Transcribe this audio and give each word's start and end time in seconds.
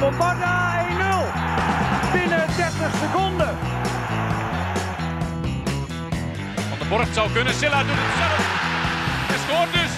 Bombarda 0.00 0.86
1-0. 0.88 2.12
Binnen 2.12 2.46
30 2.56 2.94
seconden. 3.02 3.56
Van 6.68 6.78
de 6.78 6.86
Borg 6.88 7.14
zou 7.14 7.30
kunnen. 7.32 7.54
Silla 7.54 7.82
doet 7.82 7.92
het 7.92 8.16
zelf. 8.22 8.42
Hij 9.30 9.38
scoort 9.38 9.72
dus. 9.72 9.92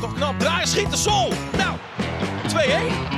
Toch 0.00 0.14
knap 0.14 0.38
draaien, 0.38 0.68
schiet 0.68 0.90
de 0.90 0.96
sol. 0.96 1.32
Nou, 1.56 1.76
2-1. 2.48 3.08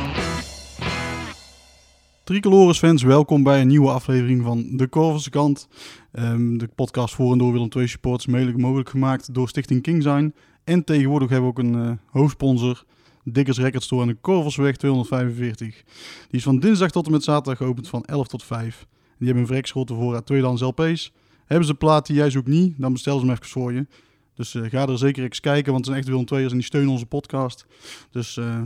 Tricolores 2.25 2.79
fans, 2.79 3.03
welkom 3.03 3.43
bij 3.43 3.61
een 3.61 3.67
nieuwe 3.67 3.91
aflevering 3.91 4.43
van 4.43 4.77
De 4.77 4.87
Korverse 4.87 5.31
Kant. 5.31 5.69
Ehm, 6.13 6.57
de 6.57 6.69
podcast 6.75 7.15
voor 7.15 7.33
en 7.33 7.39
door 7.39 7.53
Willem 7.53 7.69
II 7.77 7.89
supporters 7.89 8.27
mede 8.27 8.59
mogelijk 8.59 8.89
gemaakt 8.89 9.35
door 9.35 9.49
Stichting 9.49 9.83
Kingzijn. 9.83 10.35
En 10.65 10.85
tegenwoordig 10.85 11.29
hebben 11.31 11.53
we 11.55 11.59
ook 11.59 11.65
een 11.67 11.85
eh, 11.85 11.91
hoofdsponsor, 12.11 12.85
Dikkers 13.25 13.59
Record 13.59 13.83
Store 13.83 14.03
aan 14.03 14.09
de 14.09 14.15
Korversweg 14.15 14.77
245. 14.77 15.75
Die 15.77 15.85
is 16.31 16.43
van 16.43 16.59
dinsdag 16.59 16.91
tot 16.91 17.07
en 17.07 17.13
met 17.13 17.25
zaterdag 17.25 17.57
geopend 17.57 17.89
van 17.89 18.05
11 18.05 18.29
tot 18.29 18.43
5. 18.45 18.87
Die 19.19 19.27
hebben 19.27 19.43
een 19.45 19.47
vreksgrote 19.51 19.95
voorraad 19.95 20.27
tweedehands 20.27 20.63
LP's. 20.63 21.13
Hebben 21.47 21.67
ze 21.67 21.75
plaat 21.75 22.07
die 22.07 22.17
jij 22.17 22.31
zoekt 22.31 22.49
niet, 22.49 22.75
dan 22.79 22.93
bestel 22.93 23.19
ze 23.19 23.25
hem 23.25 23.35
even 23.35 23.47
voor 23.47 23.73
je. 23.73 23.87
Dus 24.35 24.55
eh, 24.55 24.71
ga 24.71 24.87
er 24.87 24.99
zeker 24.99 25.23
eens 25.25 25.41
kijken, 25.41 25.73
want 25.73 25.87
het 25.87 25.95
zijn 25.95 25.99
echt 25.99 26.09
Willem 26.09 26.27
II'ers 26.29 26.51
en 26.53 26.59
die 26.59 26.67
steunen 26.67 26.91
onze 26.91 27.07
podcast. 27.07 27.67
Dus 28.11 28.37
eh, 28.37 28.63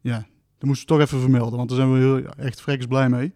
ja, 0.00 0.26
dat 0.58 0.68
moesten 0.68 0.86
we 0.86 0.92
toch 0.92 1.06
even 1.06 1.20
vermelden, 1.20 1.56
want 1.56 1.68
daar 1.68 1.78
zijn 1.78 1.92
we 1.92 1.98
heel, 1.98 2.24
echt 2.26 2.60
freks 2.60 2.86
blij 2.86 3.08
mee. 3.08 3.32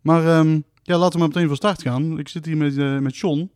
Maar 0.00 0.26
ehm, 0.26 0.60
ja, 0.82 0.98
laten 0.98 1.12
we 1.12 1.18
maar 1.18 1.28
meteen 1.28 1.46
van 1.46 1.56
start 1.56 1.82
gaan. 1.82 2.18
Ik 2.18 2.28
zit 2.28 2.46
hier 2.46 2.56
met, 2.56 2.78
eh 2.78 2.98
met 2.98 3.16
John 3.16 3.50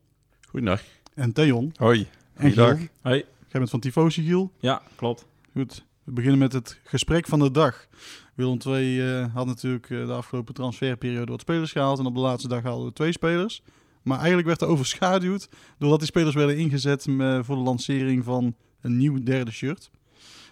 Goedendag. 0.48 0.82
en 1.14 1.32
Theon 1.32 1.72
Hoi. 1.76 2.06
en. 2.34 2.52
Giel. 2.52 2.78
Hoi. 3.02 3.24
Jij 3.48 3.60
bent 3.60 3.70
van 3.70 3.80
Tifosi, 3.80 4.22
Giel. 4.22 4.52
Ja, 4.58 4.82
klopt. 4.96 5.26
Goed, 5.52 5.84
we 6.04 6.12
beginnen 6.12 6.38
met 6.38 6.52
het 6.52 6.80
gesprek 6.84 7.26
van 7.26 7.38
de 7.38 7.50
dag. 7.50 7.86
Willem 8.34 8.58
II 8.66 9.00
eh, 9.00 9.34
had 9.34 9.46
natuurlijk 9.46 9.90
eh, 9.90 10.06
de 10.06 10.12
afgelopen 10.12 10.54
transferperiode 10.54 11.30
wat 11.30 11.40
spelers 11.40 11.72
gehaald. 11.72 11.98
En 11.98 12.06
op 12.06 12.14
de 12.14 12.20
laatste 12.20 12.48
dag 12.48 12.62
hadden 12.62 12.86
we 12.86 12.92
twee 12.92 13.12
spelers. 13.12 13.62
Maar 14.02 14.18
eigenlijk 14.18 14.46
werd 14.46 14.60
er 14.60 14.68
overschaduwd 14.68 15.48
doordat 15.78 15.98
die 15.98 16.08
spelers 16.08 16.34
werden 16.34 16.56
ingezet 16.56 17.06
eh, 17.06 17.38
voor 17.42 17.56
de 17.56 17.62
lancering 17.62 18.24
van 18.24 18.54
een 18.80 18.96
nieuw 18.96 19.22
derde 19.22 19.50
shirt. 19.50 19.90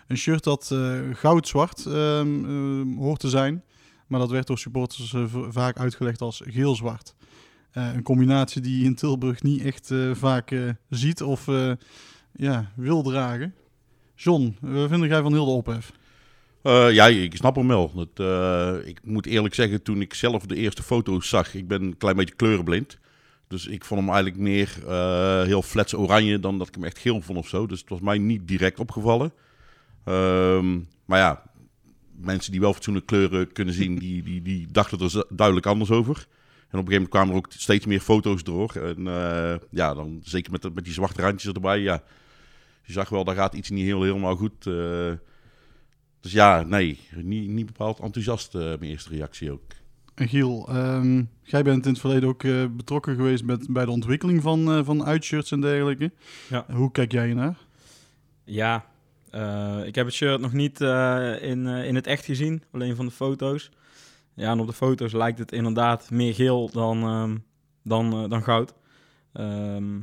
Een 0.07 0.17
shirt 0.17 0.45
dat 0.45 0.71
eh, 0.71 1.01
goud-zwart 1.13 1.87
ehm, 1.87 2.45
ehm, 2.45 2.97
hoort 2.97 3.21
te 3.21 3.29
zijn. 3.29 3.65
Maar 4.07 4.21
dat 4.21 4.31
werd 4.31 4.47
door 4.47 4.59
supporters 4.59 5.15
vaak 5.49 5.79
uitgelegd 5.79 6.21
als 6.21 6.43
geel-zwart. 6.45 7.15
Een 7.73 8.03
combinatie 8.03 8.61
die 8.61 8.79
je 8.79 8.85
in 8.85 8.95
Tilburg 8.95 9.43
niet 9.43 9.63
echt 9.63 9.93
vaak 10.13 10.75
ziet 10.89 11.23
of 11.23 11.47
ja, 12.33 12.73
wil 12.77 13.03
dragen. 13.03 13.55
John, 14.21 14.57
wat 14.61 14.89
vind 14.89 15.05
jij 15.05 15.23
van 15.23 15.33
heel 15.33 15.45
de 15.45 15.51
ophef? 15.51 15.93
Eh, 16.63 16.93
ja, 16.93 17.07
ik 17.07 17.37
snap 17.37 17.57
hem 17.57 17.69
wel. 17.69 17.93
Het, 17.97 18.21
eh, 18.21 18.89
ik 18.89 19.01
moet 19.05 19.27
eerlijk 19.27 19.55
zeggen, 19.55 19.83
toen 19.83 20.01
ik 20.01 20.15
zelf 20.15 20.47
de 20.47 20.57
eerste 20.57 20.83
foto's 20.83 21.29
zag, 21.29 21.55
ik 21.55 21.69
ben 21.69 21.83
een 21.83 21.97
klein 21.97 22.17
beetje 22.17 22.35
kleurenblind. 22.35 22.99
Dus 23.49 23.67
ik 23.67 23.85
vond 23.85 24.01
hem 24.01 24.09
eigenlijk 24.11 24.41
meer 24.41 24.79
eh, 24.87 25.43
heel 25.43 25.63
flats 25.63 25.95
oranje 25.95 26.41
dan 26.41 26.59
dat 26.59 26.69
ik 26.69 26.75
hem 26.75 26.85
echt 26.85 26.99
geel 26.99 27.21
vond 27.21 27.39
of 27.39 27.49
zo. 27.49 27.67
Dus 27.67 27.81
het 27.81 27.89
was 27.89 28.01
mij 28.01 28.19
niet 28.19 28.49
direct 28.49 28.81
opgevallen. 28.81 29.33
Ehm, 30.05 30.79
maar 31.05 31.19
ja, 31.19 31.43
mensen 32.17 32.53
die 32.53 32.61
wel 32.61 32.73
fatsoenlijke 32.73 33.15
kleuren 33.15 33.53
kunnen 33.53 33.75
zien, 33.75 33.99
die, 33.99 34.23
die, 34.23 34.43
die 34.43 34.67
dachten 34.71 35.01
er 35.01 35.25
duidelijk 35.29 35.67
anders 35.67 35.91
over. 35.91 36.17
En 36.17 36.79
op 36.79 36.87
een 36.87 36.93
gegeven 36.93 36.93
moment 36.93 37.11
kwamen 37.11 37.31
er 37.31 37.37
ook 37.37 37.49
steeds 37.49 37.87
meer 37.87 38.01
foto's 38.01 38.43
door. 38.43 38.73
En 38.75 39.07
eh, 39.07 39.55
ja, 39.71 39.95
dan 39.95 40.21
zeker 40.23 40.53
met, 40.53 40.75
met 40.75 40.85
die 40.85 40.93
zwarte 40.93 41.23
randjes 41.23 41.53
erbij, 41.53 41.79
ja. 41.79 42.03
Je 42.89 42.95
zag 42.95 43.09
wel, 43.09 43.25
daar 43.25 43.35
gaat 43.35 43.55
iets 43.55 43.71
niet 43.71 43.85
heel, 43.85 44.03
helemaal 44.03 44.37
goed. 44.37 44.67
eh. 44.67 45.13
dus 46.21 46.33
ja, 46.33 46.63
nee, 46.63 47.01
niet, 47.15 47.49
niet 47.49 47.67
bepaald 47.67 47.99
enthousiast 48.01 48.55
eh, 48.55 48.61
mijn 48.63 48.83
eerste 48.83 49.11
reactie 49.11 49.53
ook. 49.53 49.63
En 50.15 50.29
Giel, 50.29 50.69
ehm, 50.69 51.23
jij 51.43 51.63
bent 51.63 51.85
in 51.87 51.91
het 51.91 52.01
verleden 52.01 52.29
ook 52.29 52.43
eh, 52.45 52.65
betrokken 52.77 53.17
geweest 53.17 53.45
met, 53.45 53.67
bij 53.73 53.85
de 53.85 53.91
ontwikkeling 53.91 54.43
van, 54.43 54.73
eh, 54.73 54.85
van 54.85 55.05
uitshirts 55.05 55.51
en 55.51 55.61
dergelijke. 55.61 56.13
Ja. 56.49 56.65
Hoe 56.73 56.91
kijk 56.91 57.13
jij 57.13 57.35
naar? 57.35 57.57
Ja, 58.45 58.85
eh, 59.31 59.81
ik 59.85 59.95
heb 59.95 60.07
het 60.07 60.15
shirt 60.15 60.41
nog 60.41 60.53
niet 60.53 60.81
eh, 60.81 61.43
in, 61.43 61.67
eh, 61.67 61.85
in 61.87 61.95
het 61.95 62.07
echt 62.07 62.25
gezien, 62.25 62.63
alleen 62.73 62.97
van 62.97 63.07
de 63.07 63.13
foto's. 63.13 63.71
Ja, 64.35 64.51
en 64.51 64.61
op 64.61 64.67
de 64.67 64.73
foto's 64.73 65.13
lijkt 65.13 65.39
het 65.39 65.53
inderdaad 65.53 66.11
meer 66.11 66.35
geel 66.35 66.71
dan, 66.71 67.03
ehm, 67.03 67.37
dan, 67.83 68.29
dan 68.29 68.43
goud. 68.43 68.75
Ehm, 69.33 70.01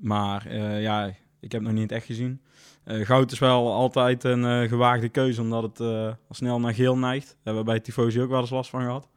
maar 0.00 0.46
eh, 0.46 0.82
ja, 0.82 1.14
ik 1.42 1.52
heb 1.52 1.62
nog 1.62 1.72
niet 1.72 1.92
echt 1.92 2.06
gezien. 2.06 2.40
Eh, 2.84 3.06
goud 3.06 3.32
is 3.32 3.38
wel 3.38 3.72
altijd 3.72 4.24
een 4.24 4.44
eh, 4.44 4.68
gewaagde 4.68 5.08
keuze, 5.08 5.40
omdat 5.40 5.62
het 5.62 5.80
eh, 5.80 6.06
al 6.06 6.16
snel 6.30 6.60
naar 6.60 6.74
geel 6.74 6.98
neigt. 6.98 7.26
Daar 7.26 7.36
hebben 7.42 7.64
we 7.64 7.70
bij 7.70 7.80
Tifosi 7.80 8.20
ook 8.20 8.30
wel 8.30 8.40
eens 8.40 8.50
last 8.50 8.70
van 8.70 8.80
gehad. 8.80 9.08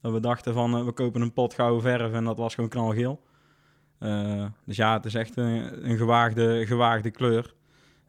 Dat 0.00 0.12
we 0.12 0.20
dachten 0.20 0.54
van, 0.54 0.84
we 0.84 0.92
kopen 0.92 1.20
een 1.20 1.32
pot 1.32 1.54
gouden 1.54 1.82
verf 1.82 2.12
en 2.12 2.24
dat 2.24 2.36
was 2.36 2.54
gewoon 2.54 2.70
knalgeel. 2.70 3.24
Dus 4.64 4.76
ja, 4.76 4.92
het 4.92 5.04
is 5.04 5.14
echt 5.14 5.36
een, 5.36 5.96
gewaagde, 5.96 6.66
gewaagde 6.66 7.10
kleur. 7.10 7.54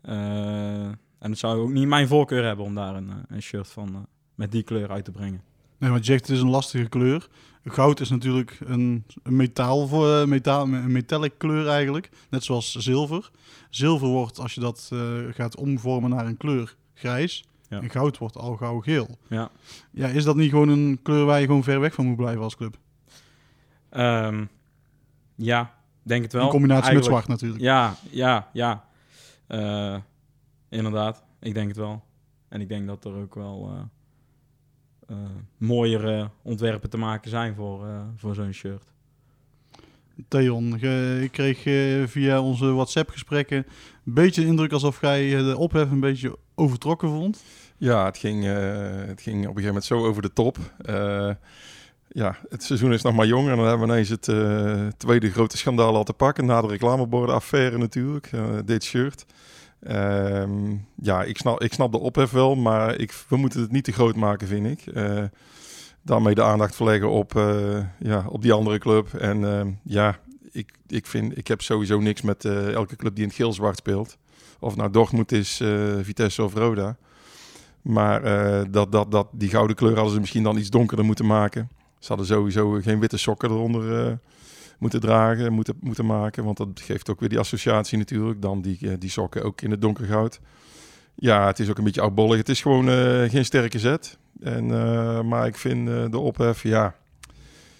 En 0.01 0.99
het 1.19 1.37
zou 1.37 1.59
ook 1.59 1.69
niet 1.69 1.87
mijn 1.87 2.07
voorkeur 2.07 2.43
hebben 2.43 2.65
om 2.65 2.75
daar 2.75 2.95
een, 2.95 3.11
een 3.27 3.41
shirt 3.41 3.67
van 3.67 4.07
met 4.35 4.51
die 4.51 4.63
kleur 4.63 4.91
uit 4.91 5.05
te 5.05 5.11
brengen. 5.11 5.41
Nee, 5.77 5.89
want 5.89 6.05
je 6.05 6.11
zegt 6.11 6.27
het 6.27 6.35
is 6.35 6.41
een 6.41 6.49
lastige 6.49 6.89
kleur. 6.89 7.27
Goud 7.69 7.99
is 7.99 8.09
natuurlijk 8.09 8.57
een, 8.65 9.05
een 9.23 9.35
metaal 9.35 9.87
voor, 9.87 10.13
eh, 10.13 10.25
metaal, 10.25 10.63
een 10.63 10.91
metallic 10.91 11.33
kleur 11.37 11.67
eigenlijk. 11.67 12.09
Net 12.29 12.43
zoals 12.43 12.75
zilver. 12.75 13.31
Zilver 13.69 14.07
wordt, 14.07 14.39
als 14.39 14.53
je 14.53 14.61
dat 14.61 14.89
eh, 14.93 14.99
gaat 15.31 15.55
omvormen 15.55 16.09
naar 16.09 16.25
een 16.25 16.37
kleur, 16.37 16.75
grijs. 16.93 17.45
Ja. 17.69 17.81
En 17.81 17.89
goud 17.89 18.17
wordt 18.17 18.37
al 18.37 18.55
gauw 18.55 18.79
geel. 18.79 19.17
Ja. 19.27 19.49
Ja, 19.91 20.07
is 20.07 20.23
dat 20.23 20.35
niet 20.35 20.49
gewoon 20.49 20.69
een 20.69 20.99
kleur 21.03 21.25
waar 21.25 21.39
je 21.39 21.45
gewoon 21.45 21.63
ver 21.63 21.79
weg 21.79 21.93
van 21.93 22.05
moet 22.05 22.15
blijven 22.15 22.43
als 22.43 22.55
club? 22.55 22.77
Ehm, 23.89 24.45
ja, 25.35 25.73
denk 26.03 26.23
het 26.23 26.33
wel. 26.33 26.43
In 26.43 26.49
combinatie 26.49 26.93
met 26.93 27.05
zwart 27.05 27.27
natuurlijk. 27.27 27.61
Ja, 27.61 27.95
ja, 28.09 28.49
ja. 28.53 28.85
Eh, 29.47 29.97
inderdaad, 30.69 31.23
ik 31.39 31.53
denk 31.53 31.67
het 31.67 31.77
wel. 31.77 32.03
En 32.47 32.61
ik 32.61 32.69
denk 32.69 32.87
dat 32.87 33.05
er 33.05 33.15
ook 33.15 33.35
wel 33.35 33.89
mooiere 35.57 36.29
ontwerpen 36.41 36.89
te 36.89 36.97
maken 36.97 37.29
zijn 37.29 37.55
voor, 37.55 37.85
eh, 37.87 38.01
voor 38.17 38.35
zo'n 38.35 38.53
shirt. 38.53 38.83
Theon, 40.27 40.73
ik 41.21 41.31
kreeg 41.31 41.65
eh, 41.65 42.07
via 42.07 42.41
onze 42.41 42.65
WhatsApp-gesprekken 42.73 43.57
een 44.05 44.13
beetje 44.13 44.41
de 44.41 44.47
indruk 44.47 44.71
alsof 44.71 45.01
jij 45.01 45.37
eh, 45.37 45.45
de 45.45 45.57
ophef 45.57 45.91
een 45.91 45.99
beetje 45.99 46.37
overtrokken 46.55 47.09
vond. 47.09 47.43
Ja, 47.77 48.05
het 48.05 48.17
ging, 48.17 48.45
eh, 48.45 48.51
het 49.07 49.21
ging 49.21 49.35
op 49.35 49.55
een 49.55 49.63
gegeven 49.63 49.65
moment 49.65 49.83
zo 49.83 50.05
over 50.05 50.21
de 50.21 50.33
top. 50.33 50.57
Eh, 50.81 51.29
ja, 52.09 52.35
het 52.49 52.63
seizoen 52.63 52.93
is 52.93 53.01
nog 53.01 53.15
maar 53.15 53.25
jong 53.25 53.49
en 53.49 53.55
dan 53.55 53.65
hebben 53.67 53.87
we 53.87 53.93
ineens 53.93 54.09
het 54.09 54.27
eh, 54.27 54.87
tweede 54.97 55.31
grote 55.31 55.57
schandaal 55.57 55.95
al 55.95 56.03
te 56.03 56.13
pakken. 56.13 56.45
Na 56.45 56.61
de 56.61 56.67
reclameborden-affaire 56.67 57.77
natuurlijk, 57.77 58.29
eh, 58.31 58.43
dit 58.65 58.83
shirt. 58.83 59.25
Ehm, 59.79 60.75
ja, 61.01 61.23
ik 61.23 61.37
snap, 61.37 61.61
ik 61.61 61.73
snap 61.73 61.91
de 61.91 61.97
ophef 61.97 62.31
wel, 62.31 62.55
maar 62.55 62.95
ik, 62.95 63.23
we 63.27 63.37
moeten 63.37 63.61
het 63.61 63.71
niet 63.71 63.83
te 63.83 63.91
groot 63.91 64.15
maken, 64.15 64.47
vind 64.47 64.65
ik. 64.65 64.93
Eh, 64.93 65.23
daarmee 66.01 66.35
de 66.35 66.43
aandacht 66.43 66.75
verleggen 66.75 67.09
op, 67.09 67.35
eh, 67.35 67.79
ja, 67.99 68.25
op 68.29 68.41
die 68.41 68.53
andere 68.53 68.77
club. 68.77 69.13
En 69.13 69.43
ehm, 69.43 69.71
ja, 69.83 70.19
ik, 70.51 70.71
ik, 70.87 71.05
vind, 71.05 71.37
ik 71.37 71.47
heb 71.47 71.61
sowieso 71.61 71.99
niks 71.99 72.21
met 72.21 72.45
eh, 72.45 72.73
elke 72.73 72.95
club 72.95 73.13
die 73.13 73.23
in 73.23 73.29
het 73.29 73.37
geel-zwart 73.37 73.77
speelt. 73.77 74.17
Of 74.59 74.75
nou 74.75 74.91
Dortmund 74.91 75.31
is, 75.31 75.61
Vitesse 76.01 76.43
of 76.43 76.53
Roda. 76.53 76.97
Maar 77.81 78.21
dat, 78.71 78.91
dat, 78.91 79.11
dat, 79.11 79.27
die 79.31 79.49
gouden 79.49 79.75
kleur 79.75 79.95
hadden 79.95 80.13
ze 80.13 80.19
misschien 80.19 80.43
dan 80.43 80.57
iets 80.57 80.69
donkerder 80.69 81.05
moeten 81.05 81.25
maken. 81.25 81.69
Ze 81.99 82.07
hadden 82.07 82.25
sowieso 82.25 82.79
geen 82.81 82.99
witte 82.99 83.17
sokken 83.17 83.49
eronder 83.49 84.19
moeten 84.77 84.99
dragen, 84.99 85.53
moeten, 85.53 85.77
moeten 85.79 86.05
maken. 86.05 86.43
Want 86.43 86.57
dat 86.57 86.69
geeft 86.81 87.09
ook 87.09 87.19
weer 87.19 87.29
die 87.29 87.39
associatie 87.39 87.97
natuurlijk. 87.97 88.41
Dan 88.41 88.61
die, 88.61 88.77
eh, 88.81 88.93
die 88.99 89.09
sokken 89.09 89.43
ook 89.43 89.61
in 89.61 89.71
het 89.71 89.81
donkergoud. 89.81 90.39
Ja, 91.15 91.47
het 91.47 91.59
is 91.59 91.69
ook 91.69 91.77
een 91.77 91.83
beetje 91.83 92.01
oudbollig. 92.01 92.37
Het 92.37 92.49
is 92.49 92.61
gewoon 92.61 92.89
eh, 92.89 93.29
geen 93.29 93.45
sterke 93.45 93.79
zet. 93.79 94.17
En, 94.39 94.71
eh, 94.71 95.21
maar 95.21 95.47
ik 95.47 95.55
vind 95.55 95.87
de 96.11 96.17
ophef, 96.17 96.63
ja, 96.63 96.95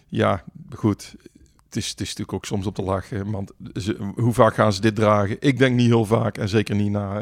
ja, 0.08 0.44
goed. 0.74 1.16
Het 1.66 1.76
is, 1.76 1.90
het 1.90 2.02
is 2.02 2.08
natuurlijk 2.08 2.34
ook 2.34 2.46
soms 2.46 2.66
op 2.66 2.76
te 2.76 2.82
lachen. 2.82 3.32
Want 3.32 3.52
hoe 4.16 4.34
vaak 4.34 4.54
gaan 4.54 4.74
ze 4.74 4.82
dit 4.82 4.96
dragen? 4.96 5.38
Ik 5.40 5.58
denk 5.58 5.76
niet 5.76 5.88
heel 5.88 6.06
vaak. 6.06 6.38
En 6.38 6.50
zeker 6.50 6.76
niet 6.76 6.92
na 6.92 7.20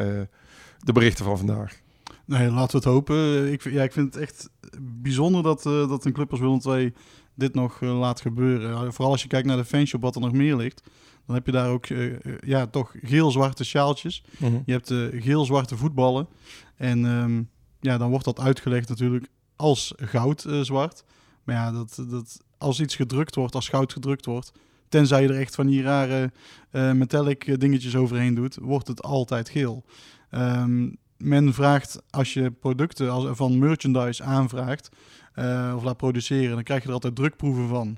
de 0.80 0.92
berichten 0.94 1.25
van 1.25 1.38
vandaag. 1.38 1.80
Nee, 2.25 2.51
laten 2.51 2.71
we 2.71 2.78
het 2.78 2.95
hopen. 2.95 3.51
Ik, 3.51 3.63
ja, 3.63 3.83
ik 3.83 3.92
vind 3.92 4.13
het 4.13 4.24
echt 4.24 4.50
bijzonder 4.81 5.44
dat, 5.44 5.63
dat 5.63 6.06
een 6.06 6.13
club 6.13 6.31
als 6.31 6.39
Willem 6.39 6.62
II 6.66 6.94
dit 7.36 7.54
nog 7.54 7.82
eh, 7.82 8.00
laat 8.00 8.22
gebeuren. 8.22 8.94
Vooral 8.94 9.12
als 9.12 9.22
je 9.22 9.28
kijkt 9.28 9.48
naar 9.48 9.58
de 9.58 9.66
fanshop, 9.66 10.02
wat 10.02 10.16
er 10.16 10.22
nog 10.22 10.32
meer 10.32 10.56
ligt. 10.56 10.84
Dan 11.26 11.36
heb 11.36 11.46
je 11.46 11.52
daar 11.52 11.70
ook 11.70 11.86
eh, 11.86 12.14
eh, 12.14 12.20
ja, 12.40 12.68
toch 12.68 12.96
geel-zwarte 13.02 13.64
sjaaltjes. 13.64 14.24
Je 14.66 14.72
hebt 14.72 14.94
geel-zwarte 15.24 15.78
voetballen. 15.78 16.28
En 16.76 17.06
ehm, 17.06 17.44
ja, 17.80 17.98
dan 17.98 18.10
wordt 18.10 18.26
dat 18.26 18.40
uitgelegd 18.40 18.90
natuurlijk 18.90 19.28
als 19.56 19.94
goud-zwart. 19.96 21.04
maar 21.44 21.56
ja, 21.56 21.72
dat, 21.72 22.04
dat, 22.10 22.40
als 22.58 22.80
iets 22.80 22.96
gedrukt 22.96 23.36
wordt, 23.36 23.56
als 23.56 23.70
goud 23.70 23.94
gedrukt 23.94 24.26
wordt... 24.26 24.52
tenzij 24.90 25.22
je 25.22 25.28
er 25.28 25.40
echt 25.40 25.56
van 25.56 25.68
die 25.68 25.81
rare 25.81 26.31
metallic 26.72 27.60
dingetjes 27.60 27.96
overheen 27.96 28.36
doet... 28.36 28.58
wordt 28.62 28.88
het 28.88 29.04
altijd 29.04 29.50
geel. 29.50 29.86
Ehm, 30.30 30.90
men 31.18 31.54
vraagt 31.54 32.02
als 32.10 32.34
je 32.34 32.52
producten 32.52 33.12
als, 33.12 33.38
van 33.38 33.60
merchandise 33.60 34.24
aanvraagt 34.24 34.90
eh, 35.36 35.74
of 35.76 35.84
laat 35.84 35.98
produceren, 35.98 36.54
dan 36.56 36.64
krijg 36.64 36.82
je 36.82 36.88
er 36.88 36.94
altijd 36.94 37.16
drukproeven 37.16 37.68
van. 37.68 37.98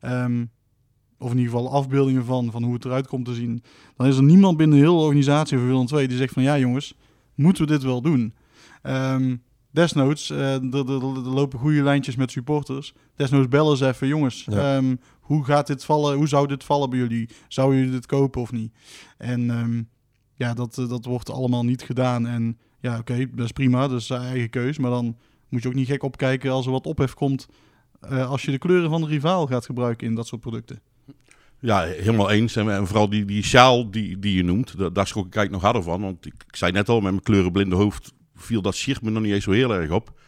Ehm, 0.00 0.44
of 1.18 1.30
in 1.30 1.38
ieder 1.38 1.52
geval 1.52 1.72
afbeeldingen 1.72 2.24
van, 2.24 2.50
van 2.50 2.62
hoe 2.62 2.74
het 2.74 2.84
eruit 2.84 3.06
komt 3.06 3.24
te 3.24 3.34
zien. 3.34 3.62
Dan 3.96 4.06
is 4.06 4.16
er 4.16 4.22
niemand 4.22 4.56
binnen 4.56 4.78
de 4.78 4.84
hele 4.84 4.96
organisatie 4.98 5.58
van 5.58 5.66
Willem 5.66 5.86
II 5.92 6.06
die 6.06 6.16
zegt 6.16 6.32
van 6.32 6.42
ja 6.42 6.58
jongens, 6.58 6.94
moeten 7.34 7.64
we 7.66 7.70
dit 7.72 7.82
wel 7.82 8.00
doen? 8.02 8.34
Ehm 8.82 9.36
desnoods, 9.70 10.30
eh, 10.30 10.54
er, 10.54 10.74
er- 10.74 11.02
er 11.02 11.28
lopen 11.30 11.58
goede 11.58 11.82
lijntjes 11.82 12.16
met 12.16 12.30
supporters. 12.30 12.94
Desnoods 13.16 13.48
bellen 13.48 13.76
ze 13.76 13.86
even, 13.86 14.08
jongens, 14.08 14.44
Ja. 14.50 14.76
ehm, 14.76 14.96
hoe 15.20 15.44
gaat 15.44 15.66
dit 15.66 15.84
vallen? 15.84 16.16
Hoe 16.16 16.28
zou 16.28 16.46
dit 16.46 16.64
vallen 16.64 16.90
bij 16.90 16.98
jullie? 16.98 17.28
Zouden 17.48 17.78
jullie 17.78 17.92
dit 17.92 18.06
kopen 18.06 18.40
of 18.40 18.52
niet? 18.52 18.72
En 19.18 19.88
ja, 20.34 20.54
dat, 20.54 20.78
eh, 20.78 20.88
dat 20.88 21.04
wordt 21.04 21.30
allemaal 21.30 21.64
niet 21.64 21.82
gedaan. 21.82 22.26
En 22.26 22.58
ja, 22.80 22.98
oké, 22.98 23.26
dat 23.34 23.44
is 23.44 23.52
prima, 23.52 23.88
dat 23.88 24.00
is 24.00 24.06
zijn 24.06 24.22
eigen 24.22 24.50
keus. 24.50 24.78
Maar 24.78 24.90
dan 24.90 25.16
moet 25.48 25.62
je 25.62 25.68
ook 25.68 25.74
niet 25.74 25.86
gek 25.88 26.02
opkijken 26.02 26.50
als 26.50 26.66
er 26.66 26.72
wat 26.72 26.86
ophef 26.86 27.14
komt... 27.14 27.48
eh, 28.00 28.30
als 28.30 28.42
je 28.42 28.50
de 28.50 28.58
kleuren 28.58 28.90
van 28.90 29.00
de 29.00 29.06
rivaal 29.06 29.46
gaat 29.46 29.64
gebruiken 29.66 30.06
in 30.06 30.14
dat 30.14 30.26
soort 30.26 30.40
producten. 30.40 30.80
Ja, 31.60 31.82
helemaal 31.82 32.30
eens. 32.30 32.56
En, 32.56 32.86
vooral 32.86 33.08
die, 33.08 33.24
die 33.24 33.42
sjaal 33.42 33.90
die, 33.90 34.18
die 34.18 34.34
je 34.36 34.42
noemt, 34.44 34.78
da- 34.78 34.90
daar 34.90 35.06
schrok 35.06 35.26
ik 35.26 35.34
eigenlijk 35.36 35.64
nog 35.64 35.72
harder 35.72 35.92
van. 35.92 36.00
Want 36.00 36.26
ik, 36.26 36.34
zei 36.50 36.72
net 36.72 36.88
al, 36.88 37.00
met 37.00 37.10
mijn 37.10 37.22
kleurenblinde 37.22 37.76
hoofd 37.76 38.12
viel 38.34 38.62
dat 38.62 38.74
shirt 38.74 39.02
me 39.02 39.10
nog 39.10 39.22
niet 39.22 39.32
eens 39.32 39.44
zo 39.44 39.50
heel 39.50 39.74
erg 39.74 39.90
op. 39.90 40.20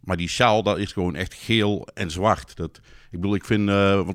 Maar 0.00 0.16
die 0.16 0.28
sjaal, 0.28 0.62
dat 0.62 0.78
is 0.78 0.92
gewoon 0.92 1.14
echt 1.14 1.34
geel 1.34 1.88
en 1.94 2.10
zwart. 2.10 2.56
Dat, 2.56 2.80
ik 3.10 3.20
bedoel, 3.20 3.34
ik 3.34 3.44
vind 3.44 3.68
eh, 3.68 4.08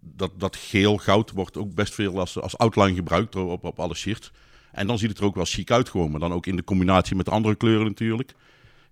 dat, 0.00 0.32
dat 0.36 0.56
geel, 0.56 0.96
goud 0.96 1.30
wordt 1.30 1.56
ook 1.56 1.74
best 1.74 1.94
veel 1.94 2.18
als, 2.18 2.40
als 2.40 2.58
outline 2.58 2.94
gebruikt 2.94 3.36
op, 3.36 3.64
op 3.64 3.80
alle 3.80 3.94
shirts. 3.94 4.32
En 4.72 4.86
dan 4.86 4.98
ziet 4.98 5.08
het 5.08 5.18
er 5.18 5.24
ook 5.24 5.34
wel 5.34 5.44
chic 5.44 5.70
uit 5.70 5.88
gewoon. 5.88 6.10
Maar 6.10 6.20
dan 6.20 6.32
ook 6.32 6.46
in 6.46 6.56
de 6.56 6.64
combinatie 6.64 7.16
met 7.16 7.24
de 7.24 7.30
andere 7.30 7.54
kleuren 7.54 7.86
natuurlijk. 7.86 8.34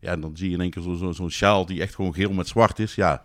Ja, 0.00 0.10
en 0.12 0.20
dan 0.20 0.36
zie 0.36 0.48
je 0.48 0.54
in 0.54 0.60
één 0.60 0.70
keer 0.70 0.82
zo- 0.82 0.94
zo- 0.94 1.12
zo'n 1.12 1.30
sjaal 1.30 1.66
die 1.66 1.80
echt 1.82 1.94
gewoon 1.94 2.14
geel 2.14 2.32
met 2.32 2.48
zwart 2.48 2.78
is. 2.78 2.94
Ja, 2.94 3.24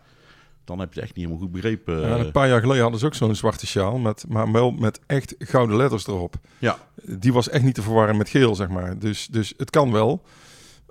dan 0.65 0.79
heb 0.79 0.94
je 0.94 1.00
het 1.00 1.03
echt 1.09 1.15
niet 1.18 1.25
helemaal 1.25 1.47
goed 1.47 1.56
begrepen. 1.62 2.00
Ja, 2.01 2.18
een 2.18 2.31
paar 2.31 2.47
jaar 2.47 2.59
geleden 2.62 2.81
hadden 2.81 3.00
ze 3.00 3.06
ook 3.06 3.15
zo'n 3.15 3.35
zwarte 3.35 3.68
sjaal, 3.68 3.97
met, 3.97 4.25
maar 4.29 4.51
wel 4.51 4.71
met 4.71 5.00
echt 5.07 5.35
gouden 5.39 5.75
letters 5.77 6.07
erop. 6.07 6.35
Ja. 6.57 6.77
Die 7.03 7.33
was 7.33 7.50
echt 7.50 7.63
niet 7.63 7.75
te 7.75 7.81
verwarren 7.81 8.18
met 8.18 8.29
geel, 8.29 8.56
zeg 8.56 8.68
maar. 8.69 9.00
Dus, 9.00 9.27
dus 9.27 9.53
het 9.57 9.69
kan 9.69 9.91
wel. 9.91 10.23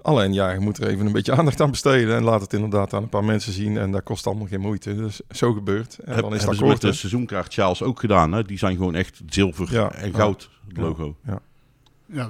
Alleen 0.02 0.32
ja, 0.32 0.50
je 0.50 0.58
moet 0.60 0.78
er 0.78 0.88
even 0.88 1.06
een 1.06 1.12
beetje 1.12 1.32
aandacht 1.38 1.60
aan 1.60 1.70
besteden 1.70 2.16
en 2.16 2.22
laat 2.22 2.40
het 2.40 2.52
inderdaad 2.52 2.94
aan 2.94 3.02
een 3.02 3.08
paar 3.08 3.24
mensen 3.24 3.52
zien. 3.52 3.76
En 3.76 3.90
dat 3.90 4.02
kost 4.02 4.26
allemaal 4.26 4.46
geen 4.46 4.60
moeite. 4.60 4.94
Dus 4.96 5.20
zo 5.30 5.52
gebeurt. 5.52 5.98
En 5.98 6.12
Heb, 6.14 6.22
dan 6.22 6.34
is 6.34 6.44
dat 6.44 6.60
met 6.60 6.80
de 6.80 6.92
seizoenkaart 6.92 7.52
Sjaals 7.52 7.82
ook 7.82 8.00
gedaan. 8.00 8.32
Hè? 8.32 8.42
Die 8.42 8.58
zijn 8.58 8.76
gewoon 8.76 8.94
echt 8.94 9.20
zilver 9.28 9.72
Ja, 9.72 9.92
en 9.92 10.14
goud, 10.14 10.50
het 10.68 10.76
logo. 10.76 11.16
Ja, 11.26 11.40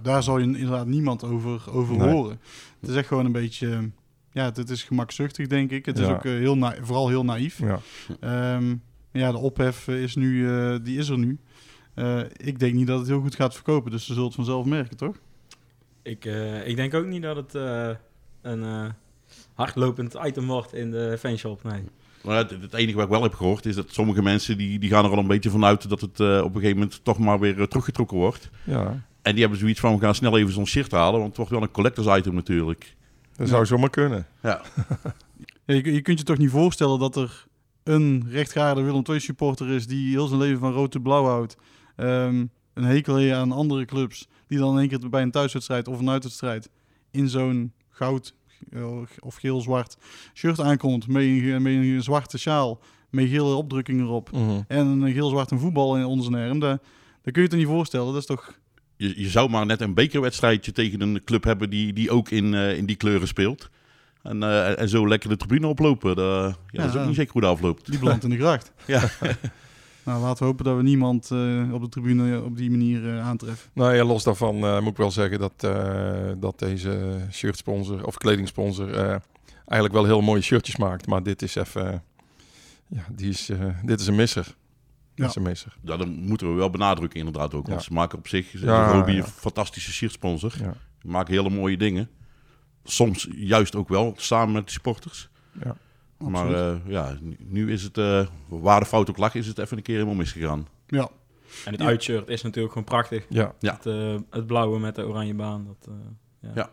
daar 0.03 0.23
zal 0.23 0.38
je 0.38 0.44
inderdaad 0.44 0.87
niemand 0.87 1.25
over, 1.25 1.62
over 1.73 1.97
Nee. 1.97 2.09
horen. 2.12 2.41
Het 2.81 2.91
is 2.91 2.97
echt 2.97 3.09
gewoon 3.09 3.25
een 3.25 3.32
beetje... 3.32 3.91
Ja, 4.32 4.44
het 4.55 4.71
is 4.71 4.82
gemakzuchtig, 4.85 5.47
denk 5.47 5.71
ik. 5.71 5.87
Het 5.87 5.99
is 5.99 6.06
Ja. 6.06 6.12
ook 6.12 6.25
eh, 6.25 6.32
heel 6.32 6.56
na 6.56 6.75
vooral 6.81 7.09
heel 7.09 7.25
naïef. 7.25 7.59
Ja. 7.59 7.79
Ehm, 8.21 8.75
ja, 9.12 9.31
de 9.32 9.38
ophef 9.38 9.88
eh, 9.88 10.03
is 10.03 10.15
nu, 10.17 10.49
eh, 10.50 10.75
die 10.82 10.99
is 10.99 11.09
er 11.09 11.19
nu. 11.19 11.38
Eh, 11.94 12.21
ik 12.37 12.59
denk 12.59 12.75
niet 12.75 12.87
dat 12.87 12.99
het 12.99 13.09
heel 13.09 13.21
goed 13.21 13.35
gaat 13.35 13.55
verkopen, 13.55 13.91
dus 13.91 14.00
ze 14.05 14.12
zullen 14.12 14.27
het 14.27 14.35
vanzelf 14.35 14.65
merken, 14.67 14.97
toch? 14.97 15.17
Ik, 16.03 16.25
eh, 16.25 16.67
ik 16.69 16.77
denk 16.77 16.94
ook 16.94 17.06
niet 17.06 17.23
dat 17.23 17.37
het 17.37 17.55
eh, 17.55 17.91
een 18.43 18.62
eh, 18.65 18.85
hardlopend 19.55 20.15
item 20.25 20.47
wordt 20.47 20.75
in 20.75 20.91
de 20.91 21.17
fanshop. 21.19 21.62
Nee. 21.62 21.82
Maar 22.25 22.37
het, 22.37 22.50
het 22.50 22.75
enige 22.75 22.94
wat 22.97 23.05
ik 23.05 23.11
wel 23.11 23.23
heb 23.23 23.35
gehoord 23.35 23.67
is 23.67 23.75
dat 23.75 23.93
sommige 23.93 24.23
mensen 24.23 24.59
die, 24.59 24.79
die 24.79 24.91
gaan 24.91 25.05
er 25.05 25.11
al 25.11 25.19
een 25.19 25.27
beetje 25.27 25.50
vanuit 25.50 25.88
dat 25.88 26.00
het 26.00 26.21
eh, 26.21 26.38
op 26.44 26.55
een 26.55 26.61
gegeven 26.61 26.79
moment 26.79 27.05
toch 27.05 27.19
maar 27.19 27.38
weer 27.41 27.69
teruggetrokken 27.69 28.17
wordt. 28.17 28.50
ja, 28.65 29.09
En 29.22 29.32
die 29.32 29.40
hebben 29.40 29.58
zoiets 29.58 29.81
van, 29.81 29.94
we 29.94 30.00
gaan 30.00 30.14
snel 30.14 30.38
even 30.38 30.52
zo'n 30.52 30.67
shirt 30.67 30.90
halen, 30.90 31.14
want 31.20 31.26
het 31.26 31.37
wordt 31.37 31.50
wel 31.52 31.62
een 31.62 31.70
collectors 31.70 32.19
item 32.19 32.34
natuurlijk. 32.34 32.96
dat 33.37 33.49
zou 33.49 33.67
zomaar 33.67 33.90
kunnen. 33.90 34.26
Ja, 34.43 34.61
Ja, 35.70 35.76
je, 35.76 35.93
je 35.93 36.00
kunt 36.00 36.19
je 36.19 36.25
toch 36.25 36.38
niet 36.38 36.50
voorstellen 36.50 36.99
dat 36.99 37.17
er 37.17 37.46
een 37.82 38.26
rechtgaarde 38.28 38.82
Willem 38.82 39.02
II 39.08 39.20
supporter 39.20 39.69
is 39.69 39.87
die 39.87 40.11
heel 40.11 40.26
zijn 40.26 40.40
leven 40.40 40.58
van 40.58 40.72
rood 40.72 40.94
en 40.94 41.02
blauw 41.02 41.25
houdt. 41.25 41.56
Ehm, 41.96 42.46
een 42.75 42.84
hekel 42.84 43.17
heeft 43.17 43.34
aan 43.34 43.52
andere 43.52 43.84
clubs. 43.84 44.28
Die 44.46 44.58
dan 44.58 44.72
in 44.72 44.78
één 44.78 44.88
keer 44.88 45.11
bij 45.11 45.22
een 45.22 45.31
thuiswedstrijd 45.31 45.88
of 45.88 45.99
een 45.99 46.11
uitwedstrijd 46.11 46.70
in 47.11 47.28
zo'n 47.28 47.72
goud 47.88 48.34
eh, 48.72 48.99
of 49.19 49.34
geel-zwart 49.37 49.96
shirt 50.34 50.61
aankomt. 50.61 51.08
Met 51.08 51.22
een, 51.22 51.62
met 51.62 51.72
een 51.72 52.02
zwarte 52.02 52.38
sjaal. 52.38 52.81
Met 53.11 53.28
gele 53.28 53.55
opdrukking 53.55 54.00
erop. 54.00 54.32
Mhm. 54.32 54.61
En 54.69 54.87
een 54.87 55.12
geel-zwart 55.12 55.50
een 55.50 55.58
voetbal 55.58 55.96
in 55.96 56.05
onder 56.05 56.25
zijn 56.25 56.49
arm. 56.49 56.58
Dat, 56.58 56.82
dat 57.22 57.32
kun 57.32 57.32
je 57.32 57.40
je 57.43 57.49
toch 57.49 57.58
niet 57.58 57.69
voorstellen. 57.69 58.06
Dat 58.06 58.20
is 58.20 58.26
toch... 58.26 58.58
je, 59.00 59.20
je 59.20 59.29
zou 59.29 59.50
maar 59.50 59.67
net 59.67 59.81
een 59.81 59.94
bekerwedstrijdje 59.94 60.73
tegen 60.73 61.00
een 61.00 61.25
club 61.25 61.44
hebben 61.44 61.70
die, 61.70 61.93
die 61.93 62.11
ook 62.11 62.31
in, 62.31 62.55
eh, 62.55 62.76
in 62.76 62.87
die 62.87 62.97
kleuren 62.97 63.29
speelt. 63.29 63.70
En, 64.23 64.43
eh, 64.43 64.81
en 64.81 64.88
zo 64.88 65.08
lekker 65.08 65.29
de 65.29 65.37
tribune 65.37 65.67
oplopen. 65.67 66.17
Dat, 66.17 66.58
ja, 66.70 66.82
dat 66.82 66.94
is 66.94 67.00
ook 67.00 67.06
niet 67.06 67.17
zeker 67.17 67.32
hoe 67.32 67.43
dat 67.43 67.50
afloopt. 67.50 67.91
Die 67.91 67.99
belandt 67.99 68.25
in 68.25 68.31
de 68.31 68.37
gracht. 68.37 68.73
Ja. 68.87 69.11
nou, 70.05 70.20
laten 70.23 70.38
we 70.38 70.44
hopen 70.44 70.64
dat 70.64 70.76
we 70.76 70.82
niemand 70.82 71.31
eh, 71.31 71.73
op 71.73 71.82
de 71.82 71.88
tribune 71.88 72.43
op 72.43 72.56
die 72.56 72.70
manier 72.70 73.08
eh, 73.17 73.26
aantreffen. 73.26 73.70
Nou 73.73 73.94
ja, 73.94 74.05
los 74.05 74.23
daarvan 74.25 74.64
eh, 74.64 74.81
moet 74.81 74.91
ik 74.91 74.97
wel 74.97 75.11
zeggen 75.11 75.38
dat, 75.38 75.53
eh, 75.56 76.31
dat 76.37 76.58
deze 76.58 77.17
shirtsponsor 77.32 78.06
of 78.06 78.17
kledingsponsor 78.17 78.94
eh, 78.94 79.17
eigenlijk 79.67 79.93
wel 79.93 80.05
heel 80.05 80.20
mooie 80.20 80.43
shirtjes 80.43 80.76
maakt. 80.76 81.06
Maar 81.06 81.23
dit 81.23 81.43
is 81.43 81.55
even, 81.55 82.03
ja, 82.87 83.06
die 83.12 83.29
is, 83.29 83.49
eh, 83.49 83.58
dit 83.85 84.00
is 84.00 84.06
een 84.06 84.14
misser. 84.14 84.55
Ja. 85.20 85.52
Ja, 85.82 85.96
dat 85.96 86.06
moeten 86.08 86.49
we 86.49 86.55
wel 86.55 86.70
benadrukken 86.70 87.19
inderdaad 87.19 87.55
ook. 87.55 87.67
Want 87.67 87.78
Ja. 87.81 87.87
ze 87.87 87.93
maken 87.93 88.19
op 88.19 88.28
zich, 88.28 88.52
Ja, 88.52 88.61
ja. 88.93 89.06
een 89.06 89.25
fantastische 89.25 89.93
shirtsponsor. 89.93 90.52
Ja. 90.58 90.75
Ze 91.02 91.08
maken 91.08 91.34
hele 91.34 91.50
mooie 91.50 91.76
dingen. 91.76 92.08
Soms 92.84 93.28
juist 93.34 93.75
ook 93.76 93.88
wel 93.88 94.14
samen 94.17 94.52
met 94.55 94.64
de 94.67 94.72
supporters. 94.72 95.28
Ja. 95.64 95.76
Maar 96.19 96.55
eh, 96.55 96.76
ja, 96.87 97.17
nu- 97.38 97.72
is 97.72 97.82
het, 97.82 97.99
eh, 97.99 98.26
waar 98.49 98.81
de 98.81 98.87
fout 98.87 99.11
ook 99.11 99.17
lag, 99.19 99.34
is 99.34 99.46
het 99.46 99.58
even 99.58 99.76
een 99.76 99.82
keer 99.82 99.94
helemaal 99.94 100.14
misgegaan. 100.17 100.67
ja. 100.87 101.08
En 101.64 101.72
het 101.72 101.81
Ja. 101.81 101.87
uitshirt 101.87 102.28
is 102.28 102.43
natuurlijk 102.43 102.72
gewoon 102.72 102.88
prachtig. 102.88 103.25
Ja, 103.28 103.55
Ja. 103.58 103.72
Het, 103.75 103.87
eh, 103.87 104.17
het 104.31 104.46
blauwe 104.46 104.78
met 104.78 104.94
de 104.94 105.06
oranje 105.06 105.34
baan. 105.34 105.64
Dat, 105.67 105.88
eh, 105.88 105.94
ja. 106.40 106.50
Ja. 106.55 106.70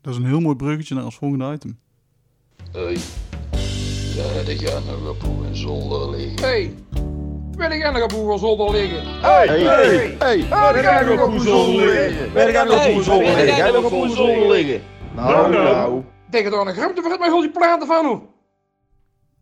Dat 0.00 0.12
is 0.12 0.18
een 0.18 0.26
heel 0.26 0.40
mooi 0.40 0.56
bruggetje 0.56 0.94
naar 0.94 1.04
ons 1.04 1.16
volgende 1.16 1.52
item. 1.52 1.78
Hoi, 2.72 2.98
daar 4.16 4.44
de 4.44 4.56
gaan 4.58 4.84
nog 4.84 5.08
op 5.08 5.22
hoe 5.22 5.46
en 5.46 5.56
zolder 5.56 6.10
liggen. 6.10 6.40
Hey, 6.48 6.74
wil 7.56 7.70
ik 7.70 7.92
nog 7.92 8.02
op 8.02 8.12
hoeveel 8.12 8.38
zolder 8.38 8.70
liggen? 8.70 9.20
Hey, 9.20 9.46
hey, 9.46 10.16
hey, 10.18 10.42
ga 10.42 11.00
ik 11.00 11.20
op 11.20 11.30
hoe 11.30 11.40
zolder 11.40 11.86
liggen? 11.86 12.30
Ga 12.30 12.62
ik 12.62 12.70
op 12.70 12.92
hoe 12.92 13.02
zolder 13.02 13.34
liggen? 13.34 13.54
Ga 13.54 13.66
ik 13.66 13.84
op 13.84 13.90
hoe 13.90 14.08
zolder 14.08 14.48
liggen? 14.48 14.82
Nou, 15.14 15.52
nou. 15.52 16.04
Denk 16.30 16.46
er 16.46 16.52
een 16.52 16.74
grote 16.74 17.02
vergeet 17.02 17.18
maar 17.18 17.30
al 17.30 17.40
die 17.40 17.50
platen 17.50 17.86
van 17.86 18.06
hoe. 18.06 18.20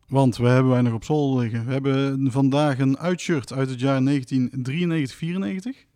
Want 0.08 0.36
we 0.36 0.48
hebben 0.48 0.72
wij 0.72 0.80
nog 0.80 0.92
op 0.92 1.04
zolder 1.04 1.42
liggen. 1.42 1.66
We 1.66 1.72
hebben 1.72 2.30
vandaag 2.30 2.78
een 2.78 2.98
uitshirt 2.98 3.52
uit 3.52 3.70
het 3.70 3.80
jaar 3.80 4.00
1993-94. 4.00 5.90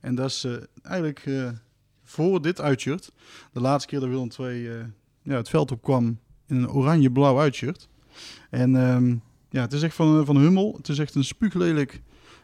En 0.00 0.14
dat 0.14 0.30
is 0.30 0.44
eh, 0.44 0.52
eigenlijk 0.82 1.22
eh, 1.26 1.48
voor 2.04 2.42
dit 2.42 2.60
uitshirt. 2.60 3.12
De 3.52 3.60
laatste 3.60 3.88
keer 3.88 4.00
dat 4.00 4.08
Willem 4.08 4.30
II 4.38 4.68
eh, 4.68 4.84
ja, 5.22 5.36
het 5.36 5.48
veld 5.48 5.70
op 5.70 5.82
kwam 5.82 6.18
in 6.46 6.56
een 6.56 6.70
oranje-blauw 6.70 7.38
uitshirt. 7.38 7.88
En 8.50 8.76
ehm, 8.76 9.16
ja, 9.52 9.60
het 9.60 9.72
is 9.72 9.82
echt 9.82 9.94
van, 9.94 10.24
van 10.26 10.36
Hummel. 10.36 10.74
Het 10.76 10.88
is 10.88 10.98
echt 10.98 11.14
een 11.14 11.24
spuuglelijk 11.24 12.02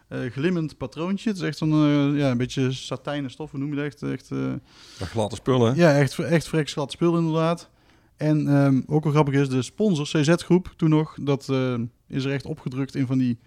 eh, 0.08 0.18
glimmend 0.30 0.76
patroontje. 0.76 1.28
Het 1.28 1.38
is 1.38 1.44
echt 1.44 1.58
zo'n 1.58 1.72
eh, 1.72 2.18
ja, 2.18 2.30
een 2.30 2.36
beetje 2.38 2.72
satijnen 2.72 3.30
stof. 3.30 3.50
Hoe 3.50 3.60
noem 3.60 3.68
je 3.70 3.76
dat? 3.76 3.84
Echt, 3.84 4.02
echt 4.02 4.30
eh, 4.30 4.52
dat 4.98 5.08
gladde 5.08 5.36
spullen. 5.36 5.76
ja, 5.76 5.94
echt, 5.98 6.18
echt 6.18 6.48
vrek 6.48 6.68
schat 6.68 6.92
spul 6.92 7.16
inderdaad. 7.18 7.70
En 8.16 8.48
ehm, 8.48 8.80
ook 8.86 9.02
wel 9.04 9.12
grappig 9.12 9.34
is, 9.34 9.48
de 9.48 9.62
sponsor, 9.62 10.04
CZ-groep, 10.06 10.72
toen 10.76 10.88
nog, 10.90 11.16
dat 11.20 11.48
eh, 11.48 11.74
is 12.08 12.24
er 12.24 12.32
echt 12.32 12.46
opgedrukt 12.46 12.94
in 12.94 13.06
van 13.06 13.18
die, 13.18 13.38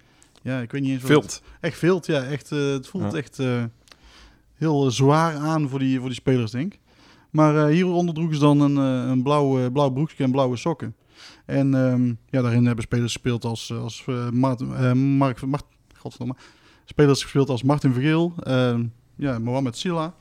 ja, 0.41 0.59
ik 0.59 0.71
weet 0.71 0.81
niet 0.81 0.91
eens 0.91 1.01
wat 1.01 1.11
Vilt. 1.11 1.41
Echt 1.59 1.77
vilt, 1.77 2.05
ja. 2.05 2.23
Echt, 2.23 2.51
eh, 2.51 2.59
het 2.71 2.87
voelt 2.87 3.11
Ja. 3.11 3.17
echt 3.17 3.39
eh, 3.39 3.63
heel 4.55 4.85
eh, 4.85 4.91
zwaar 4.91 5.35
aan 5.35 5.69
voor 5.69 5.79
die, 5.79 5.97
voor 5.99 6.07
die 6.07 6.17
spelers, 6.17 6.51
denk 6.51 6.73
ik. 6.73 6.79
Maar 7.29 7.57
eh, 7.67 7.73
hieronder 7.73 8.13
droegen 8.13 8.35
ze 8.35 8.41
dan 8.41 8.59
een, 8.61 8.77
eh, 8.77 9.09
een 9.09 9.23
blauw, 9.23 9.59
eh, 9.59 9.71
blauw 9.71 9.89
broekje 9.89 10.23
en 10.23 10.31
blauwe 10.31 10.57
sokken. 10.57 10.95
En 11.45 11.75
ehm, 11.75 12.13
ja, 12.29 12.41
daarin 12.41 12.65
hebben 12.65 12.83
spelers 12.83 13.13
gespeeld 13.13 13.45
als, 13.45 13.73
als 13.73 14.03
eh, 14.07 14.27
eh, 14.27 14.93
Mark, 14.93 15.41
Mart, 15.45 15.65
godverdomme, 15.97 16.35
spelers 16.85 17.23
gespeeld 17.23 17.49
als 17.49 17.63
Martin 17.63 17.93
Vergeel, 17.93 18.33
ehm, 18.43 18.83
ja, 19.15 19.39
Mohamed 19.39 19.77
Silla 19.77 20.13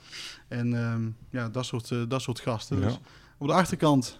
en 0.49 0.75
ehm, 0.75 1.03
ja, 1.31 1.49
dat 1.49 1.65
soort, 1.67 1.91
eh, 1.91 1.99
dat 2.09 2.23
soort 2.23 2.41
gasten. 2.41 2.79
Ja. 2.81 2.87
Dus 2.87 2.99
op 3.39 3.47
de 3.47 3.53
achterkant 3.53 4.19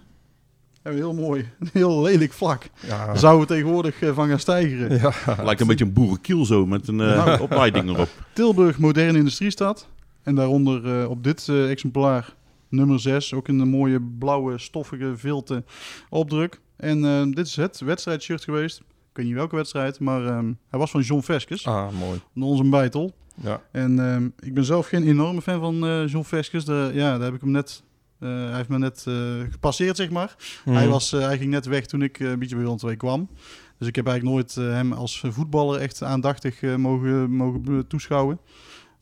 hebben 0.81 1.01
we 1.01 1.07
heel 1.07 1.21
mooi, 1.27 1.49
een 1.59 1.69
heel 1.73 2.01
lelijk 2.01 2.33
vlak. 2.33 2.69
Ja. 2.79 3.05
Daar 3.05 3.17
zouden 3.17 3.47
we 3.47 3.53
tegenwoordig 3.53 4.01
eh, 4.01 4.13
van 4.13 4.27
gaan 4.27 4.39
stijgeren. 4.39 4.99
Ja. 4.99 5.43
Lijkt 5.43 5.61
een 5.61 5.67
beetje 5.67 5.85
een 5.85 5.93
boerenkiel 5.93 6.45
zo, 6.45 6.65
met 6.65 6.87
een 6.87 6.99
eh 6.99 7.25
Nou. 7.25 7.41
opleiding 7.41 7.89
erop. 7.89 8.09
Tilburg 8.33 8.77
Moderne 8.77 9.17
Industriestad. 9.17 9.87
En 10.23 10.35
daaronder 10.35 11.01
eh, 11.01 11.09
op 11.09 11.23
dit 11.23 11.47
eh, 11.47 11.69
exemplaar 11.69 12.33
nummer 12.69 12.99
6. 12.99 13.33
Ook 13.33 13.47
in 13.47 13.59
een 13.59 13.69
mooie 13.69 14.01
blauwe 14.19 14.57
stoffige 14.57 15.13
vilte 15.15 15.63
opdruk. 16.09 16.59
En 16.81 17.05
eh, 17.05 17.23
dit 17.23 17.47
is 17.47 17.55
het 17.55 17.79
wedstrijdshirt 17.79 18.43
geweest. 18.43 18.79
Ik 18.79 19.17
weet 19.17 19.25
niet 19.25 19.35
welke 19.35 19.55
wedstrijd, 19.55 19.99
maar 19.99 20.25
ehm, 20.25 20.53
hij 20.69 20.79
was 20.79 20.91
van 20.91 21.01
John 21.01 21.21
Veskes. 21.21 21.67
Ah, 21.67 21.91
mooi. 21.91 22.21
Van 22.33 22.43
onze 22.43 22.69
bijtel. 22.69 23.11
Ja. 23.35 23.61
En 23.71 23.99
ehm, 23.99 24.29
ik 24.39 24.53
ben 24.53 24.65
zelf 24.65 24.87
geen 24.87 25.07
enorme 25.07 25.41
fan 25.41 25.59
van 25.59 25.85
eh 25.85 26.07
John 26.07 26.25
Veskes. 26.25 26.65
De, 26.65 26.91
ja, 26.93 27.11
daar 27.17 27.25
heb 27.25 27.33
ik 27.33 27.41
hem 27.41 27.51
net... 27.51 27.83
eh, 28.19 28.29
hij 28.29 28.55
heeft 28.55 28.69
me 28.69 28.77
net 28.77 29.03
eh, 29.07 29.51
gepasseerd, 29.51 29.97
zeg 29.97 30.09
maar. 30.09 30.35
Mhm. 30.65 30.75
Hij, 30.75 30.87
was, 30.87 31.11
hij 31.11 31.37
ging 31.37 31.51
net 31.51 31.65
weg 31.65 31.85
toen 31.85 32.01
ik 32.01 32.19
een 32.19 32.39
beetje 32.39 32.55
bij 32.55 32.63
Willem 32.63 32.79
II 32.85 32.95
kwam. 32.95 33.29
Dus 33.77 33.87
ik 33.87 33.95
heb 33.95 34.07
eigenlijk 34.07 34.35
nooit 34.35 34.55
hem 34.73 34.93
als 34.93 35.23
voetballer 35.27 35.79
echt 35.79 36.03
aandachtig 36.03 36.61
mogen, 36.61 37.31
mogen 37.31 37.87
toeschouwen. 37.87 38.39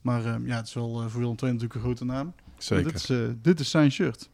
Maar 0.02 0.26
ehm, 0.26 0.46
ja, 0.48 0.56
het 0.56 0.68
is 0.68 0.74
wel 0.74 1.10
voor 1.10 1.20
Willem 1.20 1.36
II 1.44 1.52
natuurlijk 1.52 1.74
een 1.74 1.82
grote 1.82 2.06
naam. 2.06 2.34
Zeker. 2.58 2.92
Dit 2.92 2.96
is, 2.96 3.10
dit 3.42 3.60
is 3.60 3.70
zijn 3.70 3.92
shirt. 3.92 4.30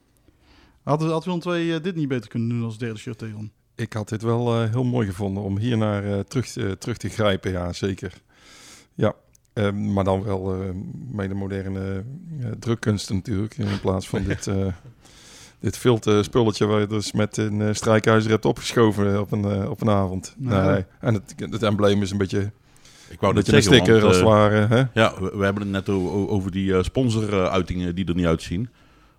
Had, 0.86 1.02
had 1.02 1.26
Willem 1.26 1.42
II 1.46 1.74
eh, 1.74 1.84
dit 1.84 1.96
niet 1.96 2.08
beter 2.08 2.30
kunnen 2.30 2.50
doen 2.50 2.64
als 2.64 2.78
derde 2.78 3.00
shirt 3.00 3.18
tegen? 3.18 3.52
Ik 3.76 3.94
had 3.94 4.10
dit 4.10 4.22
wel 4.22 4.62
eh, 4.62 4.70
heel 4.70 4.84
mooi 4.84 5.08
gevonden 5.08 5.44
om 5.44 5.58
hier 5.58 5.78
naar 5.78 6.04
eh, 6.04 6.20
terug, 6.20 6.48
terug 6.80 6.98
te 6.98 7.10
grijpen, 7.10 7.52
ja, 7.52 7.74
zeker. 7.74 8.14
Ja, 8.94 9.16
eh, 9.56 9.72
maar 9.72 10.04
dan 10.04 10.24
wel 10.24 10.54
eh 10.54 10.70
met 11.12 11.30
de 11.30 11.36
moderne 11.36 12.04
eh, 12.42 12.48
drukkunsten 12.60 13.16
natuurlijk, 13.16 13.58
in 13.58 13.80
plaats 13.82 14.08
van 14.10 14.24
dit, 14.28 14.48
eh 14.48 14.68
dit 15.60 15.78
filte 15.78 16.24
spulletje 16.24 16.66
waar 16.66 16.80
je 16.80 16.88
dus 16.88 17.12
met 17.12 17.38
een 17.38 17.76
strijkijzer 17.76 18.32
hebt 18.32 18.46
opgeschoven 18.46 19.20
op 19.20 19.32
een, 19.32 19.70
op 19.70 19.82
een 19.82 19.90
avond. 19.90 20.34
Nee. 20.38 20.62
Nee. 20.62 20.86
En 21.00 21.14
het, 21.14 21.36
het 21.38 21.64
embleem 21.64 22.02
is 22.02 22.12
een 22.12 22.18
beetje, 22.18 22.52
Ik 23.10 23.20
wou 23.20 23.32
een 23.32 23.44
net 23.44 23.46
beetje 23.46 23.56
een 23.56 23.64
sticker 23.64 23.94
want, 23.94 24.06
als 24.06 24.16
het 24.16 24.26
ware. 24.26 24.68
Hè? 24.68 24.84
Ja, 24.94 25.14
we, 25.20 25.38
we 25.38 25.44
hebben 25.44 25.62
het 25.62 25.72
net 25.72 25.90
over 26.30 26.52
die 26.52 26.78
eh, 26.78 26.84
sponsoruitingen 26.84 27.96
die 27.96 28.06
er 28.06 28.16
niet 28.16 28.26
uitzien. 28.26 28.70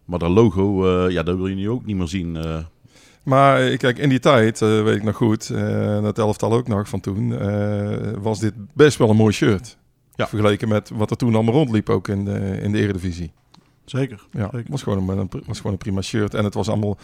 Maar 0.06 0.18
dat 0.18 0.30
logo, 0.30 0.86
eh, 1.06 1.10
ja, 1.12 1.22
dat 1.22 1.36
wil 1.36 1.46
je 1.46 1.54
nu 1.54 1.70
ook 1.70 1.84
niet 1.84 1.96
meer 1.96 2.08
zien. 2.08 2.36
eh. 2.36 2.58
Maar 3.22 3.60
eh, 3.62 3.78
kijk, 3.78 3.98
in 3.98 4.08
die 4.08 4.18
tijd, 4.18 4.62
eh, 4.62 4.82
weet 4.82 4.96
ik 4.96 5.02
nog 5.02 5.16
goed, 5.16 5.50
eh 5.50 6.02
dat 6.02 6.18
elftal 6.18 6.52
ook 6.52 6.68
nog 6.68 6.88
van 6.88 7.00
toen, 7.00 7.38
eh, 7.38 8.10
was 8.20 8.38
dit 8.40 8.52
best 8.74 8.98
wel 8.98 9.10
een 9.10 9.16
mooi 9.16 9.32
shirt. 9.32 9.76
Ja. 10.14 10.26
Vergeleken 10.26 10.68
met 10.68 10.90
wat 10.94 11.10
er 11.10 11.16
toen 11.16 11.34
allemaal 11.34 11.54
rondliep 11.54 11.88
ook 11.88 12.08
in 12.08 12.24
de, 12.24 12.58
in 12.62 12.72
de 12.72 12.78
Eredivisie. 12.78 13.32
Zeker. 13.84 14.26
Ja, 14.30 14.40
Zeker. 14.42 14.58
het 14.58 14.68
was 14.68 14.82
gewoon, 14.82 15.08
een, 15.08 15.28
was 15.46 15.56
gewoon 15.56 15.72
een 15.72 15.78
prima 15.78 16.00
shirt. 16.00 16.34
En 16.34 16.44
het 16.44 16.54
was 16.54 16.68
allemaal 16.68 16.96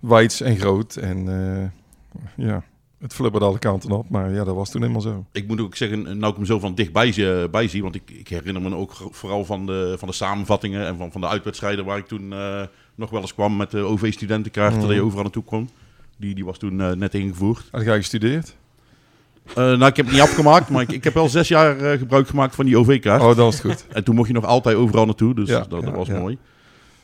wijds 0.00 0.40
en 0.40 0.56
groot. 0.56 0.96
En 0.96 1.28
eh, 1.28 2.46
ja, 2.46 2.62
het 3.00 3.14
flubberde 3.14 3.46
alle 3.46 3.58
kanten 3.58 3.90
op. 3.90 4.08
Maar 4.10 4.32
ja, 4.32 4.44
dat 4.44 4.54
was 4.54 4.70
toen 4.70 4.80
helemaal 4.80 5.00
zo. 5.02 5.24
Ik 5.32 5.46
moet 5.48 5.60
ook 5.60 5.76
zeggen, 5.76 6.02
nou 6.18 6.30
ik 6.30 6.36
hem 6.36 6.44
zo 6.46 6.58
van 6.58 6.74
dichtbij 6.74 7.12
zie, 7.12 7.48
bij 7.48 7.68
zie 7.68 7.82
want 7.82 7.94
ik, 7.94 8.10
ik 8.10 8.28
herinner 8.28 8.62
me 8.62 8.74
ook 8.76 8.92
vooral 9.10 9.44
van 9.44 9.66
de, 9.66 9.94
van 9.98 10.08
de 10.08 10.14
samenvattingen 10.14 10.86
en 10.86 10.96
van, 10.96 11.12
van 11.12 11.20
de 11.20 11.26
uitwedstrijden 11.28 11.84
waar 11.84 11.98
ik 11.98 12.06
toen 12.06 12.32
eh, 12.32 12.62
nog 12.94 13.10
wel 13.10 13.20
eens 13.20 13.34
kwam 13.34 13.56
met 13.56 13.70
de 13.70 13.78
OV-studentenkaart, 13.80 14.72
Mhm. 14.76 14.86
dat 14.86 14.90
je 14.94 15.02
overal 15.02 15.22
naartoe 15.22 15.44
kwam. 15.44 15.68
Die, 16.16 16.34
die 16.34 16.44
was 16.44 16.58
toen 16.58 16.80
eh, 16.80 16.90
net 16.92 17.14
ingevoerd. 17.14 17.68
Had 17.70 17.84
jij 17.84 17.96
gestudeerd? 17.96 18.56
Eh, 19.46 19.54
nou, 19.54 19.86
ik 19.86 19.96
heb 19.96 20.04
het 20.06 20.14
niet 20.14 20.24
afgemaakt, 20.28 20.70
maar 20.70 20.82
ik, 20.82 20.92
ik 20.92 21.04
heb 21.04 21.14
wel 21.14 21.28
zes 21.28 21.48
jaar 21.48 21.78
eh, 21.78 21.98
gebruik 21.98 22.28
gemaakt 22.28 22.54
van 22.54 22.64
die 22.64 22.78
OV-kaart. 22.78 23.22
Oh, 23.22 23.48
is 23.48 23.58
het 23.58 23.60
goed. 23.72 23.86
En 23.96 24.04
toen 24.04 24.14
mocht 24.14 24.28
je 24.28 24.34
nog 24.34 24.44
altijd 24.44 24.76
overal 24.76 25.04
naartoe, 25.04 25.34
dus 25.34 25.48
Ja, 25.48 25.58
dat, 25.58 25.70
dat 25.70 25.82
ja, 25.82 25.90
was 25.90 26.06
ja. 26.06 26.18
mooi. 26.18 26.38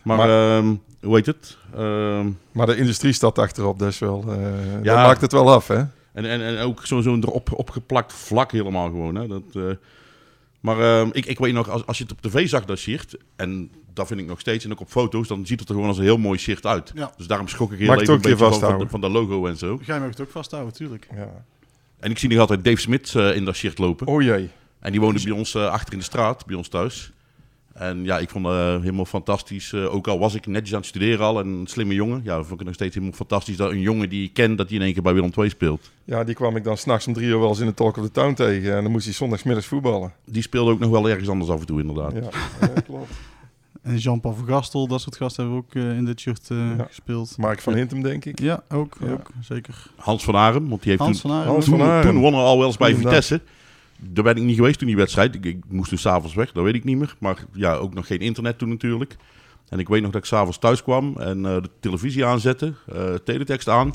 Maar, 0.03 0.17
Maar- 0.17 0.57
ehm, 0.59 0.75
hoe 1.02 1.14
heet 1.16 1.26
het? 1.26 1.59
Ehm, 1.75 2.30
Maar 2.52 2.66
de 2.66 2.76
industriestad 2.76 3.38
achterop, 3.38 3.78
dat 3.78 3.88
is 3.88 3.99
wel... 3.99 4.21
eh 4.28 4.37
dat 4.75 4.85
Ja. 4.85 5.02
maakt 5.02 5.21
het 5.21 5.32
wel 5.32 5.52
af, 5.52 5.68
hè? 5.68 5.76
En, 6.12 6.25
en, 6.25 6.40
en 6.40 6.59
ook 6.59 6.87
zo- 6.87 7.00
zo'n 7.00 7.23
erop 7.23 7.52
opgeplakt 7.52 8.12
vlak 8.12 8.52
helemaal 8.52 8.87
gewoon. 8.87 9.14
Hè? 9.14 9.26
Dat, 9.26 9.42
eh, 9.54 9.62
maar 10.61 10.80
ehm, 10.80 11.09
ik, 11.12 11.26
ik 11.26 11.38
weet 11.38 11.52
nog, 11.52 11.68
als, 11.71 11.87
als 11.87 11.99
je 11.99 12.04
het 12.04 12.12
op 12.12 12.21
tv 12.21 12.49
zag, 12.49 12.64
dat 12.64 12.78
shirt, 12.78 13.16
en 13.37 13.71
dat 13.94 14.06
vind 14.06 14.21
ik 14.21 14.26
nog 14.26 14.40
steeds, 14.40 14.64
en 14.64 14.73
ook 14.73 14.80
op 14.80 14.88
foto's, 14.90 15.28
dan 15.28 15.47
ziet 15.47 15.61
het 15.61 15.68
er 15.68 15.75
gewoon 15.75 15.88
als 15.90 15.99
een 15.99 16.04
heel 16.04 16.18
mooi 16.18 16.38
shirt 16.38 16.66
uit. 16.66 16.92
Ja. 16.94 17.12
Dus 17.16 17.26
daarom 17.26 17.49
schrok 17.49 17.73
ik 17.73 17.78
heel 17.78 17.88
even 17.88 18.02
een 18.02 18.09
ook 18.09 18.14
een 18.14 18.21
beetje 18.30 18.37
van, 18.50 18.61
van, 18.61 18.78
de, 18.78 18.88
van 18.88 19.11
logo 19.11 19.47
en 19.47 19.56
zo. 19.56 19.80
Jij 19.85 19.99
mag 20.00 20.09
het 20.09 20.21
ook 20.21 20.30
vasthouden, 20.30 20.73
tuurlijk. 20.73 21.09
Ja. 21.14 21.44
En 22.00 22.11
ik 22.11 22.18
zie 22.18 22.28
nog 22.28 22.38
altijd 22.38 22.64
Dave 22.64 22.80
Smith 22.80 23.14
eh, 23.14 23.37
in 23.37 23.44
dat 23.44 23.54
shirt 23.56 23.78
lopen. 23.78 24.06
Oh 24.06 24.23
jee. 24.23 24.49
En 24.80 24.90
die 24.92 25.00
woonde 25.00 25.23
bij 25.23 25.32
ons 25.32 25.56
achter 25.56 25.92
in 25.92 25.99
de 25.99 26.04
straat, 26.04 26.47
bij 26.47 26.56
ons 26.56 26.68
thuis. 26.68 27.12
En 27.75 28.05
ja, 28.05 28.19
ik 28.19 28.31
vond 28.31 28.47
het 28.47 28.55
eh, 28.55 28.81
helemaal 28.81 29.05
fantastisch. 29.05 29.73
Eh, 29.73 29.95
ook 29.95 30.07
al 30.09 30.19
was 30.19 30.35
ik 30.35 30.47
netjes 30.47 30.73
aan 30.73 30.79
het 30.79 30.88
studeren 30.88 31.26
al 31.26 31.41
en 31.41 31.47
een 31.47 31.67
slimme 31.67 31.95
jongen. 31.95 32.21
Ja, 32.25 32.35
vond 32.37 32.50
ik 32.50 32.57
het 32.59 32.64
nog 32.67 32.75
steeds 32.75 32.95
helemaal 32.95 33.17
fantastisch 33.17 33.57
dat 33.57 33.71
een 33.71 33.81
jongen 33.81 34.09
die 34.09 34.25
ik 34.25 34.33
ken, 34.33 34.57
dat 34.57 34.69
hij 34.69 34.76
in 34.79 34.83
één 34.85 34.93
keer 34.93 35.02
bij 35.02 35.14
Willem 35.14 35.31
II 35.38 35.49
speelt. 35.49 35.91
Ja, 36.05 36.25
die 36.25 36.35
kwam 36.35 36.57
ik 36.57 36.64
dan 36.64 36.76
s'nachts 36.76 37.07
om 37.07 37.12
drie 37.12 37.26
uur 37.26 37.38
wel 37.38 37.49
eens 37.49 37.61
in 37.61 37.67
de 37.67 37.75
Talk 37.75 37.97
of 37.97 38.05
the 38.05 38.11
Town 38.11 38.35
tegen. 38.35 38.76
En 38.76 38.83
dan 38.83 38.93
moest 38.93 39.05
hij 39.05 39.14
zondagsmiddags 39.14 39.67
voetballen. 39.67 40.12
Die 40.25 40.43
speelde 40.43 40.71
ook 40.71 40.79
nog 40.79 40.91
wel 40.91 41.09
ergens 41.09 41.29
anders 41.29 41.50
af 41.50 41.61
en 41.61 41.67
toe 41.67 41.81
inderdaad. 41.81 42.12
Ja, 42.12 42.21
ja 42.61 42.81
klopt. 42.87 43.11
En 43.83 43.97
Jean-Paul 43.97 44.35
van 44.35 44.47
Gastel, 44.47 44.87
dat 44.87 45.00
soort 45.00 45.17
gasten 45.17 45.43
hebben 45.45 45.61
ook 45.62 45.75
eh, 45.75 45.97
in 45.97 46.05
dit 46.05 46.21
shirt 46.21 46.49
eh, 46.50 46.57
Ja. 46.79 46.85
gespeeld. 46.85 47.35
Mark 47.38 47.61
van 47.61 47.75
Hintem, 47.75 48.02
denk 48.02 48.25
ik. 48.25 48.41
Ja, 48.41 48.62
ook, 48.69 48.97
Ja. 49.00 49.11
ook 49.12 49.31
zeker. 49.41 49.87
Hans 49.97 50.25
van 50.25 50.35
Arem, 50.37 50.69
want 50.69 50.81
die 50.83 50.91
heeft 50.91 51.02
Hans 51.02 51.21
toen, 51.21 51.31
van 51.45 51.61
toen, 51.61 51.81
Arem. 51.83 52.12
toen 52.12 52.21
won 52.21 52.33
er 52.35 52.38
al 52.41 52.59
wel 52.59 52.67
eens 52.67 52.76
bij 52.76 52.88
Inderdaad. 52.91 53.25
Vitesse. 53.25 53.41
Daar 54.11 54.25
ben 54.25 54.37
ik 54.37 54.42
niet 54.42 54.56
geweest 54.56 54.78
toen 54.78 54.88
die 54.88 54.97
wedstrijd. 54.97 55.35
Ik, 55.35 55.44
ik 55.44 55.59
moest 55.68 55.90
dus 55.90 56.00
s'avonds 56.00 56.35
weg, 56.35 56.52
dat 56.52 56.64
weet 56.64 56.75
ik 56.75 56.85
niet 56.85 56.99
meer. 56.99 57.14
Maar 57.18 57.44
ja, 57.52 57.75
ook 57.75 57.94
nog 57.94 58.06
geen 58.06 58.18
internet 58.18 58.59
toen 58.59 58.68
natuurlijk. 58.68 59.16
En 59.68 59.78
ik 59.78 59.88
weet 59.88 60.02
nog 60.02 60.11
dat 60.11 60.21
ik 60.21 60.26
s'avonds 60.26 60.59
thuis 60.59 60.82
kwam 60.82 61.16
en 61.16 61.47
eh, 61.47 61.62
de 61.62 61.71
televisie 61.80 62.25
aanzette, 62.25 62.73
eh 62.92 63.14
teletext 63.14 63.68
aan. 63.68 63.92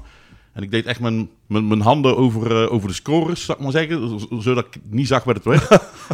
En 0.53 0.63
ik 0.63 0.71
deed 0.71 0.85
echt 0.85 0.99
mijn, 0.99 1.29
mijn, 1.47 1.67
mijn 1.67 1.81
handen 1.81 2.17
over, 2.17 2.63
eh, 2.63 2.73
over 2.73 2.87
de 2.87 2.93
scores, 2.93 3.45
zal 3.45 3.55
ik 3.55 3.61
maar 3.61 3.71
zeggen. 3.71 4.19
Zodat 4.41 4.65
ik 4.65 4.81
niet 4.89 5.07
zag 5.07 5.23
waar 5.23 5.35
het 5.35 5.43
werd. 5.43 5.67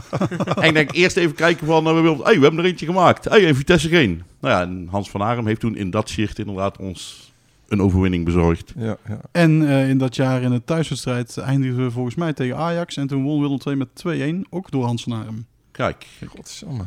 en 0.57 0.63
ik 0.63 0.73
denk 0.73 0.91
eerst 0.91 1.17
even 1.17 1.35
kijken 1.35 1.67
van, 1.67 1.83
we, 1.83 2.23
hey, 2.23 2.35
we 2.35 2.41
hebben 2.41 2.59
er 2.59 2.65
eentje 2.65 2.85
gemaakt. 2.85 3.23
Hey, 3.25 3.47
en 3.47 3.55
Vitesse 3.55 3.89
geen. 3.89 4.23
Nou 4.41 4.53
ja, 4.53 4.61
en 4.61 4.87
Hans 4.91 5.09
van 5.09 5.21
Arem 5.21 5.47
heeft 5.47 5.59
toen 5.59 5.75
in 5.75 5.89
dat 5.89 6.09
shirt 6.09 6.39
inderdaad 6.39 6.77
ons 6.77 7.32
een 7.73 7.81
overwinning 7.81 8.25
bezorgd. 8.25 8.73
Ja, 8.77 8.97
ja. 9.07 9.19
En 9.31 9.67
eh, 9.69 9.89
in 9.89 9.97
dat 9.97 10.15
jaar 10.15 10.41
in 10.41 10.51
de 10.51 10.63
thuiswedstrijd 10.63 11.37
eindigden 11.37 11.83
we 11.83 11.91
volgens 11.91 12.15
mij 12.15 12.33
tegen 12.33 12.57
Ajax. 12.57 12.97
En 12.97 13.07
toen 13.07 13.23
won 13.23 13.41
Willem 13.41 13.57
II 13.67 13.75
met 13.75 14.45
2-1, 14.45 14.49
ook 14.49 14.71
door 14.71 14.85
Hans 14.85 15.03
van 15.03 15.13
Arem. 15.13 15.45
Kijk, 15.71 16.07
Godsamme. 16.27 16.83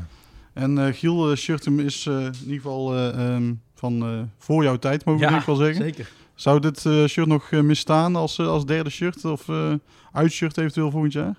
En 0.52 0.78
eh 0.87 0.95
Giel 0.95 1.31
uh, 1.31 1.37
Shirtum 1.37 1.81
is 1.81 2.07
eh, 2.07 2.14
in 2.25 2.33
ieder 2.40 2.55
geval 2.55 2.95
eh, 2.95 3.35
ehm, 3.35 3.55
van 3.75 4.02
eh, 4.02 4.21
voor 4.38 4.62
jouw 4.62 4.76
tijd, 4.76 5.05
mogen 5.05 5.26
we 5.26 5.33
Ja, 5.33 5.38
ik 5.38 5.45
wel 5.47 5.57
zeggen. 5.57 5.83
zeker. 5.85 6.11
Zou 6.35 6.61
dit 6.61 6.87
eh, 6.87 7.05
shirt 7.05 7.26
nog 7.26 7.50
eh, 7.50 7.61
misstaan 7.61 8.16
als, 8.16 8.38
eh, 8.38 8.47
als 8.47 8.66
derde 8.66 8.90
shirt 8.90 9.25
of 9.25 9.49
eh 9.49 9.73
uitshirt 10.12 10.59
eventueel 10.59 10.90
volgend 10.90 11.12
jaar? 11.12 11.35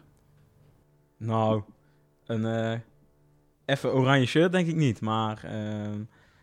Nou, 1.17 1.61
een 2.25 2.45
eh 2.45 2.79
even 3.65 3.93
oranje 3.93 4.25
shirt 4.25 4.51
denk 4.51 4.67
ik 4.67 4.75
niet. 4.75 5.01
Maar 5.01 5.43
ehm, 5.43 5.99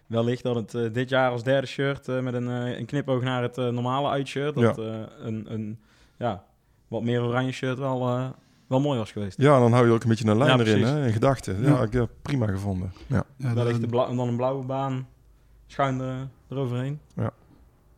wellicht 0.07 0.43
dat 0.43 0.55
het 0.55 0.75
eh, 0.75 0.83
dit 0.93 1.09
jaar 1.09 1.31
als 1.31 1.43
derde 1.43 1.67
shirt 1.67 2.09
eh, 2.09 2.21
met 2.21 2.35
een, 2.35 2.49
eh, 2.49 2.79
een 2.79 2.87
knipoog 2.87 3.23
naar 3.23 3.43
het 3.43 3.57
normale 3.57 4.09
uitshirt... 4.09 4.55
dat 4.55 4.79
eh, 4.79 4.95
een, 5.23 5.45
een 5.53 5.79
ja, 6.19 6.45
wat 6.89 7.03
meer 7.03 7.23
oranje 7.23 7.53
shirt 7.53 7.79
wel, 7.79 7.99
wel 8.67 8.81
mooi 8.81 8.99
was 8.99 9.13
geweest. 9.13 9.39
Ja, 9.41 9.59
dan 9.59 9.73
hou 9.73 9.87
je 9.87 9.93
ook 9.93 10.03
een 10.03 10.09
beetje 10.09 10.29
een 10.29 10.39
lijn 10.39 10.59
Ja, 10.59 10.65
erin, 10.65 10.85
hè, 10.85 11.07
in 11.07 11.13
gedachten. 11.13 11.63
Ja, 11.63 11.69
Ja. 11.69 11.83
ik 11.83 11.93
heb 11.93 12.09
prima 12.23 12.47
gevonden. 12.47 12.93
Ja. 13.07 13.25
Ja, 13.37 13.55
wellicht 13.55 13.81
de 13.81 13.87
bla- 13.87 14.07
dan 14.07 14.19
een 14.29 14.37
blauwe 14.37 14.65
baan 14.65 15.07
schuin 15.67 16.01
er, 16.01 16.29
eroverheen. 16.51 17.01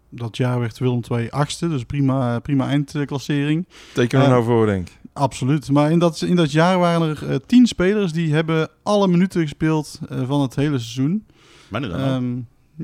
dat 0.08 0.36
jaar 0.36 0.60
werd 0.60 0.78
Willem 0.78 1.00
II 1.10 1.28
achtste, 1.30 1.68
dus 1.68 1.84
prima, 1.84 2.38
prima 2.38 2.68
eindklassering. 2.68 3.66
Teken 3.94 4.18
er 4.18 4.24
Eh, 4.24 4.30
nou 4.30 4.44
voor, 4.44 4.66
denk 4.66 4.88
ik. 4.88 4.98
Absoluut. 5.12 5.70
Maar 5.70 5.90
in 5.90 5.98
dat, 5.98 6.20
in 6.20 6.36
dat 6.36 6.52
jaar 6.52 6.78
waren 6.78 7.16
er 7.30 7.46
tien 7.46 7.66
spelers 7.66 8.12
die 8.12 8.34
hebben 8.34 8.68
alle 8.82 9.08
minuten 9.08 9.40
gespeeld 9.42 10.00
van 10.26 10.40
het 10.40 10.54
hele 10.54 10.78
seizoen. 10.78 11.26
Dan? 11.70 11.84
Ehm, 11.92 12.36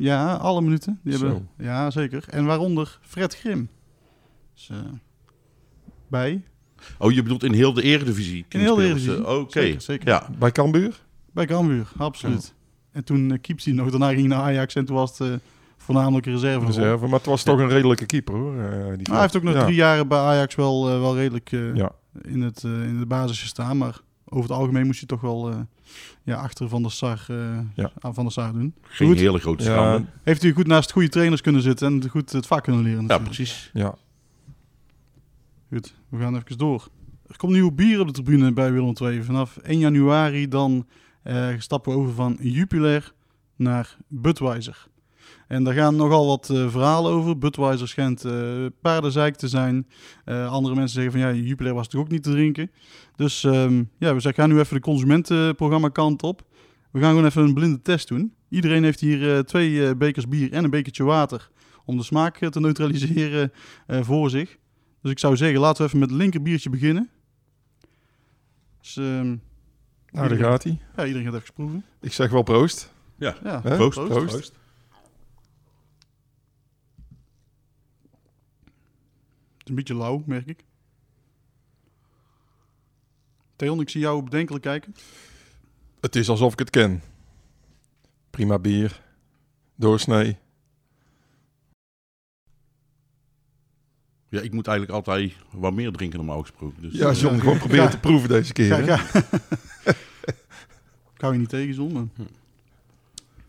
ja, 0.04 0.34
alle 0.34 0.60
minuten. 0.62 1.00
Die 1.04 1.16
Zo. 1.16 1.24
hebben, 1.26 1.48
ja, 1.58 1.90
zeker. 1.90 2.24
En 2.28 2.44
waaronder 2.44 2.98
Fred 3.02 3.36
Grim. 3.36 3.68
Dus, 4.54 4.68
eh, 4.70 4.76
bij. 6.08 6.42
Oh, 6.98 7.12
je 7.12 7.22
bedoelt 7.22 7.42
in 7.44 7.52
heel 7.52 7.72
de 7.72 7.82
eredivisie? 7.82 8.44
In 8.48 8.60
heel 8.60 8.74
de 8.76 8.82
Eredivisie. 8.84 9.28
Oké, 9.28 9.60
Zeker, 9.60 9.80
zeker. 9.80 10.08
ja. 10.08 10.28
Bij 10.38 10.52
Cambuur? 10.52 11.00
Bij 11.32 11.46
Cambuur, 11.46 11.88
absoluut. 11.96 12.54
En 12.92 13.04
toen 13.04 13.30
uh, 13.30 13.38
keepte 13.40 13.68
hij 13.70 13.78
nog. 13.78 13.90
Daarna 13.90 14.08
ging 14.08 14.18
hij 14.20 14.28
naar 14.28 14.38
Ajax 14.46 14.74
en 14.74 14.84
toen 14.84 14.96
was 14.96 15.18
het 15.18 15.28
eh, 15.28 15.34
voornamelijk 15.76 16.26
een 16.26 16.32
reserve. 16.32 16.66
Reserve. 16.66 17.04
Maar 17.06 17.18
het 17.18 17.26
was 17.26 17.42
toch 17.42 17.58
een 17.58 17.68
redelijke 17.68 18.06
keeper, 18.06 18.34
hoor. 18.34 18.52
eh, 18.58 18.70
die 18.72 18.86
Maar 18.86 18.96
hij 19.10 19.20
heeft 19.20 19.36
ook 19.36 19.42
nog 19.42 19.54
Ja. 19.54 19.62
drie 19.64 19.74
jaren 19.74 20.08
bij 20.08 20.18
Ajax 20.18 20.54
wel, 20.54 20.88
eh, 20.90 21.00
wel 21.00 21.16
redelijk 21.16 21.52
eh, 21.52 21.74
Ja. 21.74 21.92
in, 22.22 22.40
het, 22.42 22.64
eh, 22.64 22.70
in 22.84 22.98
de 22.98 23.06
basis 23.06 23.40
gestaan. 23.42 23.76
Maar 23.78 24.00
over 24.32 24.50
het 24.50 24.58
algemeen 24.58 24.86
moest 24.86 25.00
je 25.00 25.06
toch 25.06 25.20
wel 25.20 25.50
eh, 25.50 25.56
ja, 26.22 26.36
achter 26.36 26.68
Van 26.68 26.82
der 26.82 26.90
Sar, 26.90 27.24
eh, 27.28 27.58
Ja. 27.74 27.92
Van 28.00 28.24
der 28.24 28.32
Sar 28.32 28.52
doen. 28.52 28.74
Geen 28.82 29.08
Goed. 29.08 29.18
hele 29.18 29.38
grote 29.38 29.64
Ja, 29.64 29.70
schande. 29.70 30.06
Heeft 30.22 30.42
u 30.44 30.52
goed 30.52 30.66
naast 30.66 30.92
goede 30.92 31.08
trainers 31.08 31.40
kunnen 31.40 31.62
zitten 31.62 31.86
en 32.02 32.08
goed 32.08 32.32
het 32.32 32.46
vak 32.46 32.62
kunnen 32.62 32.82
leren. 32.82 33.04
Ja, 33.06 33.18
precies. 33.18 33.70
ja. 33.72 33.94
Goed, 35.72 35.94
we 36.08 36.18
gaan 36.18 36.36
even 36.36 36.58
door. 36.58 36.88
Er 37.26 37.36
komt 37.36 37.52
nieuw 37.52 37.70
bier 37.70 38.00
op 38.00 38.06
de 38.06 38.12
tribune 38.12 38.52
bij 38.52 38.72
Willem 38.72 38.94
II. 39.02 39.22
Vanaf 39.22 39.56
1 39.56 39.78
januari 39.78 40.48
dan 40.48 40.86
eh, 41.22 41.48
stappen 41.58 41.92
we 41.92 41.98
over 41.98 42.14
van 42.14 42.36
Jupiler 42.40 43.12
naar 43.56 43.96
Budweiser. 44.08 44.86
En 45.52 45.64
daar 45.64 45.74
gaan 45.74 45.96
nogal 45.96 46.26
wat 46.26 46.50
eh, 46.50 46.70
verhalen 46.70 47.12
over. 47.12 47.38
Budweiser 47.38 47.88
schijnt 47.88 48.24
eh 48.24 48.66
paardenzeik 48.80 49.36
te 49.36 49.48
zijn. 49.48 49.88
Eh, 50.24 50.50
andere 50.50 50.74
mensen 50.74 51.02
zeggen 51.02 51.20
van 51.20 51.20
ja, 51.20 51.42
Jupiler 51.42 51.74
was 51.74 51.88
toch 51.88 52.00
ook 52.00 52.08
niet 52.08 52.22
te 52.22 52.30
drinken. 52.30 52.70
Dus 53.16 53.44
ehm, 53.44 53.84
ja, 53.98 54.14
we 54.14 54.32
gaan 54.32 54.48
nu 54.48 54.58
even 54.58 54.74
de 54.74 54.80
consumentenprogramma 54.82 55.88
kant 55.88 56.22
op. 56.22 56.42
We 56.90 57.00
gaan 57.00 57.10
gewoon 57.10 57.24
even 57.24 57.42
een 57.42 57.54
blinde 57.54 57.82
test 57.82 58.08
doen. 58.08 58.34
Iedereen 58.48 58.84
heeft 58.84 59.00
hier 59.00 59.34
eh, 59.34 59.38
twee 59.38 59.86
eh, 59.86 59.96
bekers 59.96 60.28
bier 60.28 60.52
en 60.52 60.64
een 60.64 60.70
bekertje 60.70 61.04
water. 61.04 61.50
Om 61.84 61.96
de 61.96 62.02
smaak 62.02 62.38
te 62.38 62.60
neutraliseren 62.60 63.52
eh, 63.86 64.02
voor 64.02 64.30
zich. 64.30 64.58
Dus 65.02 65.10
ik 65.10 65.18
zou 65.18 65.36
zeggen, 65.36 65.60
laten 65.60 65.82
we 65.82 65.88
even 65.88 65.98
met 65.98 66.10
het 66.10 66.18
linker 66.18 66.42
biertje 66.42 66.70
beginnen. 66.70 67.10
Dus, 68.80 68.96
ehm, 68.96 69.36
Nou, 70.10 70.28
daar 70.28 70.38
gaat 70.38 70.62
hij. 70.62 70.78
Ja, 70.96 71.06
iedereen 71.06 71.26
gaat 71.32 71.40
even 71.40 71.54
proeven. 71.54 71.84
Ik 72.00 72.12
zeg 72.12 72.30
wel 72.30 72.42
proost. 72.42 72.92
Ja, 73.18 73.36
Ja, 73.44 73.60
Hè? 73.62 73.76
proost. 73.76 73.94
proost. 73.94 74.12
Proost. 74.12 74.34
proost. 74.34 74.60
Is 79.62 79.68
een 79.68 79.74
beetje 79.74 79.94
lauw, 79.96 80.22
merk 80.26 80.46
ik. 80.46 80.64
Theon, 83.56 83.80
ik 83.80 83.88
zie 83.88 84.00
jou 84.00 84.22
bedenkelijk 84.22 84.64
kijken. 84.64 84.94
Het 86.00 86.16
is 86.16 86.28
alsof 86.28 86.52
ik 86.52 86.58
het 86.58 86.70
ken. 86.70 87.02
Prima 88.30 88.58
bier. 88.58 89.00
Doorsnee. 89.74 90.38
Ja, 94.28 94.40
ik 94.40 94.52
moet 94.52 94.66
eigenlijk 94.66 94.96
altijd 94.96 95.32
wat 95.52 95.72
meer 95.72 95.92
drinken 95.92 96.18
normaal 96.18 96.40
gesproken. 96.40 96.82
Dus, 96.82 96.92
Ja, 96.92 97.12
John, 97.12 97.38
gewoon 97.38 97.58
proberen 97.58 97.84
Ja. 97.84 97.90
te 97.90 97.98
proeven 97.98 98.28
deze 98.28 98.52
keer. 98.52 98.84
Ga. 98.84 99.20
ik 101.14 101.20
hou 101.20 101.32
je 101.32 101.38
niet 101.38 101.48
tegen, 101.48 101.74
John. 101.74 101.92
maar- 101.92 102.26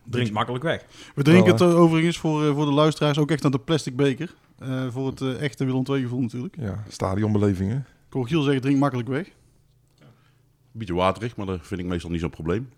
Drinkt 0.05 0.31
makkelijk 0.31 0.63
weg. 0.63 0.85
We 1.15 1.23
drinken 1.23 1.51
het 1.51 1.61
eh, 1.61 1.79
overigens 1.79 2.17
voor, 2.17 2.45
eh, 2.47 2.53
voor 2.53 2.65
de 2.65 2.71
luisteraars 2.71 3.17
ook 3.17 3.31
echt 3.31 3.45
aan 3.45 3.51
de 3.51 3.59
plastic 3.59 3.95
beker. 3.95 4.33
Eh, 4.63 4.91
voor 4.91 5.07
het 5.07 5.21
eh, 5.21 5.41
echte 5.41 5.65
Willem 5.65 5.83
II 5.89 6.01
gevoel 6.01 6.21
natuurlijk. 6.21 6.55
Ja, 6.59 6.83
stadionbelevingen. 6.87 7.87
Ik 8.07 8.13
hoor 8.13 8.27
Giel 8.27 8.41
zeggen, 8.41 8.61
drink 8.61 8.79
makkelijk 8.79 9.07
weg. 9.07 9.27
Een 9.27 10.79
beetje 10.79 10.93
waterig, 10.93 11.35
maar 11.35 11.45
dat 11.45 11.67
vind 11.67 11.79
ik 11.79 11.85
meestal 11.85 12.09
niet 12.09 12.19
zo'n 12.19 12.29
probleem. 12.29 12.69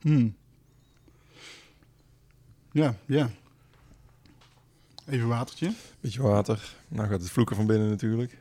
Hmm. 0.00 0.36
Ja, 2.72 2.96
ja. 3.06 3.30
Even 5.06 5.28
watertje. 5.28 5.72
Beetje 6.00 6.22
water. 6.22 6.74
Nou 6.88 7.08
gaat 7.08 7.20
het 7.20 7.30
vloeken 7.30 7.56
van 7.56 7.66
binnen 7.66 7.88
natuurlijk. 7.88 8.38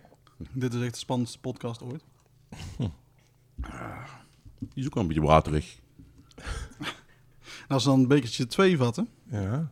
Dit 0.51 0.73
is 0.73 0.81
echt 0.81 0.93
de 0.93 0.99
spannendste 0.99 1.39
podcast 1.39 1.81
ooit. 1.81 2.03
Die 4.59 4.69
is 4.73 4.85
ook 4.85 4.93
wel 4.93 5.03
een 5.03 5.09
beetje 5.09 5.27
waterig. 5.27 5.79
En 7.69 7.75
als 7.75 7.83
dan 7.83 7.99
een 7.99 8.07
bekertje 8.07 8.47
twee 8.47 8.77
vatten. 8.77 9.09
Ja. 9.31 9.71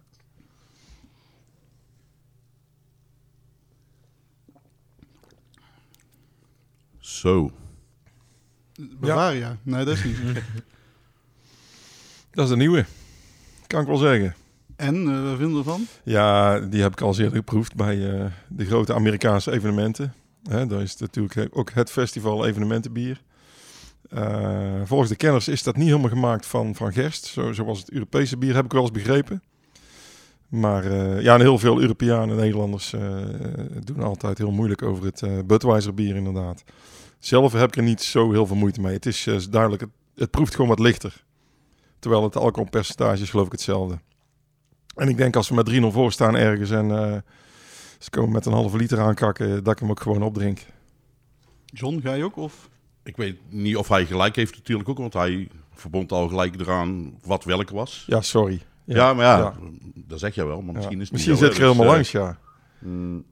Zo. 7.00 7.51
Bavaria. 9.00 9.58
Nee, 9.63 9.86
dat 9.86 9.96
is 9.98 10.04
niet. 10.04 10.18
Dat 12.32 12.46
is 12.46 12.51
een 12.51 12.58
nieuwe. 12.58 12.86
Kan 13.68 13.82
ik 13.82 13.88
wel 13.88 13.98
zeggen. 13.98 14.36
en, 14.75 14.96
eh 15.08 15.24
wat 15.24 15.38
vinden 15.38 15.51
we 15.51 15.58
ervan? 15.58 15.86
Ja, 16.04 16.60
die 16.60 16.82
heb 16.82 16.92
ik 16.92 17.01
al 17.01 17.18
eerder 17.18 17.38
geproefd 17.38 17.75
bij 17.75 18.13
eh, 18.13 18.25
de 18.48 18.66
grote 18.66 18.94
Amerikaanse 18.94 19.51
evenementen. 19.51 20.13
Hè, 20.44 20.68
daar 20.68 20.82
is 20.82 20.98
natuurlijk 20.98 21.58
ook 21.58 21.72
het 21.72 21.92
festival 21.92 22.46
evenementenbier. 22.46 23.22
Eh, 24.09 24.81
volgens 24.83 25.09
de 25.09 25.15
kenners 25.15 25.47
is 25.47 25.63
dat 25.63 25.75
niet 25.75 25.87
helemaal 25.87 26.09
gemaakt 26.09 26.45
van, 26.45 26.75
van 26.75 26.93
gerst, 26.93 27.25
zo, 27.25 27.51
zoals 27.51 27.79
het 27.79 27.91
Europese 27.91 28.37
bier, 28.37 28.55
heb 28.55 28.65
ik 28.65 28.71
wel 28.71 28.81
eens 28.81 28.91
begrepen. 28.91 29.43
Maar 30.47 30.85
eh, 30.85 31.21
ja, 31.21 31.37
heel 31.37 31.57
veel 31.57 31.81
Europeanen 31.81 32.29
en 32.29 32.35
Nederlanders 32.35 32.93
eh, 32.93 33.17
doen 33.83 34.03
altijd 34.03 34.37
heel 34.37 34.51
moeilijk 34.51 34.81
over 34.81 35.05
het 35.05 35.47
Budweiser 35.47 35.93
bier 35.93 36.15
inderdaad. 36.15 36.63
Zelf 37.19 37.53
heb 37.53 37.67
ik 37.67 37.75
er 37.75 37.83
niet 37.83 38.01
zo 38.01 38.31
heel 38.31 38.47
veel 38.47 38.55
moeite 38.55 38.81
mee. 38.81 38.93
Het 38.93 39.05
is 39.05 39.47
duidelijk, 39.49 39.81
het, 39.81 39.91
het 40.15 40.31
proeft 40.31 40.55
gewoon 40.55 40.69
wat 40.69 40.79
lichter. 40.79 41.23
Terwijl 41.99 42.23
het 42.23 42.35
alcoholpercentage 42.35 43.21
is 43.21 43.29
geloof 43.29 43.45
ik 43.45 43.51
hetzelfde. 43.51 43.99
En 44.95 45.09
ik 45.09 45.17
denk 45.17 45.35
als 45.35 45.49
we 45.49 45.55
met 45.55 45.71
3-0 45.71 45.85
voor 45.87 46.11
staan 46.11 46.35
ergens 46.35 46.69
en 46.69 47.23
ze 47.99 48.09
komen 48.09 48.31
met 48.31 48.45
een 48.45 48.53
halve 48.53 48.77
liter 48.77 48.99
aankakken, 48.99 49.63
dat 49.63 49.73
ik 49.73 49.79
hem 49.79 49.89
ook 49.89 50.01
gewoon 50.01 50.23
opdrink. 50.23 50.59
John, 51.65 51.99
ga 52.03 52.13
je 52.13 52.23
ook? 52.23 52.37
Of? 52.37 52.69
Ik 53.07 53.15
weet 53.15 53.37
niet 53.49 53.75
of 53.77 53.87
hij 53.87 54.05
gelijk 54.05 54.35
heeft 54.35 54.55
natuurlijk 54.55 54.89
ook, 54.89 54.97
want 54.97 55.13
hij 55.13 55.47
verbond 55.73 56.11
al 56.11 56.27
gelijk 56.27 56.59
eraan 56.59 57.19
wat 57.23 57.43
welk 57.43 57.70
was. 57.70 58.03
Ja, 58.07 58.22
sorry. 58.22 58.61
Ja, 58.83 59.13
maar 59.13 59.25
ja, 59.25 59.37
Ja. 59.37 59.53
dat 59.96 60.20
zeg 60.20 60.35
jij 60.35 60.46
wel. 60.46 60.61
Maar 60.61 60.67
Ja. 60.67 60.74
misschien 60.74 60.98
is 61.01 61.03
het 61.03 61.11
Misschien 61.11 61.37
zit 61.37 61.50
er 61.50 61.61
helemaal 61.61 61.85
dus, 61.85 61.93
langs, 61.93 62.11
ja. 62.11 62.37
eh, 62.81 62.87
mm, 62.87 63.24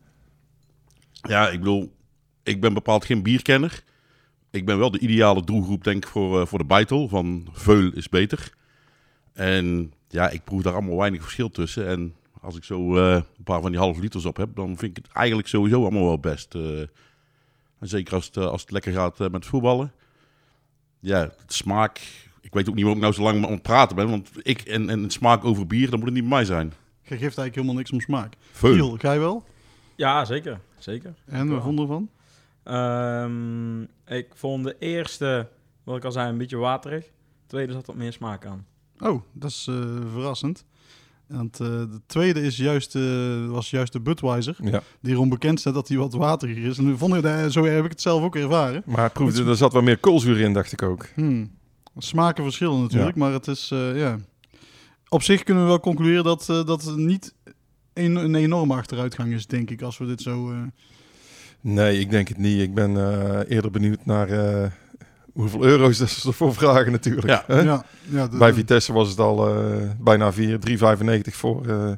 ja, 1.22 1.50
ik 1.50 1.60
bedoel, 1.60 1.92
ik 2.44 2.62
ben 2.62 2.74
bepaald 2.74 3.06
geen 3.06 3.24
bierkenner. 3.24 3.84
Ik 4.52 4.66
ben 4.66 4.78
wel 4.78 4.92
de 4.92 5.00
ideale 5.00 5.44
doelgroep, 5.44 5.84
denk 5.84 6.04
ik, 6.04 6.10
voor, 6.10 6.42
eh, 6.42 6.46
voor 6.48 6.58
de 6.60 6.66
Beitel. 6.66 7.08
Van 7.08 7.48
Veul 7.52 7.92
is 7.94 8.10
beter. 8.10 8.50
En 9.34 9.94
ja, 10.08 10.30
ik 10.30 10.44
proef 10.44 10.62
daar 10.62 10.74
allemaal 10.74 10.98
weinig 10.98 11.22
verschil 11.22 11.50
tussen. 11.50 11.88
En 11.88 12.14
als 12.42 12.56
ik 12.58 12.64
zo 12.64 12.98
eh, 12.98 13.14
een 13.14 13.44
paar 13.44 13.62
van 13.62 13.72
die 13.72 13.80
halve 13.80 14.02
liters 14.02 14.26
op 14.26 14.38
heb, 14.38 14.56
dan 14.56 14.78
vind 14.78 14.98
ik 14.98 15.04
het 15.06 15.14
eigenlijk 15.14 15.48
sowieso 15.48 15.82
allemaal 15.82 16.04
wel 16.06 16.20
best. 16.20 16.56
eh. 16.56 16.62
En 17.80 17.88
zeker 17.88 18.14
als 18.14 18.26
het, 18.26 18.38
eh, 18.38 18.46
als 18.46 18.62
het 18.62 18.72
lekker 18.72 18.92
gaat 18.92 19.20
eh, 19.20 19.30
met 19.30 19.46
voetballen. 19.46 19.92
Ja, 21.00 21.20
het 21.20 21.54
smaak. 21.54 22.02
Ik 22.42 22.54
weet 22.54 22.70
ook 22.70 22.76
niet 22.76 22.84
waarom 22.84 23.04
ik 23.04 23.04
nou 23.04 23.14
zo 23.14 23.24
lang 23.24 23.46
aan 23.46 23.52
het 23.52 23.62
praten 23.62 23.96
ben. 23.96 24.10
Want 24.10 24.30
ik 24.42 24.62
en, 24.62 24.90
en 24.90 25.04
het 25.04 25.14
smaak 25.14 25.44
over 25.44 25.68
bier, 25.68 25.90
dan 25.90 26.00
moet 26.00 26.08
het 26.08 26.18
niet 26.18 26.28
bij 26.28 26.34
mij 26.34 26.46
zijn. 26.46 26.74
Je 27.02 27.10
geeft 27.10 27.22
eigenlijk 27.22 27.56
helemaal 27.56 27.76
niks 27.76 27.92
om 27.92 28.00
smaak. 28.00 28.34
Veul. 28.52 28.74
Giel, 28.74 28.98
ga 28.98 29.12
je 29.12 29.20
wel? 29.20 29.44
Ja, 29.96 30.26
zeker. 30.26 30.60
Zeker. 30.78 31.14
En 31.26 31.50
wat 31.50 31.64
vonden 31.64 31.88
we 31.88 31.94
ervan? 31.94 32.10
Ehm, 32.64 33.82
ik 34.18 34.28
vond 34.34 34.64
de 34.64 34.76
eerste, 34.80 35.50
wat 35.84 35.98
ik 35.98 36.04
al 36.04 36.12
zei, 36.12 36.30
een 36.30 36.38
beetje 36.38 36.58
waterig. 36.58 37.06
De 37.06 37.48
tweede 37.48 37.74
zat 37.74 37.86
wat 37.86 37.96
meer 37.96 38.14
smaak 38.14 38.46
aan. 38.46 38.66
Oh, 39.00 39.22
dat 39.32 39.50
is 39.50 39.68
eh, 39.70 39.76
verrassend. 40.12 40.66
Want 41.28 41.60
eh, 41.60 41.68
de 41.68 42.02
tweede 42.06 42.42
is 42.42 42.58
juist, 42.58 42.96
eh, 42.96 43.02
was 43.48 43.70
juist 43.70 43.94
de 43.94 44.00
Budweiser. 44.00 44.56
ja. 44.64 44.82
Die 45.02 45.14
erom 45.14 45.30
bekend 45.30 45.60
staat 45.60 45.74
dat 45.74 45.88
hij 45.88 45.98
wat 45.98 46.14
wateriger 46.14 46.64
is. 46.64 46.78
En 46.78 46.98
vond 46.98 47.16
ik, 47.16 47.22
dat- 47.22 47.52
zo 47.52 47.64
heb 47.66 47.84
ik 47.84 47.90
het 47.92 48.02
zelf 48.02 48.24
ook 48.24 48.36
ervaren. 48.36 48.84
Maar 48.86 49.04
het 49.04 49.14
proefde, 49.14 49.46
er 49.46 49.56
zat 49.56 49.74
wat 49.74 49.84
meer 49.84 49.98
koolzuur 49.98 50.40
in, 50.40 50.54
dacht 50.54 50.72
ik 50.72 50.82
ook. 50.82 51.08
Hmm. 51.16 51.52
Smaken 51.98 52.44
verschillen 52.44 52.82
natuurlijk, 52.82 53.16
maar 53.16 53.32
het 53.34 53.48
is, 53.48 53.70
eh, 53.74 53.98
ja... 53.98 54.18
Op 55.10 55.24
zich 55.24 55.44
kunnen 55.44 55.64
we 55.64 55.70
wel 55.70 55.80
concluderen 55.80 56.24
dat, 56.24 56.46
dat 56.46 56.84
het 56.84 56.96
niet 56.98 57.34
een, 57.94 58.16
een 58.16 58.36
enorme 58.36 58.74
achteruitgang 58.74 59.34
is, 59.34 59.48
denk 59.48 59.70
ik, 59.70 59.82
als 59.82 59.98
we 59.98 60.06
dit 60.06 60.22
zo... 60.22 60.54
Nee, 61.62 62.00
ik 62.00 62.10
denk 62.10 62.28
het 62.28 62.38
niet. 62.38 62.62
Ik 62.62 62.74
ben 62.74 62.90
eerder 63.48 63.72
benieuwd 63.72 64.06
naar 64.06 64.28
hoeveel 65.36 65.64
euro's 65.64 65.98
dat 65.98 66.10
ze 66.10 66.28
ervoor 66.28 66.54
vragen 66.54 66.92
natuurlijk. 66.92 67.28
Ja. 67.28 67.44
hè? 67.48 67.60
ja, 67.62 67.86
ja, 68.10 68.28
de- 68.28 68.38
Bij 68.38 68.54
Vitesse 68.54 68.94
was 68.94 69.10
het 69.10 69.20
al 69.20 69.48
eh, 69.58 69.90
bijna 70.00 70.34
4, 70.34 70.60
3,95 70.60 71.36
voor 71.36 71.66
eh, 71.66 71.92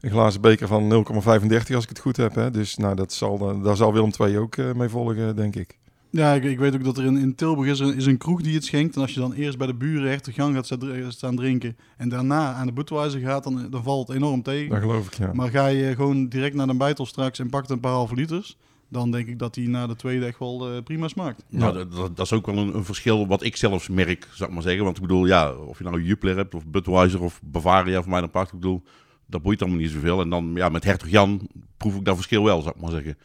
een 0.00 0.10
glazen 0.10 0.40
beker 0.40 0.68
van 0.68 1.04
0,35 1.22 1.74
als 1.74 1.82
ik 1.82 1.88
het 1.88 1.98
goed 1.98 2.16
heb. 2.16 2.34
Hè? 2.34 2.50
Dus 2.50 2.76
nou, 2.76 2.94
dat 2.94 3.12
zal, 3.12 3.38
dan- 3.38 3.62
daar 3.62 3.76
zal 3.76 3.92
Willem 3.92 4.10
II 4.20 4.38
ook 4.38 4.56
eh, 4.56 4.72
mee 4.72 4.88
volgen, 4.88 5.36
denk 5.36 5.56
ik. 5.56 5.78
Ja, 6.10 6.32
ik, 6.32 6.44
ik 6.44 6.58
weet 6.58 6.74
ook 6.74 6.84
dat 6.84 6.98
er 6.98 7.04
in, 7.04 7.16
in 7.16 7.34
Tilburg 7.34 7.70
is, 7.70 7.80
is 7.80 8.06
een 8.06 8.18
kroeg 8.18 8.42
die 8.42 8.54
het 8.54 8.64
schenkt. 8.64 8.94
En 8.96 9.00
als 9.02 9.14
je 9.14 9.20
dan 9.20 9.32
eerst 9.32 9.58
bij 9.58 9.66
de 9.66 9.74
buren 9.74 10.10
echt 10.10 10.24
de 10.24 10.32
gang 10.32 10.54
gaat 10.54 10.64
sta- 10.66 11.10
staan 11.10 11.36
drinken 11.36 11.76
en 11.96 12.08
daarna 12.08 12.52
aan 12.52 12.66
de 12.66 12.72
Budweiser 12.72 13.20
gaat, 13.20 13.44
dan, 13.44 13.66
dan 13.70 13.82
valt 13.82 14.08
het 14.08 14.16
enorm 14.16 14.42
tegen. 14.42 14.68
Dat 14.70 14.78
geloof 14.80 15.06
ik, 15.06 15.14
ja. 15.14 15.30
Maar 15.32 15.50
ga 15.50 15.66
je 15.66 15.94
gewoon 15.94 16.28
direct 16.28 16.54
naar 16.54 16.66
de 16.66 16.74
bijtel 16.76 17.06
straks 17.06 17.38
en 17.38 17.50
pakt 17.50 17.70
een 17.70 17.80
paar 17.80 17.92
halve 17.92 18.14
liters, 18.14 18.56
dan 18.88 19.10
denk 19.10 19.28
ik 19.28 19.38
dat 19.38 19.54
die 19.54 19.68
na 19.68 19.86
de 19.86 19.96
tweede 19.96 20.26
echt 20.26 20.38
wel 20.38 20.70
eh, 20.70 20.82
prima 20.82 21.08
smaakt. 21.08 21.44
Nou, 21.48 21.72
dat, 21.74 21.92
dat, 21.92 22.16
dat 22.16 22.26
is 22.26 22.32
ook 22.32 22.46
wel 22.46 22.56
een, 22.56 22.74
een 22.74 22.84
verschil 22.84 23.26
wat 23.26 23.42
ik 23.42 23.56
zelfs 23.56 23.88
merk, 23.88 24.28
zou 24.32 24.48
ik 24.48 24.54
maar 24.54 24.64
zeggen. 24.64 24.84
Want 24.84 24.96
ik 24.96 25.02
bedoel, 25.02 25.26
ja, 25.26 25.52
of 25.52 25.78
je 25.78 25.84
nou 25.84 26.02
Jupiler 26.02 26.36
hebt 26.36 26.54
of 26.54 26.66
Budweiser 26.66 27.22
of 27.22 27.40
Bavaria 27.42 28.00
voor 28.02 28.10
mij 28.10 28.20
dan 28.20 28.30
pakt. 28.30 28.52
Ik 28.52 28.58
bedoel, 28.60 28.82
dat 29.26 29.42
boeit 29.42 29.60
allemaal 29.62 29.80
niet 29.80 29.90
zoveel. 29.90 30.20
En 30.20 30.28
dan 30.30 30.50
ja, 30.54 30.68
met 30.68 30.84
Hertog 30.84 31.08
Jan 31.08 31.48
proef 31.76 31.94
ik 31.96 32.04
dat 32.04 32.14
verschil 32.14 32.44
wel, 32.44 32.62
zou 32.62 32.74
ik 32.74 32.80
maar 32.80 32.90
zeggen. 32.90 33.18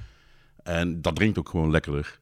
En 0.63 1.01
dat 1.01 1.15
drinkt 1.15 1.39
ook 1.39 1.49
gewoon 1.49 1.71
lekkerder. 1.71 2.19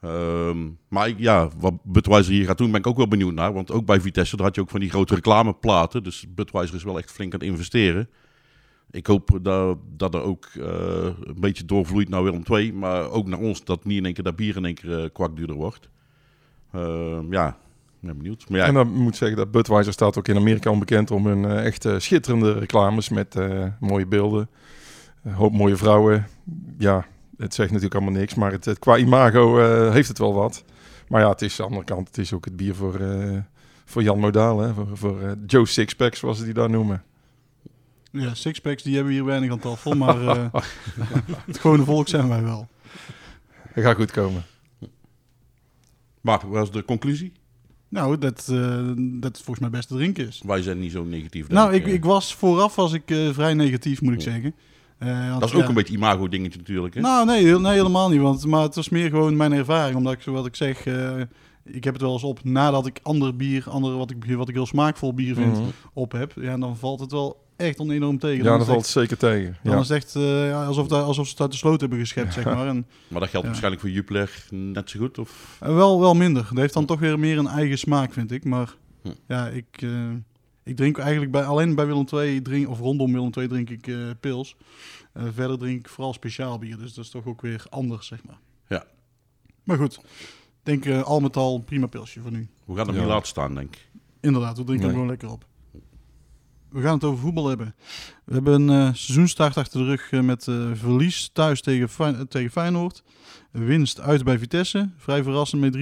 Ehm, 0.00 0.68
maar 0.88 1.08
ik- 1.08 1.18
ja, 1.18 1.48
wat 1.58 1.74
Budweiser 1.82 2.32
hier 2.32 2.46
gaat 2.46 2.58
doen, 2.58 2.70
ben 2.70 2.80
ik 2.80 2.86
ook 2.86 2.96
wel 2.96 3.08
benieuwd 3.08 3.34
naar. 3.34 3.52
Want 3.52 3.70
ook 3.70 3.86
bij 3.86 4.00
Vitesse, 4.00 4.36
daar 4.36 4.46
had 4.46 4.54
je 4.54 4.60
ook 4.60 4.70
van 4.70 4.80
die 4.80 4.90
grote 4.90 5.14
reclameplaten. 5.14 6.02
Dus 6.02 6.24
Budweiser 6.34 6.74
is 6.76 6.84
wel 6.84 6.98
echt 6.98 7.12
flink 7.12 7.32
aan 7.34 7.40
het 7.40 7.48
investeren. 7.48 8.08
Ik 8.96 9.06
hoop 9.06 9.38
dat, 9.42 9.78
dat 9.96 10.14
er 10.14 10.22
ook 10.22 10.44
eh, 10.54 11.04
een 11.04 11.40
beetje 11.40 11.64
doorvloeit 11.64 12.08
naar 12.08 12.22
Willem 12.22 12.42
II. 12.50 12.72
Maar 12.72 13.10
ook 13.10 13.26
naar 13.26 13.38
ons, 13.38 13.64
dat 13.64 13.84
niet 13.84 13.98
in 13.98 14.04
één 14.04 14.14
keer 14.14 14.24
dat 14.24 14.36
bier 14.36 14.56
in 14.56 14.64
één 14.64 14.74
keer 14.74 15.02
eh, 15.02 15.08
kwakduurder 15.12 15.56
wordt. 15.56 15.88
Ehm, 16.72 17.32
ja, 17.32 17.56
ben 18.00 18.16
benieuwd. 18.16 18.48
Maar 18.48 18.58
ja, 18.58 18.66
En 18.66 18.74
dan 18.74 18.88
moet 18.88 19.16
zeggen 19.16 19.36
dat 19.36 19.50
Budweiser 19.50 19.92
staat 19.92 20.18
ook 20.18 20.28
in 20.28 20.36
Amerika 20.36 20.70
onbekend 20.70 21.10
om 21.10 21.26
hun 21.26 21.44
eh, 21.44 21.64
echt 21.64 21.88
schitterende 21.98 22.52
reclames 22.52 23.08
met 23.08 23.34
mooie 23.80 24.06
beelden. 24.06 24.48
Een 25.22 25.32
hoop 25.32 25.52
mooie 25.52 25.76
vrouwen. 25.76 26.26
Ja, 26.78 27.06
het 27.36 27.54
zegt 27.54 27.68
natuurlijk 27.70 27.94
allemaal 27.94 28.20
niks, 28.20 28.34
maar 28.34 28.52
het, 28.52 28.78
qua 28.78 28.96
imago 28.96 29.58
heeft 29.90 30.08
het 30.08 30.18
wel 30.18 30.34
wat. 30.34 30.64
Maar 31.08 31.20
ja, 31.20 31.28
het 31.28 31.42
is 31.42 31.50
aan 31.50 31.56
de 31.56 31.74
andere 31.74 31.94
kant, 31.94 32.06
het 32.06 32.18
is 32.18 32.32
ook 32.32 32.44
het 32.44 32.56
bier 32.56 32.74
voor, 32.74 33.00
voor 33.84 34.02
Jan 34.02 34.18
Modaal, 34.18 34.60
hè? 34.60 34.74
voor, 34.74 34.86
voor 34.92 35.36
Joe 35.46 35.66
Sixpack, 35.66 36.14
zoals 36.14 36.38
ze 36.38 36.44
die 36.44 36.54
daar 36.54 36.70
noemen. 36.70 37.02
Ja, 38.20 38.34
sixpacks 38.34 38.82
die 38.82 38.94
hebben 38.94 39.12
we 39.12 39.18
hier 39.18 39.28
weinig 39.28 39.50
aan 39.50 39.58
tafel, 39.58 39.92
maar 39.94 40.20
eh, 40.28 40.46
het 41.46 41.58
gewone 41.58 41.84
volk 41.84 42.08
zijn 42.08 42.28
wij 42.28 42.42
wel. 42.42 42.68
Dat 43.74 43.84
gaat 43.84 43.96
goed 43.96 44.10
komen. 44.10 44.42
maar 46.20 46.40
wat 46.40 46.58
was 46.58 46.70
de 46.70 46.84
conclusie? 46.84 47.32
Nou, 47.88 48.18
dat, 48.18 48.48
eh, 48.52 48.86
dat 48.96 49.36
het 49.36 49.36
volgens 49.36 49.58
mij 49.58 49.70
best 49.70 49.88
te 49.88 49.94
drinken 49.94 50.26
is. 50.26 50.42
Wij 50.46 50.62
zijn 50.62 50.78
niet 50.78 50.92
zo 50.92 51.04
negatief. 51.04 51.48
Nou, 51.48 51.72
ik, 51.74 51.86
eh. 51.86 51.92
ik 51.92 52.04
was 52.04 52.34
vooraf 52.34 52.74
was 52.74 52.92
ik 52.92 53.10
eh, 53.10 53.28
vrij 53.32 53.54
negatief, 53.54 54.00
moet 54.00 54.12
ik 54.12 54.20
Ja. 54.20 54.30
zeggen. 54.30 54.54
Eh, 54.98 55.28
want, 55.28 55.40
Dat 55.40 55.48
is 55.48 55.54
ook 55.54 55.62
ja, 55.62 55.68
een 55.68 55.74
beetje 55.74 55.94
imago 55.94 56.28
dingetje 56.28 56.58
natuurlijk. 56.58 56.94
Hè? 56.94 57.00
Nou, 57.00 57.26
nee, 57.26 57.44
heel- 57.44 57.60
nee, 57.60 57.72
helemaal 57.76 58.08
niet. 58.08 58.20
Want, 58.20 58.46
maar 58.46 58.62
het 58.62 58.74
was 58.74 58.88
meer 58.88 59.10
gewoon 59.10 59.36
mijn 59.36 59.52
ervaring. 59.52 59.96
Omdat 59.96 60.12
ik, 60.12 60.22
wat 60.24 60.46
ik 60.46 60.56
zeg, 60.56 60.86
eh, 60.86 61.20
ik 61.64 61.84
heb 61.84 61.92
het 61.92 62.02
wel 62.02 62.12
eens 62.12 62.22
op 62.22 62.44
nadat 62.44 62.86
ik 62.86 62.98
ander 63.02 63.36
bier, 63.36 63.70
andere 63.70 63.96
wat 63.96 64.10
ik, 64.10 64.24
wat 64.24 64.48
ik 64.48 64.54
heel 64.54 64.66
smaakvol 64.66 65.14
bier 65.14 65.34
vind, 65.34 65.52
Mhm. 65.52 65.68
op 65.92 66.12
heb. 66.12 66.32
Ja, 66.40 66.56
dan 66.58 66.76
valt 66.76 67.00
het 67.00 67.12
wel 67.12 67.44
echt 67.56 67.78
on- 67.80 67.90
enorm 67.90 68.18
tegen. 68.18 68.44
Ja, 68.44 68.48
Dan 68.50 68.58
dat 68.58 68.66
valt 68.66 68.78
echt- 68.80 68.88
zeker 68.88 69.16
tegen. 69.16 69.56
Dan 69.62 69.74
Ja. 69.74 69.80
is 69.80 69.88
het 69.88 69.96
echt 69.96 70.14
eh, 70.14 70.48
ja, 70.48 70.64
alsof, 70.66 70.86
dat, 70.88 71.04
alsof 71.04 71.24
ze 71.26 71.30
het 71.32 71.40
uit 71.40 71.50
de 71.50 71.56
sloot 71.56 71.80
hebben 71.80 71.98
geschept, 71.98 72.32
zeg 72.32 72.44
maar. 72.44 72.66
En, 72.66 72.86
Maar 73.08 73.20
dat 73.20 73.28
geldt 73.28 73.32
Ja. 73.32 73.42
waarschijnlijk 73.42 73.80
voor 73.80 73.90
Jupiler 73.90 74.46
net 74.50 74.90
zo 74.90 74.98
goed. 74.98 75.18
Of? 75.18 75.56
eh, 75.60 75.74
wel, 75.74 76.00
wel 76.00 76.14
minder. 76.14 76.48
Het 76.48 76.58
heeft 76.58 76.74
dan 76.74 76.86
toch 76.86 77.00
weer 77.00 77.18
meer 77.18 77.38
een 77.38 77.46
eigen 77.46 77.78
smaak, 77.78 78.12
vind 78.12 78.30
ik. 78.32 78.44
Maar 78.44 78.74
Hm. 79.02 79.08
ja, 79.26 79.48
ik, 79.48 79.66
eh, 79.82 80.10
ik 80.64 80.76
drink 80.76 80.98
eigenlijk 80.98 81.32
bij, 81.32 81.44
alleen 81.44 81.74
bij 81.74 81.86
Willem 81.86 82.06
II, 82.14 82.42
drink, 82.42 82.68
of 82.68 82.78
rondom 82.78 83.12
Willem 83.12 83.30
II 83.38 83.48
drink 83.48 83.70
ik 83.70 83.86
eh, 83.86 83.96
pils. 84.20 84.56
Verder 85.14 85.58
drink 85.58 85.78
ik 85.78 85.88
vooral 85.88 86.12
speciaal 86.12 86.58
bier. 86.58 86.78
Dus 86.78 86.94
dat 86.94 87.04
is 87.04 87.10
toch 87.10 87.26
ook 87.26 87.40
weer 87.40 87.64
anders, 87.70 88.06
zeg 88.06 88.24
maar. 88.24 88.38
Ja. 88.68 88.84
Maar 89.64 89.76
goed, 89.76 89.94
ik 89.94 90.62
denk 90.62 90.84
eh, 90.84 91.02
al 91.02 91.20
met 91.20 91.36
al 91.36 91.54
een 91.56 91.64
prima 91.64 91.86
pilsje 91.86 92.20
voor 92.20 92.30
nu. 92.30 92.48
We 92.64 92.74
gaan 92.76 92.86
hem 92.86 92.94
Ja. 92.94 93.00
niet 93.00 93.10
laten 93.10 93.28
staan, 93.28 93.54
denk 93.54 93.74
ik. 93.74 93.88
Inderdaad, 94.20 94.56
we 94.58 94.64
drinken 94.64 94.74
Nee. 94.74 94.84
hem 94.84 94.90
gewoon 94.94 95.08
lekker 95.08 95.30
op. 95.30 95.44
We 96.76 96.82
gaan 96.82 96.94
het 96.94 97.04
over 97.04 97.18
voetbal 97.18 97.48
hebben. 97.48 97.74
We 98.24 98.32
hebben 98.32 98.68
een 98.68 98.86
eh, 98.88 98.94
seizoenstart 98.94 99.56
achter 99.56 99.78
de 99.80 99.84
rug 99.86 100.10
eh, 100.10 100.20
met 100.20 100.48
eh, 100.48 100.70
verlies 100.74 101.30
thuis 101.32 101.60
tegen, 101.60 102.28
tegen 102.28 102.50
Feyenoord. 102.50 103.02
Winst 103.50 104.00
uit 104.00 104.24
bij 104.24 104.38
Vitesse, 104.38 104.90
vrij 104.96 105.22
verrassend 105.22 105.60
met 105.60 105.76
3-0. 105.76 105.78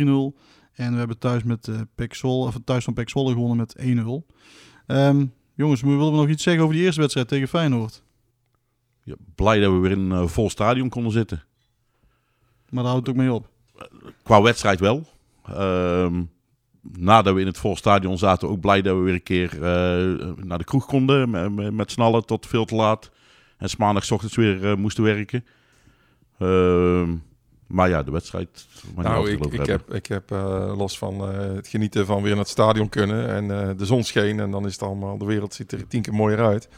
En 0.73 0.93
we 0.93 0.99
hebben 0.99 1.19
thuis, 1.19 1.43
met, 1.43 1.71
Pek 1.95 2.15
Zwolle- 2.15 2.47
of 2.47 2.57
thuis 2.65 2.85
van 2.85 2.95
Pek 2.95 3.09
Zwolle 3.09 3.33
gewonnen 3.33 3.57
met 3.57 3.77
1-0. 3.79 4.27
Ehm, 4.87 5.27
jongens, 5.55 5.81
we 5.81 5.89
willen 5.89 6.13
we 6.13 6.17
nog 6.19 6.29
iets 6.29 6.43
zeggen 6.43 6.63
over 6.63 6.75
die 6.75 6.85
eerste 6.85 7.01
wedstrijd 7.01 7.29
tegen 7.29 7.49
Feyenoord? 7.49 8.03
Ja, 9.03 9.15
blij 9.35 9.61
dat 9.61 9.73
we 9.73 9.79
weer 9.79 9.91
in 9.91 10.11
een 10.11 10.29
vol 10.29 10.51
stadion 10.51 10.89
konden 10.89 11.13
zitten. 11.13 11.43
Maar 12.69 12.83
daar 12.83 12.93
houdt 12.93 13.07
het 13.07 13.17
ook 13.17 13.23
mee 13.23 13.33
op. 13.33 13.49
Qua 14.23 14.43
wedstrijd 14.43 14.81
wel. 14.81 15.07
Ehm, 15.47 16.23
nadat 16.93 17.35
we 17.35 17.41
in 17.41 17.47
het 17.47 17.59
vol 17.59 17.77
stadion 17.77 18.19
zaten, 18.19 18.49
ook 18.49 18.61
blij 18.61 18.83
dat 18.83 18.97
we 18.97 19.03
weer 19.03 19.15
een 19.15 19.23
keer 19.23 19.53
eh, 19.53 20.29
naar 20.37 20.59
de 20.59 20.65
kroeg 20.65 20.87
konden. 20.87 21.31
Met, 21.31 21.73
met, 21.73 21.91
snallen 21.91 22.27
tot 22.27 22.47
veel 22.47 22.65
te 22.65 22.75
laat. 22.75 23.11
En 23.59 23.69
's 23.69 23.77
maandags 23.77 24.07
's 24.07 24.11
ochtends 24.11 24.37
weer 24.37 24.71
eh, 24.71 24.77
moesten 24.77 25.05
werken. 25.05 25.45
Ehm, 26.39 27.15
maar 27.67 27.89
ja, 27.89 28.03
de 28.03 28.11
wedstrijd. 28.11 28.67
Nou, 28.97 29.31
ik, 29.31 29.45
ik 29.45 29.67
heb, 29.67 29.95
ik 29.95 30.07
heb 30.07 30.31
eh, 30.31 30.73
los 30.77 30.99
van 30.99 31.21
het 31.21 31.69
genieten 31.69 32.07
van 32.07 32.23
weer 32.23 32.31
naar 32.31 32.41
het 32.41 32.49
stadion 32.49 32.89
kunnen 32.89 33.29
en 33.29 33.77
de 33.77 33.87
zon 33.87 34.03
scheen 34.03 34.41
en 34.41 34.51
dan 34.51 34.67
is 34.67 34.73
het 34.73 34.83
allemaal, 34.83 35.19
de 35.19 35.25
wereld 35.25 35.55
ziet 35.55 35.73
er 35.73 35.87
tien 35.87 36.03
keer 36.03 36.15
mooier 36.15 36.45
uit. 36.45 36.69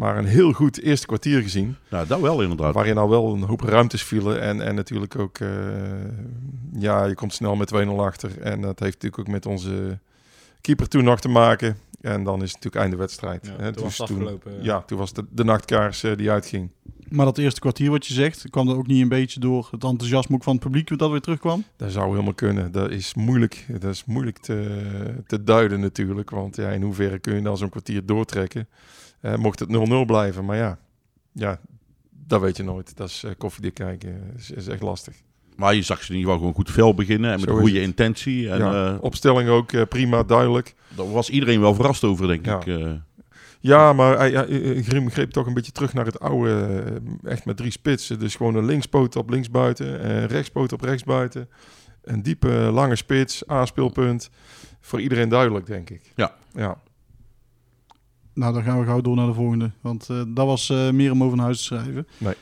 Maar 0.00 0.18
een 0.18 0.26
heel 0.26 0.52
goed 0.52 0.80
eerste 0.80 1.06
kwartier 1.06 1.42
gezien, 1.42 1.76
Ja, 1.90 2.04
dat 2.04 2.20
wel 2.20 2.42
inderdaad. 2.42 2.74
waarin 2.74 2.98
al 2.98 3.08
wel 3.08 3.32
een 3.34 3.42
hoop 3.42 3.60
ruimtes 3.60 4.02
vielen 4.02 4.40
en, 4.40 4.60
en 4.60 4.74
natuurlijk 4.74 5.18
ook, 5.18 5.38
eh, 5.38 5.48
ja, 6.72 7.04
je 7.04 7.14
komt 7.14 7.32
snel 7.34 7.56
met 7.56 7.72
2-0 7.74 8.00
achter 8.00 8.40
en 8.40 8.60
dat 8.60 8.78
heeft 8.78 8.94
natuurlijk 8.94 9.18
ook 9.18 9.28
met 9.34 9.46
onze 9.46 9.98
keeper 10.60 10.88
toen 10.88 11.04
nog 11.04 11.20
te 11.20 11.28
maken. 11.28 11.76
En 12.00 12.24
dan 12.24 12.42
is 12.42 12.52
het 12.52 12.54
natuurlijk 12.54 12.82
einde 12.82 12.96
wedstrijd. 12.96 13.46
Ja, 13.46 13.64
hè. 13.64 13.72
toen 13.72 13.82
was 13.82 13.98
het 13.98 14.06
toen, 14.06 14.16
afgelopen, 14.16 14.52
ja. 14.52 14.58
ja, 14.62 14.80
toen 14.80 14.98
was 14.98 15.12
de, 15.12 15.24
de 15.30 15.44
nachtkaars 15.44 16.02
eh, 16.02 16.16
die 16.16 16.30
uitging. 16.30 16.70
Maar 17.08 17.24
dat 17.24 17.38
eerste 17.38 17.60
kwartier 17.60 17.90
wat 17.90 18.06
je 18.06 18.14
zegt, 18.14 18.50
kwam 18.50 18.68
er 18.68 18.76
ook 18.76 18.86
niet 18.86 19.02
een 19.02 19.08
beetje 19.08 19.40
door 19.40 19.68
het 19.70 19.84
enthousiasme 19.84 20.34
ook 20.34 20.42
van 20.42 20.54
het 20.54 20.62
publiek 20.62 20.98
dat 20.98 21.10
weer 21.10 21.20
terugkwam? 21.20 21.64
Dat 21.76 21.92
zou 21.92 22.10
helemaal 22.10 22.34
kunnen. 22.34 22.72
Dat 22.72 22.90
is 22.90 23.14
moeilijk, 23.14 23.66
dat 23.68 23.90
is 23.92 24.04
moeilijk 24.04 24.38
te, 24.38 25.22
te 25.26 25.44
duiden 25.44 25.80
natuurlijk. 25.80 26.30
Want 26.30 26.56
ja, 26.56 26.68
in 26.68 26.82
hoeverre 26.82 27.18
kun 27.18 27.34
je 27.34 27.42
dan 27.42 27.56
zo'n 27.56 27.68
kwartier 27.68 28.06
doortrekken? 28.06 28.68
Eh, 29.20 29.34
mocht 29.36 29.58
het 29.58 29.68
0-0 29.68 30.04
blijven, 30.06 30.44
maar 30.44 30.56
ja, 30.56 30.78
ja, 31.32 31.60
dat 32.26 32.40
weet 32.40 32.56
je 32.56 32.62
nooit. 32.62 32.96
Dat 32.96 33.08
is 33.08 33.24
eh, 33.24 33.30
koffiedik 33.38 33.74
kijken, 33.74 34.32
is, 34.36 34.50
is 34.50 34.66
echt 34.68 34.82
lastig. 34.82 35.14
Maar 35.56 35.74
je 35.74 35.82
zag 35.82 36.02
ze 36.02 36.12
in 36.12 36.18
ieder 36.18 36.32
geval 36.32 36.38
gewoon 36.38 36.54
goed 36.64 36.70
fel 36.74 36.94
beginnen. 36.94 37.30
En 37.32 37.40
met 37.40 37.48
Zo 37.48 37.54
een 37.54 37.60
goede 37.60 37.80
intentie. 37.80 38.50
En 38.50 38.58
ja, 38.58 38.92
eh, 38.94 39.02
opstelling 39.02 39.48
ook 39.48 39.88
prima, 39.88 40.22
duidelijk. 40.22 40.74
daar 40.96 41.10
was 41.10 41.30
iedereen 41.30 41.60
wel 41.60 41.74
verrast 41.74 42.04
over, 42.04 42.26
denk 42.26 42.46
Ja. 42.46 42.60
ik. 42.64 42.98
Ja, 43.62 43.92
maar 43.92 44.16
hij, 44.18 44.30
hij- 44.30 44.82
Grim 44.82 45.10
greep 45.10 45.30
toch 45.30 45.46
een 45.46 45.54
beetje 45.54 45.72
terug 45.72 45.94
naar 45.94 46.04
het 46.06 46.20
oude. 46.20 46.82
Echt 47.24 47.44
met 47.44 47.56
drie 47.56 47.70
spitsen. 47.70 48.18
Dus 48.18 48.34
gewoon 48.36 48.54
een 48.54 48.64
linkspoot 48.64 49.16
op 49.16 49.30
linksbuiten. 49.30 50.00
En 50.00 50.26
rechtspoot 50.26 50.72
op 50.72 50.80
rechtsbuiten. 50.80 51.48
Een 52.02 52.22
diepe, 52.22 52.48
lange 52.48 52.96
spits. 52.96 53.50
A-speelpunt. 53.50 54.30
Voor 54.80 55.00
iedereen 55.00 55.28
duidelijk, 55.28 55.66
denk 55.66 55.90
ik. 55.90 56.12
Ja. 56.16 56.34
Ja. 56.52 56.76
Nou, 58.40 58.52
dan 58.52 58.62
gaan 58.62 58.80
we 58.80 58.86
gauw 58.86 59.00
door 59.00 59.16
naar 59.16 59.26
de 59.26 59.34
volgende. 59.34 59.70
Want 59.80 60.08
eh, 60.10 60.22
dat 60.28 60.46
was 60.46 60.70
eh, 60.70 60.90
meer 60.90 61.12
om 61.12 61.22
over 61.22 61.36
naar 61.36 61.46
huis 61.46 61.58
te 61.58 61.64
schrijven. 61.64 62.06
Nee. 62.18 62.34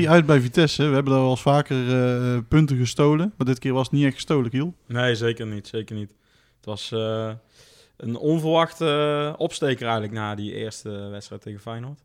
0-3 0.04 0.08
uit 0.08 0.26
bij 0.26 0.40
Vitesse. 0.40 0.86
We 0.86 0.94
hebben 0.94 1.12
daar 1.12 1.22
wel 1.22 1.30
eens 1.30 1.42
vaker 1.42 2.02
eh, 2.02 2.38
punten 2.48 2.76
gestolen. 2.76 3.32
Maar 3.36 3.46
dit 3.46 3.58
keer 3.58 3.72
was 3.72 3.86
het 3.86 3.92
niet 3.92 4.04
echt 4.04 4.14
gestolen, 4.14 4.50
Kiel. 4.50 4.74
Nee, 4.86 5.14
zeker 5.14 5.46
niet. 5.46 5.66
Zeker 5.66 5.96
niet. 5.96 6.14
Het 6.56 6.64
was 6.64 6.92
eh, 6.92 7.32
een 7.96 8.16
onverwachte 8.16 9.34
opsteker 9.36 9.82
eigenlijk 9.82 10.14
na 10.14 10.34
die 10.34 10.52
eerste 10.52 10.90
wedstrijd 10.90 11.42
tegen 11.42 11.60
Feyenoord. 11.60 12.04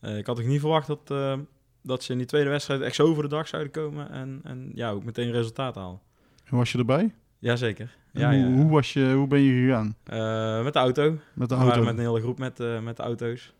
Eh, 0.00 0.16
ik 0.16 0.26
had 0.26 0.38
ook 0.40 0.46
niet 0.46 0.60
verwacht 0.60 0.86
dat, 0.86 1.10
eh, 1.10 1.38
dat 1.82 2.02
ze 2.02 2.12
in 2.12 2.18
die 2.18 2.26
tweede 2.26 2.50
wedstrijd 2.50 2.80
echt 2.80 2.94
zo 2.94 3.06
over 3.06 3.22
de 3.22 3.28
dag 3.28 3.48
zouden 3.48 3.72
komen. 3.72 4.10
En, 4.10 4.40
en 4.44 4.70
ja, 4.74 4.90
ook 4.90 5.04
meteen 5.04 5.30
resultaat 5.30 5.74
halen. 5.74 6.00
En 6.44 6.56
was 6.56 6.72
je 6.72 6.78
erbij? 6.78 7.14
Jazeker. 7.38 7.96
Ja, 8.12 8.30
hoe, 8.30 8.38
ja. 8.38 8.46
hoe, 8.52 8.70
was 8.70 8.92
je, 8.92 9.12
hoe 9.12 9.26
ben 9.26 9.40
je 9.40 9.64
gegaan? 9.64 9.96
Eh, 10.04 10.64
met 10.64 10.72
de 10.72 10.78
auto. 10.78 11.18
Met 11.34 11.48
de 11.48 11.54
We 11.54 11.60
auto? 11.60 11.66
waren 11.66 11.84
met 11.84 11.94
een 11.94 12.10
hele 12.10 12.20
groep 12.20 12.38
met, 12.38 12.60
eh, 12.60 12.80
met 12.80 12.96
de 12.96 13.02
auto's. 13.02 13.52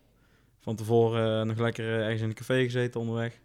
Van 0.61 0.75
tevoren 0.75 1.39
eh, 1.41 1.47
nog 1.47 1.57
lekker 1.57 1.85
ergens 2.01 2.21
in 2.21 2.27
een 2.27 2.33
café 2.35 2.63
gezeten 2.63 2.99
onderweg. 2.99 3.39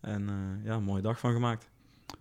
En 0.00 0.28
eh, 0.28 0.64
ja, 0.66 0.74
een 0.74 0.82
mooie 0.82 1.02
dag 1.02 1.18
van 1.18 1.32
gemaakt. 1.32 1.70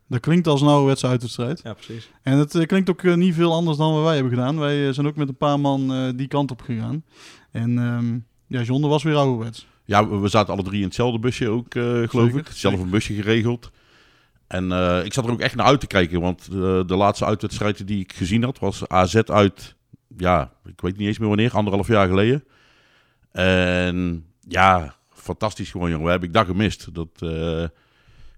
Dat 0.07 0.19
klinkt 0.19 0.47
als 0.47 0.61
een 0.61 0.67
ouderwetse 0.67 1.07
uitwedstrijd. 1.07 1.61
Ja, 1.63 1.73
precies. 1.73 2.09
En 2.21 2.37
het 2.37 2.65
klinkt 2.65 2.89
ook 2.89 3.03
niet 3.03 3.33
veel 3.35 3.53
anders 3.53 3.77
dan 3.77 3.93
wat 3.93 4.03
wij 4.03 4.13
hebben 4.13 4.33
gedaan. 4.33 4.59
Wij 4.59 4.93
zijn 4.93 5.07
ook 5.07 5.15
met 5.15 5.27
een 5.27 5.37
paar 5.37 5.59
man 5.59 5.93
eh, 5.93 6.09
die 6.15 6.27
kant 6.27 6.51
op 6.51 6.61
gegaan. 6.61 7.03
En 7.51 7.77
ehm 7.77 8.17
ja, 8.47 8.61
John, 8.61 8.87
was 8.87 9.03
weer 9.03 9.15
ouderwets. 9.15 9.67
Ja, 9.85 10.07
we 10.07 10.17
we 10.17 10.27
zaten 10.27 10.53
alle 10.53 10.63
drie 10.63 10.79
in 10.79 10.85
hetzelfde 10.85 11.19
busje 11.19 11.49
ook, 11.49 11.75
eh, 11.75 11.81
geloof 11.83 12.25
Zeker, 12.25 12.39
ik. 12.39 12.47
Zelf 12.47 12.79
een 12.79 12.89
busje 12.89 13.13
geregeld. 13.13 13.71
En 14.51 14.71
eh, 14.71 15.05
ik 15.05 15.13
zat 15.13 15.25
er 15.25 15.31
ook 15.31 15.39
echt 15.39 15.55
naar 15.55 15.65
uit 15.65 15.79
te 15.79 15.87
kijken. 15.87 16.21
Want 16.21 16.47
eh, 16.51 16.57
de 16.85 16.95
laatste 16.95 17.25
uitwedstrijd 17.25 17.87
die 17.87 17.99
ik 17.99 18.13
gezien 18.13 18.43
had 18.43 18.59
was 18.59 18.87
AZ 18.87 19.15
uit... 19.15 19.75
Ja, 20.17 20.51
ik 20.65 20.81
weet 20.81 20.97
niet 20.97 21.07
eens 21.07 21.19
meer 21.19 21.27
wanneer. 21.27 21.53
Anderhalf 21.53 21.87
jaar 21.87 22.07
geleden. 22.07 22.43
En 23.31 24.25
ja, 24.47 24.95
fantastisch 25.13 25.71
gewoon, 25.71 25.89
jongen. 25.89 26.05
We 26.05 26.11
hebben 26.11 26.27
ik 26.27 26.35
dat 26.35 26.45
gemist. 26.45 26.93
Dat, 26.93 27.07
eh, 27.19 27.63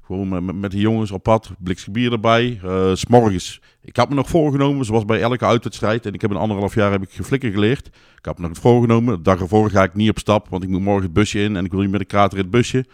gewoon 0.02 0.60
met, 0.60 0.72
de 0.72 0.80
jongens 0.80 1.12
op 1.12 1.24
pad. 1.24 1.52
Blikse 1.60 1.92
bier 1.92 2.12
erbij. 2.12 2.60
's 2.94 3.00
S'morgens. 3.00 3.62
Ik 3.82 3.96
had 3.96 4.10
me 4.10 4.16
nog 4.16 4.30
voorgenomen, 4.30 4.86
zoals 4.86 5.06
bij 5.06 5.22
elke 5.22 5.46
uitwedstrijd. 5.46 6.06
En 6.06 6.14
ik 6.14 6.22
heb 6.22 6.32
een 6.32 6.38
anderhalf 6.38 6.76
jaar 6.76 6.92
heb 6.92 7.04
ik 7.04 7.12
geflikker 7.12 7.52
geleerd. 7.52 7.88
Ik 8.18 8.26
had 8.26 8.38
me 8.38 8.48
nog 8.48 8.58
voorgenomen. 8.58 9.16
De 9.16 9.22
dag 9.22 9.40
ervoor 9.40 9.70
ga 9.70 9.84
ik 9.84 9.94
niet 9.94 10.10
op 10.10 10.20
stap. 10.20 10.50
Want 10.50 10.64
ik 10.64 10.70
moet 10.70 10.82
morgen 10.82 11.04
het 11.04 11.14
busje 11.14 11.42
in. 11.42 11.56
En 11.56 11.66
ik 11.66 11.72
wil 11.72 11.82
niet 11.82 11.92
met 11.92 12.00
de 12.00 12.06
kater 12.06 12.38
in 12.38 12.44
het 12.44 12.54
busje. 12.54 12.86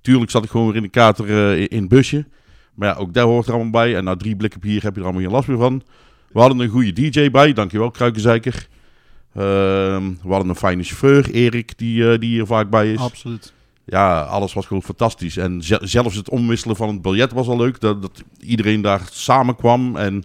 Tuurlijk 0.00 0.30
zat 0.30 0.44
ik 0.44 0.50
gewoon 0.50 0.66
weer 0.66 0.76
in 0.76 0.82
de 0.82 0.88
kater 0.88 1.28
in 1.70 1.80
het 1.80 1.88
busje. 1.88 2.26
Maar 2.74 2.88
ja, 2.88 2.94
ook 2.94 3.14
daar 3.14 3.24
hoort 3.24 3.46
er 3.46 3.52
allemaal 3.52 3.70
bij. 3.70 3.96
En 3.96 4.04
na 4.04 4.16
drie 4.16 4.36
blikken 4.36 4.60
bier 4.60 4.82
heb 4.82 4.94
je 4.94 5.00
er 5.00 5.06
allemaal 5.06 5.22
geen 5.22 5.32
last 5.32 5.48
meer 5.48 5.58
van. 5.58 5.82
We 6.32 6.40
hadden 6.40 6.58
een 6.58 6.68
goede 6.68 6.92
DJ 6.92 7.30
bij. 7.30 7.52
Dankjewel, 7.52 7.90
Kruikenzeiker. 7.90 8.66
Ehm, 9.34 10.02
we 10.22 10.28
hadden 10.28 10.48
een 10.48 10.54
fijne 10.56 10.82
chauffeur, 10.82 11.30
Erik, 11.30 11.78
die, 11.78 12.10
eh, 12.12 12.18
die 12.18 12.28
hier 12.30 12.46
vaak 12.46 12.70
bij 12.70 12.92
is. 12.92 12.98
Absoluut. 12.98 13.52
Ja, 13.86 14.20
alles 14.20 14.52
was 14.52 14.66
gewoon 14.66 14.82
fantastisch. 14.82 15.36
En 15.36 15.62
ze- 15.62 15.80
zelfs 15.82 16.16
het 16.16 16.28
omwisselen 16.28 16.76
van 16.76 16.88
het 16.88 17.02
biljet 17.02 17.32
was 17.32 17.46
al 17.48 17.56
leuk. 17.56 17.80
Dat, 17.80 18.02
dat 18.02 18.22
iedereen 18.40 18.80
daar 18.82 19.02
samenkwam. 19.10 19.96
En 19.96 20.24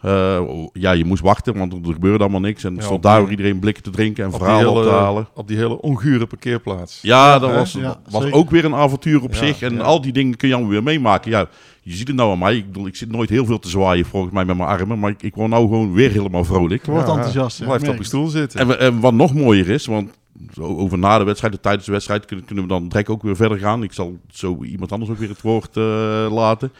eh, 0.00 0.40
ja, 0.72 0.90
je 0.92 1.04
moest 1.04 1.22
wachten, 1.22 1.58
want 1.58 1.72
er 1.72 1.92
gebeurde 1.92 2.18
allemaal 2.22 2.40
niks. 2.40 2.64
En 2.64 2.70
er 2.74 2.78
Ja, 2.80 2.84
stond 2.84 3.02
daar 3.02 3.20
die- 3.20 3.30
iedereen 3.30 3.58
blikken 3.58 3.82
te 3.82 3.90
drinken 3.90 4.24
en 4.24 4.30
verhalen 4.32 4.70
op 4.70 4.82
te 4.82 4.88
halen. 4.88 5.28
op 5.34 5.48
die 5.48 5.56
hele 5.56 5.80
ongure 5.80 6.26
parkeerplaats. 6.26 6.98
Ja, 7.02 7.38
dat 7.38 7.50
hè? 7.50 7.56
was, 7.56 7.72
Ja, 7.72 8.00
was 8.10 8.22
zeker. 8.22 8.38
ook 8.38 8.50
weer 8.50 8.64
een 8.64 8.74
avontuur 8.74 9.22
op 9.22 9.32
Ja, 9.32 9.38
zich. 9.38 9.60
En 9.62 9.74
ja. 9.74 9.80
al 9.80 10.00
die 10.00 10.12
dingen 10.12 10.36
kun 10.36 10.48
je 10.48 10.54
allemaal 10.54 10.72
weer 10.72 10.82
meemaken. 10.82 11.30
Ja, 11.30 11.46
je 11.82 11.92
ziet 11.94 12.06
het 12.08 12.16
nou 12.16 12.30
aan 12.32 12.38
mij. 12.38 12.56
Ik 12.56 12.66
bedoel, 12.66 12.86
ik 12.86 12.96
zit 12.96 13.10
nooit 13.10 13.30
heel 13.30 13.44
veel 13.44 13.58
te 13.58 13.68
zwaaien 13.68 14.04
volgens 14.04 14.32
mij 14.32 14.44
met 14.44 14.56
mijn 14.56 14.68
armen. 14.68 14.98
Maar 14.98 15.10
ik, 15.10 15.22
ik 15.22 15.34
word 15.34 15.50
nou 15.50 15.62
gewoon 15.62 15.92
weer 15.92 16.10
helemaal 16.10 16.44
vrolijk. 16.44 16.84
Je 16.86 16.90
wordt 16.90 17.06
Ja, 17.06 17.12
enthousiast. 17.14 17.58
ja, 17.58 17.64
Blijf 17.64 17.82
ik 17.82 17.88
op 17.88 17.96
je 17.96 18.04
stoel 18.04 18.26
zitten. 18.26 18.60
En, 18.60 18.78
en 18.78 19.00
wat 19.00 19.12
nog 19.14 19.34
mooier 19.34 19.68
is, 19.68 19.86
want 19.86 20.10
zo 20.54 20.62
over 20.62 20.98
na 20.98 21.18
de 21.18 21.24
wedstrijd, 21.24 21.54
of 21.54 21.60
tijdens 21.60 21.84
de 21.86 21.92
wedstrijd, 21.92 22.24
kunnen, 22.24 22.44
kunnen 22.46 22.64
we 22.64 22.70
dan 22.70 22.88
direct 22.88 23.08
ook 23.08 23.22
weer 23.22 23.36
verder 23.36 23.58
gaan. 23.58 23.82
Ik 23.82 23.92
zal 23.92 24.16
zo 24.30 24.58
iemand 24.64 24.92
anders 24.92 25.10
ook 25.10 25.18
weer 25.18 25.28
het 25.28 25.42
woord 25.42 25.76
eh, 25.76 26.26
laten. 26.30 26.72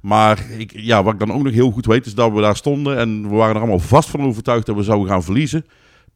Maar 0.00 0.50
ik, 0.58 0.72
ja, 0.74 1.02
wat 1.02 1.12
ik 1.12 1.18
dan 1.18 1.32
ook 1.32 1.42
nog 1.42 1.52
heel 1.52 1.70
goed 1.70 1.86
weet, 1.86 2.06
is 2.06 2.14
dat 2.14 2.32
we 2.32 2.40
daar 2.40 2.56
stonden 2.56 2.98
en 2.98 3.22
we 3.22 3.34
waren 3.34 3.54
er 3.54 3.60
allemaal 3.60 3.78
vast 3.78 4.10
van 4.10 4.20
overtuigd 4.20 4.66
dat 4.66 4.76
we 4.76 4.82
zouden 4.82 5.08
gaan 5.08 5.22
verliezen. 5.22 5.66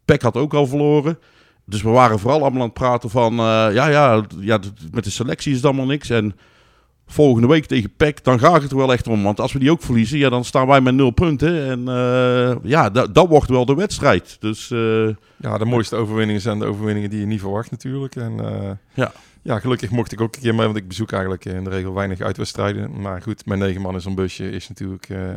Peck 0.05 0.23
had 0.23 0.37
ook 0.37 0.55
al 0.55 0.66
verloren. 0.66 1.18
Dus 1.66 1.83
we 1.83 1.88
waren 1.90 2.18
vooral 2.18 2.40
allemaal 2.40 2.61
aan 2.61 2.66
het 2.66 2.75
praten 2.75 3.11
van, 3.11 3.33
eh, 3.33 3.68
ja, 3.73 3.87
ja, 3.87 4.25
ja, 4.40 4.59
met 4.92 5.05
de 5.05 5.11
selectie 5.11 5.51
is 5.51 5.57
het 5.57 5.66
allemaal 5.66 5.87
niks. 5.87 6.11
En 6.11 6.37
volgende 7.07 7.49
week 7.49 7.66
tegen 7.66 7.94
PEC, 7.97 8.25
dan 8.25 8.38
gaat 8.38 8.62
het 8.62 8.70
er 8.70 8.77
wel 8.77 8.92
echt 8.92 9.07
om. 9.07 9.23
Want 9.23 9.40
als 9.40 9.53
we 9.53 9.59
die 9.59 9.70
ook 9.70 9.83
verliezen, 9.83 10.18
ja, 10.18 10.29
dan 10.29 10.44
staan 10.44 10.66
wij 10.66 10.81
met 10.81 10.94
nul 10.94 11.11
punten. 11.11 11.66
En 11.66 11.88
eh, 11.88 12.57
ja, 12.62 12.90
dat, 12.90 13.29
wordt 13.29 13.51
wel 13.51 13.64
de 13.64 13.75
wedstrijd. 13.75 14.37
Dus 14.40 14.70
eh, 14.70 15.09
Ja, 15.37 15.59
de 15.59 15.64
mooiste 15.64 15.97
overwinningen 15.97 16.42
zijn 16.42 16.59
de 16.59 16.64
overwinningen 16.64 17.11
die 17.11 17.20
je 17.20 17.27
niet 17.27 17.40
verwacht 17.40 17.70
natuurlijk. 17.70 18.16
En 18.16 18.35
Ja. 18.94 19.12
Ja, 19.45 19.59
gelukkig 19.59 19.91
mocht 19.91 20.13
ik 20.13 20.21
ook 20.21 20.35
een 20.35 20.41
keer 20.41 20.55
mee, 20.55 20.67
want 20.67 20.79
ik 20.79 20.89
bezoek 20.89 21.13
eigenlijk 21.13 21.45
in 21.45 21.65
de 21.65 21.71
regel 21.71 21.95
weinig 21.95 22.21
uitwedstrijden. 22.21 23.01
Maar 23.01 23.23
goed, 23.23 23.47
met 23.47 23.59
negen 23.59 23.81
man 23.81 23.95
in 23.95 24.01
zo'n 24.01 24.15
busje 24.15 24.51
is 24.51 24.69
natuurlijk 24.69 25.09
eh 25.09 25.33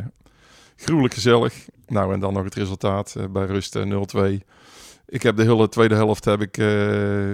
gruwelijk 0.75 1.13
gezellig. 1.13 1.53
Nou, 1.87 2.13
en 2.13 2.19
dan 2.19 2.33
nog 2.33 2.43
het 2.43 2.55
resultaat 2.55 3.15
eh, 3.15 3.25
bij 3.25 3.45
rust 3.45 3.75
eh, 3.75 4.37
0-2. 4.39 4.43
Ik 5.05 5.23
heb 5.23 5.35
de 5.35 5.43
hele 5.43 5.69
tweede 5.69 5.95
helft 5.95 6.25
heb 6.25 6.41
ik, 6.41 6.57
eh, 6.57 7.33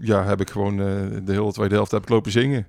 ja, 0.00 0.24
heb 0.24 0.40
ik 0.40 0.50
gewoon 0.50 0.80
eh, 0.80 0.86
de 1.24 1.32
hele 1.32 1.52
tweede 1.52 1.74
helft 1.74 1.90
heb 1.90 2.02
ik 2.02 2.08
lopen 2.08 2.32
zingen. 2.32 2.66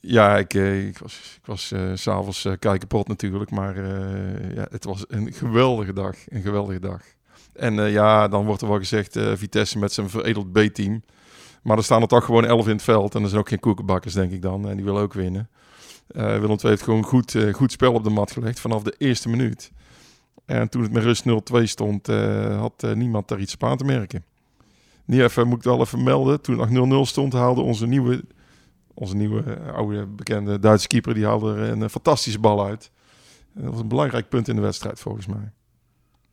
Ja, 0.00 0.38
ik, 0.38 0.54
eh, 0.54 0.86
ik 0.86 0.98
was, 0.98 1.38
ik 1.40 1.46
was 1.46 1.72
eh, 1.72 1.90
s'avonds 1.94 2.44
uh, 2.44 2.52
kei 2.58 2.78
kapot 2.78 3.08
natuurlijk, 3.08 3.50
maar 3.50 3.76
eh, 3.76 4.54
ja, 4.54 4.66
het 4.70 4.84
was 4.84 5.04
een 5.08 5.32
geweldige 5.32 5.92
dag, 5.92 6.16
een 6.28 6.42
geweldige 6.42 6.80
dag. 6.80 7.02
En 7.52 7.78
eh, 7.78 7.92
ja, 7.92 8.28
dan 8.28 8.44
wordt 8.44 8.62
er 8.62 8.68
wel 8.68 8.78
gezegd, 8.78 9.16
eh, 9.16 9.32
Vitesse 9.34 9.78
met 9.78 9.92
zijn 9.92 10.10
veredeld 10.10 10.52
B-team. 10.52 11.02
Maar 11.64 11.76
er 11.76 11.84
staan 11.84 12.02
er 12.02 12.08
toch 12.08 12.24
gewoon 12.24 12.44
elf 12.44 12.66
in 12.66 12.72
het 12.72 12.82
veld 12.82 13.14
en 13.14 13.22
er 13.22 13.28
zijn 13.28 13.40
ook 13.40 13.48
geen 13.48 13.60
koekenbakkers, 13.60 14.14
denk 14.14 14.32
ik 14.32 14.42
dan. 14.42 14.68
En 14.68 14.76
die 14.76 14.84
willen 14.84 15.02
ook 15.02 15.12
winnen. 15.12 15.48
Eh 16.08 16.22
Willem 16.22 16.48
II 16.50 16.58
heeft 16.60 16.82
gewoon 16.82 17.04
goed, 17.04 17.34
eh, 17.34 17.54
goed 17.54 17.72
spel 17.72 17.92
op 17.92 18.04
de 18.04 18.10
mat 18.10 18.30
gelegd 18.30 18.60
vanaf 18.60 18.82
de 18.82 18.94
eerste 18.98 19.28
minuut. 19.28 19.72
En 20.44 20.68
toen 20.68 20.82
het 20.82 20.92
met 20.92 21.02
rust 21.02 21.24
0-2 21.24 21.66
stond, 21.66 22.08
eh, 22.08 22.60
had 22.60 22.86
niemand 22.94 23.28
daar 23.28 23.40
iets 23.40 23.54
op 23.54 23.64
aan 23.64 23.76
te 23.76 23.84
merken. 23.84 24.24
Nu 25.04 25.22
even, 25.22 25.48
moet 25.48 25.58
ik 25.58 25.64
wel 25.64 25.80
even 25.80 26.02
melden, 26.02 26.40
toen 26.40 26.58
het 26.58 26.70
nog 26.70 26.88
0-0 26.88 27.06
stond, 27.06 27.32
haalde 27.32 27.60
onze 27.60 27.86
nieuwe, 27.86 28.24
onze 28.94 29.16
nieuwe 29.16 29.58
oude 29.72 30.06
bekende 30.06 30.58
Duitse 30.58 30.86
keeper, 30.86 31.14
die 31.14 31.24
haalde 31.24 31.48
een 31.48 31.90
fantastische 31.90 32.38
bal 32.38 32.64
uit. 32.64 32.90
Dat 33.52 33.70
was 33.70 33.80
een 33.80 33.88
belangrijk 33.88 34.28
punt 34.28 34.48
in 34.48 34.54
de 34.54 34.60
wedstrijd 34.60 35.00
volgens 35.00 35.26
mij. 35.26 35.52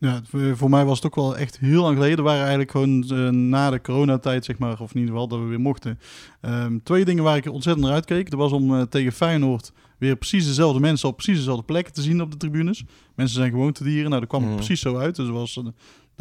Ja, 0.02 0.22
voor- 0.30 0.58
voor 0.58 0.70
mij 0.70 0.86
was 0.86 0.96
het 0.98 1.06
ook 1.06 1.16
wel 1.16 1.38
echt 1.38 1.60
heel 1.60 1.82
lang 1.82 1.96
geleden. 1.96 2.18
We 2.18 2.24
waren 2.24 2.40
eigenlijk 2.42 2.72
gewoon 2.72 3.04
eh, 3.04 3.30
na 3.30 3.70
de 3.70 3.82
coronatijd, 3.82 4.46
zeg 4.46 4.58
maar, 4.58 4.80
of 4.80 4.94
in 4.94 5.00
ieder 5.00 5.12
geval 5.14 5.28
dat 5.28 5.40
we 5.40 5.46
weer 5.46 5.60
mochten. 5.60 6.00
Ehm, 6.42 6.78
twee 6.84 7.06
dingen 7.06 7.24
waar 7.24 7.38
ik 7.38 7.52
ontzettend 7.52 7.86
naar 7.86 7.96
uitkeek. 7.96 8.32
Er 8.32 8.38
was 8.38 8.52
om 8.52 8.76
eh, 8.76 8.82
tegen 8.82 9.12
Feyenoord 9.12 9.72
weer 9.98 10.16
precies 10.16 10.46
dezelfde 10.46 10.80
mensen 10.80 11.10
op 11.10 11.16
precies 11.16 11.38
dezelfde 11.38 11.64
plekken 11.66 11.94
te 11.94 12.02
zien 12.02 12.22
op 12.22 12.32
de 12.32 12.38
tribunes. 12.38 12.84
Mensen 13.16 13.36
zijn 13.38 13.52
gewoon 13.52 13.72
te 13.72 13.84
dieren. 13.84 14.10
Nou, 14.10 14.20
dat 14.22 14.30
kwam 14.30 14.44
Mhm. 14.44 14.56
precies 14.56 14.80
zo 14.82 14.98
uit. 14.98 15.16
Dus 15.16 15.26
dat 15.26 15.36
was, 15.36 15.58
eh, 15.58 15.64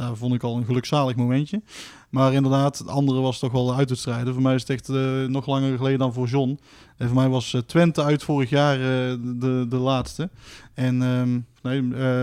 daar 0.00 0.16
vond 0.16 0.34
ik 0.34 0.42
al 0.42 0.56
een 0.56 0.64
gelukzalig 0.64 1.16
momentje. 1.16 1.62
Maar 2.10 2.32
inderdaad, 2.32 2.78
het 2.78 2.88
andere 2.88 3.20
was 3.20 3.38
toch 3.38 3.52
wel 3.52 3.66
de 3.66 3.74
uitwedstrijden. 3.74 4.32
Voor 4.32 4.42
mij 4.42 4.54
is 4.54 4.60
het 4.60 4.70
echt 4.70 4.88
eh, 4.88 5.24
nog 5.24 5.46
langer 5.46 5.76
geleden 5.76 5.98
dan 5.98 6.12
voor 6.12 6.26
John. 6.28 6.58
En 6.96 7.06
voor 7.06 7.16
mij 7.16 7.28
was 7.28 7.54
eh, 7.54 7.60
Twente 7.60 8.02
uit 8.02 8.22
vorig 8.22 8.50
jaar 8.50 8.74
eh, 8.74 9.16
de, 9.20 9.66
de 9.68 9.76
laatste. 9.76 10.30
En 10.74 11.02
ehm, 11.02 11.38
nee, 11.62 11.82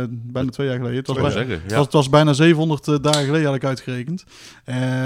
bijna 0.10 0.50
twee 0.50 0.68
jaar 0.68 0.78
geleden. 0.78 0.98
Het 0.98 1.08
was, 1.08 1.16
ik 1.18 1.22
wil 1.24 1.32
bij- 1.32 1.42
zeggen, 1.42 1.62
het, 1.62 1.72
ja. 1.72 1.76
was, 1.76 1.86
het 1.86 1.94
was 1.94 2.10
bijna 2.10 2.34
700 2.34 2.88
eh, 2.88 2.96
dagen 3.02 3.26
geleden 3.26 3.46
had 3.48 3.56
ik 3.56 3.64
uitgerekend. 3.64 4.24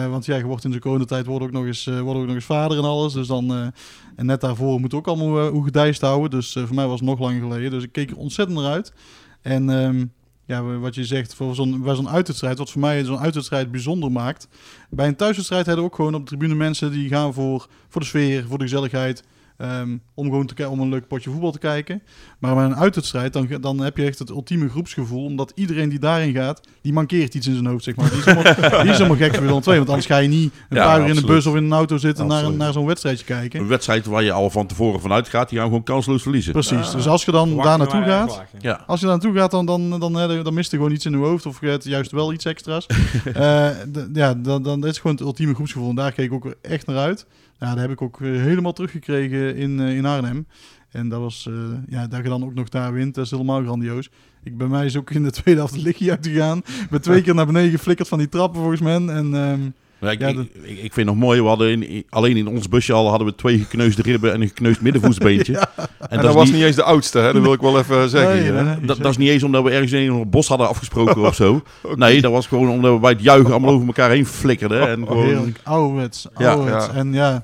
Want 0.09 0.25
ja, 0.25 0.35
je 0.35 0.45
wordt 0.45 0.63
in 0.63 0.71
de 0.71 0.79
coronatijd 0.79 1.25
wordt 1.25 1.45
ook 1.45 1.51
nog 1.51 1.65
eens, 1.65 1.85
wordt 1.85 2.19
ook 2.19 2.25
nog 2.25 2.35
eens 2.35 2.45
vader 2.45 2.77
en 2.77 2.83
alles. 2.83 3.13
Dus 3.13 3.27
dan, 3.27 3.71
en 4.15 4.25
net 4.25 4.41
daarvoor 4.41 4.79
moet 4.79 4.93
ook 4.93 5.07
allemaal 5.07 5.47
hoe 5.47 5.63
gedijst 5.63 6.01
houden. 6.01 6.29
Dus 6.29 6.51
voor 6.51 6.75
mij 6.75 6.87
was 6.87 6.99
het 6.99 7.09
nog 7.09 7.19
langer 7.19 7.41
geleden. 7.41 7.71
Dus 7.71 7.83
ik 7.83 7.91
keek 7.91 8.09
er 8.09 8.17
ontzettend 8.17 8.59
naar 8.59 8.71
uit. 8.71 8.93
En 9.41 9.69
ehm, 9.69 10.05
ja, 10.51 10.63
wat 10.63 10.95
je 10.95 11.05
zegt, 11.05 11.35
voor 11.35 11.55
zo'n, 11.55 11.81
bij 11.81 11.95
zo'n 11.95 12.09
uitwedstrijd, 12.09 12.57
wat 12.57 12.71
voor 12.71 12.81
mij 12.81 13.03
zo'n 13.03 13.19
uitwedstrijd 13.19 13.71
bijzonder 13.71 14.11
maakt. 14.11 14.47
Bij 14.89 15.07
een 15.07 15.15
thuiswedstrijd 15.15 15.65
hebben 15.65 15.83
we 15.83 15.89
ook 15.89 15.95
gewoon 15.95 16.15
op 16.15 16.21
de 16.21 16.27
tribune 16.27 16.55
mensen 16.55 16.91
die 16.91 17.09
gaan 17.09 17.33
voor, 17.33 17.67
voor 17.89 18.01
de 18.01 18.07
sfeer, 18.07 18.45
voor 18.47 18.57
de 18.57 18.63
gezelligheid. 18.63 19.23
Ehm, 19.61 19.97
om 20.13 20.25
gewoon 20.25 20.45
te, 20.45 20.69
om 20.69 20.79
een 20.79 20.89
leuk 20.89 21.07
potje 21.07 21.29
voetbal 21.29 21.51
te 21.51 21.59
kijken. 21.59 22.01
Maar 22.39 22.55
bij 22.55 22.63
een 22.63 22.75
uitwedstrijd, 22.75 23.33
dan, 23.33 23.47
dan 23.61 23.79
heb 23.79 23.97
je 23.97 24.05
echt 24.05 24.19
het 24.19 24.29
ultieme 24.29 24.69
groepsgevoel. 24.69 25.25
Omdat 25.25 25.51
iedereen 25.55 25.89
die 25.89 25.99
daarin 25.99 26.33
gaat, 26.33 26.61
die 26.81 26.93
mankeert 26.93 27.35
iets 27.35 27.47
in 27.47 27.53
zijn 27.53 27.65
hoofd, 27.65 27.83
zeg 27.83 27.95
maar. 27.95 28.09
Die 28.09 28.17
is 28.19 28.25
helemaal, 28.25 28.53
die 28.81 28.91
is 28.91 28.97
helemaal 28.97 29.17
gek 29.17 29.35
voor 29.35 29.43
Willem 29.45 29.61
II. 29.67 29.77
Want 29.77 29.89
anders 29.89 30.05
ga 30.07 30.17
je 30.17 30.27
niet 30.27 30.53
een 30.69 30.77
Ja, 30.77 30.85
paar 30.85 31.01
uur 31.01 31.07
in 31.07 31.15
de 31.15 31.25
bus 31.25 31.45
of 31.45 31.55
in 31.55 31.63
een 31.63 31.73
auto 31.73 31.97
zitten 31.97 32.27
naar, 32.27 32.37
Absoluut. 32.37 32.57
naar 32.59 32.73
zo'n 32.73 32.85
wedstrijdje 32.85 33.25
kijken. 33.25 33.59
Een 33.59 33.67
wedstrijd 33.67 34.05
waar 34.05 34.23
je 34.23 34.31
al 34.31 34.49
van 34.49 34.67
tevoren 34.67 35.01
vanuit 35.01 35.29
gaat, 35.29 35.49
die 35.49 35.57
gaan 35.57 35.67
we 35.67 35.73
gewoon 35.73 35.85
kansloos 35.95 36.21
verliezen. 36.21 36.51
Precies. 36.51 36.91
Dus 36.91 37.07
als 37.07 37.25
je 37.25 37.31
dan 37.31 37.57
daar 37.57 37.77
naartoe 37.77 38.03
gaat, 38.03 38.41
Ja. 38.59 38.83
als 38.87 38.99
je 38.99 39.05
daar 39.05 39.15
naartoe 39.15 39.37
gaat, 39.39 39.51
dan, 39.51 39.65
dan, 39.65 39.89
dan, 39.89 40.13
dan, 40.13 40.43
dan 40.43 40.53
mist 40.53 40.71
er 40.71 40.77
gewoon 40.77 40.93
iets 40.93 41.05
in 41.05 41.11
je 41.11 41.17
hoofd. 41.17 41.45
Of 41.45 41.61
je 41.61 41.67
hebt 41.67 41.83
juist 41.83 42.11
wel 42.11 42.33
iets 42.33 42.45
extra's. 42.45 42.85
Eh, 43.33 43.67
d- 43.91 44.07
ja, 44.13 44.33
dan, 44.33 44.63
dan 44.63 44.79
is 44.81 44.87
het 44.87 44.97
gewoon 44.97 45.15
het 45.15 45.25
ultieme 45.25 45.53
groepsgevoel. 45.53 45.89
En 45.89 45.95
daar 45.95 46.11
keek 46.11 46.25
ik 46.25 46.33
ook 46.33 46.55
echt 46.61 46.85
naar 46.87 46.97
uit. 46.97 47.25
Ja, 47.61 47.69
dat 47.69 47.79
heb 47.79 47.91
ik 47.91 48.01
ook 48.01 48.17
weer 48.19 48.39
helemaal 48.39 48.73
teruggekregen 48.73 49.55
in, 49.55 49.79
eh, 49.79 49.95
in 49.95 50.05
Arnhem. 50.05 50.45
En 50.91 51.09
dat 51.09 51.19
was, 51.19 51.47
eh, 51.49 51.53
ja, 51.87 52.07
dat 52.07 52.23
je 52.23 52.29
dan 52.29 52.43
ook 52.43 52.53
nog 52.53 52.69
daar 52.69 52.93
wint, 52.93 53.15
dat 53.15 53.25
is 53.25 53.31
helemaal 53.31 53.61
grandioos. 53.63 54.09
Ik, 54.43 54.57
bij 54.57 54.67
mij 54.67 54.85
is 54.85 54.97
ook 54.97 55.09
in 55.11 55.23
de 55.23 55.31
tweede 55.41 55.59
helft 55.59 55.73
het 55.75 55.83
lichtje 55.83 56.09
uitgegaan. 56.11 56.57
Ik 56.57 56.89
ben 56.89 57.01
twee 57.01 57.21
keer 57.21 57.35
naar 57.35 57.45
beneden 57.45 57.71
geflikkerd 57.71 58.07
van 58.07 58.17
die 58.17 58.29
trappen 58.29 58.59
volgens 58.59 58.81
mij. 58.81 58.93
En 58.95 59.33
ehm, 59.35 59.59
Ja, 59.99 60.11
ik, 60.11 60.19
Ja, 60.19 60.27
ik, 60.27 60.35
dat- 60.35 60.45
ik, 60.45 60.69
ik 60.69 60.93
vind 60.93 60.95
het 60.95 61.05
nog 61.05 61.15
mooi, 61.15 61.41
we 61.41 61.47
hadden 61.47 61.83
in, 61.89 62.05
alleen 62.09 62.37
in 62.37 62.47
ons 62.47 62.69
busje 62.69 62.93
al 62.93 63.09
hadden 63.09 63.27
we 63.27 63.35
twee 63.35 63.57
gekneusde 63.57 64.01
ribben 64.01 64.33
en 64.33 64.41
een 64.41 64.47
gekneusd 64.47 64.81
middenvoetsbeentje. 64.81 65.53
En, 65.99 66.09
En, 66.09 66.17
dat, 66.17 66.21
dat, 66.25 66.33
was 66.33 66.45
niet 66.45 66.53
niet, 66.55 66.63
eens 66.63 66.75
de 66.75 66.83
oudste, 66.83 67.19
hè? 67.19 67.33
dat 67.33 67.41
wil 67.41 67.53
ik 67.53 67.61
wel 67.61 67.79
even 67.79 68.09
zeggen. 68.09 68.33
Nee, 68.33 68.41
hier, 68.43 68.53
hè. 68.55 68.63
nee, 68.63 68.75
nee, 68.75 68.85
dat, 68.85 68.97
dat 68.97 69.11
is 69.11 69.17
niet 69.17 69.29
eens 69.29 69.43
omdat 69.43 69.63
we 69.63 69.71
ergens 69.71 69.91
in 69.91 70.11
een 70.11 70.29
bos 70.29 70.47
hadden 70.47 70.67
afgesproken 70.67 71.21
of 71.25 71.35
zo. 71.35 71.61
Nee, 71.95 72.21
dat 72.21 72.31
was 72.31 72.47
gewoon 72.47 72.69
omdat 72.69 72.93
we 72.93 72.99
bij 72.99 73.11
het 73.11 73.21
juichen 73.21 73.51
allemaal 73.51 73.73
over 73.73 73.87
elkaar 73.87 74.09
heen 74.09 74.25
flikkerden. 74.25 74.87
En 74.89 75.07
gewoon, 75.07 75.25
Heerlijk, 75.25 75.59
ouderwets, 75.63 76.27
Ja, 76.37 76.51
ouderwets. 76.51 76.85
ja. 76.85 76.93
En 76.93 77.13
ja, 77.13 77.43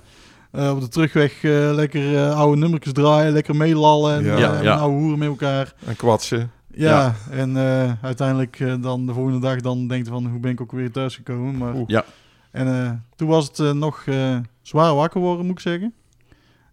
eh, 0.58 0.72
op 0.72 0.80
de 0.82 0.88
terugweg 0.88 1.44
eh, 1.44 1.72
lekker 1.74 2.16
eh, 2.18 2.38
oude 2.40 2.58
nummertjes 2.58 2.94
draaien, 2.94 3.32
lekker 3.34 3.56
meelallen 3.56 4.16
en 4.18 4.38
Ja. 4.64 4.76
oude 4.76 4.98
hoeren 4.98 5.20
met 5.20 5.28
elkaar. 5.28 5.74
En 5.86 5.96
kwatsen. 5.96 6.52
Ja, 6.74 7.16
en 7.32 7.58
eh, 7.58 7.92
uiteindelijk 8.02 8.60
eh, 8.60 8.74
dan 8.82 9.06
de 9.06 9.14
volgende 9.14 9.40
dag 9.40 9.62
dan 9.62 9.88
denkt 9.88 10.08
van 10.08 10.28
hoe 10.28 10.40
ben 10.40 10.52
ik 10.52 10.62
ook 10.62 10.72
weer 10.72 10.92
thuis 10.92 11.16
gekomen. 11.16 11.58
Maar, 11.58 11.76
Oeh. 11.76 11.88
Ja. 11.88 12.06
En 12.52 12.68
eh, 12.68 12.92
toen 13.16 13.28
was 13.28 13.52
het 13.54 13.74
nog 13.76 14.04
eh, 14.06 14.38
zwaar 14.62 14.96
wakker 14.96 15.22
worden, 15.22 15.46
moet 15.46 15.56
ik 15.56 15.60
zeggen. 15.60 15.94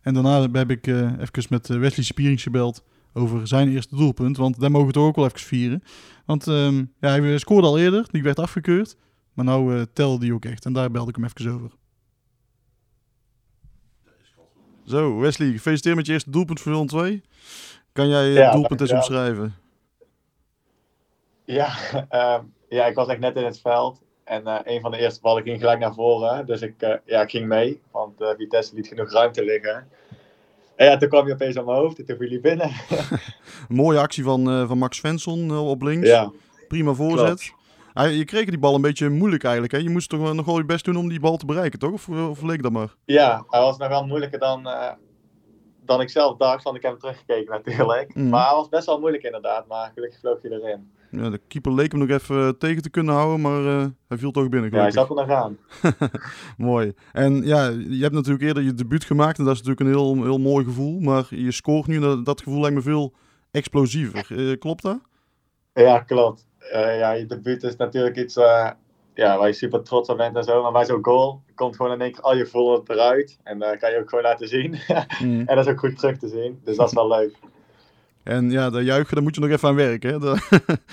En 0.03 0.14
daarna 0.14 0.49
heb 0.53 0.70
ik 0.70 0.87
eh 0.87 0.97
even 1.03 1.44
met 1.49 1.66
Wesley 1.66 2.05
Spierings 2.05 2.42
gebeld 2.42 2.83
over 3.12 3.47
zijn 3.49 3.68
eerste 3.68 3.97
doelpunt. 3.97 4.37
Want 4.37 4.61
daar 4.61 4.70
mogen 4.70 4.87
we 4.87 4.92
toch 4.92 5.07
ook 5.07 5.16
wel 5.16 5.25
even 5.25 5.40
vieren. 5.40 5.83
Want 6.27 6.47
ehm, 6.47 6.77
ja, 7.01 7.09
hij 7.09 7.38
scoorde 7.38 7.66
al 7.66 7.79
eerder, 7.79 8.07
die 8.11 8.23
werd 8.23 8.38
afgekeurd. 8.38 8.97
Maar 9.33 9.44
nou 9.44 9.87
telde 9.92 10.18
die 10.18 10.35
ook 10.35 10.44
echt. 10.44 10.64
En 10.64 10.73
daar 10.73 10.90
belde 10.90 11.09
ik 11.11 11.16
hem 11.16 11.25
even 11.25 11.53
over. 11.53 11.70
Zo, 14.87 15.18
Wesley, 15.18 15.51
gefeliciteerd 15.53 15.97
met 15.97 16.07
je 16.07 16.12
eerste 16.12 16.31
doelpunt 16.31 16.61
voor 16.61 16.73
Willem 16.73 16.87
2. 16.87 17.23
Kan 17.92 18.09
jij 18.09 18.25
het 18.27 18.37
Ja, 18.37 18.53
doelpunt 18.53 18.81
eens 18.81 18.92
omschrijven? 18.92 19.55
Ja, 21.44 21.73
ehm, 22.09 22.40
ja, 22.68 22.87
ik 22.87 22.94
was 22.94 23.09
echt 23.09 23.20
net 23.20 23.37
in 23.37 23.44
het 23.44 23.61
veld. 23.61 24.03
En 24.25 24.47
eh, 24.47 24.59
een 24.64 24.81
van 24.81 24.90
de 24.90 24.99
eerste 24.99 25.20
ballen 25.20 25.42
ging 25.42 25.59
gelijk 25.61 25.79
naar 25.79 25.94
voren. 25.94 26.47
Dus 26.47 26.61
ik, 26.62 26.75
eh, 26.79 26.94
ja, 27.05 27.23
ik 27.23 27.31
ging 27.31 27.47
mee, 27.47 27.81
want 27.90 28.20
eh, 28.20 28.29
Vitesse 28.37 28.75
liet 28.75 28.87
genoeg 28.87 29.12
ruimte 29.12 29.44
liggen. 29.44 29.88
En 30.77 30.87
ja, 30.87 30.97
toen 30.97 31.09
kwam 31.09 31.27
je 31.27 31.33
opeens 31.33 31.57
aan 31.57 31.64
mijn 31.64 31.77
hoofd 31.79 31.99
en 31.99 32.05
toen 32.07 32.16
viel 32.16 32.29
hij 32.29 32.40
binnen. 32.40 32.70
Mooie 33.68 33.99
actie 33.99 34.25
van, 34.25 34.51
eh, 34.51 34.68
van 34.68 34.79
Max 34.79 34.97
Svensson 34.97 35.51
eh, 35.51 35.68
op 35.68 35.83
links. 35.83 36.09
ja, 36.09 36.31
Prima 36.68 36.92
voorzet. 36.92 37.53
Je 38.02 38.24
kreeg 38.24 38.44
die 38.44 38.59
bal 38.59 38.74
een 38.74 38.80
beetje 38.80 39.09
moeilijk 39.09 39.42
eigenlijk. 39.42 39.72
Hè? 39.72 39.78
Je 39.78 39.90
moest 39.90 40.09
toch 40.09 40.35
nog 40.35 40.46
wel 40.46 40.59
je 40.59 40.64
best 40.64 40.85
doen 40.85 40.96
om 40.96 41.09
die 41.09 41.20
bal 41.20 41.37
te 41.37 41.46
bereiken, 41.46 41.78
toch? 41.78 41.92
Of, 41.92 42.09
of 42.09 42.42
leek 42.42 42.62
dat 42.62 42.72
maar? 42.72 42.94
ja, 43.04 43.44
hij 43.48 43.61
was 43.61 43.76
nog 43.76 43.88
wel 43.88 44.07
moeilijker 44.07 44.38
dan, 44.38 44.68
eh, 44.68 44.92
dan 45.85 46.00
ik 46.00 46.11
zelf 46.11 46.37
dacht, 46.37 46.62
want 46.62 46.76
ik 46.76 46.83
heb 46.83 46.90
hem 46.90 47.00
teruggekeken 47.00 47.50
natuurlijk. 47.50 48.14
Mhm. 48.14 48.28
Maar 48.28 48.46
hij 48.46 48.54
was 48.54 48.68
best 48.68 48.87
wel 48.87 49.00
moeilijk 49.00 49.22
inderdaad, 49.22 49.66
maar 49.66 49.90
gelukkig 49.94 50.20
vloog 50.20 50.42
hij 50.42 50.50
erin. 50.50 50.92
Ja, 51.11 51.30
de 51.30 51.40
keeper 51.48 51.72
leek 51.72 51.92
hem 51.92 52.00
nog 52.00 52.09
even 52.09 52.46
eh, 52.46 52.48
tegen 52.48 52.83
te 52.83 52.90
kunnen 52.90 53.14
houden, 53.14 53.40
maar 53.40 53.66
eh, 53.66 53.87
hij 54.09 54.18
viel 54.18 54.30
toch 54.30 54.48
binnen. 54.48 54.70
Ja, 54.70 54.80
hij 54.80 54.90
zat 54.90 55.09
er 55.09 55.14
nog 55.14 55.28
aan. 55.28 55.59
Mooi. 56.57 56.92
En 57.12 57.42
ja, 57.42 57.68
je 57.68 58.02
hebt 58.02 58.14
natuurlijk 58.14 58.44
eerder 58.44 58.62
je 58.62 58.74
debuut 58.74 59.04
gemaakt 59.04 59.38
en 59.38 59.44
dat 59.44 59.54
is 59.54 59.62
natuurlijk 59.62 59.87
een 59.87 60.00
heel, 60.00 60.22
heel 60.22 60.38
mooi 60.38 60.64
gevoel. 60.64 61.00
Maar 61.00 61.26
je 61.30 61.52
scoort 61.52 61.87
nu, 61.87 62.00
dat, 62.00 62.24
dat 62.24 62.42
gevoel 62.42 62.61
lijkt 62.61 62.76
me 62.76 62.83
veel 62.83 63.14
explosiever. 63.50 64.57
Klopt 64.59 64.83
dat? 64.83 65.00
Ja, 65.72 65.98
klopt. 66.00 66.46
Eh, 66.72 66.98
ja, 66.98 67.12
je 67.12 67.27
debuut 67.27 67.62
is 67.62 67.77
natuurlijk 67.77 68.16
iets 68.16 68.37
eh, 68.37 68.70
ja, 69.14 69.38
waar 69.38 69.46
je 69.46 69.53
super 69.53 69.83
trots 69.83 70.09
op 70.09 70.16
bent 70.16 70.37
en 70.37 70.44
zo. 70.44 70.62
Maar 70.62 70.72
bij 70.72 70.85
zo'n 70.85 71.05
goal 71.05 71.42
komt 71.55 71.77
gewoon 71.77 71.92
in 71.92 72.00
één 72.00 72.12
keer 72.12 72.20
al 72.22 72.37
je 72.37 72.44
gevoel 72.44 72.83
eruit. 72.87 73.38
En 73.42 73.59
daar 73.59 73.79
kan 73.79 73.90
je 73.90 73.98
ook 73.98 74.09
gewoon 74.09 74.24
laten 74.24 74.48
zien. 74.48 74.79
Mm. 75.22 75.40
en 75.46 75.57
dat 75.57 75.66
is 75.66 75.72
ook 75.72 75.79
goed 75.79 75.98
terug 75.98 76.18
te 76.18 76.29
zien. 76.29 76.61
Dus 76.64 76.77
dat 76.77 76.87
is 76.87 76.92
wel 76.94 77.09
leuk. 77.09 77.35
En 78.22 78.50
ja, 78.50 78.70
dat 78.70 78.85
juichen, 78.85 79.14
daar 79.14 79.22
moet 79.22 79.35
je 79.35 79.40
nog 79.40 79.50
even 79.50 79.68
aan 79.68 79.74
werken. 79.74 80.11
Hè? 80.11 80.18
Dat- 80.29 80.38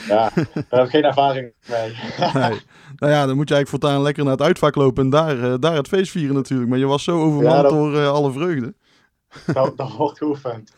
Ja, 0.07 0.29
daar 0.35 0.45
heb 0.69 0.83
ik 0.85 0.89
geen 0.89 1.03
ervaring 1.03 1.53
mee. 1.69 1.89
nee. 2.33 2.59
Nou 2.95 3.11
ja, 3.13 3.25
dan 3.25 3.35
moet 3.35 3.49
je 3.49 3.55
eigenlijk 3.55 3.67
voortaan 3.67 4.01
lekker 4.01 4.23
naar 4.23 4.31
het 4.33 4.41
uitvak 4.41 4.75
lopen 4.75 5.03
en 5.03 5.09
daar, 5.09 5.43
eh, 5.43 5.53
daar 5.59 5.75
het 5.75 5.87
feest 5.87 6.11
vieren 6.11 6.35
natuurlijk. 6.35 6.69
Maar 6.69 6.79
je 6.79 6.85
was 6.85 7.03
zo 7.03 7.21
overmand 7.21 7.55
Ja, 7.55 7.61
dat- 7.61 7.71
door 7.71 7.95
eh, 7.97 8.11
alle 8.11 8.31
vreugde. 8.31 8.73
dat, 9.53 9.77
dat 9.77 9.91
wordt 9.95 10.17
geoefend. 10.17 10.75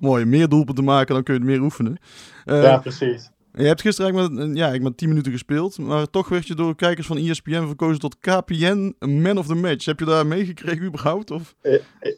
Mooi, 0.00 0.24
meer 0.24 0.48
doelpunten 0.48 0.84
maken, 0.84 1.14
dan 1.14 1.22
kun 1.22 1.34
je 1.34 1.40
het 1.40 1.48
meer 1.48 1.60
oefenen. 1.60 1.96
Eh, 2.44 2.62
ja, 2.62 2.76
precies. 2.78 3.30
Je 3.56 3.66
hebt 3.66 3.80
gisteren 3.80 4.12
eigenlijk 4.12 4.48
met, 4.48 4.56
ja, 4.56 4.68
ik 4.68 4.82
met 4.82 4.96
10 4.96 5.08
minuten 5.08 5.32
gespeeld, 5.32 5.78
maar 5.78 6.10
toch 6.10 6.28
werd 6.28 6.46
je 6.46 6.54
door 6.54 6.74
kijkers 6.74 7.06
van 7.06 7.16
ESPN 7.16 7.66
verkozen 7.66 8.00
tot 8.00 8.18
KPN 8.18 8.94
Man 8.98 9.38
of 9.38 9.46
the 9.46 9.54
Match. 9.54 9.84
Heb 9.84 9.98
je 9.98 10.04
daar 10.04 10.26
meegekregen 10.26 10.84
überhaupt? 10.84 11.30
Of? 11.30 11.54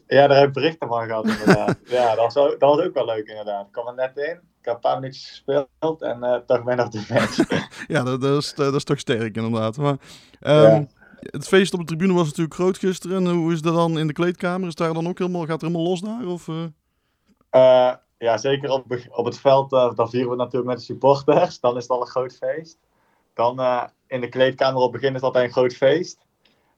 Ja, 0.07 0.27
daar 0.27 0.37
heb 0.37 0.47
ik 0.47 0.53
berichten 0.53 0.87
van 0.87 1.05
gehad 1.05 1.27
inderdaad. 1.27 1.77
ja, 1.97 2.15
dat 2.15 2.33
was, 2.33 2.37
ook, 2.37 2.59
dat 2.59 2.75
was 2.75 2.85
ook 2.85 2.93
wel 2.93 3.05
leuk 3.05 3.27
inderdaad. 3.27 3.65
Ik 3.65 3.71
kwam 3.71 3.87
er 3.87 3.95
net 3.95 4.17
in, 4.17 4.39
ik 4.59 4.65
heb 4.65 4.73
een 4.73 4.79
paar 4.79 4.99
minuutjes 4.99 5.27
gespeeld 5.27 6.01
en 6.01 6.23
eh, 6.23 6.35
toch 6.45 6.63
man 6.63 6.79
of 6.79 6.89
the 6.89 7.13
match. 7.13 7.67
ja, 7.87 8.03
dat, 8.03 8.21
dat, 8.21 8.41
is, 8.41 8.53
dat 8.53 8.73
is 8.73 8.83
toch 8.83 8.99
sterk 8.99 9.35
inderdaad. 9.35 9.77
Maar, 9.77 9.97
ehm, 10.39 10.83
Het 11.19 11.47
feest 11.47 11.73
op 11.73 11.79
de 11.79 11.85
tribune 11.85 12.13
was 12.13 12.25
natuurlijk 12.25 12.55
groot 12.55 12.77
gisteren. 12.77 13.25
En 13.25 13.33
hoe 13.33 13.53
is 13.53 13.61
dat 13.61 13.73
dan 13.73 13.99
in 13.99 14.07
de 14.07 14.13
kleedkamer? 14.13 14.67
Is 14.67 14.75
daar 14.75 14.93
dan 14.93 15.07
ook 15.07 15.19
helemaal, 15.19 15.45
gaat 15.45 15.61
er 15.61 15.67
helemaal 15.67 15.89
los 15.89 16.01
daar? 16.01 16.25
Of, 16.25 16.47
eh? 16.47 16.63
Eh, 17.49 17.95
ja, 18.17 18.37
zeker 18.37 18.69
op, 18.69 18.85
op 19.09 19.25
het 19.25 19.39
veld, 19.39 19.73
uh, 19.73 19.95
dan 19.95 20.09
vieren 20.09 20.29
we 20.29 20.35
natuurlijk 20.35 20.65
met 20.65 20.77
de 20.77 20.83
supporters. 20.83 21.59
Dan 21.59 21.75
is 21.75 21.81
het 21.81 21.91
al 21.91 22.01
een 22.01 22.07
groot 22.07 22.35
feest. 22.35 22.77
Dan 23.33 23.59
uh, 23.59 23.83
in 24.07 24.21
de 24.21 24.29
kleedkamer 24.29 24.81
op 24.81 24.91
het 24.91 25.01
begin 25.01 25.15
is 25.15 25.21
altijd 25.21 25.45
een 25.45 25.51
groot 25.51 25.73
feest. 25.73 26.25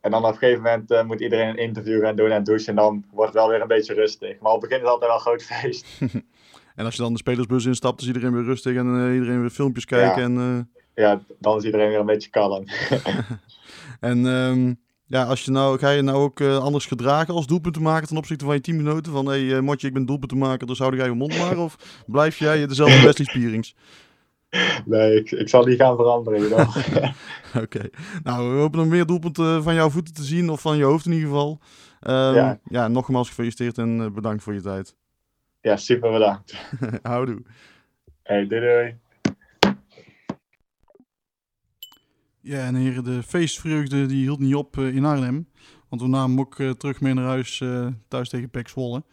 En 0.02 0.12
dan 0.12 0.25
op 0.25 0.32
een 0.32 0.38
gegeven 0.38 0.63
moment 0.63 0.91
uh, 0.91 1.04
moet 1.04 1.21
iedereen 1.21 1.47
een 1.47 1.58
interview 1.58 2.04
gaan 2.04 2.15
doen 2.15 2.32
en 2.32 2.43
douchen. 2.43 2.67
En 2.67 2.75
dan 2.75 3.06
wordt 3.12 3.34
het 3.34 3.41
wel 3.41 3.49
weer 3.49 3.62
een 3.62 3.67
beetje 3.67 3.93
rustig. 3.93 4.39
Maar 4.39 4.52
op 4.52 4.62
het 4.62 4.69
begin 4.69 4.86
is 4.86 4.91
het 4.91 5.02
altijd 5.02 5.12
wel 5.12 5.19
een 5.19 5.25
groot 5.25 5.43
feest. 5.43 5.86
en 6.75 6.86
als 6.86 6.95
je 6.95 7.02
dan 7.02 7.12
de 7.12 7.19
spelersbus 7.19 7.65
instapt, 7.65 8.02
is 8.02 8.08
iedereen 8.08 8.34
weer 8.34 8.43
rustig 8.43 8.75
en 8.75 9.13
iedereen 9.13 9.41
weer 9.41 9.49
filmpjes 9.49 9.86
kijken. 9.86 10.34
Ja. 10.34 10.39
En, 10.39 10.71
ja, 10.93 11.21
dan 11.39 11.58
is 11.58 11.63
iedereen 11.63 11.89
weer 11.89 11.99
een 11.99 12.06
beetje 12.06 12.30
kalm. 12.30 12.65
en 13.99 14.25
um, 14.25 14.80
ja, 15.09 15.23
als 15.23 15.45
je 15.45 15.51
nou, 15.51 15.79
ga 15.79 15.89
je 15.89 16.01
nou 16.01 16.17
ook 16.17 16.39
uh, 16.39 16.57
anders 16.57 16.85
gedragen 16.85 17.33
als 17.33 17.47
doelpuntenmaker 17.47 18.07
ten 18.07 18.17
opzichte 18.17 18.45
van 18.45 18.53
je 18.53 18.61
teamgenoten? 18.61 19.11
Van, 19.11 19.25
hé 19.25 19.31
hey, 19.31 19.41
uh, 19.41 19.59
Motje, 19.59 19.87
ik 19.87 19.93
ben 19.93 20.05
doelpuntenmaker, 20.05 20.67
dus 20.67 20.79
hou 20.79 20.95
jij 20.95 21.05
je 21.05 21.13
mond 21.13 21.37
maar? 21.37 21.57
Of 21.57 22.03
blijf 22.07 22.37
jij 22.37 22.67
dezelfde 22.67 23.01
Wesley 23.05 23.27
Spierings? 23.27 23.75
Nee, 24.85 25.15
ik, 25.15 25.31
ik 25.31 25.49
zal 25.49 25.63
die 25.65 25.75
gaan 25.75 25.95
veranderen. 25.95 26.51
Oké. 26.67 27.11
okay. 27.61 27.91
Nou, 28.23 28.53
we 28.53 28.59
hopen 28.59 28.79
nog 28.79 28.87
meer 28.87 29.05
doelpunten 29.05 29.63
van 29.63 29.73
jouw 29.73 29.89
voeten 29.89 30.13
te 30.13 30.23
zien, 30.23 30.49
of 30.49 30.61
van 30.61 30.77
je 30.77 30.83
hoofd 30.83 31.05
in 31.05 31.11
ieder 31.11 31.27
geval. 31.27 31.59
Um, 32.01 32.35
ja. 32.35 32.59
ja, 32.63 32.87
nogmaals 32.87 33.27
gefeliciteerd 33.27 33.77
en 33.77 34.13
bedankt 34.13 34.43
voor 34.43 34.53
je 34.53 34.61
tijd. 34.61 34.95
Ja, 35.61 35.77
super 35.77 36.11
bedankt. 36.11 36.55
Houdoe. 37.01 37.41
Hey, 38.23 38.47
doei 38.47 38.61
doei. 38.61 38.95
Ja, 42.41 42.65
en 42.65 42.75
heren, 42.75 43.04
de 43.04 43.23
feestvreugde 43.23 44.06
die 44.06 44.21
hield 44.21 44.39
niet 44.39 44.56
op 44.56 44.78
uh, 44.78 44.95
in 44.95 45.06
Arnhem. 45.06 45.49
Want 45.89 46.02
we 46.02 46.08
namen 46.08 46.39
ook 46.39 46.60
uh, 46.60 46.71
terug 46.71 47.02
mee 47.02 47.13
naar 47.13 47.25
huis 47.25 47.60
uh, 47.60 47.88
thuis 48.08 48.30
tegen 48.30 48.49
Pek 48.49 48.67
Zwolle. 48.67 49.04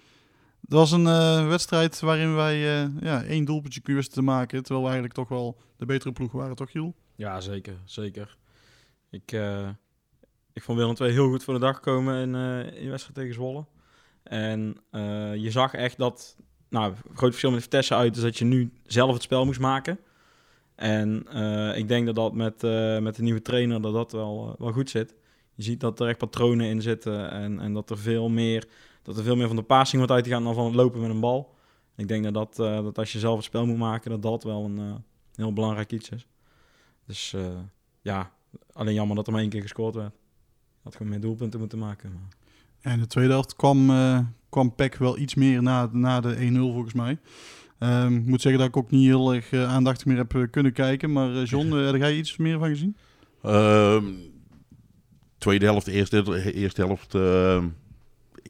Het 0.61 0.73
was 0.73 0.93
een 0.93 1.05
wedstrijd 1.49 2.01
waarin 2.01 2.35
wij 2.35 2.59
ja, 3.01 3.23
één 3.23 3.45
doelpuntje 3.45 3.81
wisten 3.85 4.15
te 4.15 4.23
maken. 4.23 4.63
Terwijl 4.63 4.81
we 4.81 4.91
eigenlijk 4.91 5.15
toch 5.15 5.29
wel 5.29 5.61
de 5.77 5.87
betere 5.87 6.13
ploeg 6.13 6.33
waren, 6.33 6.57
toch 6.57 6.71
Giel? 6.71 6.95
Ja, 7.15 7.41
zeker. 7.41 7.77
zeker. 7.85 8.37
Ik, 9.11 9.33
ik 10.53 10.63
vond 10.63 10.79
Willem 10.79 10.95
II 11.01 11.13
heel 11.13 11.29
goed 11.29 11.45
voor 11.45 11.55
de 11.55 11.61
dag 11.61 11.81
komen 11.81 12.21
in, 12.21 12.35
in 12.75 12.91
wedstrijd 12.91 13.15
tegen 13.15 13.35
Zwolle. 13.35 13.65
En 14.23 14.77
je 15.41 15.51
zag 15.51 15.75
echt 15.75 15.99
dat... 15.99 16.37
Nou, 16.69 16.95
groot 17.15 17.31
verschil 17.31 17.51
met 17.51 17.63
Vitesse 17.63 17.95
uit 17.95 18.17
is 18.17 18.23
dat 18.23 18.39
je 18.39 18.45
nu 18.45 18.73
zelf 18.87 19.13
het 19.13 19.23
spel 19.23 19.45
moest 19.45 19.61
maken. 19.61 19.99
En 20.77 21.27
uh, 21.35 21.77
ik 21.77 21.89
denk 21.89 22.07
dat 22.07 22.15
dat 22.15 22.35
met, 22.35 22.63
uh, 22.63 22.99
met 22.99 23.17
de 23.17 23.23
nieuwe 23.23 23.43
trainer 23.43 23.83
dat 23.83 23.93
dat 23.93 24.13
wel, 24.13 24.49
uh, 24.49 24.55
wel 24.59 24.73
goed 24.73 24.91
zit. 24.91 25.15
Je 25.55 25.63
ziet 25.63 25.81
dat 25.81 26.01
er 26.01 26.09
echt 26.09 26.19
patronen 26.19 26.67
in 26.67 26.83
zitten 26.83 27.31
en, 27.31 27.61
en 27.61 27.73
dat, 27.73 27.91
er 27.91 27.99
veel 27.99 28.29
meer, 28.29 28.69
dat 29.03 29.17
er 29.17 29.25
veel 29.25 29.37
meer 29.37 29.47
van 29.47 29.57
de 29.57 29.63
passing 29.63 29.97
wordt 29.97 30.13
uitgegaan 30.13 30.45
dan 30.45 30.55
van 30.55 30.65
het 30.65 30.75
lopen 30.75 31.01
met 31.01 31.11
een 31.11 31.21
bal. 31.21 31.55
Ik 31.97 32.09
denk 32.09 32.25
dat, 32.25 32.35
dat, 32.35 32.57
dat 32.57 32.99
als 32.99 33.13
je 33.13 33.19
zelf 33.19 33.37
het 33.37 33.45
spel 33.45 33.67
moet 33.67 33.77
maken, 33.77 34.11
dat 34.11 34.23
dat 34.23 34.45
wel 34.45 34.65
een 34.65 35.05
heel 35.35 35.53
belangrijk 35.53 35.93
iets 35.93 36.09
is. 36.09 36.27
Dus 37.07 37.35
ja, 38.01 38.33
alleen 38.73 38.95
jammer 38.95 39.17
dat 39.17 39.27
er 39.27 39.33
maar 39.33 39.41
één 39.41 39.51
keer 39.51 39.63
gescoord 39.63 39.95
werd. 39.95 40.15
Had 40.83 40.97
gewoon 40.97 41.13
meer 41.13 41.21
doelpunten 41.21 41.61
moeten 41.61 41.79
maken. 41.79 42.13
Maar... 42.13 42.29
En 42.93 43.01
de 43.01 43.07
tweede 43.07 43.33
helft 43.33 43.57
kwam, 43.57 43.91
kwam 44.49 44.75
Peck 44.75 44.95
wel 44.97 45.19
iets 45.19 45.35
meer 45.35 45.63
na, 45.63 45.89
na 45.93 46.21
de 46.21 46.51
1-0 46.53 46.57
volgens 46.57 46.95
mij. 46.95 47.19
Um, 47.79 48.17
ik 48.17 48.27
moet 48.27 48.41
zeggen 48.41 48.61
dat 48.61 48.69
ik 48.69 48.77
ook 48.77 48.91
niet 48.91 49.07
heel 49.07 49.35
erg 49.35 49.53
uh, 49.53 49.75
aandachtig 49.75 50.07
meer 50.07 50.17
heb 50.17 50.35
uh, 50.35 50.43
kunnen 50.51 50.73
kijken. 50.73 51.13
Maar 51.13 51.31
uh, 51.31 51.45
John, 51.45 51.73
heb 51.73 51.97
jij 51.97 52.17
iets 52.17 52.37
meer 52.37 52.59
van 52.59 52.69
gezien? 52.69 52.97
Uh, 53.45 53.97
tweede 55.39 55.65
helft, 55.65 55.87
eerste, 55.87 56.53
eerste 56.53 56.85
helft. 56.85 57.15
ehm, 57.15 57.65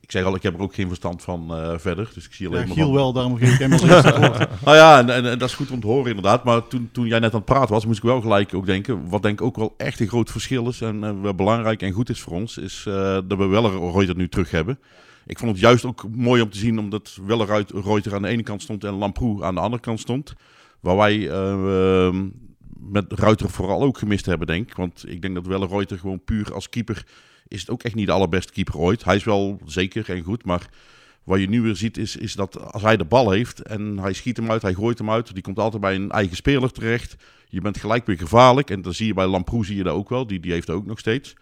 ik 0.07 0.13
zeg 0.13 0.25
al, 0.25 0.35
ik 0.35 0.43
heb 0.43 0.55
er 0.55 0.61
ook 0.61 0.75
geen 0.75 0.89
verstand 0.89 1.23
van 1.23 1.55
eh, 1.55 1.79
verder. 1.79 2.11
Dus 2.15 2.27
ik 2.27 2.33
zie 2.33 2.47
alleen 2.47 2.61
ja, 2.61 2.67
maar 2.67 2.77
Giel 2.77 2.87
van... 2.87 2.95
wel, 2.95 3.13
daarom 3.13 3.37
geef 3.37 3.53
ik 3.53 3.59
hem 3.59 3.73
als 3.73 3.83
eerste 3.83 4.49
nou 4.65 4.77
ja, 4.77 4.99
en, 4.99 5.11
en, 5.11 5.31
en 5.31 5.39
dat 5.39 5.49
is 5.49 5.55
goed 5.55 5.71
om 5.71 5.81
te 5.81 5.87
horen 5.87 6.09
inderdaad. 6.09 6.45
Maar 6.45 6.67
toen, 6.67 6.89
toen 6.93 7.07
jij 7.07 7.19
net 7.19 7.31
aan 7.31 7.37
het 7.37 7.45
praten 7.45 7.75
was, 7.75 7.87
moest 7.87 7.99
ik 7.99 8.05
wel 8.05 8.21
gelijk 8.21 8.55
ook 8.55 8.67
denken... 8.67 9.09
wat 9.09 9.23
denk 9.23 9.41
ik 9.41 9.47
ook 9.47 9.57
wel 9.57 9.75
echt 9.77 10.01
een 10.01 10.09
groot 10.09 10.31
verschil 10.31 10.69
is... 10.69 10.81
en 10.81 11.21
uh, 11.25 11.33
belangrijk 11.33 11.83
en 11.83 11.93
goed 11.93 12.09
is 12.09 12.21
voor 12.21 12.33
ons... 12.33 12.59
is 12.59 12.85
uh, 12.89 12.95
dat 13.25 13.39
we 13.39 13.47
wel 13.47 13.93
Reuter 13.93 14.17
nu 14.17 14.29
terug 14.29 14.51
hebben. 14.51 14.79
Ik 15.27 15.39
vond 15.39 15.51
het 15.51 15.61
juist 15.61 15.85
ook 15.85 16.09
mooi 16.09 16.43
om 16.43 16.51
te 16.51 16.59
zien... 16.59 16.79
omdat 16.79 17.19
wel 17.27 17.45
Reuter 17.85 18.15
aan 18.15 18.23
de 18.23 18.29
ene 18.29 18.43
kant 18.43 18.63
stond... 18.63 18.85
en 18.85 18.95
Lamproe 18.95 19.45
aan 19.45 19.55
de 19.55 19.61
andere 19.61 19.83
kant 19.83 20.01
stond. 20.01 20.35
Waar 20.81 20.97
wij 20.97 21.17
uh, 21.17 22.23
met 22.81 23.13
Ruiter 23.13 23.51
vooral 23.51 23.83
ook 23.83 23.99
gemist 23.99 24.27
hebben, 24.27 24.47
denk 24.47 24.71
ik. 24.71 24.77
Want 24.77 25.05
ik 25.09 25.23
denk 25.23 25.35
dat 25.35 25.47
Welle 25.47 25.67
Reuter 25.67 25.99
gewoon 25.99 26.25
puur 26.25 26.55
als 26.55 26.69
keeper... 26.69 27.07
is 27.49 27.61
het 27.61 27.71
ook 27.71 27.83
echt 27.83 27.95
niet 27.95 28.07
de 28.07 28.13
allerbeste 28.13 28.53
keeper 28.53 28.77
ooit. 28.77 29.05
Hij 29.05 29.17
is 29.17 29.25
wel 29.25 29.61
zeker 29.65 30.11
en 30.11 30.23
goed, 30.23 30.45
maar... 30.45 30.69
Wat 31.27 31.41
je 31.41 31.49
nu 31.49 31.63
weer 31.63 31.77
ziet 31.77 31.97
is, 31.97 32.17
is 32.17 32.35
dat 32.35 32.73
als 32.73 32.83
hij 32.83 32.97
de 32.97 33.05
bal 33.05 33.31
heeft 33.31 33.63
en 33.63 33.99
hij 33.99 34.13
schiet 34.13 34.37
hem 34.37 34.51
uit, 34.51 34.63
hij 34.63 34.75
gooit 34.75 34.99
hem 34.99 35.11
uit, 35.11 35.35
die 35.35 35.43
komt 35.43 35.59
altijd 35.59 35.83
bij 35.83 35.95
een 35.95 36.11
eigen 36.11 36.37
speler 36.37 36.73
terecht. 36.73 37.17
Je 37.49 37.61
bent 37.61 37.79
gelijk 37.79 38.07
weer 38.07 38.17
gevaarlijk 38.17 38.71
en 38.71 38.83
dan 38.83 38.95
zie 38.95 39.07
je 39.07 39.15
bij 39.15 39.27
Lamproe 39.27 39.65
zie 39.65 39.77
je 39.77 39.83
dat 39.83 39.95
ook 39.95 40.09
wel, 40.09 40.27
die, 40.27 40.41
die 40.41 40.53
heeft 40.53 40.71
ook 40.71 40.87
nog 40.87 40.99
steeds. 40.99 41.35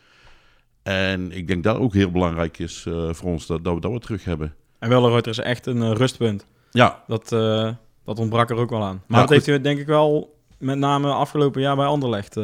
En 0.84 1.32
ik 1.32 1.48
denk 1.48 1.64
dat 1.64 1.76
ook 1.76 1.94
heel 1.94 2.10
belangrijk 2.10 2.58
is 2.58 2.84
uh, 2.88 3.12
voor 3.12 3.30
ons 3.30 3.46
dat, 3.46 3.64
dat 3.64 3.74
we 3.74 3.80
dat 3.80 3.90
weer 3.90 4.00
terug 4.00 4.24
hebben. 4.24 4.54
En 4.78 4.88
Welleroyter 4.88 5.30
is 5.30 5.38
echt 5.38 5.66
een 5.66 5.76
uh, 5.76 5.92
rustpunt. 5.92 6.46
Ja. 6.70 7.02
Dat, 7.06 7.32
uh, 7.32 7.70
dat 8.04 8.18
ontbrak 8.18 8.50
er 8.50 8.56
ook 8.56 8.70
wel 8.70 8.82
aan. 8.82 9.02
Maar 9.06 9.20
ja, 9.20 9.26
dat 9.26 9.34
heeft 9.34 9.46
hij 9.46 9.60
denk 9.60 9.78
ik 9.78 9.86
wel 9.86 10.36
met 10.58 10.78
name 10.78 11.12
afgelopen 11.12 11.60
jaar 11.60 11.76
bij 11.76 11.86
Anderlecht 11.86 12.36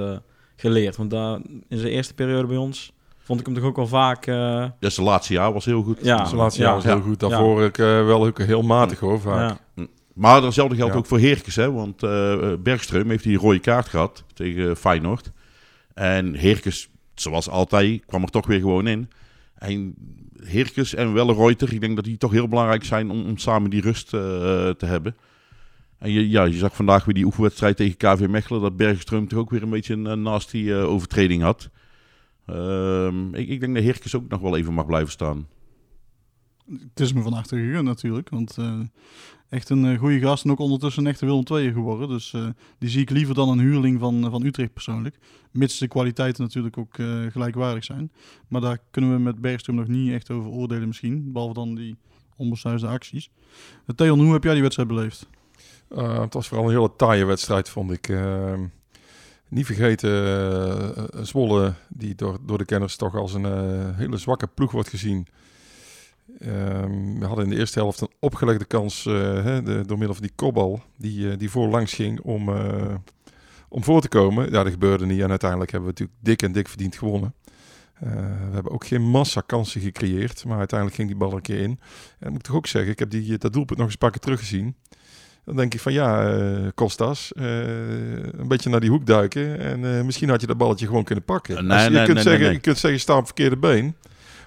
geleerd. 0.56 0.96
Want 0.96 1.10
daar 1.10 1.38
in 1.68 1.78
zijn 1.78 1.92
eerste 1.92 2.14
periode 2.14 2.46
bij 2.46 2.56
ons 2.56 2.92
vond 3.18 3.40
ik 3.40 3.46
hem 3.46 3.54
toch 3.54 3.64
ook 3.64 3.76
wel 3.76 3.86
vaak... 3.86 4.26
Uh... 4.26 4.34
Ja, 4.80 4.90
zijn 4.90 5.06
laatste 5.06 5.32
jaar 5.32 5.52
was 5.52 5.64
heel 5.64 5.82
goed. 5.82 5.98
Ja, 6.02 6.24
zijn 6.24 6.36
laatste 6.36 6.62
jaar 6.62 6.74
was 6.74 6.84
heel 6.84 7.00
goed. 7.00 7.20
Daarvoor 7.20 7.60
ja. 7.60 7.66
ik 7.66 7.78
uh, 7.78 7.86
wel 8.06 8.26
ook 8.26 8.38
heel 8.38 8.62
matig 8.62 8.98
hoor, 8.98 9.20
vaak. 9.20 9.58
Ja. 9.76 9.86
Maar 10.14 10.40
datzelfde 10.40 10.76
geldt 10.76 10.94
ook 10.94 11.06
voor 11.06 11.18
Heerkes, 11.18 11.56
hè. 11.56 11.72
Want 11.72 12.02
uh, 12.02 12.52
Bergström 12.62 13.06
heeft 13.06 13.22
die 13.22 13.38
rode 13.38 13.58
kaart 13.58 13.88
gehad 13.88 14.24
tegen 14.34 14.76
Feyenoord. 14.76 15.32
En 15.94 16.34
Heerkes, 16.34 16.88
zoals 17.20 17.48
altijd, 17.48 18.04
kwam 18.06 18.22
er 18.22 18.30
toch 18.30 18.46
weer 18.46 18.60
gewoon 18.60 18.86
in. 18.86 19.10
En 19.54 19.94
Heerkes 20.42 20.94
en 20.94 21.12
Wellenreuter, 21.12 21.72
ik 21.72 21.80
denk 21.80 21.96
dat 21.96 22.04
die 22.04 22.16
toch 22.16 22.30
heel 22.32 22.48
belangrijk 22.48 22.84
zijn 22.84 23.10
om, 23.10 23.36
samen 23.36 23.70
die 23.70 23.80
rust 23.80 24.08
te 24.08 24.86
hebben. 24.86 25.16
En 25.98 26.10
je, 26.10 26.28
ja, 26.28 26.44
je 26.44 26.56
zag 26.56 26.76
vandaag 26.76 27.04
weer 27.04 27.14
die 27.14 27.24
oefenwedstrijd 27.24 27.76
tegen 27.76 27.96
KV 27.96 28.26
Mechelen, 28.28 28.60
dat 28.60 28.82
Bergström 28.82 29.26
toch 29.26 29.38
ook 29.38 29.50
weer 29.50 29.62
een 29.62 29.70
beetje 29.70 29.94
een, 29.94 30.04
een 30.04 30.22
nasty 30.22 30.72
overtreding 30.72 31.42
had. 31.42 31.70
Um, 32.46 33.34
ik, 33.34 33.48
ik, 33.48 33.60
denk 33.60 33.74
dat 33.74 33.82
Heerkes 33.82 34.14
ook 34.14 34.28
nog 34.28 34.40
wel 34.40 34.56
even 34.56 34.74
mag 34.74 34.86
blijven 34.86 35.10
staan. 35.10 35.46
Het 36.66 37.00
is 37.00 37.12
me 37.12 37.22
van 37.22 37.32
achter 37.32 37.58
gegund 37.58 37.84
natuurlijk. 37.84 38.28
Want 38.28 38.56
uh, 38.58 38.80
echt 39.50 39.68
een 39.68 39.84
uh, 39.84 39.98
goede 39.98 40.20
gast 40.20 40.44
en 40.44 40.50
ook 40.50 40.58
ondertussen 40.58 41.04
een 41.04 41.10
echte 41.10 41.26
Willem 41.26 41.44
II 41.46 41.72
geworden. 41.72 42.08
Dus 42.08 42.32
uh, 42.32 42.46
die 42.78 42.88
zie 42.88 43.00
ik 43.00 43.10
liever 43.10 43.34
dan 43.34 43.48
een 43.48 43.58
huurling 43.58 44.00
van, 44.00 44.30
van 44.30 44.44
Utrecht 44.44 44.72
persoonlijk. 44.72 45.18
Mits 45.50 45.78
de 45.78 45.88
kwaliteiten 45.88 46.42
natuurlijk 46.42 46.78
ook 46.78 46.94
gelijkwaardig 47.30 47.84
zijn. 47.84 48.12
Maar 48.48 48.60
daar 48.60 48.78
kunnen 48.90 49.12
we 49.12 49.18
met 49.18 49.36
Bergström 49.36 49.74
nog 49.74 49.86
niet 49.86 50.12
echt 50.12 50.30
over 50.30 50.50
oordelen 50.50 50.86
misschien. 50.86 51.32
Behalve 51.32 51.54
dan 51.54 51.74
die 51.74 51.96
onbesuisde 52.36 52.86
acties. 52.86 53.30
Theon, 53.96 54.20
hoe 54.20 54.32
heb 54.32 54.44
jij 54.44 54.52
die 54.52 54.62
wedstrijd 54.62 54.88
beleefd? 54.88 55.28
het 55.94 56.34
was 56.34 56.48
vooral 56.48 56.66
een 56.66 56.74
hele 56.74 56.96
taaie 56.96 57.24
wedstrijd 57.24 57.68
vond 57.68 57.90
ik. 57.90 58.08
Ehm, 58.08 58.64
niet 59.48 59.66
vergeten, 59.66 61.26
Zwolle, 61.26 61.74
die 61.88 62.14
door, 62.14 62.38
door 62.46 62.58
de 62.58 62.64
kenners 62.64 62.96
toch 62.96 63.14
als 63.14 63.34
een 63.34 63.94
hele 63.94 64.16
zwakke 64.16 64.46
ploeg 64.46 64.72
wordt 64.72 64.88
gezien. 64.88 65.26
Um, 66.46 67.18
we 67.18 67.26
hadden 67.26 67.44
in 67.44 67.50
de 67.50 67.56
eerste 67.56 67.78
helft 67.78 68.00
een 68.00 68.10
opgelegde 68.18 68.64
kans 68.64 69.04
hè, 69.04 69.62
de, 69.62 69.82
door 69.86 69.98
middel 69.98 70.14
van 70.14 70.22
die 70.22 70.32
kopbal, 70.34 70.82
die, 70.96 71.36
die 71.36 71.50
voorlangs 71.50 71.92
ging 71.92 72.20
om, 72.20 72.48
om 73.68 73.84
voor 73.84 74.00
te 74.00 74.08
komen. 74.08 74.44
Ja, 74.44 74.62
dat 74.62 74.72
gebeurde 74.72 75.06
niet 75.06 75.20
en 75.20 75.30
uiteindelijk 75.30 75.70
hebben 75.70 75.88
we 75.90 75.94
natuurlijk 75.98 76.24
dik 76.26 76.42
en 76.42 76.52
dik 76.52 76.68
verdiend 76.68 76.96
gewonnen. 76.96 77.34
we 77.98 78.52
hebben 78.52 78.72
ook 78.72 78.86
geen 78.86 79.02
massa 79.02 79.40
kansen 79.40 79.80
gecreëerd, 79.80 80.44
maar 80.44 80.58
uiteindelijk 80.58 80.98
ging 80.98 81.08
die 81.08 81.18
bal 81.18 81.32
een 81.32 81.42
keer 81.42 81.60
in. 81.60 81.80
En 82.18 82.26
ik 82.26 82.30
moet 82.30 82.42
toch 82.42 82.56
ook 82.56 82.66
zeggen, 82.66 82.92
ik 82.92 82.98
heb 82.98 83.10
die, 83.10 83.38
dat 83.38 83.52
doelpunt 83.52 83.78
nog 83.78 83.88
eens 83.88 83.96
pakken 83.96 84.20
teruggezien. 84.20 84.76
Dan 85.44 85.56
denk 85.56 85.74
ik 85.74 85.80
van 85.80 85.92
ja, 85.92 86.38
uh, 86.38 86.68
Kostas, 86.74 87.32
uh, 87.36 87.44
een 88.16 88.48
beetje 88.48 88.70
naar 88.70 88.80
die 88.80 88.90
hoek 88.90 89.06
duiken. 89.06 89.58
En 89.58 89.80
uh, 89.80 90.02
misschien 90.02 90.28
had 90.28 90.40
je 90.40 90.46
dat 90.46 90.56
balletje 90.56 90.86
gewoon 90.86 91.04
kunnen 91.04 91.24
pakken. 91.24 91.66
Nee, 91.66 91.84
je, 91.84 91.90
nee, 91.90 92.04
kunt 92.04 92.14
nee, 92.14 92.24
zeggen, 92.24 92.52
je 92.52 92.60
kunt 92.60 92.78
zeggen, 92.78 93.00
sta 93.00 93.16
op 93.16 93.24
verkeerde 93.24 93.56
been. 93.56 93.96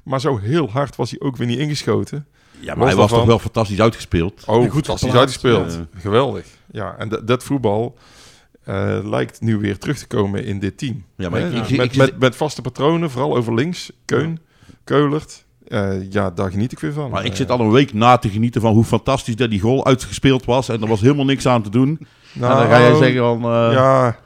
Maar 0.03 0.19
zo 0.21 0.37
heel 0.37 0.69
hard 0.69 0.95
was 0.95 1.09
hij 1.09 1.19
ook 1.19 1.37
weer 1.37 1.47
niet 1.47 1.59
ingeschoten. 1.59 2.25
Ja, 2.59 2.75
maar 2.75 2.87
hij 2.87 2.95
was 2.95 3.09
toch 3.09 3.25
wel 3.25 3.39
fantastisch 3.39 3.79
uitgespeeld. 3.81 4.43
Oh, 4.45 4.61
goed 4.61 4.71
fantastisch 4.71 5.13
uitgespeeld. 5.13 5.73
Ja. 5.73 5.99
Geweldig. 5.99 6.45
Ja, 6.71 6.95
en 6.97 7.19
dat 7.25 7.43
voetbal... 7.43 7.97
eh, 8.63 8.97
lijkt 9.03 9.41
nu 9.41 9.57
weer 9.57 9.77
terug 9.77 9.97
te 9.97 10.07
komen 10.07 10.45
in 10.45 10.59
dit 10.59 10.77
team. 10.77 11.03
Ja, 11.17 11.29
maar 11.29 11.39
Hè? 11.39 11.49
ik- 11.49 11.67
ik- 11.69 11.77
met, 11.77 11.85
ik- 11.85 11.95
met, 11.95 12.19
met 12.19 12.35
vaste 12.35 12.61
patronen, 12.61 13.09
vooral 13.11 13.35
over 13.35 13.53
links. 13.53 13.91
Keun, 14.05 14.39
Keulert. 14.83 15.45
Eh, 15.67 16.11
ja, 16.11 16.29
daar 16.29 16.51
geniet 16.51 16.71
ik 16.71 16.79
weer 16.79 16.93
van. 16.93 17.09
Maar 17.09 17.25
ik 17.25 17.31
Eh, 17.31 17.37
zit 17.37 17.49
al 17.51 17.59
een 17.59 17.71
week 17.71 17.93
na 17.93 18.17
te 18.17 18.29
genieten 18.29 18.61
van 18.61 18.73
hoe 18.73 18.83
fantastisch 18.83 19.35
dat 19.35 19.49
die 19.49 19.59
goal 19.59 19.85
uitgespeeld 19.85 20.45
was. 20.45 20.69
En 20.69 20.81
er 20.81 20.87
was 20.87 21.01
helemaal 21.01 21.25
niks 21.25 21.47
aan 21.47 21.61
te 21.61 21.69
doen. 21.69 22.07
nou, 22.33 22.51
en 22.51 22.57
dan 22.59 22.67
ga 22.67 22.79
jij 22.81 22.95
zeggen 22.95 23.21
van... 23.23 23.43
eh, 23.43 23.69
ja, 23.73 24.17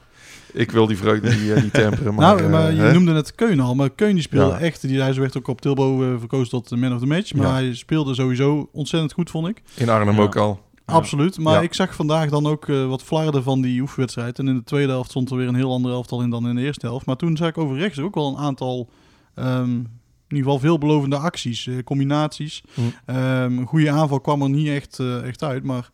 ik 0.53 0.71
wil 0.71 0.87
die 0.87 0.97
vreugde 0.97 1.29
niet, 1.35 1.49
eh, 1.51 1.63
niet 1.63 1.73
temperen. 1.83 2.13
Maar, 2.15 2.35
nou, 2.35 2.49
maar 2.49 2.67
eh, 2.69 2.75
je 2.75 2.81
hè? 2.81 2.93
noemde 2.93 3.11
net 3.13 3.35
Keun 3.35 3.59
al, 3.59 3.75
maar 3.75 3.89
Keun 3.89 4.13
die 4.13 4.21
speelde 4.23 4.51
Ja. 4.53 4.59
echt, 4.59 4.81
die, 4.81 5.01
hij 5.01 5.13
werd 5.13 5.37
ook 5.37 5.47
op 5.47 5.61
Tilbo 5.61 6.03
eh, 6.03 6.19
verkozen 6.19 6.49
tot 6.49 6.69
de 6.69 6.77
man 6.77 6.93
of 6.93 6.99
the 6.99 7.05
match, 7.05 7.33
maar 7.33 7.45
Ja. 7.47 7.53
hij 7.53 7.75
speelde 7.75 8.13
sowieso 8.13 8.69
ontzettend 8.71 9.13
goed, 9.13 9.29
vond 9.29 9.47
ik. 9.47 9.61
In 9.75 9.89
Arnhem 9.89 10.15
Ja. 10.15 10.21
ook 10.21 10.35
al. 10.35 10.65
Absoluut, 10.85 11.39
maar 11.39 11.53
Ja. 11.53 11.61
ik 11.61 11.73
zag 11.73 11.95
vandaag 11.95 12.29
dan 12.29 12.47
ook 12.47 12.65
wat 12.65 13.03
flarden 13.03 13.43
van 13.43 13.61
die 13.61 13.81
oefenwedstrijd. 13.81 14.39
En 14.39 14.47
in 14.47 14.55
de 14.55 14.63
tweede 14.63 14.91
helft 14.91 15.09
stond 15.09 15.29
er 15.31 15.37
weer 15.37 15.47
een 15.47 15.55
heel 15.55 15.71
ander 15.71 15.91
elftal 15.91 16.21
in 16.21 16.29
dan 16.29 16.47
in 16.49 16.55
de 16.55 16.61
eerste 16.61 16.85
helft. 16.85 17.05
Maar 17.05 17.15
toen 17.15 17.37
zag 17.37 17.47
ik 17.49 17.57
over 17.57 17.77
rechts 17.77 17.99
ook 17.99 18.15
wel 18.15 18.27
een 18.27 18.37
aantal, 18.37 18.89
ehm, 19.35 19.69
in 19.69 20.35
ieder 20.35 20.43
geval 20.43 20.59
veelbelovende 20.59 21.17
acties, 21.17 21.67
eh, 21.67 21.73
combinaties. 21.83 22.63
Hm. 22.73 22.81
Ehm, 23.05 23.57
een 23.57 23.65
goede 23.65 23.91
aanval 23.91 24.19
kwam 24.21 24.41
er 24.41 24.49
niet 24.49 24.67
echt, 24.67 24.99
eh, 24.99 25.27
echt 25.27 25.43
uit, 25.43 25.63
maar 25.63 25.89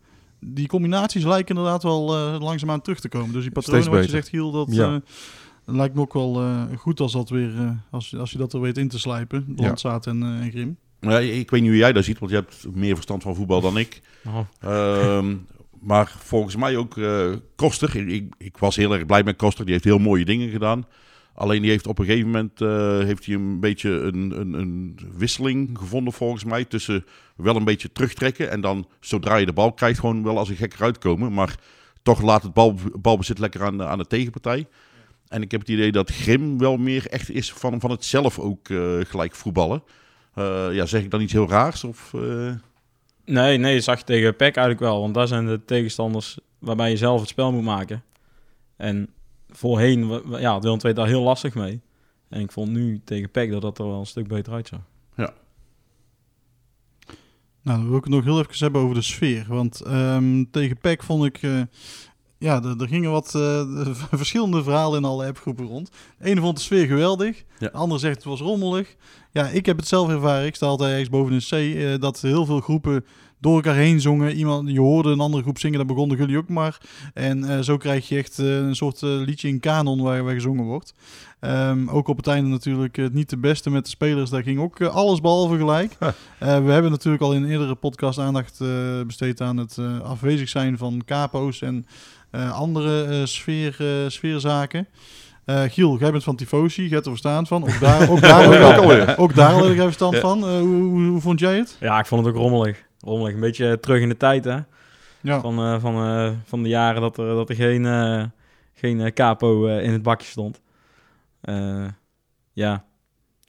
die 0.45 0.67
combinaties 0.67 1.23
lijken 1.23 1.55
inderdaad 1.55 1.83
wel 1.83 2.15
eh, 2.15 2.41
langzaamaan 2.41 2.81
terug 2.81 2.99
te 2.99 3.09
komen. 3.09 3.33
Dus 3.33 3.41
die 3.43 3.51
patronen 3.51 3.91
wat 3.91 4.03
je 4.03 4.09
zegt, 4.09 4.27
Giel, 4.29 4.51
dat 4.51 4.67
Ja. 4.71 4.93
eh, 4.93 5.75
lijkt 5.75 5.95
me 5.95 6.01
ook 6.01 6.13
wel 6.13 6.41
eh, 6.41 6.61
goed 6.77 6.99
als 6.99 7.11
dat 7.11 7.29
weer, 7.29 7.55
eh, 7.57 7.69
als, 7.91 8.17
als 8.17 8.31
je 8.31 8.37
dat 8.37 8.53
er 8.53 8.61
weet 8.61 8.77
in 8.77 8.87
te 8.87 8.99
slijpen. 8.99 9.53
Ja. 9.55 9.63
Landzaat 9.65 10.07
en, 10.07 10.23
eh, 10.23 10.29
en 10.45 10.51
Grim. 10.51 10.77
Ja, 10.99 11.19
ik 11.19 11.49
weet 11.49 11.61
niet 11.61 11.69
hoe 11.69 11.79
jij 11.79 11.93
dat 11.93 12.03
ziet, 12.03 12.19
want 12.19 12.31
je 12.31 12.37
hebt 12.37 12.65
meer 12.73 12.93
verstand 12.93 13.23
van 13.23 13.35
voetbal 13.35 13.61
dan 13.61 13.77
ik. 13.77 14.01
Oh. 14.27 14.39
Ehm, 14.59 15.35
maar 15.81 16.15
volgens 16.19 16.55
mij 16.55 16.77
ook 16.77 16.97
eh, 16.97 17.29
Koster. 17.55 17.95
Ik, 17.97 18.09
ik, 18.09 18.33
ik 18.37 18.57
was 18.57 18.75
heel 18.75 18.93
erg 18.93 19.05
blij 19.05 19.23
met 19.23 19.35
Koster. 19.35 19.63
Die 19.63 19.73
heeft 19.73 19.85
heel 19.85 19.97
mooie 19.99 20.25
dingen 20.25 20.49
gedaan. 20.49 20.85
Alleen 21.35 21.61
die 21.61 21.69
heeft 21.71 21.87
op 21.87 21.99
een 21.99 22.05
gegeven 22.05 22.25
moment 22.31 22.61
eh, 22.61 22.97
heeft 22.99 23.25
hij 23.25 23.35
een 23.35 23.59
beetje 23.59 23.89
een, 23.89 24.39
een, 24.39 24.53
een 24.53 24.99
wisseling 25.17 25.77
gevonden 25.77 26.13
volgens 26.13 26.43
mij. 26.43 26.65
Tussen 26.65 27.05
wel 27.35 27.55
een 27.55 27.63
beetje 27.63 27.91
terugtrekken 27.91 28.49
en 28.49 28.61
dan 28.61 28.87
zodra 28.99 29.35
je 29.35 29.45
de 29.45 29.53
bal 29.53 29.73
krijgt 29.73 29.99
gewoon 29.99 30.23
wel 30.23 30.37
als 30.37 30.49
een 30.49 30.55
gek 30.55 30.73
eruit 30.73 30.97
komen. 30.97 31.33
Maar 31.33 31.55
toch 32.01 32.21
laat 32.21 32.43
het 32.43 32.53
bal, 32.53 32.75
balbezit 32.99 33.39
lekker 33.39 33.63
aan, 33.63 33.77
de- 33.77 33.85
aan 33.85 33.97
de 33.97 34.07
tegenpartij. 34.07 34.67
En 35.27 35.41
ik 35.41 35.51
heb 35.51 35.59
het 35.59 35.69
idee 35.69 35.91
dat 35.91 36.11
Grim 36.11 36.57
wel 36.57 36.77
meer 36.77 37.07
echt 37.07 37.29
is 37.29 37.53
van, 37.53 37.79
van 37.79 37.91
het 37.91 38.05
zelf 38.05 38.39
ook 38.39 38.69
eh, 38.69 38.77
gelijk 38.99 39.35
voetballen. 39.35 39.83
Eh, 40.33 40.67
ja, 40.71 40.85
zeg 40.85 41.01
ik 41.03 41.11
dan 41.11 41.21
iets 41.21 41.33
heel 41.33 41.49
raars? 41.49 41.83
Of, 41.83 42.13
eh? 42.13 42.51
Nee, 43.25 43.57
nee, 43.57 43.79
zag 43.81 43.97
je 43.97 44.03
tegen 44.05 44.35
PEC 44.35 44.55
eigenlijk 44.55 44.79
wel. 44.79 45.01
Want 45.01 45.13
daar 45.13 45.27
zijn 45.27 45.45
de 45.45 45.61
tegenstanders 45.65 46.37
waarbij 46.59 46.89
je 46.89 46.97
zelf 46.97 47.19
het 47.19 47.29
spel 47.29 47.51
moet 47.51 47.63
maken. 47.63 48.03
En 48.75 49.09
voorheen 49.49 50.21
ja, 50.39 50.59
Willem 50.59 50.79
II 50.85 50.93
daar 50.93 51.07
heel 51.07 51.21
lastig 51.23 51.55
mee. 51.55 51.81
En 52.29 52.41
ik 52.41 52.51
vond 52.51 52.69
nu 52.71 53.01
tegen 53.03 53.31
PEC 53.31 53.51
dat 53.51 53.61
dat 53.61 53.79
er 53.79 53.87
wel 53.87 53.99
een 53.99 54.05
stuk 54.05 54.27
beter 54.27 54.53
uitzag. 54.53 54.79
Nou, 57.63 57.77
dan 57.79 57.87
wil 57.87 57.97
ik 57.97 58.03
het 58.03 58.13
nog 58.13 58.23
heel 58.23 58.39
even 58.39 58.55
hebben 58.57 58.81
over 58.81 58.95
de 58.95 59.01
sfeer. 59.01 59.45
Want 59.47 59.81
ehm, 59.81 60.43
tegen 60.51 60.77
PEC 60.77 61.03
vond 61.03 61.25
ik... 61.25 61.41
eh, 61.41 61.61
ja, 62.37 62.63
er, 62.63 62.81
er 62.81 62.87
gingen 62.87 63.11
wat 63.11 63.35
eh, 63.35 63.67
verschillende 64.11 64.63
verhalen 64.63 64.97
in 64.97 65.05
alle 65.05 65.27
appgroepen 65.27 65.65
rond. 65.65 65.91
De 66.17 66.25
ene 66.25 66.41
vond 66.41 66.57
de 66.57 66.63
sfeer 66.63 66.85
geweldig. 66.85 67.37
Ja. 67.37 67.67
De 67.67 67.71
andere 67.71 67.99
zegt 67.99 68.15
het 68.15 68.23
was 68.23 68.39
rommelig. 68.39 68.95
Ja, 69.33 69.47
ik 69.47 69.65
heb 69.65 69.77
het 69.77 69.87
zelf 69.87 70.09
ervaren. 70.09 70.45
Ik 70.45 70.55
sta 70.55 70.65
altijd 70.65 70.91
ergens 70.91 71.09
boven 71.09 71.33
een 71.33 71.39
C. 71.39 71.51
eh, 71.51 71.99
dat 71.99 72.21
heel 72.21 72.45
veel 72.45 72.59
groepen 72.59 73.05
door 73.43 73.55
elkaar 73.55 73.75
heen 73.75 74.01
zongen. 74.01 74.35
Iemand, 74.35 74.69
je 74.69 74.79
hoorde 74.79 75.11
een 75.11 75.19
andere 75.19 75.43
groep 75.43 75.59
zingen, 75.59 75.77
dat 75.77 75.87
begonnen 75.87 76.17
jullie 76.17 76.37
ook 76.37 76.49
maar. 76.49 76.77
En 77.13 77.43
eh, 77.43 77.59
zo 77.59 77.77
krijg 77.77 78.07
je 78.07 78.17
echt 78.17 78.39
eh, 78.39 78.55
een 78.55 78.75
soort 78.75 79.01
liedje 79.01 79.47
in 79.47 79.59
kanon 79.59 80.01
waar, 80.01 80.23
waar 80.23 80.33
gezongen 80.33 80.65
wordt. 80.65 80.93
Ehm, 81.39 81.89
ook 81.89 82.07
op 82.07 82.17
het 82.17 82.27
einde 82.27 82.49
natuurlijk 82.49 82.97
eh, 82.97 83.05
niet 83.11 83.29
de 83.29 83.37
beste 83.37 83.69
met 83.69 83.83
de 83.83 83.89
spelers. 83.89 84.29
Daar 84.29 84.43
ging 84.43 84.59
ook 84.59 84.81
alles 84.81 85.21
behalve 85.21 85.57
gelijk. 85.57 85.95
We 86.39 86.71
hebben 86.71 86.91
natuurlijk 86.91 87.23
al 87.23 87.33
in 87.33 87.43
een 87.43 87.49
eerdere 87.49 87.75
podcast 87.75 88.19
aandacht 88.19 88.61
besteed 89.07 89.41
aan 89.41 89.57
het 89.57 89.77
afwezig 90.03 90.49
zijn 90.49 90.77
van 90.77 91.01
capo's 91.05 91.61
en 91.61 91.85
andere 92.51 93.25
sfeer, 93.25 93.75
sfeerzaken. 94.07 94.87
Eh, 95.45 95.61
Giel, 95.61 95.97
jij 95.97 96.11
bent 96.11 96.23
van 96.23 96.35
Tifosi, 96.35 96.81
jij 96.81 96.91
hebt 96.91 97.05
er 97.05 97.11
verstand 97.11 97.47
van. 97.47 97.63
Ook 97.63 97.79
daar, 97.79 98.09
ook 98.11 98.21
daar, 98.21 99.17
Ook 99.17 99.35
daar 99.35 99.51
had 99.51 99.65
ik 99.65 99.71
even 99.71 99.83
verstand 99.83 100.17
van. 100.17 100.43
Eh, 100.43 100.57
hoe, 100.59 100.81
hoe, 100.83 101.07
hoe 101.07 101.21
vond 101.21 101.39
jij 101.39 101.57
het? 101.57 101.77
Ja, 101.79 101.99
ik 101.99 102.05
vond 102.05 102.25
het 102.25 102.35
ook 102.35 102.41
rommelig. 102.41 102.83
Rommelig, 102.99 103.33
een 103.33 103.39
beetje 103.39 103.79
terug 103.79 104.01
in 104.01 104.09
de 104.09 104.17
tijd 104.17 104.45
hè. 104.45 104.57
Ja, 105.21 105.39
Van, 105.41 105.57
eh, 105.59 105.79
van, 105.79 105.95
eh, 105.95 106.31
van 106.45 106.63
de 106.63 106.69
jaren 106.69 107.01
dat 107.01 107.17
er, 107.17 107.25
dat 107.27 107.49
er 107.49 107.55
geen, 107.55 107.85
eh, 107.85 108.23
geen 108.73 109.01
eh, 109.01 109.11
capo 109.11 109.65
in 109.67 109.91
het 109.91 110.01
bakje 110.01 110.27
stond. 110.27 110.61
Eh, 111.41 111.85
ja, 112.53 112.83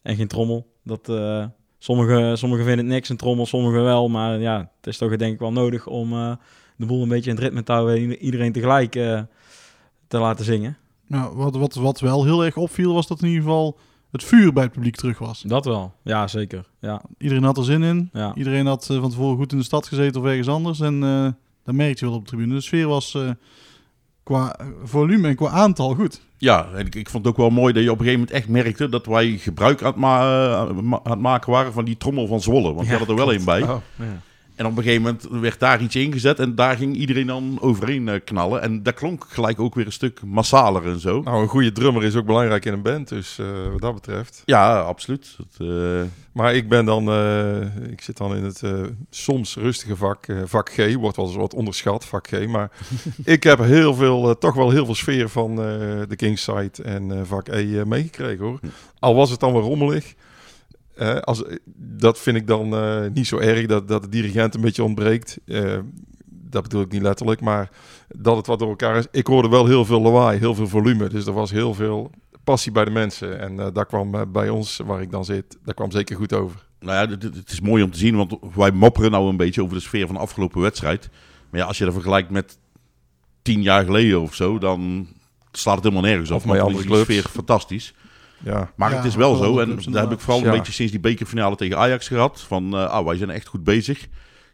en 0.02 0.16
geen 0.16 0.28
trommel. 0.28 0.66
Dat, 0.84 1.08
eh, 1.08 1.44
sommigen, 1.78 2.38
sommigen 2.38 2.64
vinden 2.64 2.84
het 2.84 2.94
niks, 2.94 3.08
een 3.08 3.16
trommel, 3.16 3.46
sommigen 3.46 3.82
wel. 3.82 4.08
Maar 4.08 4.38
ja, 4.38 4.58
het 4.76 4.86
is 4.86 4.98
toch 4.98 5.16
denk 5.16 5.32
ik 5.32 5.38
wel 5.38 5.52
nodig 5.52 5.86
om 5.86 6.12
eh, 6.12 6.32
de 6.76 6.86
boel 6.86 7.02
een 7.02 7.08
beetje 7.08 7.30
in 7.30 7.36
het 7.36 7.44
ritme 7.44 7.62
te 7.62 7.72
houden. 7.72 7.96
en 7.96 8.16
Iedereen 8.18 8.52
tegelijk 8.52 8.96
eh, 8.96 9.20
te 10.08 10.18
laten 10.18 10.44
zingen. 10.44 10.76
Nou, 11.06 11.36
wat, 11.36 11.56
wat, 11.56 11.74
wat 11.74 12.00
wel 12.00 12.24
heel 12.24 12.44
erg 12.44 12.56
opviel 12.56 12.94
was 12.94 13.06
dat 13.06 13.20
in 13.22 13.28
ieder 13.28 13.42
geval 13.42 13.78
het 14.10 14.24
vuur 14.24 14.52
bij 14.52 14.62
het 14.62 14.72
publiek 14.72 14.96
terug 14.96 15.18
was. 15.18 15.42
Dat 15.46 15.64
wel, 15.64 15.92
ja 16.02 16.26
zeker. 16.28 16.64
Ja, 16.80 17.02
Iedereen 17.18 17.42
had 17.44 17.58
er 17.58 17.64
zin 17.64 17.82
in. 17.82 18.10
ja. 18.12 18.34
Iedereen 18.34 18.66
had 18.66 18.88
eh, 18.90 19.00
van 19.00 19.10
tevoren 19.10 19.36
goed 19.36 19.52
in 19.52 19.58
de 19.58 19.64
stad 19.64 19.86
gezeten 19.86 20.20
of 20.20 20.26
ergens 20.26 20.48
anders. 20.48 20.80
En 20.80 21.02
eh 21.02 21.28
dat 21.64 21.74
merkte 21.74 22.04
je 22.04 22.10
wel 22.10 22.18
op 22.18 22.24
de 22.24 22.30
tribune. 22.30 22.54
De 22.54 22.60
sfeer 22.60 22.86
was 22.88 23.14
eh, 23.14 23.30
qua 24.22 24.56
volume 24.84 25.28
en 25.28 25.36
qua 25.36 25.48
aantal 25.48 25.94
goed. 25.94 26.20
Ja, 26.36 26.68
en 26.74 26.86
ik, 26.86 26.94
ik 26.94 27.10
vond 27.10 27.24
het 27.24 27.32
ook 27.32 27.38
wel 27.40 27.50
mooi 27.50 27.72
dat 27.72 27.82
je 27.82 27.90
op 27.90 27.98
een 27.98 28.04
gegeven 28.04 28.26
moment 28.26 28.36
echt 28.42 28.48
merkte 28.48 28.88
dat 28.88 29.06
wij 29.06 29.38
gebruik 29.38 29.82
aan 29.82 29.86
het, 29.92 29.96
ma- 29.96 31.00
aan 31.02 31.10
het 31.10 31.20
maken 31.20 31.52
waren 31.52 31.72
van 31.72 31.84
die 31.84 31.96
trommel 31.96 32.26
van 32.26 32.40
Zwolle. 32.40 32.74
Want 32.74 32.86
we 32.86 32.92
Ja, 32.92 32.98
hadden 32.98 33.08
er 33.08 33.24
wel 33.26 33.34
klopt. 33.36 33.38
een 33.38 33.44
bij. 33.44 33.62
Oh. 33.62 33.80
ja. 33.98 34.20
En 34.54 34.66
op 34.66 34.76
een 34.76 34.82
gegeven 34.82 35.02
moment 35.02 35.26
werd 35.30 35.60
daar 35.60 35.82
iets 35.82 35.96
ingezet 35.96 36.38
en 36.38 36.54
daar 36.54 36.76
ging 36.76 36.96
iedereen 36.96 37.26
dan 37.26 37.58
overheen 37.60 38.08
eh, 38.08 38.20
knallen. 38.24 38.62
En 38.62 38.82
dat 38.82 38.94
klonk 38.94 39.26
gelijk 39.28 39.60
ook 39.60 39.74
weer 39.74 39.86
een 39.86 39.92
stuk 39.92 40.22
massaler 40.22 40.86
en 40.86 41.00
zo. 41.00 41.20
Nou, 41.22 41.42
een 41.42 41.48
goede 41.48 41.72
drummer 41.72 42.04
is 42.04 42.16
ook 42.16 42.26
belangrijk 42.26 42.64
in 42.64 42.72
een 42.72 42.82
band, 42.82 43.08
dus 43.08 43.38
eh, 43.38 43.46
wat 43.72 43.80
dat 43.80 43.94
betreft. 43.94 44.42
Ja, 44.44 44.80
absoluut. 44.80 45.36
Dat, 45.36 45.68
eh, 45.68 46.02
Maar 46.32 46.54
ik 46.54 46.68
ben 46.68 46.84
dan, 46.84 47.02
ik 47.90 48.00
zit 48.00 48.16
dan 48.16 48.36
in 48.36 48.44
het 48.44 48.62
soms 49.10 49.56
rustige 49.56 49.96
vak, 49.96 50.26
vak 50.44 50.70
G, 50.70 50.94
wordt 50.94 51.16
wel 51.16 51.26
eens 51.26 51.36
wat 51.36 51.54
onderschat, 51.54 52.04
vak 52.04 52.28
G. 52.28 52.46
Maar 52.46 52.70
ik 53.24 53.42
heb 53.42 53.58
heel 53.58 53.94
veel, 53.94 54.38
toch 54.38 54.54
wel 54.54 54.70
heel 54.70 54.84
veel 54.84 54.94
sfeer 54.94 55.28
van 55.28 55.56
de 55.56 56.16
Kingside 56.16 56.82
en 56.82 57.26
vak 57.26 57.48
E 57.48 57.84
meegekregen 57.84 58.44
hoor. 58.44 58.60
Al 58.98 59.14
was 59.14 59.30
het 59.30 59.40
dan 59.40 59.52
weer 59.52 59.62
rommelig. 59.62 60.14
Als, 61.20 61.42
dat 61.76 62.18
vind 62.18 62.36
ik 62.36 62.46
dan 62.46 62.74
eh, 62.74 63.00
niet 63.12 63.26
zo 63.26 63.38
erg, 63.38 63.66
dat, 63.66 63.88
dat 63.88 64.02
de 64.02 64.08
dirigent 64.08 64.54
een 64.54 64.60
beetje 64.60 64.84
ontbreekt. 64.84 65.38
Eh, 65.46 65.78
dat 66.26 66.62
bedoel 66.62 66.80
ik 66.82 66.92
niet 66.92 67.02
letterlijk, 67.02 67.40
maar 67.40 67.70
dat 68.08 68.36
het 68.36 68.46
wat 68.46 68.58
door 68.58 68.68
elkaar 68.68 68.96
is. 68.96 69.06
Ik 69.10 69.26
hoorde 69.26 69.48
wel 69.48 69.66
heel 69.66 69.84
veel 69.84 70.00
lawaai, 70.00 70.38
heel 70.38 70.54
veel 70.54 70.68
volume. 70.68 71.08
Dus 71.08 71.26
er 71.26 71.32
was 71.32 71.50
heel 71.50 71.74
veel 71.74 72.10
passie 72.44 72.72
bij 72.72 72.84
de 72.84 72.90
mensen. 72.90 73.40
En 73.40 73.60
eh 73.60 73.66
daar 73.72 73.86
kwam 73.86 74.32
bij 74.32 74.48
ons, 74.48 74.80
waar 74.84 75.00
ik 75.00 75.10
dan 75.10 75.24
zit, 75.24 75.58
daar 75.64 75.74
kwam 75.74 75.90
zeker 75.90 76.16
goed 76.16 76.32
over. 76.32 76.66
nou 76.80 77.08
ja, 77.08 77.16
het 77.28 77.50
is 77.50 77.60
mooi 77.60 77.82
om 77.82 77.90
te 77.90 77.98
zien, 77.98 78.16
want 78.16 78.36
wij 78.54 78.70
mopperen 78.70 79.10
nou 79.10 79.28
een 79.28 79.36
beetje 79.36 79.62
over 79.62 79.76
de 79.76 79.82
sfeer 79.82 80.06
van 80.06 80.14
de 80.14 80.20
afgelopen 80.20 80.60
wedstrijd. 80.60 81.08
Maar 81.50 81.60
ja, 81.60 81.66
als 81.66 81.78
je 81.78 81.84
dat 81.84 81.92
vergelijkt 81.92 82.30
met 82.30 82.58
tien 83.42 83.62
jaar 83.62 83.84
geleden 83.84 84.20
of 84.20 84.34
zo, 84.34 84.58
dan 84.58 85.08
slaat 85.52 85.74
het 85.74 85.84
helemaal 85.84 86.10
nergens 86.10 86.30
op. 86.30 86.36
Of 86.36 86.44
Want 86.44 86.60
andere 86.60 86.84
clubs. 86.84 87.02
sfeer 87.02 87.22
fantastisch. 87.22 87.94
Ja, 88.44 88.72
Maar 88.76 88.90
Ja, 88.90 88.96
het 88.96 89.04
is 89.04 89.14
wel 89.14 89.34
zo, 89.36 89.58
en 89.58 89.78
daar 89.90 90.02
heb 90.02 90.12
ik 90.12 90.20
vooral 90.20 90.38
een 90.38 90.44
Ja. 90.52 90.56
beetje 90.56 90.72
sinds 90.72 90.92
die 90.92 91.00
bekerfinale 91.00 91.56
tegen 91.56 91.78
Ajax 91.78 92.08
gehad. 92.08 92.40
Van, 92.40 92.74
eh, 92.74 92.84
ah, 92.88 93.06
wij 93.06 93.16
zijn 93.16 93.30
echt 93.30 93.46
goed 93.46 93.64
bezig. 93.64 94.00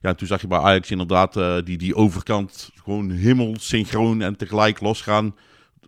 Ja, 0.01 0.09
en 0.09 0.16
toen 0.16 0.26
zag 0.26 0.41
je 0.41 0.47
bij 0.47 0.59
Ajax 0.59 0.91
inderdaad 0.91 1.36
eh, 1.36 1.57
die, 1.64 1.78
die 1.78 1.95
overkant 1.95 2.70
gewoon 2.82 3.11
helemaal 3.11 3.55
synchroon 3.59 4.22
en 4.22 4.36
tegelijk 4.36 4.80
losgaan 4.80 5.34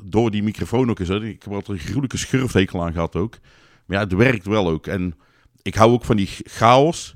door 0.03 0.31
die 0.31 0.43
microfoon 0.43 0.91
ook 0.91 0.99
eens. 0.99 1.09
hè. 1.09 1.25
Ik 1.25 1.43
heb 1.43 1.53
altijd 1.53 1.79
een 1.79 1.85
gruwelijke 1.85 2.17
schurftekel 2.17 2.83
aan 2.85 2.93
gehad 2.93 3.17
ook. 3.17 3.39
Maar 3.87 3.97
ja, 3.99 4.05
het 4.05 4.13
werkt 4.13 4.47
wel 4.47 4.69
ook. 4.69 4.87
En 4.87 5.15
ik 5.63 5.75
hou 5.75 5.93
ook 5.93 6.05
van 6.05 6.17
die 6.17 6.29
chaos. 6.45 7.15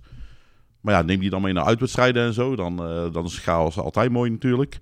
Maar 0.81 0.95
ja, 0.95 1.03
neem 1.03 1.21
die 1.21 1.31
dan 1.31 1.43
mee 1.43 1.53
naar 1.53 1.65
uitwedstrijden 1.65 2.27
en 2.27 2.33
zo. 2.33 2.57
Dan, 2.57 2.83
eh, 2.83 3.13
dan 3.13 3.25
is 3.25 3.39
chaos 3.39 3.79
altijd 3.79 4.11
mooi 4.11 4.31
natuurlijk. 4.31 4.79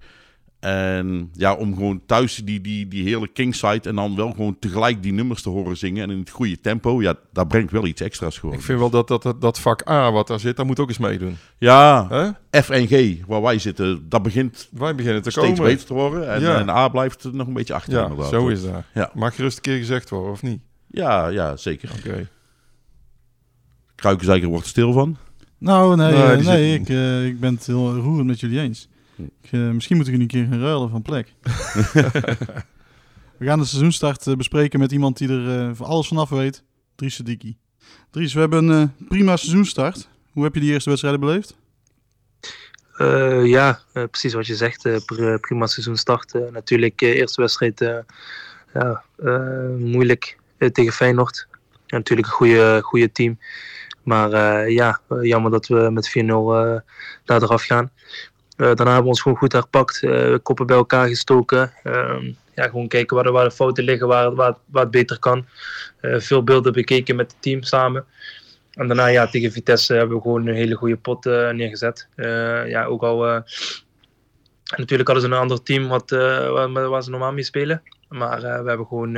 En 0.64 1.30
ja, 1.32 1.54
om 1.54 1.74
gewoon 1.74 2.00
thuis 2.06 2.36
die, 2.44 2.60
die, 2.60 2.88
die 2.88 3.02
hele 3.04 3.28
kingside 3.28 3.88
en 3.88 3.94
dan 3.94 4.16
wel 4.16 4.30
gewoon 4.30 4.56
tegelijk 4.58 5.02
die 5.02 5.12
nummers 5.12 5.42
te 5.42 5.48
horen 5.48 5.76
zingen 5.76 6.02
en 6.02 6.10
in 6.10 6.18
het 6.18 6.30
goede 6.30 6.60
tempo, 6.60 7.02
ja, 7.02 7.14
dat 7.32 7.48
brengt 7.48 7.72
wel 7.72 7.86
iets 7.86 8.00
extra's 8.00 8.38
gewoon. 8.38 8.54
ik 8.54 8.60
vind 8.62 8.78
wel 8.78 8.90
dat, 8.90 9.08
dat, 9.08 9.22
dat, 9.22 9.40
dat 9.40 9.60
vak 9.60 9.88
A 9.90 10.12
wat 10.12 10.26
daar 10.26 10.40
zit, 10.40 10.56
daar 10.56 10.66
moet 10.66 10.78
ook 10.80 10.88
eens 10.88 10.98
meedoen. 10.98 11.36
Ja, 11.58 12.06
Hè? 12.08 12.60
F 12.62 12.70
en 12.70 12.86
G, 12.86 13.16
waar 13.26 13.42
wij 13.42 13.58
zitten, 13.58 14.08
dat 14.08 14.22
begint 14.22 14.68
Wij 14.70 14.94
beginnen 14.94 15.22
te 15.22 15.30
steeds 15.30 15.46
komen. 15.46 15.64
beter 15.64 15.86
te 15.86 15.94
worden. 15.94 16.32
En, 16.32 16.40
Ja. 16.40 16.58
en 16.58 16.68
A 16.68 16.88
blijft 16.88 17.32
nog 17.32 17.46
een 17.46 17.52
beetje 17.52 17.74
achter 17.74 17.92
Ja, 17.92 18.02
inderdaad. 18.02 18.28
zo 18.28 18.48
is 18.48 18.62
dat. 18.62 18.82
Ja. 18.94 19.10
Mag 19.14 19.34
gerust 19.34 19.56
een 19.56 19.62
keer 19.62 19.78
gezegd 19.78 20.10
worden, 20.10 20.30
of 20.30 20.42
niet? 20.42 20.60
Ja, 20.90 21.28
ja, 21.28 21.56
zeker. 21.56 21.90
Oké. 21.98 22.28
Kruikenzeiker 23.94 24.48
wordt 24.48 24.64
er 24.64 24.70
stil 24.70 24.92
van. 24.92 25.16
Nou, 25.58 25.96
nee, 25.96 26.12
Nee, 26.12 26.22
eh, 26.22 26.36
die 26.38 26.46
nee 26.46 26.72
zit- 26.72 26.80
ik, 26.80 26.88
eh, 26.88 27.26
ik 27.26 27.40
ben 27.40 27.54
het 27.54 27.66
heel 27.66 27.94
roerend 27.96 28.26
met 28.26 28.40
jullie 28.40 28.60
eens. 28.60 28.88
Ik, 29.16 29.50
eh, 29.50 29.60
misschien 29.70 29.96
moeten 29.96 30.14
we 30.14 30.20
een 30.20 30.26
keer 30.26 30.46
gaan 30.50 30.60
ruilen 30.60 30.90
van 30.90 31.02
plek. 31.02 31.32
we 33.38 33.46
gaan 33.46 33.58
de 33.58 33.64
seizoenstart 33.64 34.26
eh, 34.26 34.34
bespreken 34.34 34.78
met 34.80 34.92
iemand 34.92 35.18
die 35.18 35.28
er 35.28 35.60
eh, 35.60 35.70
van 35.74 35.86
alles 35.86 36.08
vanaf 36.08 36.28
weet. 36.28 36.62
Dries 36.94 37.14
Sediki. 37.14 37.56
Dries, 38.10 38.34
we 38.34 38.40
hebben 38.40 38.68
een 38.68 38.82
eh, 39.00 39.06
prima 39.08 39.36
seizoenstart. 39.36 40.08
Hoe 40.32 40.44
heb 40.44 40.54
je 40.54 40.60
die 40.60 40.72
eerste 40.72 40.88
wedstrijden 40.88 41.20
beleefd? 41.20 41.56
Eh, 42.96 43.44
ja, 43.46 43.80
precies 43.92 44.32
wat 44.34 44.46
je 44.46 44.54
zegt. 44.56 44.84
eh, 44.84 44.96
pr- 45.04 45.38
prima 45.40 45.66
seizoenstart. 45.66 46.34
Natuurlijk, 46.52 47.02
eh, 47.02 47.08
eerste 47.16 47.40
wedstrijd 47.40 47.80
eh, 47.80 47.96
ja, 48.74 49.02
eh, 49.16 49.68
moeilijk 49.78 50.38
tegen 50.72 50.92
Feyenoord. 50.92 51.46
En 51.86 51.98
natuurlijk 51.98 52.28
een 52.28 52.34
goede, 52.34 52.80
goede 52.82 53.12
team. 53.12 53.38
Maar 54.02 54.32
eh, 54.32 54.74
ja, 54.74 55.00
jammer 55.22 55.50
dat 55.50 55.66
we 55.66 55.90
met 55.92 56.08
4-0 56.08 56.12
eh, 56.22 56.76
daar 57.24 57.42
eraf 57.42 57.62
gaan. 57.62 57.90
Eh, 58.57 58.66
daarna 58.66 58.84
hebben 58.84 59.02
we 59.02 59.09
ons 59.09 59.20
gewoon 59.20 59.38
goed 59.38 59.52
herpakt. 59.52 60.02
eh, 60.02 60.34
koppen 60.42 60.66
bij 60.66 60.76
elkaar 60.76 61.09
gestoken. 61.09 61.72
Ehm, 61.82 62.32
ja, 62.55 62.64
gewoon 62.68 62.88
kijken 62.88 63.16
waar 63.16 63.24
de, 63.24 63.30
waar 63.30 63.50
fouten 63.50 63.84
liggen, 63.84 64.07
waar, 64.07 64.34
waar, 64.34 64.55
waar 64.66 64.82
het 64.82 64.90
beter 64.90 65.18
kan. 65.18 65.46
Eh, 66.00 66.20
veel 66.20 66.42
beelden 66.42 66.72
bekeken 66.72 67.16
met 67.16 67.32
het 67.32 67.42
team 67.42 67.62
samen. 67.62 68.05
En 68.72 68.86
daarna 68.86 69.07
ja, 69.07 69.26
tegen 69.26 69.52
Vitesse 69.52 69.94
hebben 69.94 70.16
we 70.16 70.22
gewoon 70.22 70.46
een 70.46 70.55
hele 70.55 70.74
goede 70.74 70.96
pot 70.96 71.24
neergezet. 71.24 72.09
Ja, 72.66 72.84
ook 72.84 73.02
al. 73.02 73.42
natuurlijk 74.76 75.09
hadden 75.09 75.20
ze 75.20 75.30
een 75.30 75.40
ander 75.40 75.62
team 75.62 75.88
wat, 75.88 76.12
eh, 76.12 76.72
waar, 76.72 77.02
ze 77.02 77.11
normaal 77.11 77.32
mee 77.32 77.44
spelen. 77.44 77.82
Maar 78.09 78.40
we 78.40 78.68
hebben 78.68 78.86
gewoon 78.86 79.12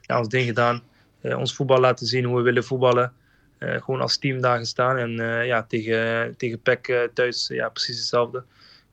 ja, 0.00 0.18
ons 0.18 0.28
ding 0.28 0.46
gedaan. 0.46 0.82
Ons 1.22 1.54
voetbal 1.54 1.80
laten 1.80 2.06
zien 2.06 2.24
hoe 2.24 2.36
we 2.36 2.42
willen 2.42 2.64
voetballen. 2.64 3.12
Gewoon 3.58 4.00
als 4.00 4.18
team 4.18 4.40
daar 4.40 4.58
gestaan. 4.58 4.96
En 4.96 5.10
ja, 5.46 5.62
tegen, 5.62 6.34
tegen 6.36 6.60
PEC 6.60 7.08
thuis 7.14 7.46
ja, 7.48 7.68
precies 7.68 7.98
hetzelfde. 7.98 8.44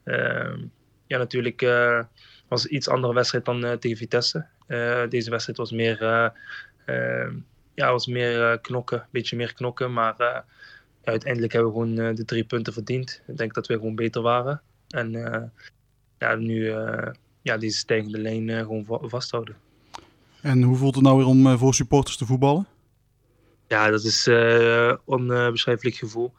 Ehm, 0.03 0.59
ja, 1.07 1.17
natuurlijk 1.17 1.61
eh, 1.61 1.99
was 2.47 2.63
het 2.63 2.71
iets 2.71 2.87
andere 2.87 3.13
wedstrijd 3.13 3.45
dan 3.45 3.65
eh, 3.65 3.71
tegen 3.71 3.97
Vitesse. 3.97 4.45
Eh, 4.67 5.01
deze 5.09 5.29
wedstrijd 5.29 5.57
was 5.57 5.71
meer, 5.71 6.01
eh, 6.01 6.29
ehm, 6.85 7.35
ja, 7.73 7.91
was 7.91 8.07
meer 8.07 8.59
knokken, 8.59 8.99
een 8.99 9.07
beetje 9.11 9.35
meer 9.35 9.53
knokken. 9.53 9.93
Maar 9.93 10.45
uiteindelijk 11.03 11.53
hebben 11.53 11.71
we 11.71 11.79
gewoon 11.79 12.15
de 12.15 12.25
drie 12.25 12.43
punten 12.43 12.73
verdiend. 12.73 13.21
Ik 13.27 13.37
denk 13.37 13.53
dat 13.53 13.67
we 13.67 13.73
gewoon 13.73 13.95
beter 13.95 14.21
waren. 14.21 14.61
En 14.87 15.11
ja, 16.17 16.35
nu 16.35 16.69
ja, 17.41 17.57
deze 17.57 17.77
stijgende 17.77 18.19
lijn 18.19 18.49
gewoon 18.49 18.85
va- 18.85 19.07
vasthouden. 19.07 19.55
En 20.41 20.61
hoe 20.61 20.77
voelt 20.77 20.95
het 20.95 21.03
nou 21.03 21.17
weer 21.17 21.25
om 21.25 21.57
voor 21.57 21.73
supporters 21.73 22.17
te 22.17 22.25
voetballen? 22.25 22.67
Ja, 23.67 23.89
dat 23.89 24.03
is 24.03 24.25
een 24.25 24.99
onbeschrijfelijk 25.05 25.95
gevoel. 25.95 26.33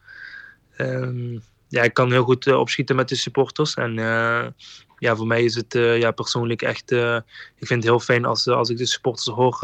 Ehm, 0.77 1.39
ja, 1.69 1.83
ik 1.83 1.95
kan 1.95 2.11
heel 2.11 2.25
goed 2.25 2.47
eh, 2.47 2.59
opschieten 2.59 2.97
met 2.97 3.09
de 3.09 3.15
supporters. 3.15 3.75
En 3.75 3.99
eh, 3.99 4.47
ja, 4.99 5.17
voor 5.17 5.27
mij 5.27 5.45
is 5.45 5.55
het 5.55 5.75
eh, 5.75 5.99
ja, 5.99 6.11
persoonlijk 6.11 6.63
echt... 6.63 6.91
ik 6.91 7.67
vind 7.67 7.83
het 7.83 7.85
heel 7.85 8.01
fijn 8.01 8.25
als, 8.25 8.49
als 8.49 8.69
ik 8.71 8.77
de 8.77 8.87
supporters 8.87 9.27
hoor 9.27 9.59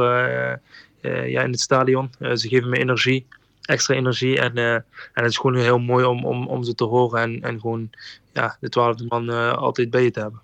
ja, 1.03 1.43
in 1.43 1.51
het 1.51 1.61
stadion. 1.61 2.11
Ze 2.19 2.49
geven 2.49 2.69
me 2.69 2.79
energie, 2.79 3.27
extra 3.63 3.95
energie. 3.95 4.41
En, 4.41 4.57
en 4.57 4.85
het 5.13 5.31
is 5.31 5.37
gewoon 5.37 5.57
heel 5.57 5.79
mooi 5.79 6.05
om, 6.05 6.25
om, 6.25 6.47
om 6.47 6.65
ze 6.65 6.75
te 6.75 6.85
horen. 6.85 7.21
En, 7.21 7.43
en 7.43 7.61
gewoon 7.61 7.91
ja, 8.33 8.57
de 8.61 8.69
twaalfde 8.69 9.05
man 9.09 9.57
altijd 9.57 9.91
bij 9.91 10.03
je 10.03 10.11
te 10.11 10.21
hebben. 10.21 10.41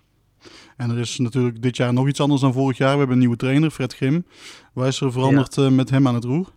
En 0.77 0.89
er 0.89 0.97
is 0.97 1.17
natuurlijk 1.17 1.61
dit 1.61 1.77
jaar 1.77 1.93
nog 1.93 2.07
iets 2.07 2.19
anders 2.19 2.41
dan 2.41 2.53
vorig 2.53 2.77
jaar. 2.77 2.91
We 2.91 2.97
hebben 2.97 3.15
een 3.15 3.21
nieuwe 3.21 3.37
trainer, 3.37 3.71
Fred 3.71 3.95
Grim. 3.95 4.25
Waar 4.73 4.87
is 4.87 5.01
er 5.01 5.11
veranderd 5.11 5.69
met 5.69 5.89
hem 5.89 6.07
aan 6.07 6.15
het 6.15 6.23
roer? 6.23 6.47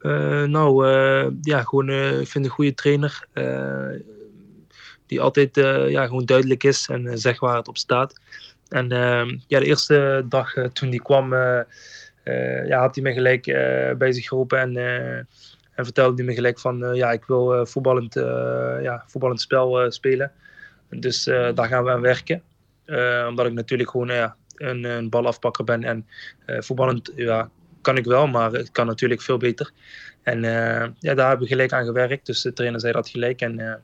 Eh, 0.00 0.42
nou, 0.42 0.88
eh, 0.88 1.26
ja, 1.42 1.62
gewoon, 1.62 1.88
eh, 1.88 2.20
ik 2.20 2.28
vind 2.28 2.44
een 2.44 2.50
goede 2.50 2.74
trainer. 2.74 3.28
die 5.06 5.20
altijd 5.20 5.56
ja, 5.88 6.06
gewoon 6.06 6.24
duidelijk 6.24 6.64
is 6.64 6.88
en 6.88 7.18
zegt 7.18 7.38
waar 7.38 7.56
het 7.56 7.68
op 7.68 7.76
staat. 7.76 8.20
En 8.68 8.88
ja, 9.46 9.58
de 9.58 9.64
eerste 9.64 10.24
dag 10.28 10.54
toen 10.72 10.90
die 10.90 11.02
kwam, 11.02 11.34
ja, 12.64 12.78
had 12.80 12.94
hij 12.94 13.04
me 13.04 13.12
gelijk 13.12 13.44
bij 13.98 14.12
zich 14.12 14.28
geroepen 14.28 14.58
en, 14.58 14.76
en 15.74 15.84
vertelde 15.84 16.14
hij 16.16 16.24
me 16.24 16.34
gelijk 16.34 16.58
van, 16.58 16.94
ja, 16.94 17.12
ik 17.12 17.24
wil 17.24 17.66
voetballend, 17.66 18.14
ja, 18.82 19.04
voetballend 19.06 19.40
spel 19.40 19.90
spelen. 19.92 20.32
Dus 20.88 21.24
daar 21.24 21.66
gaan 21.66 21.84
we 21.84 21.90
aan 21.90 22.00
werken. 22.00 22.42
Omdat 23.28 23.46
ik 23.46 23.52
natuurlijk 23.52 23.90
gewoon 23.90 24.08
ja, 24.08 24.36
een, 24.54 24.84
een 24.84 25.08
balafpakker 25.08 25.64
ben 25.64 25.84
en 25.84 26.06
voetballend, 26.46 27.12
ja, 27.16 27.50
kan 27.80 27.96
ik 27.96 28.04
wel, 28.04 28.26
maar 28.26 28.52
het 28.52 28.70
kan 28.70 28.86
natuurlijk 28.86 29.22
veel 29.22 29.36
beter. 29.36 29.72
En 30.22 30.44
eh, 30.44 30.88
ja, 30.98 31.14
daar 31.14 31.28
hebben 31.28 31.46
we 31.46 31.52
gelijk 31.52 31.72
aan 31.72 31.84
gewerkt. 31.84 32.26
Dus 32.26 32.42
de 32.42 32.52
trainer 32.52 32.80
zei 32.80 32.92
dat 32.92 33.08
gelijk. 33.08 33.40
En, 33.40 33.58
eh, 33.58 33.74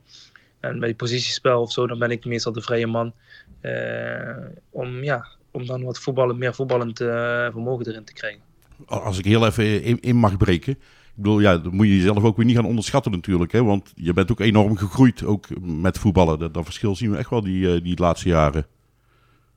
en 0.59 0.79
bij 0.79 0.93
positiespel 0.93 1.61
of 1.61 1.71
zo, 1.71 1.87
dan 1.87 1.99
ben 1.99 2.11
ik 2.11 2.25
meestal 2.25 2.51
de 2.51 2.61
vrije 2.61 2.87
man. 2.87 3.13
eh, 3.61 4.35
om, 4.69 5.03
ja, 5.03 5.27
om 5.51 5.65
dan 5.65 5.83
wat 5.83 5.99
voetballen, 5.99 6.37
meer 6.37 6.53
voetballend 6.53 6.97
vermogen 6.97 7.87
erin 7.87 8.03
te 8.03 8.13
krijgen. 8.13 8.41
Als 8.85 9.17
ik 9.17 9.25
heel 9.25 9.45
even 9.45 10.01
in, 10.01 10.15
mag 10.15 10.37
breken. 10.37 10.71
Ik 10.73 11.23
bedoel, 11.23 11.39
ja, 11.39 11.57
dan 11.57 11.75
moet 11.75 11.87
je 11.87 11.95
jezelf 11.95 12.23
ook 12.23 12.37
weer 12.37 12.45
niet 12.45 12.55
gaan 12.55 12.65
onderschatten 12.65 13.11
natuurlijk. 13.11 13.51
Hè? 13.51 13.63
Want 13.63 13.91
je 13.95 14.13
bent 14.13 14.31
ook 14.31 14.39
enorm 14.39 14.77
gegroeid, 14.77 15.23
ook 15.23 15.45
met 15.61 15.97
voetballen. 15.97 16.39
Dat, 16.39 16.53
dat 16.53 16.63
verschil 16.63 16.95
zien 16.95 17.11
we 17.11 17.17
echt 17.17 17.29
wel 17.29 17.41
die, 17.41 17.81
die 17.81 17.99
laatste 17.99 18.29
jaren. 18.29 18.65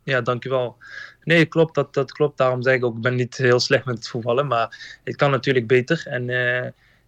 Ja, 0.03 0.21
dankjewel. 0.21 0.77
Nee, 1.25 1.47
klopt, 1.47 1.75
dat, 1.75 1.95
dat 1.95 2.13
klopt. 2.13 2.39
Daarom 2.39 2.63
zeg 2.63 2.75
ik 2.75 2.85
ook, 2.85 2.97
ik 2.97 3.03
ben 3.03 3.15
niet 3.15 3.37
heel 3.37 3.61
slecht 3.61 3.85
met 3.85 3.97
het 3.97 4.09
voetballen, 4.09 4.47
maar 4.47 4.99
het 5.05 5.17
kan 5.17 5.31
natuurlijk 5.31 5.67
beter. 5.67 6.03
En 6.07 6.31
eh, 6.31 6.67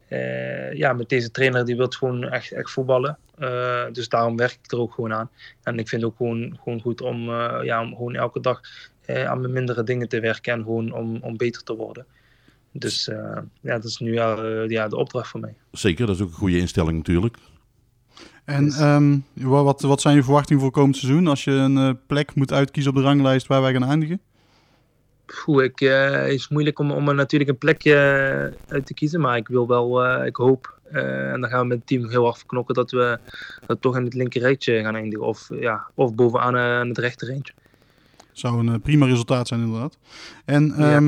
eh, 0.08 0.72
ja, 0.72 0.92
met 0.92 1.08
deze 1.08 1.30
trainer, 1.30 1.64
die 1.64 1.76
wil 1.76 1.88
gewoon 1.88 2.24
echt, 2.24 2.52
echt 2.52 2.70
voetballen. 2.70 3.18
Eh, 3.38 3.84
dus 3.92 4.08
daarom 4.08 4.36
werk 4.36 4.58
ik 4.62 4.72
er 4.72 4.78
ook 4.78 4.94
gewoon 4.94 5.12
aan. 5.12 5.30
En 5.62 5.78
ik 5.78 5.88
vind 5.88 6.02
het 6.02 6.10
ook 6.10 6.16
gewoon, 6.16 6.58
gewoon 6.62 6.80
goed 6.80 7.00
om, 7.00 7.30
ja, 7.64 7.82
om 7.82 7.96
gewoon 7.96 8.14
elke 8.14 8.40
dag 8.40 8.60
aan 9.06 9.40
mijn 9.40 9.52
mindere 9.52 9.82
dingen 9.82 10.08
te 10.08 10.20
werken 10.20 10.52
en 10.52 10.62
gewoon 10.62 10.92
om, 10.92 11.18
om 11.22 11.36
beter 11.36 11.62
te 11.62 11.76
worden. 11.76 12.06
Dus 12.72 13.04
ja, 13.60 13.74
dat 13.74 13.84
is 13.84 13.98
nu 13.98 14.12
ja, 14.68 14.88
de 14.88 14.96
opdracht 14.96 15.28
voor 15.28 15.40
mij. 15.40 15.54
Zeker, 15.70 16.06
dat 16.06 16.16
is 16.16 16.22
ook 16.22 16.28
een 16.28 16.34
goede 16.34 16.58
instelling 16.58 16.96
natuurlijk. 16.96 17.36
En 18.44 18.72
ehm, 18.72 19.18
wa- 19.32 19.62
wat, 19.62 19.80
wat 19.80 20.00
zijn 20.00 20.14
je 20.16 20.22
verwachtingen 20.22 20.62
voor 20.62 20.70
komend 20.70 20.96
seizoen 20.96 21.26
als 21.26 21.44
je 21.44 21.50
een 21.50 21.76
eh, 21.76 21.90
plek 22.06 22.34
moet 22.34 22.52
uitkiezen 22.52 22.90
op 22.92 22.96
de 22.96 23.02
ranglijst 23.04 23.46
waar 23.46 23.62
wij 23.62 23.72
gaan 23.72 23.84
eindigen? 23.84 24.20
Poeh, 25.44 25.64
ik, 25.64 25.80
eh, 25.80 26.10
het 26.10 26.30
is 26.32 26.48
moeilijk 26.48 26.78
om, 26.78 26.90
om 26.90 27.08
er 27.08 27.14
natuurlijk 27.14 27.50
een 27.50 27.58
plekje 27.58 27.94
eh, 27.94 28.72
uit 28.72 28.86
te 28.86 28.94
kiezen, 28.94 29.20
maar 29.20 29.36
ik 29.36 29.48
wil 29.48 29.66
wel, 29.68 30.24
ik 30.26 30.36
hoop, 30.36 30.78
en 30.90 31.40
dan 31.40 31.50
gaan 31.50 31.60
we 31.60 31.66
met 31.66 31.78
het 31.78 31.86
team 31.86 32.08
heel 32.08 32.24
hard 32.24 32.38
verknokken, 32.38 32.74
dat 32.74 32.90
we 32.90 33.18
dat 33.66 33.80
toch 33.80 33.96
in 33.96 34.04
het 34.04 34.14
linker 34.14 34.40
rijtje 34.40 34.82
gaan 34.82 34.94
eindigen. 34.94 35.26
Of, 35.26 35.48
ja, 35.60 35.86
of 35.94 36.14
bovenaan 36.14 36.82
in 36.82 36.88
het 36.88 36.98
rechter 36.98 37.28
rijtje. 37.28 37.52
Zou 38.32 38.66
een 38.66 38.80
prima 38.80 39.06
resultaat 39.06 39.48
zijn 39.48 39.60
inderdaad. 39.60 39.98
En 40.44 40.74
Ja. 40.76 41.00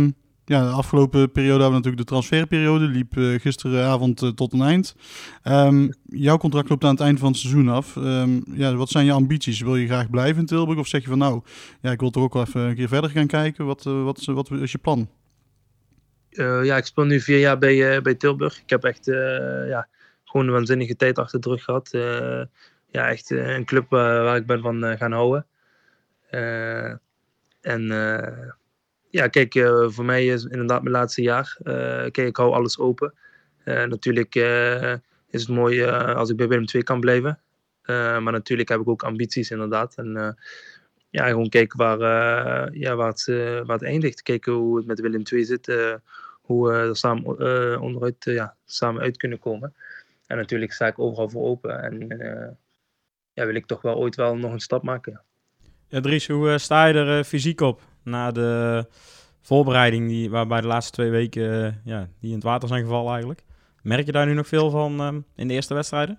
Ja, 0.45 0.63
de 0.63 0.71
afgelopen 0.71 1.33
periode 1.33 1.63
hebben 1.63 1.69
we 1.69 1.75
natuurlijk 1.77 2.03
de 2.03 2.13
transferperiode. 2.15 2.85
Liep 2.85 3.17
eh, 3.17 3.41
gisteravond 3.41 4.23
eh, 4.23 4.29
tot 4.29 4.53
een 4.53 4.61
eind. 4.63 4.97
Ehm, 5.43 5.89
jouw 6.05 6.37
contract 6.37 6.69
loopt 6.69 6.85
aan 6.85 6.91
het 6.91 7.01
eind 7.01 7.19
van 7.19 7.29
het 7.29 7.37
seizoen 7.39 7.69
af. 7.69 7.97
Ehm, 7.97 8.41
ja, 8.53 8.75
wat 8.75 8.89
zijn 8.89 9.05
je 9.05 9.13
ambities? 9.13 9.61
Wil 9.61 9.77
je 9.77 9.87
graag 9.87 10.11
blijven 10.11 10.41
in 10.41 10.47
Tilburg? 10.47 10.79
Of 10.79 10.87
zeg 10.87 11.03
je 11.03 11.09
van 11.09 11.19
nou, 11.19 11.43
ja, 11.81 11.91
ik 11.91 12.01
wil 12.01 12.11
toch 12.11 12.23
ook 12.23 12.33
wel 12.33 12.43
even 12.43 12.61
een 12.61 12.75
keer 12.75 12.89
verder 12.89 13.11
gaan 13.11 13.27
kijken. 13.27 13.67
Wat, 13.67 13.87
eh, 13.87 14.03
wat, 14.05 14.19
is- 14.19 14.27
wat 14.27 14.51
is 14.51 14.73
je 14.73 14.79
plan? 14.79 15.09
Ja, 16.63 16.77
ik 16.77 16.85
speel 16.85 17.05
nu 17.05 17.21
vier 17.21 17.39
jaar 17.39 17.59
bij, 17.59 18.03
bij 18.03 18.15
Tilburg. 18.15 18.61
Ik 18.61 18.71
heb 18.71 18.85
echt 18.85 19.05
ja, 19.69 19.89
gewoon 20.25 20.47
een 20.47 20.53
waanzinnige 20.53 20.97
tijd 20.97 21.19
achter 21.19 21.41
de 21.41 21.49
rug 21.49 21.65
gehad. 21.65 21.93
Eh, 21.93 22.43
ja, 22.91 23.09
echt 23.09 23.31
een 23.31 23.65
club 23.65 23.87
waar, 23.89 24.37
ik 24.37 24.47
ben 24.47 24.61
van 24.61 24.97
gaan 24.99 25.13
houden. 25.13 25.47
En 27.61 27.87
ja, 29.15 29.29
kijk, 29.29 29.55
eh, 29.55 29.89
voor 29.89 30.05
mij 30.05 30.27
is 30.27 30.45
inderdaad 30.45 30.83
mijn 30.83 30.95
laatste 30.95 31.23
jaar. 31.23 31.57
Eh, 31.63 31.75
kijk, 32.11 32.17
ik 32.17 32.37
hou 32.37 32.53
alles 32.53 32.79
open. 32.79 33.15
Eh, 33.65 33.85
natuurlijk 33.85 34.35
is 35.31 35.41
het 35.41 35.49
mooi 35.49 35.85
als 35.91 36.31
ik 36.31 36.37
bij 36.37 36.49
Willem 36.49 36.65
II 36.75 36.83
kan 36.83 37.01
blijven. 37.01 37.39
Maar 37.87 38.33
natuurlijk 38.33 38.69
heb 38.69 38.81
ik 38.81 38.89
ook 38.89 39.03
ambities 39.03 39.51
inderdaad. 39.51 39.95
En 39.95 40.37
ja, 41.11 41.27
gewoon 41.29 41.49
kijken 41.49 41.79
waar, 41.79 41.99
ja, 42.77 42.95
waar, 42.95 43.13
het, 43.67 43.83
eindigt. 43.83 44.23
Kijken 44.23 44.53
hoe 44.53 44.77
het 44.77 44.87
met 44.87 45.01
Willem 45.01 45.23
II 45.33 45.45
zit. 45.45 45.67
hoe 46.41 46.69
we 46.69 46.75
er 46.75 46.97
samen, 46.97 47.81
onderuit, 47.81 48.17
ja, 48.19 48.57
samen 48.65 49.03
uit 49.03 49.17
kunnen 49.17 49.39
komen. 49.39 49.75
En 50.27 50.37
natuurlijk 50.37 50.73
sta 50.73 50.87
ik 50.87 50.99
overal 50.99 51.29
voor 51.29 51.45
open. 51.45 51.83
En 51.83 52.09
ja, 53.33 53.47
wil 53.47 53.55
ik 53.55 53.67
toch 53.67 53.83
wel 53.83 53.97
ooit 53.97 54.17
wel 54.17 54.37
nog 54.37 54.53
een 54.53 54.61
stap 54.61 54.83
maken. 54.83 55.21
Ja, 55.89 56.01
Dries, 56.01 56.29
hoe 56.29 56.59
sta 56.59 56.87
je 56.87 56.95
er 56.95 57.25
fysiek 57.25 57.61
op 57.61 57.81
na 58.05 58.31
de 58.31 58.85
voorbereiding 59.45 60.09
die, 60.09 60.31
waarbij 60.31 60.61
de 60.61 60.67
laatste 60.67 60.93
twee 60.93 61.11
weken 61.11 61.65
eh, 61.65 61.73
ja, 61.85 62.09
die 62.21 62.29
in 62.29 62.35
het 62.35 62.45
water 62.45 62.69
zijn 62.69 62.83
gevallen 62.83 63.11
eigenlijk? 63.11 63.43
Merk 63.83 64.07
je 64.07 64.13
daar 64.13 64.27
nu 64.27 64.35
nog 64.35 64.47
veel 64.49 64.71
van 64.71 65.01
ehm, 65.01 65.21
in 65.37 65.49
de 65.49 65.55
eerste 65.55 65.75
wedstrijden? 65.75 66.19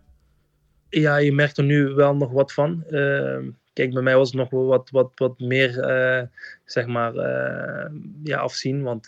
Ja, 0.90 1.18
je 1.18 1.34
merkt 1.34 1.58
er 1.58 1.64
nu 1.64 1.88
wel 1.88 2.16
nog 2.16 2.32
wat 2.32 2.54
van. 2.54 2.84
Ehm, 2.90 3.50
kijk, 3.74 3.94
bij 3.94 4.02
mij 4.02 4.16
was 4.16 4.28
het 4.28 4.38
nog 4.38 4.50
wel 4.50 4.66
wat, 4.66 4.90
wat, 4.90 5.12
wat 5.16 5.40
meer, 5.40 5.80
eh, 5.80 6.24
zeg 6.66 6.86
maar, 6.86 7.16
eh, 7.16 7.92
ja, 8.24 8.38
afzien. 8.38 8.84
Want 8.84 9.06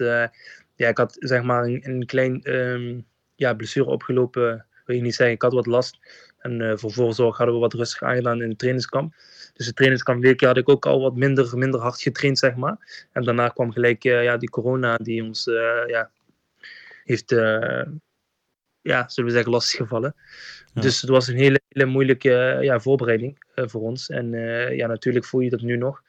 ja, 0.76 0.88
ik 0.88 0.98
had, 0.98 1.16
zeg 1.20 1.44
maar, 1.44 1.64
een, 1.64 1.90
een 1.90 2.06
klein 2.06 2.42
ehm, 2.42 3.00
ja, 3.36 3.54
blessure 3.54 3.90
opgelopen. 3.90 4.66
Wil 4.86 4.96
je 4.96 5.02
niet 5.02 5.16
zeggen, 5.16 5.36
ik 5.36 5.42
had 5.42 5.54
wat 5.54 5.66
last. 5.66 5.98
En 6.38 6.80
voor 6.80 6.92
voorzorg 6.92 7.38
hadden 7.38 7.56
we 7.56 7.62
wat 7.62 7.74
rustig 7.74 8.02
aangedaan 8.02 8.42
in 8.42 8.50
de 8.50 8.56
trainingskamp. 8.56 9.14
Dus 9.58 9.66
de 9.66 9.74
trainingskamp 9.74 10.42
had 10.42 10.58
ik 10.58 10.70
ook 10.70 10.86
al 10.86 11.02
wat 11.02 11.16
minder, 11.16 11.58
minder 11.58 11.80
hard 11.80 12.02
getraind, 12.02 12.40
zeg 12.40 12.56
maar. 12.56 13.08
En 13.12 13.24
daarna 13.24 13.48
kwam 13.48 13.72
gelijk 13.72 14.04
ja, 14.04 14.38
die 14.38 14.50
corona 14.50 14.98
die 14.98 15.24
ons 15.24 15.44
ja, 15.88 16.10
heeft, 17.04 17.30
ja, 18.82 19.08
zullen 19.08 19.30
we 19.30 19.36
zeggen, 19.36 19.52
lastiggevallen. 19.52 20.16
Ja. 20.74 20.82
Dus 20.82 21.02
het 21.02 21.10
was 21.10 21.28
een 21.28 21.36
hele, 21.36 21.60
hele 21.70 21.86
moeilijke 21.86 22.58
ja, 22.62 22.80
voorbereiding 22.80 23.38
voor 23.56 23.82
ons. 23.82 24.10
En 24.10 24.32
ja, 24.76 24.88
natuurlijk 24.88 25.26
voel 25.26 25.42
je 25.42 25.50
dat 25.50 25.62
nu 25.62 25.78
nog. 25.78 26.02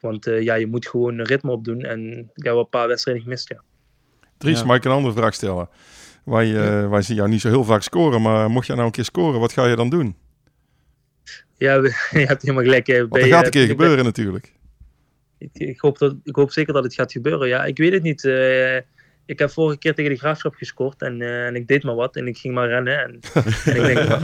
Want 0.00 0.24
ja, 0.24 0.54
je 0.54 0.66
moet 0.66 0.88
gewoon 0.88 1.18
een 1.18 1.26
ritme 1.26 1.50
opdoen. 1.50 1.80
En 1.80 2.18
ik 2.18 2.44
heb 2.44 2.52
wel 2.52 2.58
een 2.58 2.68
paar 2.68 2.88
wedstrijden 2.88 3.22
gemist, 3.22 3.48
ja. 3.48 3.62
Dries, 4.38 4.58
ja. 4.58 4.64
mag 4.64 4.76
ik 4.76 4.84
een 4.84 4.90
andere 4.90 5.14
vraag 5.14 5.34
stellen? 5.34 5.68
Wij, 6.24 6.48
uh, 6.48 6.90
wij 6.90 7.02
zien 7.02 7.16
jou 7.16 7.28
niet 7.28 7.40
zo 7.40 7.48
heel 7.48 7.64
vaak 7.64 7.82
scoren, 7.82 8.22
maar 8.22 8.50
mocht 8.50 8.66
jij 8.66 8.74
nou 8.74 8.86
een 8.86 8.94
keer 8.94 9.04
scoren, 9.04 9.40
wat 9.40 9.52
ga 9.52 9.66
je 9.66 9.76
dan 9.76 9.90
doen? 9.90 10.16
Ja, 11.58 11.74
je 12.10 12.26
hebt 12.26 12.42
helemaal 12.42 12.64
gelijk. 12.64 12.86
Dat 12.86 13.22
gaat 13.24 13.44
een 13.44 13.50
keer 13.50 13.66
gebeuren 13.66 14.04
natuurlijk. 14.04 14.52
Ik, 15.38 15.50
ik, 15.52 15.80
hoop 15.80 15.98
dat, 15.98 16.16
ik 16.24 16.36
hoop 16.36 16.52
zeker 16.52 16.72
dat 16.72 16.84
het 16.84 16.94
gaat 16.94 17.12
gebeuren. 17.12 17.48
Ja, 17.48 17.64
ik 17.64 17.78
weet 17.78 17.92
het 17.92 18.02
niet. 18.02 18.24
Uh, 18.24 18.76
ik 19.26 19.38
heb 19.38 19.50
vorige 19.50 19.78
keer 19.78 19.94
tegen 19.94 20.10
de 20.10 20.18
Graafschap 20.18 20.54
gescoord 20.54 21.02
en, 21.02 21.20
uh, 21.20 21.46
en 21.46 21.54
ik 21.54 21.66
deed 21.68 21.82
maar 21.82 21.94
wat 21.94 22.16
en 22.16 22.26
ik 22.26 22.38
ging 22.38 22.54
maar 22.54 22.68
rennen. 22.68 22.98
En, 23.02 23.20
en 23.64 23.76
ik 23.76 23.94
denk 23.94 24.18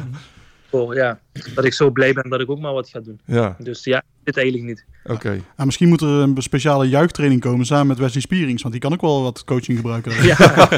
oh, 0.70 0.94
ja, 0.94 1.20
dat 1.54 1.64
ik 1.64 1.72
zo 1.72 1.90
blij 1.90 2.12
ben 2.12 2.30
dat 2.30 2.40
ik 2.40 2.50
ook 2.50 2.58
maar 2.58 2.72
wat 2.72 2.88
ga 2.88 3.00
doen. 3.00 3.20
Ja. 3.24 3.56
Dus 3.58 3.84
ja, 3.84 4.02
dit 4.24 4.36
eigenlijk 4.36 4.66
niet. 4.66 4.84
Oké. 5.04 5.12
Okay. 5.12 5.42
Ah, 5.56 5.66
misschien 5.66 5.88
moet 5.88 6.00
er 6.00 6.08
een 6.08 6.42
speciale 6.42 6.88
juichtraining 6.88 7.40
komen 7.40 7.66
samen 7.66 7.86
met 7.86 7.98
Wesley 7.98 8.22
Spierings, 8.22 8.62
want 8.62 8.74
die 8.74 8.82
kan 8.82 8.92
ook 8.92 9.00
wel 9.00 9.22
wat 9.22 9.44
coaching 9.44 9.76
gebruiken. 9.78 10.12
ja, 10.12 10.36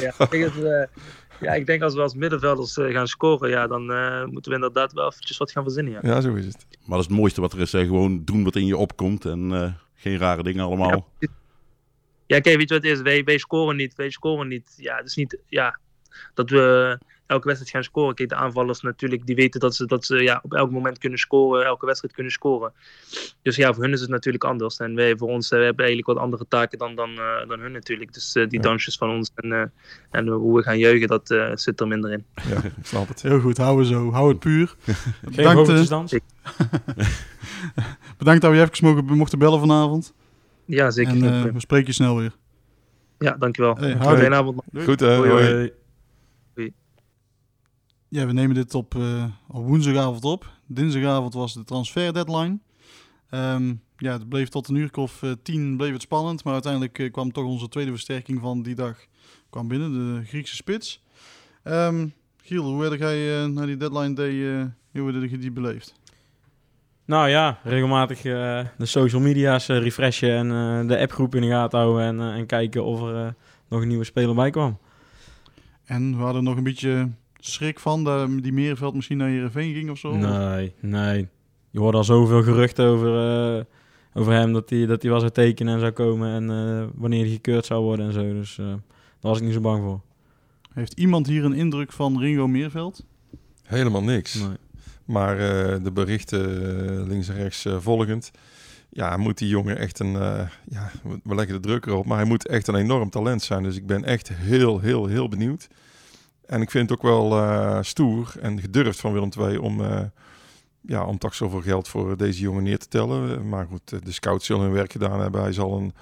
ja. 0.00 0.14
Ik 0.18 0.30
denk 0.30 0.44
dat, 0.44 0.64
uh, 0.64 0.82
ja, 1.44 1.52
ik 1.52 1.66
denk 1.66 1.82
als 1.82 1.94
we 1.94 2.00
als 2.00 2.14
middenvelders 2.14 2.76
uh, 2.76 2.92
gaan 2.92 3.08
scoren, 3.08 3.50
ja, 3.50 3.66
dan 3.66 3.90
uh, 3.90 4.24
moeten 4.24 4.50
we 4.50 4.56
inderdaad 4.56 4.92
wel 4.92 5.06
eventjes 5.06 5.36
wat 5.36 5.50
gaan 5.50 5.62
verzinnen. 5.62 5.92
Ja, 5.92 6.00
ja 6.02 6.20
zo 6.20 6.34
is 6.34 6.44
het. 6.44 6.66
Maar 6.70 6.96
dat 6.96 6.98
is 6.98 7.06
het 7.06 7.16
mooiste 7.16 7.40
wat 7.40 7.52
er 7.52 7.60
is, 7.60 7.72
hè? 7.72 7.84
gewoon 7.84 8.24
doen 8.24 8.44
wat 8.44 8.56
in 8.56 8.66
je 8.66 8.76
opkomt 8.76 9.24
en 9.24 9.76
geen 9.94 10.18
rare 10.18 10.42
dingen 10.42 10.64
allemaal. 10.64 11.08
Ja, 11.18 11.28
ja 12.26 12.40
kijk, 12.40 12.56
weet 12.56 12.68
je 12.68 12.74
wat 12.74 12.82
het 12.82 12.92
is? 12.92 13.02
Wij, 13.02 13.24
wij 13.24 13.38
scoren 13.38 13.76
niet, 13.76 13.94
wij 13.94 14.10
scoren 14.10 14.48
niet. 14.48 14.74
Ja, 14.76 14.96
het 14.96 15.06
is 15.06 15.14
niet, 15.14 15.38
ja, 15.46 15.78
dat 16.34 16.50
we 16.50 16.98
elke 17.26 17.46
wedstrijd 17.46 17.74
gaan 17.74 17.84
scoren. 17.84 18.14
Kijk, 18.14 18.28
de 18.28 18.34
aanvallers 18.34 18.80
natuurlijk, 18.80 19.26
die 19.26 19.36
weten 19.36 19.60
dat 19.60 19.74
ze, 19.74 19.86
dat 19.86 20.04
ze 20.04 20.22
ja, 20.22 20.40
op 20.42 20.54
elk 20.54 20.70
moment 20.70 20.98
kunnen 20.98 21.18
scoren, 21.18 21.64
elke 21.64 21.86
wedstrijd 21.86 22.14
kunnen 22.14 22.32
scoren. 22.32 22.72
Dus 23.42 23.56
ja, 23.56 23.72
voor 23.72 23.82
hun 23.82 23.92
is 23.92 24.00
het 24.00 24.10
natuurlijk 24.10 24.44
anders. 24.44 24.76
En 24.76 24.94
wij, 24.94 25.16
voor 25.16 25.28
ons, 25.28 25.50
uh, 25.50 25.58
we 25.58 25.64
hebben 25.64 25.84
eigenlijk 25.84 26.14
wat 26.14 26.24
andere 26.24 26.46
taken 26.48 26.78
dan, 26.78 26.94
dan, 26.94 27.10
uh, 27.10 27.48
dan 27.48 27.60
hun 27.60 27.72
natuurlijk. 27.72 28.14
Dus 28.14 28.36
uh, 28.36 28.48
die 28.48 28.58
ja. 28.58 28.64
dansjes 28.64 28.96
van 28.96 29.10
ons 29.10 29.30
en, 29.34 29.72
en 30.10 30.28
hoe 30.28 30.56
we 30.56 30.62
gaan 30.62 30.78
juichen, 30.78 31.08
dat 31.08 31.36
zit 31.54 31.80
er 31.80 31.88
minder 31.88 32.12
in. 32.12 32.24
Ja, 32.48 32.62
ik 32.62 32.72
snap 32.82 33.08
het. 33.08 33.22
Heel 33.22 33.40
goed, 33.40 33.56
houden 33.56 33.86
zo. 33.86 34.10
Hou 34.10 34.28
het 34.28 34.38
puur. 34.38 34.74
Bedankt, 35.36 35.88
dans. 35.88 36.12
Bedankt 38.18 38.42
dat 38.42 38.52
we 38.52 38.60
even 38.60 38.86
mogen, 38.86 39.16
mochten 39.16 39.38
bellen 39.38 39.60
vanavond. 39.60 40.14
Ja, 40.64 40.90
zeker. 40.90 41.12
En 41.12 41.52
we 41.52 41.60
spreken 41.60 41.86
je 41.86 41.92
snel 41.92 42.16
weer. 42.16 42.32
Ja, 43.18 43.36
dankjewel. 43.38 43.76
Hey, 43.76 43.96
Fijne 43.96 44.34
avond. 44.34 44.62
Goed, 44.84 45.00
hoi. 45.00 45.72
Ja, 48.14 48.26
we 48.26 48.32
nemen 48.32 48.54
dit 48.54 48.74
op, 48.74 48.94
uh, 48.94 49.24
op 49.48 49.66
woensdagavond 49.66 50.24
op. 50.24 50.52
Dinsdagavond 50.66 51.34
was 51.34 51.54
de 51.54 51.64
transfer 51.64 52.12
deadline. 52.12 52.58
Um, 53.30 53.82
ja, 53.96 54.12
het 54.12 54.28
bleef 54.28 54.48
tot 54.48 54.68
een 54.68 54.74
uur 54.74 54.90
of 54.92 55.22
uh, 55.22 55.32
tien 55.42 55.76
bleef 55.76 55.92
het 55.92 56.02
spannend. 56.02 56.44
Maar 56.44 56.52
uiteindelijk 56.52 56.98
uh, 56.98 57.12
kwam 57.12 57.32
toch 57.32 57.44
onze 57.44 57.68
tweede 57.68 57.90
versterking 57.90 58.40
van 58.40 58.62
die 58.62 58.74
dag 58.74 58.96
kwam 59.50 59.68
binnen, 59.68 59.92
de 59.92 60.26
Griekse 60.26 60.54
spits. 60.54 61.02
Um, 61.64 62.12
Giel, 62.42 62.64
hoe 62.64 62.84
heb 62.84 62.98
jij 62.98 63.46
naar 63.46 63.66
die 63.66 63.76
deadline 63.76 64.14
day, 64.14 64.32
hoe 64.92 65.12
heb 65.12 65.30
je 65.30 65.38
die 65.38 65.52
beleefd? 65.52 65.94
Nou 67.04 67.28
ja, 67.28 67.58
regelmatig 67.62 68.22
de 68.22 68.66
social 68.78 69.20
media's 69.20 69.66
refreshen 69.66 70.52
en 70.52 70.86
de 70.86 70.98
appgroep 70.98 71.34
in 71.34 71.40
de 71.40 71.48
gaten 71.48 71.78
houden 71.78 72.04
en, 72.04 72.34
en 72.34 72.46
kijken 72.46 72.84
of 72.84 73.02
er 73.02 73.34
nog 73.68 73.82
een 73.82 73.88
nieuwe 73.88 74.04
speler 74.04 74.34
bij 74.34 74.50
kwam. 74.50 74.78
En 75.84 76.16
we 76.16 76.22
hadden 76.22 76.44
nog 76.44 76.56
een 76.56 76.62
beetje 76.62 77.10
schrik 77.46 77.80
van 77.80 78.04
dat 78.04 78.42
die 78.42 78.52
Merenveld 78.52 78.94
misschien 78.94 79.16
naar 79.16 79.28
Heerenveen 79.28 79.74
ging 79.74 79.90
of 79.90 79.98
zo? 79.98 80.16
Nee, 80.16 80.74
nee. 80.80 81.28
Je 81.70 81.78
hoorde 81.78 81.96
al 81.96 82.04
zoveel 82.04 82.42
geruchten 82.42 82.84
over, 82.84 83.08
uh, 83.56 83.64
over 84.12 84.32
hem 84.32 84.52
dat 84.52 84.70
hij 84.70 84.86
dat 84.86 85.02
hij 85.02 85.10
wel 85.10 85.20
zou 85.20 85.32
tekenen 85.32 85.74
en 85.74 85.80
zou 85.80 85.92
komen 85.92 86.28
en 86.30 86.50
uh, 86.50 86.86
wanneer 86.94 87.20
hij 87.20 87.30
gekeurd 87.30 87.64
zou 87.64 87.82
worden 87.82 88.06
en 88.06 88.12
zo. 88.12 88.32
Dus 88.32 88.58
uh, 88.58 88.66
daar 88.66 88.78
was 89.20 89.38
ik 89.38 89.44
niet 89.44 89.54
zo 89.54 89.60
bang 89.60 89.82
voor. 89.82 90.00
Heeft 90.72 90.92
iemand 90.92 91.26
hier 91.26 91.44
een 91.44 91.54
indruk 91.54 91.92
van 91.92 92.18
Ringo 92.18 92.46
Meerveld? 92.46 93.04
Helemaal 93.62 94.02
niks. 94.02 94.34
Nee. 94.34 94.56
Maar 95.04 95.36
de 95.82 95.92
berichten 95.92 97.08
links 97.08 97.28
en 97.28 97.34
rechts 97.34 97.66
volgend. 97.78 98.30
Ja, 98.90 99.16
moet 99.16 99.38
die 99.38 99.48
jongen 99.48 99.78
echt 99.78 99.98
een... 99.98 100.12
ja, 100.68 100.90
we 101.02 101.34
leggen 101.34 101.54
de 101.54 101.68
druk 101.68 101.86
erop, 101.86 102.06
maar 102.06 102.16
hij 102.16 102.26
moet 102.26 102.46
echt 102.46 102.66
een 102.66 102.74
enorm 102.74 103.10
talent 103.10 103.42
zijn. 103.42 103.62
Dus 103.62 103.76
ik 103.76 103.86
ben 103.86 104.04
echt 104.04 104.28
heel, 104.28 104.80
heel, 104.80 105.06
heel 105.06 105.28
benieuwd. 105.28 105.68
En 106.46 106.62
ik 106.62 106.70
vind 106.70 106.90
het 106.90 106.98
ook 106.98 107.04
wel 107.04 107.38
uh, 107.38 107.78
stoer 107.80 108.34
en 108.40 108.60
gedurfd 108.60 109.00
van 109.00 109.12
Willem 109.12 109.30
II 109.38 109.56
om, 109.56 109.80
uh, 109.80 110.00
ja, 110.80 111.04
om 111.04 111.18
toch 111.18 111.34
zoveel 111.34 111.60
geld 111.60 111.88
voor 111.88 112.16
deze 112.16 112.40
jongen 112.40 112.62
neer 112.62 112.78
te 112.78 112.88
tellen. 112.88 113.48
Maar 113.48 113.66
goed, 113.66 114.04
de 114.04 114.12
scouts 114.12 114.46
zullen 114.46 114.62
hun 114.62 114.72
werk 114.72 114.92
gedaan 114.92 115.20
hebben. 115.20 115.42
Hij 115.42 115.52
zal 115.52 115.76
een, 115.76 115.94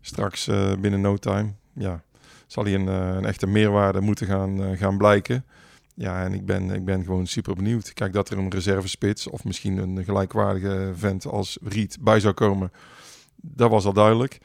straks 0.00 0.50
binnen 0.80 1.00
no 1.00 1.16
time, 1.16 1.52
ja, 1.72 2.02
zal 2.46 2.64
hij 2.64 2.74
een, 2.74 2.86
een 2.86 3.24
echte 3.24 3.46
meerwaarde 3.46 4.00
moeten 4.00 4.26
gaan, 4.26 4.76
gaan 4.76 4.98
blijken. 4.98 5.44
Ja, 5.94 6.24
en 6.24 6.32
ik 6.32 6.46
ben, 6.46 6.70
ik 6.70 6.84
ben 6.84 7.04
gewoon 7.04 7.26
super 7.26 7.54
benieuwd. 7.54 7.92
Kijk, 7.92 8.12
dat 8.12 8.30
er 8.30 8.38
een 8.38 8.50
reservespits 8.50 9.26
of 9.28 9.44
misschien 9.44 9.76
een 9.76 10.04
gelijkwaardige 10.04 10.92
vent 10.94 11.26
als 11.26 11.58
Riet 11.62 11.98
bij 12.00 12.20
zou 12.20 12.34
komen, 12.34 12.72
dat 13.36 13.70
was 13.70 13.84
al 13.84 13.92
duidelijk. 13.92 14.40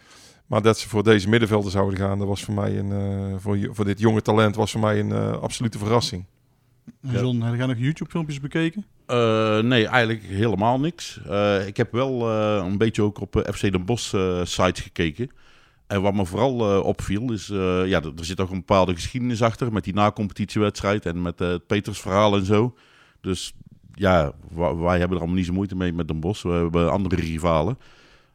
Maar 0.51 0.61
dat 0.61 0.79
ze 0.79 0.89
voor 0.89 1.03
deze 1.03 1.29
middenvelden 1.29 1.71
zouden 1.71 1.99
gaan, 1.99 2.19
dat 2.19 2.27
was 2.27 2.43
voor 2.43 2.53
mij 2.53 2.77
een, 2.77 2.89
uh, 2.89 3.35
voor, 3.37 3.57
voor 3.71 3.85
dit 3.85 3.99
jonge 3.99 4.21
talent 4.21 4.55
was 4.55 4.71
voor 4.71 4.81
mij 4.81 4.99
een 4.99 5.09
uh, 5.09 5.31
absolute 5.31 5.77
verrassing. 5.77 6.25
John, 7.01 7.37
ja. 7.37 7.45
heb 7.45 7.59
je 7.59 7.65
nog 7.65 7.77
YouTube-filmpjes 7.77 8.39
bekeken? 8.39 8.85
Uh, 9.07 9.59
nee, 9.59 9.87
eigenlijk 9.87 10.23
helemaal 10.23 10.79
niks. 10.79 11.19
ik 11.67 11.77
heb 11.77 11.91
wel 11.91 12.29
een 12.59 12.77
beetje 12.77 13.01
ook 13.01 13.21
op 13.21 13.49
FC 13.53 13.61
Den 13.61 13.85
Bosch 13.85 14.15
sites 14.43 14.79
gekeken. 14.79 15.29
En 15.87 16.01
wat 16.01 16.13
me 16.13 16.25
vooral 16.25 16.81
opviel 16.81 17.31
is, 17.31 17.47
ja, 17.85 18.01
er 18.01 18.25
zit 18.25 18.39
ook 18.39 18.49
een 18.49 18.57
bepaalde 18.57 18.93
geschiedenis 18.93 19.41
achter 19.41 19.73
met 19.73 19.83
die 19.83 19.93
na-competitiewedstrijd 19.93 21.05
en 21.05 21.21
met 21.21 21.39
het 21.39 21.67
Petersverhaal 21.67 22.35
en 22.35 22.45
zo. 22.45 22.75
Dus 23.21 23.53
ja, 23.93 24.31
wij 24.55 24.99
hebben 24.99 25.17
er 25.17 25.23
allemaal 25.23 25.35
niet 25.35 25.45
zo 25.45 25.53
moeite 25.53 25.75
mee 25.75 25.93
met 25.93 26.07
Den 26.07 26.19
Bosch. 26.19 26.43
We 26.43 26.51
hebben 26.51 26.91
andere 26.91 27.15
rivalen. 27.15 27.77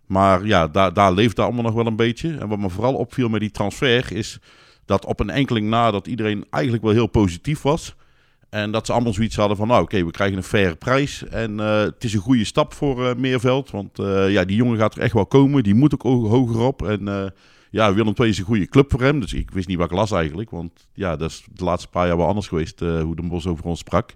Maar 0.07 0.47
ja, 0.47 0.69
daar, 0.69 0.93
daar 0.93 1.13
leeft 1.13 1.37
dat 1.37 1.45
allemaal 1.45 1.65
nog 1.65 1.75
wel 1.75 1.87
een 1.87 1.97
beetje. 1.97 2.37
En 2.37 2.49
wat 2.49 2.59
me 2.59 2.71
vooral 2.71 2.95
opviel 2.95 3.29
met 3.29 3.41
die 3.41 3.51
transfer 3.51 4.13
is 4.13 4.39
dat 4.85 5.05
op 5.05 5.21
een 5.21 5.31
enkeling 5.31 5.69
na 5.69 5.91
dat 5.91 6.07
iedereen 6.07 6.45
eigenlijk 6.51 6.85
wel 6.85 6.93
heel 6.93 7.07
positief 7.07 7.63
was. 7.63 7.95
En 8.49 8.71
dat 8.71 8.87
ze 8.87 8.93
allemaal 8.93 9.13
zoiets 9.13 9.37
hadden 9.37 9.57
van, 9.57 9.69
nou 9.69 9.83
oké, 9.83 10.05
we 10.05 10.11
krijgen 10.11 10.37
een 10.37 10.43
faire 10.43 10.75
prijs. 10.75 11.25
En 11.25 11.53
uh, 11.53 11.81
het 11.81 12.05
is 12.05 12.15
een 12.15 12.21
goede 12.21 12.45
stap 12.45 12.75
voor 12.75 13.01
uh, 13.01 13.15
Meerveld. 13.15 13.71
Want 13.71 13.99
uh, 13.99 14.31
ja, 14.31 14.45
die 14.45 14.57
jongen 14.57 14.79
gaat 14.79 14.95
er 14.95 15.03
echt 15.03 15.13
wel 15.13 15.27
komen. 15.27 15.63
Die 15.63 15.75
moet 15.75 15.95
ook 15.95 16.03
hoger 16.03 16.61
op. 16.61 16.83
En 16.83 17.33
ja, 17.71 17.95
Willem 17.95 18.15
II 18.17 18.29
is 18.29 18.39
een 18.39 18.45
goede 18.45 18.67
club 18.67 18.91
voor 18.91 19.03
hem. 19.03 19.21
Dus 19.21 19.33
ik 19.33 19.51
wist 19.51 19.69
niet 19.69 19.77
wat 19.77 19.91
ik 19.91 19.97
las 19.97 20.13
eigenlijk. 20.13 20.51
Want 20.51 20.89
ja, 20.93 21.17
dat 21.17 21.31
is 21.31 21.47
de 21.53 21.65
laatste 21.65 21.89
paar 21.89 22.07
jaar 22.07 22.17
wel 22.17 22.27
anders 22.27 22.49
geweest 22.49 22.81
hoe 22.81 23.17
de 23.17 23.23
Bos 23.23 23.47
over 23.47 23.65
ons 23.65 23.79
sprak. 23.79 24.15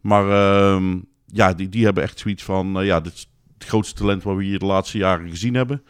Maar 0.00 0.30
ehm, 0.30 0.98
ja, 1.26 1.52
die, 1.52 1.68
die 1.68 1.84
hebben 1.84 2.02
echt 2.02 2.18
zoiets 2.18 2.42
van, 2.42 2.84
ja, 2.84 3.00
dit 3.00 3.28
grootste 3.66 3.94
talent 3.94 4.22
wat 4.22 4.36
we 4.36 4.44
hier 4.44 4.58
de 4.58 4.64
laatste 4.64 4.98
jaren 4.98 5.30
gezien 5.30 5.54
hebben. 5.54 5.82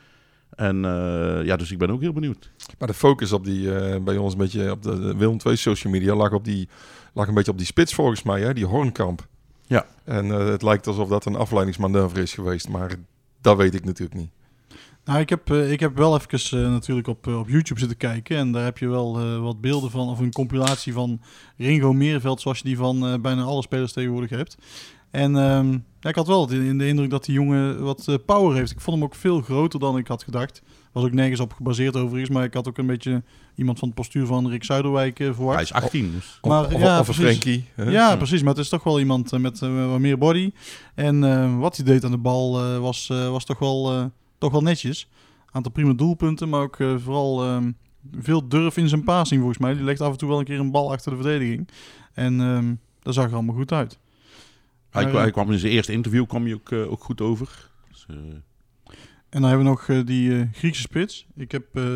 En 0.56 0.76
uh, 0.76 1.44
ja, 1.44 1.56
dus 1.56 1.70
ik 1.70 1.78
ben 1.78 1.90
ook 1.90 2.00
heel 2.00 2.12
benieuwd. 2.12 2.50
Maar 2.78 2.88
de 2.88 2.94
focus 2.94 3.32
op 3.32 3.44
die, 3.44 3.60
uh, 3.60 3.96
bij 3.96 4.16
ons 4.16 4.32
een 4.32 4.38
beetje 4.38 4.70
op 4.70 4.82
de, 4.82 5.00
de 5.00 5.16
Willem 5.16 5.38
II 5.46 5.56
social 5.56 5.92
media 5.92 6.14
lag, 6.14 6.32
op 6.32 6.44
die, 6.44 6.68
lag 7.14 7.28
een 7.28 7.34
beetje 7.34 7.50
op 7.50 7.58
die 7.58 7.66
spits 7.66 7.94
volgens 7.94 8.22
mij, 8.22 8.40
hè? 8.40 8.54
die 8.54 8.64
Hornkamp. 8.64 9.26
Ja. 9.66 9.86
En 10.04 10.26
uh, 10.26 10.46
het 10.46 10.62
lijkt 10.62 10.86
alsof 10.86 11.08
dat 11.08 11.24
een 11.24 11.36
afleidingsmanoeuvre 11.36 12.22
is 12.22 12.34
geweest, 12.34 12.68
maar 12.68 12.94
dat 13.40 13.56
weet 13.56 13.74
ik 13.74 13.84
natuurlijk 13.84 14.20
niet. 14.20 14.30
Nou, 15.04 15.20
ik 15.20 15.28
heb, 15.28 15.52
ik 15.52 15.80
heb 15.80 15.96
wel 15.96 16.16
even 16.16 16.72
natuurlijk 16.72 17.06
op, 17.06 17.26
op 17.26 17.48
YouTube 17.48 17.80
zitten 17.80 17.96
kijken. 17.98 18.36
En 18.36 18.52
daar 18.52 18.64
heb 18.64 18.78
je 18.78 18.88
wel 18.88 19.40
wat 19.40 19.60
beelden 19.60 19.90
van, 19.90 20.08
of 20.08 20.18
een 20.18 20.32
compilatie 20.32 20.92
van 20.92 21.20
Ringo 21.56 21.92
Meerveld, 21.92 22.40
zoals 22.40 22.58
je 22.58 22.64
die 22.64 22.76
van 22.76 23.20
bijna 23.22 23.42
alle 23.42 23.62
spelers 23.62 23.92
tegenwoordig 23.92 24.30
hebt. 24.30 24.56
En 25.10 25.34
um, 25.34 25.84
ja, 26.06 26.12
ik 26.12 26.18
had 26.18 26.26
wel 26.26 26.46
de, 26.46 26.76
de 26.76 26.86
indruk 26.86 27.10
dat 27.10 27.24
die 27.24 27.34
jongen 27.34 27.82
wat 27.82 28.06
uh, 28.08 28.14
power 28.26 28.56
heeft. 28.56 28.70
Ik 28.70 28.80
vond 28.80 28.96
hem 28.96 29.04
ook 29.04 29.14
veel 29.14 29.40
groter 29.40 29.80
dan 29.80 29.98
ik 29.98 30.08
had 30.08 30.22
gedacht. 30.22 30.62
Was 30.92 31.04
ook 31.04 31.12
nergens 31.12 31.40
op 31.40 31.52
gebaseerd 31.52 31.96
overigens. 31.96 32.30
Maar 32.30 32.44
ik 32.44 32.54
had 32.54 32.68
ook 32.68 32.78
een 32.78 32.86
beetje 32.86 33.22
iemand 33.54 33.78
van 33.78 33.88
het 33.88 33.96
postuur 33.96 34.26
van 34.26 34.48
Rick 34.48 34.64
Zuiderwijk 34.64 35.18
uh, 35.18 35.34
verwacht. 35.34 35.54
Hij 35.54 35.62
is 35.62 35.72
18 35.72 36.12
dus. 36.12 36.38
Maar, 36.42 36.64
of, 36.64 36.80
ja, 36.80 37.00
of 37.00 37.08
een 37.08 37.14
Frenkie. 37.14 37.64
Hè? 37.74 37.90
Ja, 37.90 38.16
precies. 38.16 38.40
Maar 38.40 38.54
het 38.54 38.62
is 38.62 38.68
toch 38.68 38.82
wel 38.82 38.98
iemand 38.98 39.32
uh, 39.32 39.40
met 39.40 39.58
wat 39.58 39.98
meer 39.98 40.18
body. 40.18 40.52
En 40.94 41.58
wat 41.58 41.76
hij 41.76 41.84
deed 41.84 42.04
aan 42.04 42.10
de 42.10 42.16
bal 42.16 42.80
was, 42.80 43.06
was 43.06 43.44
toch, 43.44 43.58
wel, 43.58 44.10
toch 44.38 44.52
wel 44.52 44.62
netjes. 44.62 45.08
Aantal 45.50 45.72
prima 45.72 45.92
doelpunten, 45.92 46.48
maar 46.48 46.62
ook 46.62 46.76
vooral 46.76 47.44
ehm, 47.44 47.70
veel 48.20 48.48
durf 48.48 48.76
in 48.76 48.88
zijn 48.88 49.04
passing 49.04 49.40
volgens 49.40 49.60
mij. 49.60 49.74
Die 49.74 49.84
legt 49.84 50.00
af 50.00 50.12
en 50.12 50.18
toe 50.18 50.28
wel 50.28 50.38
een 50.38 50.44
keer 50.44 50.60
een 50.60 50.70
bal 50.70 50.92
achter 50.92 51.10
de 51.10 51.16
verdediging. 51.16 51.68
En... 52.14 52.40
Um, 52.40 52.80
dat 53.06 53.14
zag 53.14 53.26
er 53.26 53.34
allemaal 53.34 53.54
goed 53.54 53.72
uit. 53.72 53.98
Hij, 54.96 55.04
Maar, 55.04 55.12
kwa- 55.12 55.22
hij 55.22 55.30
kwam 55.30 55.52
in 55.52 55.58
zijn 55.58 55.72
eerste 55.72 55.92
interview 55.92 56.26
kwam 56.26 56.44
hij 56.44 56.54
ook, 56.54 56.70
eh, 56.72 56.90
ook 56.90 57.04
goed 57.04 57.20
over. 57.20 57.70
Dus, 57.90 58.06
eh, 58.08 58.16
En 59.30 59.40
dan 59.42 59.50
hebben 59.50 59.58
we 59.66 59.70
nog 59.72 59.88
eh, 59.88 60.00
die 60.06 60.38
eh, 60.38 60.46
Griekse 60.52 60.80
spits. 60.80 61.26
Ik 61.36 61.52
heb 61.52 61.64
eh 61.72 61.94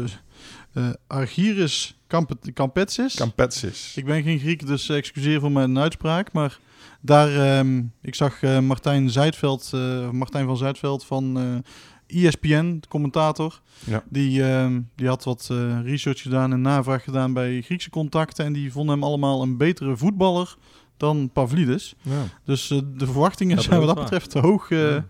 eh, 0.73 0.91
Argyris 1.07 1.99
Kampe- 2.07 2.53
Kampetsis. 2.53 3.15
Campetsis. 3.15 3.97
Ik 3.97 4.05
ben 4.05 4.23
geen 4.23 4.39
Griek, 4.39 4.67
dus 4.67 4.89
excuseer 4.89 5.41
voor 5.41 5.53
mijn 5.53 5.79
uitspraak. 5.79 6.33
Maar 6.33 6.59
daar, 7.01 7.59
ehm, 7.59 7.83
ik 8.03 8.15
zag 8.15 8.43
eh, 8.43 8.59
Martijn, 8.61 9.11
Zuidveld, 9.11 9.71
eh, 9.75 10.11
Martijn 10.11 10.47
van 10.47 10.57
Zuidveld 10.57 11.05
van 11.05 11.39
eh 11.39 12.25
ESPN, 12.25 12.79
de 12.81 12.89
commentator. 12.89 13.61
Ja. 13.87 14.03
Die, 14.09 14.43
ehm, 14.45 14.81
die 14.97 15.07
had 15.09 15.25
wat 15.25 15.49
eh, 15.51 15.81
research 15.85 16.21
gedaan 16.23 16.53
en 16.53 16.61
navraag 16.61 17.05
gedaan 17.05 17.33
bij 17.33 17.61
Griekse 17.63 17.91
contacten. 17.91 18.45
En 18.45 18.53
die 18.53 18.73
vonden 18.73 18.95
hem 18.95 19.05
allemaal 19.05 19.43
een 19.43 19.57
betere 19.57 19.97
voetballer 19.97 20.57
dan 21.01 21.31
Pavlidis. 21.33 21.95
Ja. 22.03 22.23
Dus 22.45 22.71
eh, 22.71 22.79
de 22.97 23.05
verwachtingen 23.07 23.57
Dat 23.57 23.65
zijn 23.65 23.79
wat 23.79 23.87
dat 23.89 23.97
waar. 23.97 24.05
betreft 24.05 24.33
hoog. 24.33 24.71
eh, 24.71 24.79
Ja. 24.79 25.05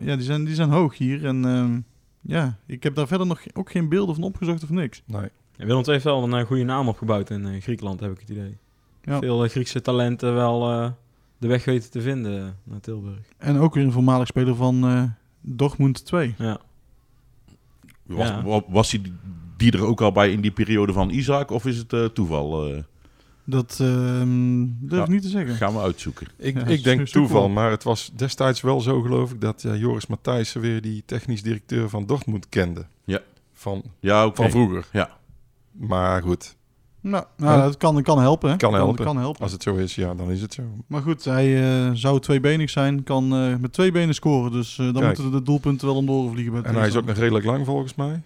ja, 0.00 0.16
die, 0.16 0.24
zijn, 0.24 0.44
die 0.44 0.54
zijn 0.54 0.70
hoog 0.70 0.98
hier. 0.98 1.24
En 1.26 1.44
ehm, 1.44 1.80
ja, 2.20 2.58
ik 2.66 2.82
heb 2.82 2.94
daar 2.94 3.06
verder 3.06 3.26
nog 3.26 3.40
ook 3.54 3.70
geen 3.70 3.88
beelden 3.88 4.14
van 4.14 4.24
opgezocht 4.24 4.62
of 4.62 4.70
niks. 4.70 5.02
Nee. 5.04 5.28
Ja, 5.56 5.64
Willem 5.66 5.82
II 5.82 5.90
heeft 5.92 6.04
wel 6.04 6.22
een 6.24 6.34
eh, 6.34 6.46
goede 6.46 6.64
naam 6.64 6.88
opgebouwd 6.88 7.30
in 7.30 7.62
Griekenland, 7.62 8.00
heb 8.00 8.10
ik 8.12 8.20
het 8.20 8.28
idee. 8.30 8.56
Ja. 9.02 9.18
Veel 9.18 9.48
Griekse 9.48 9.80
talenten 9.80 10.34
wel 10.34 10.70
eh, 10.72 10.90
de 11.38 11.46
weg 11.46 11.64
weten 11.64 11.90
te 11.90 12.00
vinden 12.00 12.56
naar 12.64 12.80
Tilburg. 12.80 13.18
En 13.38 13.58
ook 13.58 13.74
weer 13.74 13.84
een 13.84 13.92
voormalig 13.92 14.26
speler 14.26 14.54
van 14.54 14.84
eh 14.88 15.02
Dortmund 15.40 16.04
2. 16.04 16.34
Ja. 16.38 16.58
was, 18.06 18.28
Ja. 18.28 18.62
was 18.68 18.90
hij 18.90 19.02
die 19.56 19.72
er 19.72 19.84
ook 19.84 20.00
al 20.00 20.12
bij 20.12 20.30
in 20.32 20.40
die 20.40 20.50
periode 20.50 20.92
van 20.92 21.10
Isaac? 21.10 21.50
Of 21.50 21.66
is 21.66 21.76
het 21.76 21.92
eh, 21.92 22.04
toeval? 22.04 22.74
Dat 23.50 23.78
ehm, 23.80 24.66
durf 24.78 25.00
ik 25.02 25.06
Ja. 25.06 25.12
niet 25.12 25.22
te 25.22 25.28
zeggen. 25.28 25.54
gaan 25.54 25.72
we 25.72 25.80
uitzoeken. 25.80 26.26
Ik, 26.36 26.54
Ja, 26.58 26.64
ik 26.66 26.84
denk 26.84 27.06
toeval, 27.08 27.48
maar 27.48 27.70
het 27.70 27.82
was 27.82 28.10
destijds 28.16 28.60
wel 28.60 28.80
zo 28.80 29.00
geloof 29.00 29.32
ik 29.32 29.40
dat 29.40 29.62
ja, 29.62 29.74
Joris 29.74 30.06
Matthijssen 30.06 30.60
weer 30.60 30.80
die 30.82 31.02
technisch 31.06 31.42
directeur 31.42 31.88
van 31.88 32.06
Dortmund 32.06 32.48
kende. 32.48 32.86
Ja. 33.04 33.20
Van, 33.52 33.82
Ja, 34.00 34.26
oké. 34.26 34.36
van 34.36 34.50
vroeger. 34.50 34.86
Ja. 34.92 35.10
Maar 35.72 36.22
goed, 36.22 36.56
Nou, 37.00 37.24
nou 37.36 37.60
dat 37.60 37.76
kan, 37.76 38.02
kan 38.02 38.18
helpen. 38.20 38.50
Hè? 38.50 38.56
kan 38.56 38.74
helpen. 38.74 39.04
Kan 39.04 39.16
helpen. 39.18 39.42
Als 39.42 39.52
het 39.52 39.62
zo 39.62 39.74
is, 39.74 39.94
ja, 39.94 40.14
dan 40.14 40.30
is 40.30 40.40
het 40.40 40.54
zo. 40.54 40.62
Maar 40.86 41.02
goed, 41.02 41.24
hij 41.24 41.62
eh, 41.86 41.90
zou 41.94 42.20
tweebenig 42.20 42.70
zijn. 42.70 43.02
Kan 43.02 43.32
eh, 43.34 43.56
met 43.56 43.72
twee 43.72 43.92
benen 43.92 44.14
scoren. 44.14 44.52
Dus 44.52 44.78
eh, 44.78 44.84
dan 44.84 44.94
Kijk. 45.02 45.06
moeten 45.18 45.30
de 45.38 45.42
doelpunten 45.42 45.86
wel 45.86 45.96
om 45.96 46.06
de 46.06 46.12
oren 46.12 46.32
vliegen. 46.32 46.52
Bij 46.52 46.62
En 46.62 46.74
hij 46.74 46.86
is 46.88 46.96
ook 46.96 47.04
nog 47.06 47.16
redelijk 47.16 47.44
lang 47.44 47.64
volgens 47.66 47.94
mij. 47.94 48.20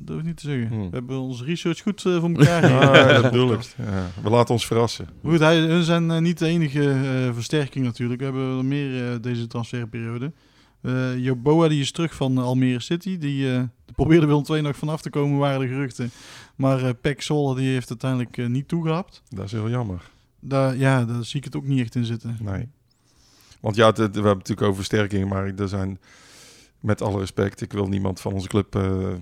Dat 0.00 0.06
durf 0.06 0.20
ik 0.20 0.26
niet 0.26 0.36
te 0.36 0.46
zeggen. 0.46 0.68
Hmm. 0.68 0.90
We 0.90 0.96
hebben 0.96 1.18
onze 1.18 1.44
research 1.44 1.80
goed 1.80 2.04
eh, 2.06 2.18
voor 2.20 2.28
elkaar. 2.30 2.62
Ja, 2.70 3.04
hier. 3.12 3.22
dat 3.22 3.30
bedoel 3.30 3.52
ik. 3.52 3.60
Ja, 3.78 4.06
we 4.22 4.30
laten 4.30 4.54
ons 4.54 4.66
verrassen. 4.66 5.08
Maar 5.20 5.30
Goed, 5.32 5.40
hij, 5.40 5.58
hun 5.58 5.82
zijn 5.82 6.10
eh, 6.10 6.18
niet 6.18 6.38
de 6.38 6.46
enige 6.46 6.90
eh, 6.90 7.34
versterking 7.34 7.84
natuurlijk. 7.84 8.18
We 8.18 8.24
hebben 8.24 8.58
er 8.58 8.64
meer 8.64 9.12
eh, 9.12 9.16
deze 9.20 9.46
transferperiode. 9.46 10.32
Eh 10.82 11.18
Joboa 11.18 11.68
die 11.68 11.80
is 11.80 11.92
terug 11.92 12.14
van 12.14 12.38
Almere 12.38 12.80
City. 12.80 13.18
Die 13.18 13.52
eh, 13.52 13.62
die 13.84 13.94
probeerde 13.94 14.26
Willem 14.26 14.44
II 14.50 14.60
nog 14.62 14.76
vanaf 14.76 15.02
te 15.02 15.10
komen, 15.10 15.38
waren 15.38 15.60
de 15.60 15.66
geruchten. 15.68 16.10
Maar 16.56 16.82
eh 16.84 16.90
Pek 17.00 17.22
Zwolle 17.22 17.54
die 17.56 17.68
heeft 17.72 17.88
uiteindelijk 17.88 18.48
niet 18.48 18.68
toegehapt. 18.68 19.22
Dat 19.28 19.44
is 19.44 19.52
heel 19.52 19.70
jammer. 19.70 20.10
Daar, 20.40 20.76
ja, 20.76 21.04
daar 21.04 21.24
zie 21.24 21.38
ik 21.38 21.44
het 21.44 21.56
ook 21.56 21.66
niet 21.66 21.80
echt 21.80 21.94
in 21.94 22.04
zitten. 22.04 22.36
Nee. 22.40 22.68
Want 23.60 23.76
ja, 23.76 23.86
het- 23.86 23.96
we 23.96 24.02
hebben 24.02 24.22
het 24.22 24.36
natuurlijk 24.36 24.62
over 24.62 24.74
versterkingen, 24.76 25.28
maar 25.28 25.46
er 25.56 25.68
zijn, 25.68 25.98
met 26.80 27.02
alle 27.02 27.18
respect, 27.18 27.60
ik 27.60 27.72
wil 27.72 27.86
niemand 27.86 28.20
van 28.20 28.32
onze 28.32 28.48
club 28.48 28.74
eh 28.74 29.12
eh, 29.12 29.16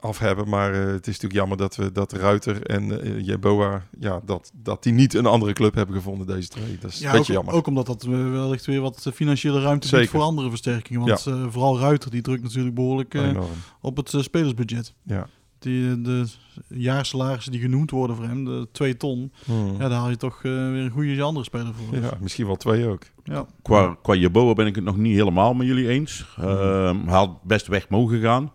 af 0.00 0.18
hebben, 0.18 0.48
maar 0.48 0.72
eh, 0.72 0.78
het 0.86 1.06
is 1.06 1.12
natuurlijk 1.20 1.32
jammer 1.32 1.56
dat 1.56 1.76
we 1.76 1.92
dat 1.92 2.12
Ruiter 2.12 2.62
en 2.66 3.02
eh 3.02 3.20
Jeboa, 3.26 3.82
ja, 3.98 4.20
dat, 4.24 4.50
dat 4.54 4.82
die 4.82 4.92
niet 4.92 5.14
een 5.14 5.26
andere 5.26 5.52
club 5.52 5.74
hebben 5.74 5.94
gevonden 5.96 6.26
deze 6.26 6.48
twee. 6.48 6.78
Dat 6.80 6.90
is 6.90 6.98
Ja, 6.98 7.04
een 7.04 7.10
ook, 7.12 7.16
beetje 7.18 7.32
jammer. 7.32 7.54
ook 7.54 7.66
omdat 7.66 7.86
dat 7.86 8.02
eh, 8.04 8.10
wellicht 8.10 8.66
weer 8.66 8.80
wat 8.80 9.10
financiële 9.14 9.60
ruimte 9.60 9.86
Zeker. 9.86 10.00
biedt 10.04 10.16
voor 10.16 10.24
andere 10.26 10.48
versterkingen. 10.48 11.00
Want 11.06 11.26
eh, 11.26 11.46
vooral 11.48 11.78
Ruiter 11.78 12.10
die 12.10 12.22
drukt 12.22 12.42
natuurlijk 12.42 12.74
behoorlijk 12.74 13.14
eh, 13.14 13.40
op 13.80 13.96
het 13.96 14.14
eh, 14.14 14.20
spelersbudget. 14.20 14.94
Ja. 15.02 15.28
Die, 15.58 16.00
de 16.00 16.26
jaarsalarissen 16.68 17.52
die 17.52 17.60
genoemd 17.60 17.90
worden 17.90 18.16
voor 18.16 18.24
hem, 18.24 18.44
de 18.44 18.68
2 18.72 18.96
ton, 18.96 19.32
Hmm. 19.44 19.72
ja, 19.72 19.88
daar 19.88 19.98
haal 19.98 20.10
je 20.10 20.16
toch 20.16 20.36
eh, 20.36 20.42
weer 20.52 20.82
een 20.82 20.90
goede 20.90 21.22
andere 21.22 21.44
speler 21.44 21.74
voor. 21.74 22.00
Ja, 22.00 22.10
misschien 22.20 22.46
wel 22.46 22.56
twee 22.56 22.86
ook. 22.86 23.02
Ja. 23.24 23.46
Qua, 23.62 23.96
qua 24.02 24.14
Jeboa 24.14 24.52
ben 24.52 24.66
ik 24.66 24.74
het 24.74 24.84
nog 24.84 24.96
niet 24.96 25.16
helemaal 25.16 25.54
met 25.54 25.66
jullie 25.66 25.88
eens. 25.88 26.26
Mhm. 26.36 26.48
Ehm, 26.48 26.96
hij 27.04 27.16
had 27.16 27.42
best 27.42 27.66
weg 27.66 27.88
mogen 27.88 28.20
gaan. 28.20 28.52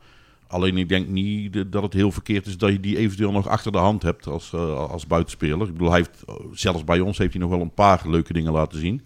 Alleen 0.47 0.77
ik 0.77 0.89
denk 0.89 1.07
niet 1.07 1.71
dat 1.71 1.83
het 1.83 1.93
heel 1.93 2.11
verkeerd 2.11 2.45
is 2.45 2.57
dat 2.57 2.71
je 2.71 2.79
die 2.79 2.97
eventueel 2.97 3.31
nog 3.31 3.47
achter 3.47 3.71
de 3.71 3.77
hand 3.77 4.03
hebt 4.03 4.27
als, 4.27 4.53
eh, 4.53 4.89
als 4.89 5.07
buitenspeler. 5.07 5.67
Ik 5.67 5.73
bedoel, 5.73 5.91
hij 5.91 5.97
heeft, 5.97 6.23
eh, 6.27 6.35
zelfs 6.51 6.83
bij 6.83 6.99
ons 6.99 7.17
heeft 7.17 7.31
hij 7.31 7.41
nog 7.41 7.49
wel 7.49 7.61
een 7.61 7.73
paar 7.73 8.01
leuke 8.05 8.33
dingen 8.33 8.51
laten 8.51 8.79
zien. 8.79 9.01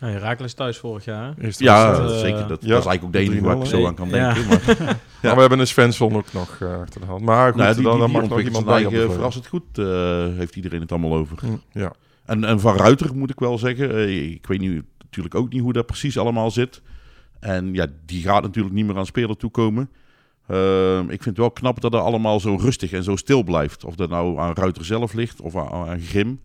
Ja, 0.00 0.06
Herakles 0.06 0.54
thuis 0.54 0.78
vorig 0.78 1.04
jaar. 1.04 1.26
Ja, 1.26 1.34
wedstrijd. 1.36 1.98
eh, 1.98 2.18
zeker. 2.18 2.46
Dat, 2.48 2.62
ja, 2.62 2.68
dat 2.68 2.78
is 2.78 2.86
eigenlijk 2.86 3.02
ook 3.04 3.12
de 3.12 3.18
enige 3.18 3.40
waar 3.40 3.56
ik 3.58 3.66
zo 3.66 3.86
aan 3.86 3.94
kan 3.94 4.08
Ja. 4.08 4.32
denken. 4.34 4.48
Maar, 4.48 4.76
Maar 5.22 5.34
we 5.34 5.40
hebben 5.40 5.58
een 5.58 5.66
Svensson 5.66 6.16
ook 6.16 6.32
nog 6.32 6.58
eh, 6.60 6.80
achter 6.80 7.00
de 7.00 7.06
hand. 7.06 7.24
Maar 7.24 7.52
goed, 7.52 7.60
nou, 7.60 7.74
die, 7.74 7.82
die, 7.82 7.90
dan, 7.90 7.98
dan 7.98 8.08
die 8.10 8.20
mag 8.20 8.28
nog 8.28 8.40
iemand 8.40 8.66
zijn 8.68 8.88
bij 8.90 9.08
verrassend 9.08 9.46
goed, 9.46 9.78
eh, 9.78 9.84
heeft 10.36 10.56
iedereen 10.56 10.80
het 10.80 10.90
allemaal 10.92 11.14
over. 11.14 11.38
Hm, 11.40 11.78
Ja. 11.78 11.92
En, 12.24 12.44
en 12.44 12.60
van 12.60 12.76
Ruiter 12.76 13.16
moet 13.16 13.30
ik 13.30 13.38
wel 13.40 13.58
zeggen, 13.58 14.08
ik 14.32 14.46
weet 14.46 14.60
nu 14.60 14.84
natuurlijk 15.00 15.34
ook 15.34 15.52
niet 15.52 15.62
hoe 15.62 15.72
dat 15.72 15.86
precies 15.86 16.18
allemaal 16.18 16.50
zit. 16.50 16.82
En 17.40 17.74
ja, 17.74 17.86
die 18.06 18.22
gaat 18.22 18.42
natuurlijk 18.42 18.74
niet 18.74 18.86
meer 18.86 18.96
aan 18.96 19.06
speler 19.06 19.36
toekomen. 19.36 19.90
Ehm, 20.48 21.00
ik 21.02 21.08
vind 21.22 21.24
het 21.24 21.36
wel 21.36 21.50
knap 21.50 21.80
dat 21.80 21.92
het 21.92 22.02
allemaal 22.02 22.40
zo 22.40 22.56
rustig 22.60 22.92
en 22.92 23.02
zo 23.02 23.16
stil 23.16 23.42
blijft. 23.42 23.84
Of 23.84 23.94
dat 23.94 24.10
nou 24.10 24.38
aan 24.38 24.54
Ruiter 24.54 24.84
zelf 24.84 25.12
ligt 25.12 25.40
of 25.40 25.56
aan, 25.56 25.88
aan 25.88 26.00
Grim. 26.00 26.40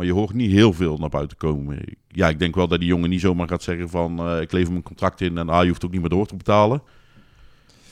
Maar 0.00 0.08
je 0.08 0.14
hoort 0.14 0.32
niet 0.34 0.50
heel 0.50 0.72
veel 0.72 0.96
naar 0.96 1.08
buiten 1.08 1.36
komen. 1.36 1.78
Ja, 2.08 2.28
ik 2.28 2.38
denk 2.38 2.54
wel 2.54 2.68
dat 2.68 2.78
die 2.78 2.88
jongen 2.88 3.10
niet 3.10 3.20
zomaar 3.20 3.48
gaat 3.48 3.62
zeggen 3.62 3.88
van... 3.88 4.18
eh, 4.18 4.40
ik 4.40 4.52
lever 4.52 4.70
mijn 4.72 4.84
contract 4.84 5.20
in 5.20 5.38
en 5.38 5.48
ah, 5.48 5.62
je 5.62 5.68
hoeft 5.68 5.84
ook 5.84 5.90
niet 5.90 6.00
meer 6.00 6.08
door 6.10 6.26
te 6.26 6.36
betalen. 6.36 6.82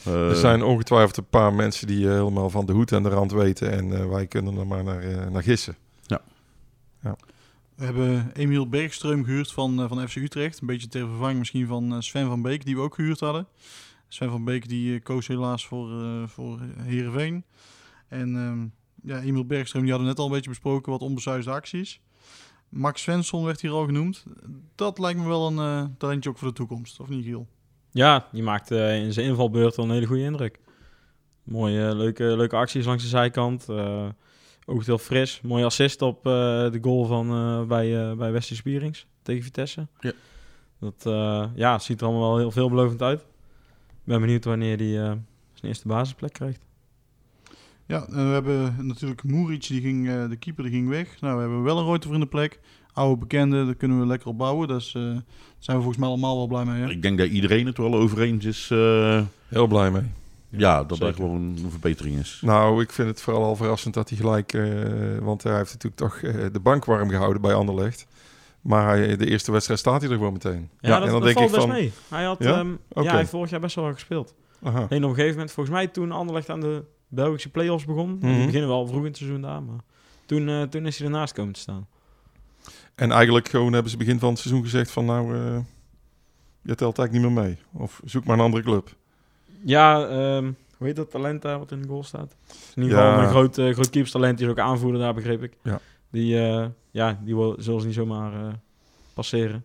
Eh, 0.04 0.28
Er 0.28 0.36
zijn 0.36 0.62
ongetwijfeld 0.62 1.16
een 1.16 1.28
paar 1.28 1.52
mensen 1.54 1.86
die 1.86 2.06
eh, 2.08 2.12
helemaal 2.12 2.50
van 2.50 2.66
de 2.66 2.72
hoed 2.72 2.92
en 2.92 3.02
de 3.02 3.08
rand 3.08 3.32
weten. 3.32 3.72
En 3.72 3.92
eh, 4.00 4.08
wij 4.08 4.26
kunnen 4.26 4.56
er 4.58 4.66
maar 4.66 4.84
naar, 4.84 5.00
eh, 5.02 5.30
naar 5.30 5.42
gissen. 5.42 5.76
We 7.74 7.84
hebben 7.84 8.30
Emiel 8.34 8.68
Bergström 8.68 9.24
gehuurd 9.24 9.52
van, 9.52 9.80
eh, 9.82 9.88
van 9.88 10.08
FC 10.08 10.16
Utrecht. 10.16 10.60
Een 10.60 10.66
beetje 10.66 10.88
ter 10.88 11.06
vervanging 11.08 11.38
misschien 11.38 11.66
van 11.66 11.92
eh, 11.92 12.00
Sven 12.00 12.26
van 12.26 12.42
Beek, 12.42 12.64
die 12.64 12.74
we 12.76 12.82
ook 12.82 12.94
gehuurd 12.94 13.20
hadden. 13.20 13.46
Sven 14.08 14.30
van 14.30 14.44
Beek 14.44 14.68
die 14.68 14.94
eh, 14.94 15.02
koos 15.02 15.26
helaas 15.26 15.66
voor, 15.66 16.02
eh 16.02 16.22
voor 16.26 16.58
Heerenveen. 16.82 17.44
En 18.08 18.36
ehm, 18.36 18.66
ja, 19.08 19.20
Emiel 19.20 19.44
Bergström, 19.44 19.80
die 19.80 19.90
hadden 19.90 20.00
we 20.00 20.04
net 20.04 20.18
al 20.18 20.24
een 20.26 20.32
beetje 20.32 20.50
besproken, 20.50 20.92
wat 20.92 21.00
onbesuisde 21.02 21.50
acties. 21.50 22.00
Max 22.68 23.02
Svensson 23.02 23.44
werd 23.44 23.60
hier 23.60 23.70
al 23.70 23.84
genoemd. 23.84 24.24
Dat 24.74 24.98
lijkt 24.98 25.20
me 25.20 25.26
wel 25.26 25.46
een 25.46 25.58
eh, 25.58 25.84
talentje 25.98 26.30
ook 26.30 26.38
voor 26.38 26.48
de 26.48 26.54
toekomst, 26.54 27.00
of 27.00 27.08
niet 27.08 27.24
Giel? 27.24 27.46
Ja, 27.90 28.28
die 28.32 28.42
maakt 28.42 28.70
eh, 28.70 29.04
in 29.04 29.12
zijn 29.12 29.26
invalbeurt 29.26 29.76
wel 29.76 29.84
een 29.86 29.92
hele 29.92 30.06
goede 30.06 30.22
indruk. 30.22 30.58
Mooie, 31.42 31.94
leuke, 31.94 32.24
leuke 32.24 32.56
acties 32.56 32.84
langs 32.84 33.02
de 33.02 33.08
zijkant. 33.08 33.68
eh 33.68 34.08
ook 34.70 34.84
heel 34.84 34.98
fris. 34.98 35.40
Mooie 35.40 35.64
assist 35.64 36.02
op 36.02 36.26
eh, 36.26 36.32
de 36.70 36.78
goal 36.80 37.04
van, 37.04 37.30
eh, 37.30 37.62
bij, 37.66 38.10
eh 38.10 38.16
bij 38.16 38.32
Wesley 38.32 38.58
Spierings 38.58 39.06
tegen 39.22 39.42
Vitesse. 39.42 39.86
Ja. 40.00 40.12
Dat 40.80 41.06
eh, 41.06 41.44
ja, 41.54 41.78
ziet 41.78 42.00
er 42.00 42.06
allemaal 42.06 42.28
wel 42.28 42.38
heel 42.38 42.50
veelbelovend 42.50 43.02
uit. 43.02 43.20
Ik 43.88 44.04
ben 44.04 44.20
benieuwd 44.20 44.44
wanneer 44.44 44.76
hij 44.76 44.98
eh, 44.98 45.04
zijn 45.52 45.62
eerste 45.62 45.88
basisplek 45.88 46.32
krijgt. 46.32 46.66
Ja, 47.88 48.06
en 48.08 48.26
we 48.26 48.32
hebben 48.32 48.74
natuurlijk 48.86 49.22
Moeric, 49.22 49.66
die 49.68 49.80
ging, 49.80 50.08
eh, 50.08 50.28
de 50.28 50.36
keeper, 50.36 50.62
die 50.64 50.72
ging 50.72 50.88
weg. 50.88 51.20
Nou, 51.20 51.34
we 51.34 51.40
hebben 51.40 51.62
wel 51.62 51.78
een 51.78 51.84
Reuter 51.86 52.14
in 52.14 52.20
de 52.20 52.26
plek. 52.26 52.60
Oude 52.92 53.16
bekende, 53.20 53.64
daar 53.64 53.74
kunnen 53.74 54.00
we 54.00 54.06
lekker 54.06 54.28
op 54.28 54.38
bouwen. 54.38 54.68
Dus 54.68 54.94
eh, 54.94 55.02
daar 55.02 55.22
zijn 55.58 55.76
we 55.76 55.82
volgens 55.82 55.96
mij 55.96 56.08
allemaal 56.08 56.36
wel 56.36 56.46
blij 56.46 56.64
mee. 56.64 56.82
Hè? 56.82 56.88
Ik 56.90 57.02
denk 57.02 57.18
dat 57.18 57.28
iedereen 57.28 57.66
het 57.66 57.78
wel 57.78 57.94
over 57.94 58.20
eens 58.20 58.44
is. 58.44 58.68
eh, 58.70 59.20
Heel 59.48 59.66
blij 59.66 59.90
mee. 59.90 60.02
ja, 60.48 60.76
dat 60.78 60.88
dat 60.88 60.98
zeker. 60.98 61.14
gewoon 61.14 61.40
een 61.40 61.70
verbetering 61.70 62.18
is. 62.18 62.40
Nou, 62.44 62.82
ik 62.82 62.92
vind 62.92 63.08
het 63.08 63.20
vooral 63.20 63.44
al 63.44 63.56
verrassend 63.56 63.94
dat 63.94 64.08
hij 64.08 64.18
gelijk... 64.18 64.52
eh, 64.52 64.62
want 65.20 65.42
hij 65.42 65.56
heeft 65.56 65.72
natuurlijk 65.72 65.96
toch 65.96 66.16
eh, 66.22 66.44
de 66.52 66.60
bank 66.60 66.84
warm 66.84 67.08
gehouden 67.10 67.42
bij 67.42 67.54
Anderlecht. 67.54 68.06
Maar 68.60 68.86
hij, 68.96 69.16
de 69.16 69.26
eerste 69.26 69.52
wedstrijd 69.52 69.80
staat 69.80 70.00
hij 70.00 70.10
er 70.10 70.16
gewoon 70.16 70.32
meteen. 70.32 70.68
Ja, 70.80 70.88
dat, 70.88 70.98
en 71.06 71.10
dan 71.12 71.22
dat 71.22 71.22
denk 71.22 71.36
valt 71.36 71.48
ik 71.48 71.54
best 71.54 71.66
van... 71.66 71.76
mee. 71.76 71.92
Hij 72.08 72.24
had, 72.24 72.38
Ja? 72.42 72.58
ehm, 72.58 72.68
ja, 72.88 73.02
hij 73.02 73.16
heeft 73.18 73.30
vorig 73.30 73.50
jaar 73.50 73.60
best 73.60 73.74
wel 73.74 73.92
gespeeld. 73.92 74.34
Aha. 74.62 74.78
Alleen 74.90 75.04
op 75.04 75.08
een 75.08 75.14
gegeven 75.14 75.32
moment, 75.34 75.52
volgens 75.52 75.74
mij 75.76 75.86
toen 75.86 76.12
Anderlecht 76.12 76.50
aan 76.50 76.60
de 76.60 76.84
Belgische 77.08 77.50
play-offs 77.50 77.84
begon. 77.84 78.10
Mhm. 78.20 78.26
Die 78.34 78.44
beginnen 78.44 78.68
wel 78.68 78.86
vroeg 78.86 79.00
in 79.00 79.06
het 79.06 79.16
seizoen 79.16 79.40
daar, 79.42 79.62
maar 79.62 79.80
toen, 80.26 80.48
eh, 80.48 80.62
toen 80.62 80.86
is 80.86 80.96
hij 80.98 81.06
ernaast 81.06 81.32
komen 81.32 81.52
te 81.52 81.60
staan. 81.60 81.86
En 82.94 83.10
eigenlijk 83.10 83.48
gewoon 83.48 83.72
hebben 83.72 83.90
ze 83.90 83.96
begin 83.96 84.18
van 84.18 84.28
het 84.30 84.38
seizoen 84.38 84.62
gezegd 84.62 84.90
van... 84.90 85.04
Nou, 85.04 85.34
eh, 85.34 85.58
je 86.62 86.74
telt 86.74 86.98
eigenlijk 86.98 87.12
niet 87.12 87.34
meer 87.34 87.44
mee. 87.44 87.58
Of 87.72 88.00
zoek 88.04 88.24
maar 88.24 88.38
een 88.38 88.44
andere 88.44 88.62
club. 88.62 88.96
Ja, 89.64 90.06
ehm 90.08 90.52
hoe 90.76 90.86
heet 90.86 90.96
dat 90.96 91.10
talent 91.10 91.42
daar 91.42 91.58
wat 91.58 91.70
in 91.72 91.82
de 91.82 91.88
goal 91.88 92.02
staat? 92.02 92.36
In 92.74 92.82
ieder 92.82 92.98
Ja. 92.98 93.08
geval 93.08 93.24
een 93.24 93.30
groot, 93.30 93.58
eh 93.58 93.72
groot 93.72 93.90
keeperstalent, 93.90 94.38
die 94.38 94.46
is 94.46 94.52
ook 94.52 94.58
aanvoerder 94.58 95.00
daar, 95.00 95.14
begreep 95.14 95.42
ik. 95.42 95.56
Ja. 95.62 95.80
Die, 96.10 96.26
ja, 96.90 97.20
die 97.24 97.34
wil, 97.34 97.54
zullen 97.58 97.80
ze 97.80 97.86
niet 97.86 97.96
zomaar 97.96 98.58
passeren. 99.14 99.64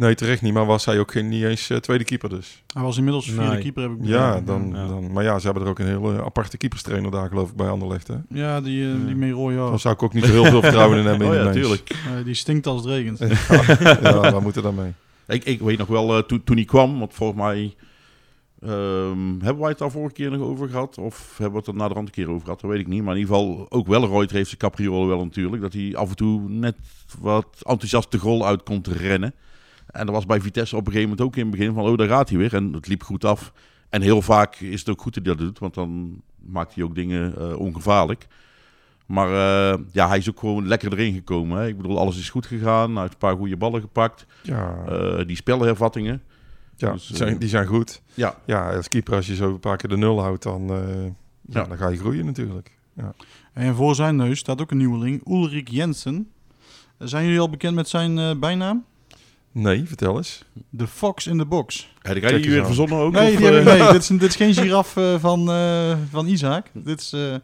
Nee, 0.00 0.14
terecht 0.14 0.42
niet. 0.42 0.52
Maar 0.52 0.66
was 0.66 0.84
hij 0.84 0.98
ook 0.98 1.10
geen, 1.12 1.28
niet 1.28 1.44
eens 1.44 1.70
eh, 1.70 1.76
tweede 1.76 2.04
keeper 2.04 2.28
dus. 2.28 2.62
Hij 2.74 2.82
was 2.82 2.96
inmiddels 2.96 3.30
vierde 3.30 3.48
Nee. 3.48 3.60
keeper, 3.62 3.82
heb 3.82 3.92
ik 3.92 3.98
Ja, 4.02 4.26
begrepen. 4.26 4.46
dan, 4.46 4.80
Ja. 4.82 4.86
dan, 4.88 5.12
maar 5.12 5.24
ja, 5.24 5.38
ze 5.38 5.44
hebben 5.44 5.62
er 5.64 5.68
ook 5.68 5.78
een 5.78 5.86
hele 5.86 6.22
aparte 6.24 6.56
keeperstrainer 6.56 7.10
daar 7.10 7.28
geloof 7.28 7.50
ik 7.50 7.56
bij 7.56 7.68
Anderlecht. 7.68 8.06
Hè? 8.08 8.14
Ja, 8.28 8.60
die, 8.60 8.90
eh, 8.90 9.06
die 9.06 9.14
mee 9.14 9.30
rode 9.32 9.56
haar. 9.58 9.70
Daar 9.70 9.78
zou 9.80 9.94
ik 9.94 10.02
ook 10.02 10.12
niet 10.12 10.24
zo 10.24 10.30
heel 10.32 10.44
veel 10.44 10.60
vertrouwen 10.62 10.98
in 10.98 11.04
hebben. 11.06 11.26
Oh 11.28 11.34
in 11.34 11.40
ja, 11.44 11.50
die 11.52 11.62
mens. 11.62 11.82
tuurlijk. 11.84 12.18
Eh, 12.18 12.24
die 12.24 12.34
stinkt 12.34 12.66
als 12.66 12.80
het 12.84 12.90
regent. 12.94 13.18
ja, 13.18 14.20
waar 14.20 14.42
moeten 14.42 14.62
we 14.62 14.68
dan 14.74 14.84
mee? 14.84 14.92
Ik, 15.26 15.44
ik 15.44 15.60
weet 15.60 15.78
nog 15.78 15.88
wel, 15.88 16.16
eh, 16.16 16.22
toen, 16.22 16.44
toen 16.44 16.56
hij 16.56 16.64
kwam, 16.64 16.98
want 16.98 17.14
volgens 17.14 17.40
mij 17.40 17.74
ehm, 18.60 19.18
hebben 19.40 19.58
wij 19.58 19.68
het 19.68 19.78
daar 19.78 19.90
vorige 19.90 20.12
keer 20.14 20.30
nog 20.30 20.40
over 20.40 20.68
gehad. 20.68 20.98
Of 20.98 21.28
hebben 21.30 21.52
we 21.52 21.58
het 21.58 21.66
er 21.66 21.74
na 21.74 21.88
de 21.88 21.94
rand 21.94 22.06
een 22.06 22.12
keer 22.14 22.28
over 22.30 22.42
gehad, 22.44 22.60
dat 22.60 22.70
weet 22.70 22.80
ik 22.80 22.86
niet. 22.86 23.02
Maar 23.02 23.14
in 23.14 23.20
ieder 23.20 23.34
geval, 23.34 23.66
ook 23.68 23.86
wel 23.86 24.04
Roy 24.04 24.28
heeft 24.32 24.46
zijn 24.48 24.60
capriolen 24.60 25.08
wel 25.08 25.24
natuurlijk. 25.24 25.62
Dat 25.62 25.72
hij 25.72 25.96
af 25.96 26.08
en 26.10 26.16
toe 26.16 26.40
net 26.48 26.76
wat 27.20 27.46
enthousiast 27.62 28.10
de 28.12 28.18
goal 28.18 28.46
uit 28.46 28.62
kon 28.62 28.80
te 28.80 28.92
rennen. 28.92 29.34
En 29.90 30.06
dat 30.06 30.14
was 30.14 30.26
bij 30.26 30.40
Vitesse 30.40 30.76
op 30.76 30.86
een 30.86 30.92
gegeven 30.92 31.10
moment 31.10 31.26
ook 31.28 31.36
in 31.36 31.42
het 31.48 31.56
begin 31.56 31.74
van, 31.74 31.84
oh 31.84 31.96
daar 31.96 32.08
gaat 32.08 32.28
hij 32.28 32.38
weer. 32.38 32.54
En 32.54 32.72
het 32.72 32.86
liep 32.86 33.02
goed 33.02 33.24
af. 33.24 33.52
En 33.88 34.02
heel 34.02 34.22
vaak 34.22 34.56
is 34.56 34.78
het 34.80 34.88
ook 34.88 35.00
goed 35.02 35.14
dat 35.14 35.24
hij 35.26 35.34
dat 35.34 35.44
doet, 35.44 35.58
want 35.58 35.74
dan 35.74 36.20
maakt 36.46 36.74
hij 36.74 36.84
ook 36.84 36.94
dingen 36.94 37.36
eh, 37.38 37.58
ongevaarlijk. 37.58 38.26
Maar 39.06 39.26
eh, 39.72 39.78
ja, 39.92 40.08
hij 40.08 40.18
is 40.18 40.28
ook 40.28 40.38
gewoon 40.38 40.66
lekker 40.66 40.92
erin 40.92 41.14
gekomen. 41.14 41.58
Hè. 41.58 41.66
Ik 41.66 41.76
bedoel, 41.76 41.98
alles 41.98 42.18
is 42.18 42.30
goed 42.30 42.46
gegaan. 42.46 42.90
Hij 42.92 43.00
heeft 43.00 43.12
een 43.12 43.18
paar 43.18 43.36
goede 43.36 43.56
ballen 43.56 43.80
gepakt. 43.80 44.26
Ja, 44.42 44.76
Eh, 44.88 45.26
die 45.26 45.36
spelhervattingen. 45.36 46.22
ja 46.76 46.92
dus, 46.92 47.06
die, 47.06 47.16
zijn, 47.16 47.38
die 47.38 47.48
zijn 47.48 47.66
goed. 47.66 48.02
Ja, 48.14 48.34
Ja, 48.46 48.76
als 48.76 48.88
keeper 48.88 49.14
als 49.14 49.26
je 49.26 49.34
zo 49.34 49.48
een 49.48 49.60
paar 49.60 49.76
keer 49.76 49.90
de 49.90 49.96
nul 49.96 50.20
houdt, 50.20 50.42
dan, 50.42 50.70
eh, 50.70 51.04
ja, 51.04 51.60
Ja. 51.60 51.64
dan 51.64 51.76
ga 51.76 51.88
je 51.88 51.96
groeien 51.98 52.24
natuurlijk. 52.24 52.78
Ja. 52.92 53.12
En 53.52 53.74
voor 53.74 53.94
zijn 53.94 54.16
neus 54.16 54.38
staat 54.38 54.60
ook 54.60 54.70
een 54.70 54.76
nieuweling, 54.76 55.28
Ulrik 55.28 55.68
Jensen. 55.68 56.28
Zijn 56.98 57.24
jullie 57.24 57.40
al 57.40 57.50
bekend 57.50 57.74
met 57.74 57.88
zijn 57.88 58.18
eh, 58.18 58.30
bijnaam? 58.36 58.84
Nee, 59.52 59.84
vertel 59.86 60.16
eens. 60.16 60.44
De 60.70 60.86
Fox 60.86 61.26
in 61.26 61.38
the 61.38 61.44
Box. 61.46 61.92
Kijk 62.02 62.20
die 62.20 62.30
eens 62.32 62.46
weer 62.46 62.60
aan. 62.60 62.66
verzonnen 62.66 62.98
ook? 62.98 63.12
Nee, 63.12 63.34
of, 63.34 63.40
eh? 63.42 63.64
nee 63.78 63.92
dit, 63.92 64.02
is, 64.02 64.08
een- 64.08 64.18
dit 64.18 64.28
is 64.28 64.36
geen 64.36 64.54
giraf 64.54 64.96
eh, 64.96 65.14
van, 65.18 65.50
eh, 65.50 65.96
van 66.10 66.26
Isaac. 66.26 66.66
Dit 66.72 67.00
is, 67.00 67.12
eh, 67.12 67.34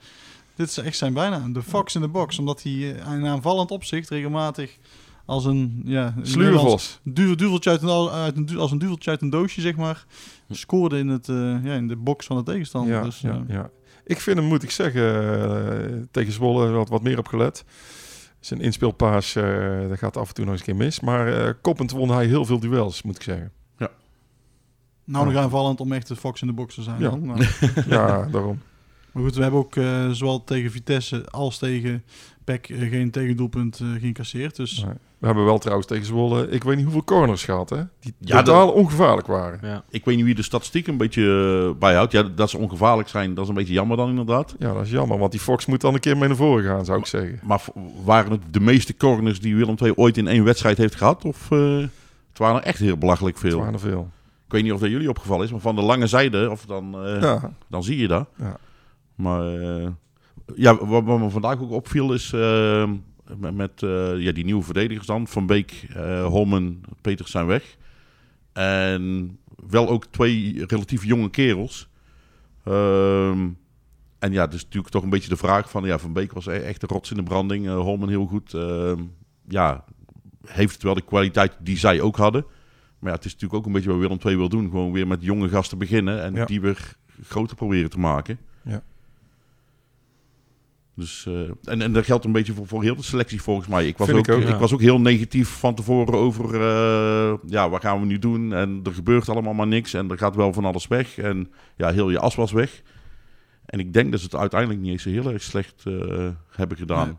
dit 0.56 0.68
is 0.68 0.76
echt 0.78 0.96
zijn 0.96 1.12
bijnaam. 1.14 1.52
De 1.52 1.62
Fox 1.62 1.94
in 1.94 2.00
the 2.00 2.08
Box. 2.08 2.38
Omdat 2.38 2.62
hij 2.62 2.72
in 2.72 3.26
aanvallend 3.26 3.70
opzicht 3.70 4.08
regelmatig 4.10 4.76
als 5.24 5.44
een... 5.44 5.82
Ja, 5.84 6.14
Sluurvos. 6.22 7.00
duvel, 7.02 7.36
duveltje 7.36 7.70
uit 7.70 7.82
een, 7.82 8.08
uit 8.08 8.36
een, 8.36 8.58
als 8.58 8.70
een 8.70 8.78
duveltje 8.78 9.10
uit 9.10 9.22
een 9.22 9.30
doosje, 9.30 9.60
zeg 9.60 9.76
maar. 9.76 10.04
Scoorde 10.50 10.98
in, 10.98 11.08
het, 11.08 11.28
eh, 11.28 11.64
ja, 11.64 11.74
in 11.74 11.88
de 11.88 11.96
box 11.96 12.26
van 12.26 12.36
de 12.36 12.42
tegenstander. 12.42 12.94
Ja, 12.94 13.02
dus, 13.02 13.20
ja, 13.20 13.30
eh, 13.30 13.54
ja. 13.54 13.70
Ik 14.04 14.20
vind 14.20 14.36
hem, 14.38 14.46
moet 14.46 14.62
ik 14.62 14.70
zeggen, 14.70 16.08
tegen 16.10 16.32
Zwolle 16.32 16.70
wat, 16.70 16.88
wat 16.88 17.02
meer 17.02 17.18
op 17.18 17.28
gelet. 17.28 17.64
Zijn 18.46 18.60
inspeelpaas, 18.60 19.34
eh 19.34 19.88
dat 19.88 19.98
gaat 19.98 20.16
af 20.16 20.28
en 20.28 20.34
toe 20.34 20.44
nog 20.44 20.52
eens 20.52 20.62
een 20.62 20.66
keer 20.66 20.84
mis. 20.84 21.00
Maar 21.00 21.46
eh, 21.46 21.52
koppend 21.60 21.90
won 21.90 22.10
hij 22.10 22.26
heel 22.26 22.44
veel 22.44 22.60
duels, 22.60 23.02
moet 23.02 23.16
ik 23.16 23.22
zeggen. 23.22 23.52
nou 25.04 25.26
nog 25.26 25.42
aanvallend 25.42 25.80
om 25.80 25.92
echt 25.92 26.08
de 26.08 26.16
Fox 26.16 26.40
in 26.40 26.48
the 26.48 26.54
Box 26.54 26.74
te 26.74 26.82
zijn. 26.82 27.00
Ja. 27.00 27.10
dan. 27.10 27.26
Nou, 27.26 27.42
ja, 27.88 28.28
daarom. 28.30 28.60
Maar 29.16 29.24
goed, 29.24 29.34
we 29.34 29.42
hebben 29.42 29.60
ook 29.60 29.76
eh, 29.76 30.10
zowel 30.10 30.44
tegen 30.44 30.70
Vitesse 30.70 31.24
als 31.30 31.58
tegen 31.58 32.04
PEC 32.44 32.68
eh, 32.68 32.90
geen 32.90 33.10
tegendoelpunt 33.10 33.80
eh 33.80 33.86
geïncasseerd. 34.00 34.56
Dus 34.56 34.84
Nee. 34.84 34.94
We 35.18 35.26
hebben 35.26 35.44
wel 35.44 35.58
trouwens 35.58 35.86
tegen 35.88 36.04
Zwolle, 36.06 36.48
ik 36.48 36.64
weet 36.64 36.74
niet 36.76 36.84
hoeveel 36.84 37.04
corners 37.04 37.44
gehad, 37.44 37.70
hè? 37.70 37.82
Die 38.00 38.14
Ja, 38.18 38.42
totaal 38.42 38.70
ongevaarlijk 38.72 39.26
waren. 39.26 39.58
Ja. 39.62 39.84
Ik 39.90 40.04
weet 40.04 40.16
niet 40.16 40.24
wie 40.24 40.34
de 40.34 40.42
statistiek 40.42 40.86
een 40.86 40.96
beetje 40.96 41.74
bijhoudt. 41.78 42.12
Ja, 42.12 42.22
dat 42.22 42.50
ze 42.50 42.58
ongevaarlijk 42.58 43.08
zijn, 43.08 43.34
dat 43.34 43.42
is 43.44 43.48
een 43.48 43.54
beetje 43.56 43.72
jammer 43.72 43.96
dan 43.96 44.08
inderdaad. 44.08 44.54
Ja, 44.58 44.72
dat 44.72 44.82
is 44.84 44.90
jammer, 44.90 45.18
want 45.18 45.30
die 45.30 45.40
Fox 45.40 45.66
moet 45.66 45.80
dan 45.80 45.94
een 45.94 46.00
keer 46.00 46.16
mee 46.16 46.28
naar 46.28 46.36
voren 46.36 46.64
gaan, 46.64 46.84
zou 46.84 46.98
ik 46.98 47.06
zeggen. 47.06 47.40
Maar 47.42 47.64
waren 48.04 48.30
het 48.30 48.40
de 48.50 48.60
meeste 48.60 48.96
corners 48.96 49.40
die 49.40 49.56
Willem 49.56 49.74
II 49.82 49.92
ooit 49.94 50.16
in 50.16 50.28
één 50.28 50.44
wedstrijd 50.44 50.78
heeft 50.78 50.94
gehad? 50.94 51.24
Of 51.24 51.50
eh, 51.50 51.76
het 52.28 52.38
waren 52.38 52.56
er 52.56 52.66
echt 52.66 52.78
heel 52.78 52.96
belachelijk 52.98 53.36
Het 53.40 53.48
veel? 53.48 53.58
waren 53.58 53.74
er 53.74 53.80
veel. 53.80 54.10
Ik 54.46 54.52
weet 54.52 54.62
niet 54.62 54.72
of 54.72 54.80
dat 54.80 54.90
jullie 54.90 55.08
opgevallen 55.08 55.44
is, 55.44 55.50
maar 55.50 55.60
van 55.60 55.74
de 55.76 55.82
lange 55.82 56.06
zijde, 56.06 56.50
of 56.50 56.64
dan, 56.66 57.04
eh, 57.04 57.20
Ja, 57.20 57.52
dan 57.68 57.82
zie 57.84 57.98
je 57.98 58.08
dat. 58.08 58.28
Ja. 58.38 58.56
Maar 59.16 59.60
eh, 59.60 59.88
ja, 60.54 60.84
wat, 60.86 61.04
wat 61.04 61.18
me 61.18 61.30
vandaag 61.30 61.60
ook 61.60 61.70
opviel 61.70 62.12
is 62.12 62.32
eh, 62.32 62.90
met, 63.36 63.54
met, 63.54 63.82
eh, 63.82 64.18
ja, 64.18 64.32
die 64.32 64.44
nieuwe 64.44 64.62
verdedigers 64.62 65.06
dan. 65.06 65.26
Van 65.26 65.46
Beek, 65.46 65.86
Holmen, 66.24 66.80
Peters 67.00 67.30
zijn 67.30 67.46
weg. 67.46 67.76
En 68.52 69.38
wel 69.68 69.88
ook 69.88 70.06
twee 70.06 70.64
relatief 70.66 71.04
jonge 71.04 71.30
kerels. 71.30 71.88
Ehm, 72.64 73.48
en 74.18 74.32
ja, 74.32 74.46
dus 74.46 74.62
natuurlijk 74.64 74.92
toch 74.92 75.02
een 75.02 75.10
beetje 75.10 75.28
de 75.28 75.36
vraag 75.36 75.70
van... 75.70 75.84
Ja, 75.84 75.98
Van 75.98 76.12
Beek 76.12 76.32
was 76.32 76.46
e- 76.46 76.50
echt 76.52 76.82
een 76.82 76.88
rots 76.88 77.10
in 77.10 77.16
de 77.16 77.22
branding. 77.22 77.66
eh, 77.66 77.78
Holmen 77.78 78.08
heel 78.08 78.26
goed. 78.26 78.54
Ehm, 78.54 79.02
ja, 79.48 79.84
heeft 80.46 80.72
het 80.74 80.82
wel 80.82 80.94
de 80.94 81.00
kwaliteit 81.04 81.52
die 81.60 81.78
zij 81.78 82.00
ook 82.00 82.16
hadden. 82.16 82.44
Maar 82.98 83.10
ja, 83.10 83.16
het 83.16 83.24
is 83.24 83.32
natuurlijk 83.32 83.60
ook 83.60 83.66
een 83.66 83.72
beetje 83.72 83.88
wat 83.90 83.98
Willem 83.98 84.18
II 84.26 84.36
wil 84.36 84.48
doen. 84.48 84.64
Gewoon 84.70 84.92
weer 84.92 85.06
met 85.06 85.22
jonge 85.22 85.48
gasten 85.48 85.78
beginnen 85.78 86.22
en 86.22 86.34
Ja. 86.34 86.44
die 86.44 86.60
weer 86.60 86.96
groter 87.22 87.56
proberen 87.56 87.90
te 87.90 87.98
maken. 87.98 88.38
Ja. 88.64 88.82
Dus, 90.96 91.26
eh, 91.26 91.40
en, 91.64 91.82
en 91.82 91.92
dat 91.92 92.04
geldt 92.04 92.24
een 92.24 92.32
beetje 92.32 92.52
voor, 92.52 92.66
voor 92.66 92.82
heel 92.82 92.96
de 92.96 93.02
selectie 93.02 93.42
volgens 93.42 93.66
mij. 93.68 93.86
Ik 93.86 93.98
was, 93.98 94.06
Vind 94.06 94.18
ook, 94.18 94.26
ik 94.26 94.34
ook, 94.34 94.40
ik 94.40 94.48
ja. 94.48 94.58
was 94.58 94.72
ook 94.72 94.80
heel 94.80 95.00
negatief 95.00 95.48
van 95.48 95.74
tevoren 95.74 96.14
over... 96.14 96.54
eh, 96.54 97.34
ja, 97.46 97.68
wat 97.68 97.80
gaan 97.80 98.00
we 98.00 98.06
nu 98.06 98.18
doen? 98.18 98.52
En 98.52 98.80
er 98.84 98.92
gebeurt 98.92 99.28
allemaal 99.28 99.54
maar 99.54 99.66
niks. 99.66 99.94
En 99.94 100.10
er 100.10 100.18
gaat 100.18 100.36
wel 100.36 100.52
van 100.52 100.64
alles 100.64 100.86
weg. 100.86 101.18
En 101.18 101.52
ja, 101.76 101.92
heel 101.92 102.10
je 102.10 102.18
as 102.18 102.34
was 102.34 102.52
weg. 102.52 102.82
En 103.66 103.78
ik 103.78 103.92
denk 103.92 104.10
dat 104.10 104.20
ze 104.20 104.26
het 104.26 104.34
uiteindelijk 104.34 104.80
niet 104.80 104.90
eens 104.90 105.04
heel 105.04 105.32
erg 105.32 105.42
slecht 105.42 105.82
eh, 105.84 106.28
hebben 106.50 106.76
gedaan. 106.76 107.06
Nee. 107.06 107.16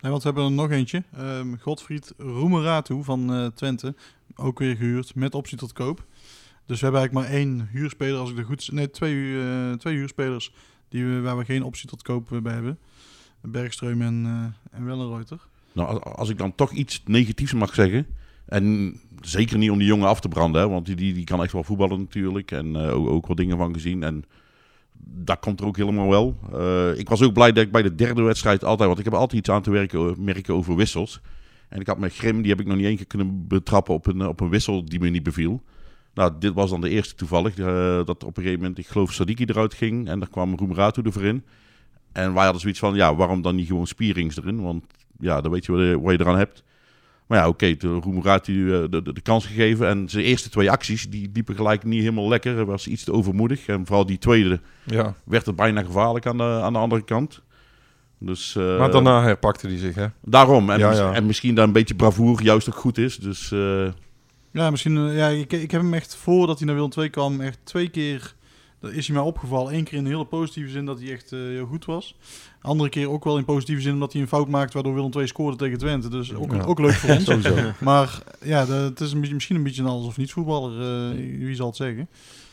Nee, 0.00 0.10
want 0.10 0.22
we 0.22 0.28
hebben 0.28 0.44
er 0.44 0.52
nog 0.52 0.70
eentje. 0.70 1.02
Ehm 1.16 1.54
Godfried 1.60 2.14
Roemeratu 2.16 3.04
van 3.04 3.34
eh, 3.34 3.46
Twente. 3.46 3.94
Ook 4.34 4.58
weer 4.58 4.76
gehuurd 4.76 5.14
met 5.14 5.34
optie 5.34 5.58
tot 5.58 5.72
koop. 5.72 6.04
Dus 6.66 6.80
we 6.80 6.84
hebben 6.86 7.00
eigenlijk 7.00 7.12
maar 7.12 7.38
één 7.38 7.68
huurspeler. 7.72 8.18
Als 8.18 8.30
ik 8.30 8.38
er 8.38 8.44
goed... 8.44 8.72
Nee, 8.72 8.90
twee, 8.90 9.40
eh, 9.40 9.72
twee 9.72 9.96
huurspelers 9.96 10.52
die 10.88 11.04
we, 11.04 11.20
waar 11.20 11.38
we 11.38 11.44
geen 11.44 11.62
optie 11.62 11.88
tot 11.88 12.02
koop 12.02 12.40
bij 12.42 12.52
hebben. 12.52 12.78
Bergstreum 13.42 14.02
en, 14.02 14.24
eh 14.26 14.78
en 14.78 14.84
Wellenreuter. 14.84 15.38
Nou, 15.72 16.02
als, 16.02 16.28
ik 16.28 16.38
dan 16.38 16.54
toch 16.54 16.72
iets 16.72 17.02
negatiefs 17.06 17.52
mag 17.52 17.74
zeggen. 17.74 18.06
En 18.46 18.94
zeker 19.20 19.58
niet 19.58 19.70
om 19.70 19.78
die 19.78 19.86
jongen 19.86 20.08
af 20.08 20.20
te 20.20 20.28
branden, 20.28 20.60
hè, 20.60 20.68
want 20.68 20.86
die, 20.86 20.96
die, 20.96 21.24
kan 21.24 21.42
echt 21.42 21.52
wel 21.52 21.64
voetballen 21.64 21.98
natuurlijk. 21.98 22.50
En 22.50 22.76
eh, 22.76 22.94
ook, 22.94 23.08
ook 23.08 23.26
wel 23.26 23.36
dingen 23.36 23.56
van 23.56 23.72
gezien. 23.72 24.02
En 24.02 24.24
dat 25.02 25.38
komt 25.38 25.60
er 25.60 25.66
ook 25.66 25.76
helemaal 25.76 26.08
wel. 26.08 26.38
Eh, 26.52 26.98
ik 26.98 27.08
was 27.08 27.22
ook 27.22 27.32
blij 27.32 27.52
dat 27.52 27.64
ik 27.64 27.72
bij 27.72 27.82
de 27.82 27.94
derde 27.94 28.22
wedstrijd 28.22 28.64
altijd, 28.64 28.88
want 28.88 28.98
ik 28.98 29.04
heb 29.04 29.14
altijd 29.14 29.40
iets 29.40 29.50
aan 29.50 29.62
te 29.62 29.70
werken, 29.70 30.24
merken 30.24 30.54
over 30.54 30.76
wissels. 30.76 31.20
En 31.68 31.80
ik 31.80 31.86
had 31.86 31.98
met 31.98 32.14
Grim, 32.14 32.42
die 32.42 32.50
heb 32.50 32.60
ik 32.60 32.66
nog 32.66 32.76
niet 32.76 32.86
één 32.86 32.96
keer 32.96 33.06
kunnen 33.06 33.46
betrappen 33.46 33.94
op 33.94 34.06
een, 34.06 34.26
op 34.26 34.40
een 34.40 34.48
wissel 34.48 34.84
die 34.84 35.00
me 35.00 35.08
niet 35.08 35.22
beviel. 35.22 35.62
Nou, 36.14 36.32
dit 36.38 36.52
was 36.52 36.70
dan 36.70 36.80
de 36.80 36.88
eerste 36.88 37.14
toevallig. 37.14 37.58
eh, 37.58 37.66
dat 38.04 38.24
op 38.24 38.36
een 38.36 38.42
gegeven 38.42 38.60
moment, 38.60 38.78
ik 38.78 38.86
geloof, 38.86 39.12
Sadiki 39.12 39.44
eruit 39.44 39.74
ging. 39.74 40.08
En 40.08 40.18
daar 40.18 40.28
kwam 40.28 40.54
Roemeratu 40.54 41.02
ervoor 41.02 41.24
in. 41.24 41.44
En 42.12 42.34
wij 42.34 42.42
hadden 42.42 42.60
zoiets 42.60 42.78
van, 42.78 42.94
ja, 42.94 43.14
waarom 43.14 43.42
dan 43.42 43.54
niet 43.54 43.66
gewoon 43.66 43.86
Spierings 43.86 44.36
erin? 44.36 44.62
Want 44.62 44.84
ja, 45.18 45.40
dan 45.40 45.50
weet 45.52 45.64
je 45.64 45.72
wat 45.72 45.80
je, 45.80 46.00
wat 46.00 46.12
je 46.12 46.20
eraan 46.20 46.38
hebt. 46.38 46.62
Maar 47.26 47.38
ja, 47.38 47.48
oké, 47.48 47.76
toen 47.76 48.00
Roemeratu 48.02 48.52
uh, 48.52 48.84
de, 48.90 49.02
de, 49.02 49.12
de 49.12 49.20
kans 49.20 49.46
gegeven. 49.46 49.88
En 49.88 50.08
zijn 50.08 50.24
eerste 50.24 50.48
twee 50.48 50.70
acties, 50.70 51.10
die 51.10 51.30
liepen 51.32 51.54
gelijk 51.54 51.84
niet 51.84 52.00
helemaal 52.00 52.28
lekker. 52.28 52.54
Hij 52.54 52.64
was 52.64 52.86
iets 52.86 53.04
te 53.04 53.12
overmoedig. 53.12 53.66
En 53.66 53.86
vooral 53.86 54.06
die 54.06 54.18
tweede 54.18 54.60
ja. 54.84 55.14
werd 55.24 55.46
het 55.46 55.56
bijna 55.56 55.82
gevaarlijk 55.82 56.26
aan 56.26 56.36
de, 56.36 56.42
aan 56.62 56.72
de 56.72 56.78
andere 56.78 57.02
kant. 57.04 57.40
Dus, 58.18 58.56
eh, 58.56 58.78
Maar 58.78 58.90
daarna 58.90 59.22
herpakte 59.22 59.66
hij 59.66 59.76
zich, 59.76 59.94
hè? 59.94 60.06
Daarom. 60.22 60.70
En, 60.70 60.78
Ja, 60.78 60.88
mis- 60.88 60.98
ja. 60.98 61.12
en 61.12 61.26
misschien 61.26 61.54
daar 61.54 61.66
een 61.66 61.72
beetje 61.72 61.94
bravoer 61.94 62.42
juist 62.42 62.68
ook 62.68 62.76
goed 62.76 62.98
is. 62.98 63.16
Dus 63.16 63.52
eh, 63.52 63.86
Ja, 64.50 64.70
misschien... 64.70 64.96
eh, 65.08 65.16
ja, 65.16 65.28
ik, 65.28 65.52
ik 65.52 65.70
heb 65.70 65.80
hem 65.80 65.94
echt 65.94 66.14
voordat 66.16 66.58
hij 66.58 66.66
naar 66.66 66.76
Willem 66.76 66.90
II 66.98 67.08
kwam 67.10 67.40
echt 67.40 67.58
twee 67.62 67.88
keer... 67.88 68.34
Dat 68.80 68.90
is 68.92 69.06
hij 69.06 69.16
mij 69.16 69.24
opgevallen. 69.24 69.74
Eén 69.74 69.84
keer 69.84 69.98
in 69.98 70.04
een 70.04 70.10
hele 70.10 70.24
positieve 70.24 70.70
zin 70.70 70.84
dat 70.84 71.00
hij 71.00 71.12
echt 71.12 71.32
eh, 71.32 71.38
heel 71.38 71.66
goed 71.66 71.84
was. 71.84 72.16
Andere 72.60 72.90
keer 72.90 73.10
ook 73.10 73.24
wel 73.24 73.38
in 73.38 73.44
positieve 73.44 73.80
zin 73.82 73.92
omdat 73.92 74.12
hij 74.12 74.22
een 74.22 74.28
fout 74.28 74.48
maakte 74.48 74.72
waardoor 74.74 74.94
Willem 74.94 75.10
II 75.16 75.26
scoorde 75.26 75.56
tegen 75.56 75.78
Twente. 75.78 76.08
Dus 76.08 76.34
ook, 76.34 76.52
Ja. 76.52 76.62
ook 76.62 76.78
leuk 76.78 76.92
voor 76.92 77.10
ons. 77.14 77.24
Sowieso. 77.24 77.54
Maar 77.80 78.22
ja, 78.42 78.64
de- 78.64 78.72
het 78.72 79.00
is 79.00 79.12
een 79.12 79.18
beetje, 79.20 79.34
misschien 79.34 79.56
een 79.56 79.62
beetje 79.62 79.82
een 79.82 79.88
alles 79.88 80.06
of 80.06 80.16
niets 80.16 80.32
voetballer. 80.32 80.80
eh, 81.10 81.16
wie 81.38 81.54
zal 81.54 81.66
het 81.66 81.76
zeggen. 81.76 82.08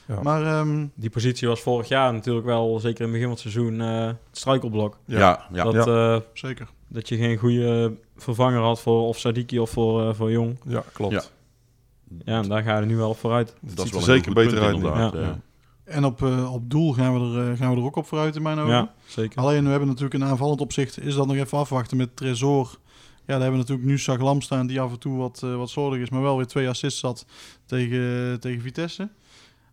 Ja. 0.08 0.22
Maar 0.22 0.44
ehm, 0.46 0.86
Die 0.96 1.10
positie 1.10 1.48
was 1.48 1.62
vorig 1.62 1.88
jaar 1.88 2.14
natuurlijk 2.14 2.46
wel, 2.46 2.80
zeker 2.80 2.98
in 3.06 3.12
het 3.12 3.12
begin 3.22 3.22
van 3.22 3.32
het 3.32 3.40
seizoen, 3.40 3.82
eh, 3.82 4.06
het 4.08 4.16
struikelblok. 4.32 4.98
ja, 5.06 5.20
ja, 5.20 5.48
ja. 5.54 5.64
dat, 5.72 5.88
eh, 5.88 6.18
zeker. 6.34 6.68
dat 6.88 7.10
je 7.10 7.18
geen 7.18 7.38
goede 7.38 7.94
vervanger 8.18 8.62
had 8.62 8.82
voor 8.82 9.08
of 9.08 9.18
Sadiki 9.20 9.60
of 9.60 9.70
voor, 9.70 10.08
eh, 10.10 10.14
voor 10.14 10.32
Jong. 10.32 10.58
Ja, 10.66 10.84
klopt. 10.94 11.14
Ja. 11.14 11.24
Ja, 12.26 12.42
en 12.42 12.50
daar 12.50 12.64
ga 12.64 12.76
je 12.76 12.82
er 12.82 12.88
nu 12.88 12.96
wel 12.96 13.14
vooruit. 13.14 13.56
dat 13.62 13.70
ziet 13.70 13.86
is 13.86 13.92
wel 13.92 14.00
er 14.00 14.06
zeker 14.06 14.34
beter 14.34 14.62
uit. 14.62 14.82
Ja. 15.14 15.40
En 15.88 16.06
op, 16.06 16.24
eh, 16.24 16.54
op 16.54 16.70
doel 16.70 16.94
gaan 16.94 17.14
we, 17.14 17.38
er, 17.38 17.52
eh, 17.52 17.58
gaan 17.58 17.72
we 17.74 17.78
er 17.78 17.84
ook 17.86 17.96
op 17.96 18.06
vooruit 18.08 18.36
in 18.36 18.42
mijn 18.42 18.60
ogen. 18.60 18.74
Ja, 18.74 18.94
zeker. 19.06 19.40
Alleen 19.40 19.64
we 19.64 19.70
hebben 19.70 19.88
natuurlijk 19.88 20.14
een 20.16 20.24
aanvallend 20.30 20.62
opzicht. 20.62 21.00
Is 21.02 21.16
dat 21.16 21.28
nog 21.28 21.36
even 21.36 21.58
afwachten 21.58 21.98
met 21.98 22.16
Tresor. 22.16 22.80
Ja, 23.26 23.34
daar 23.34 23.42
hebben 23.42 23.52
we 23.52 23.58
natuurlijk 23.58 23.88
nu 23.88 24.00
Saglam 24.00 24.42
staan 24.42 24.68
die 24.68 24.82
af 24.82 24.92
en 24.92 25.00
toe 25.00 25.18
wat, 25.18 25.42
eh 25.44 25.56
wat 25.56 25.70
slordig 25.70 26.00
is. 26.02 26.10
Maar 26.10 26.22
wel 26.22 26.38
weer 26.38 26.46
twee 26.48 26.70
assists 26.70 27.02
had 27.02 27.26
tegen, 27.66 28.40
tegen 28.40 28.62
Vitesse. 28.62 29.10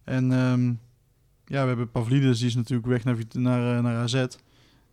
En 0.05 0.33
ehm, 0.33 0.67
ja, 1.47 1.63
we 1.63 1.69
hebben 1.69 1.91
Pavlidis, 1.91 2.39
die 2.39 2.49
is 2.49 2.55
natuurlijk 2.55 2.89
weg 2.89 3.05
naar, 3.05 3.17
naar, 3.33 3.83
naar 3.83 3.97
AZ. 3.97 4.25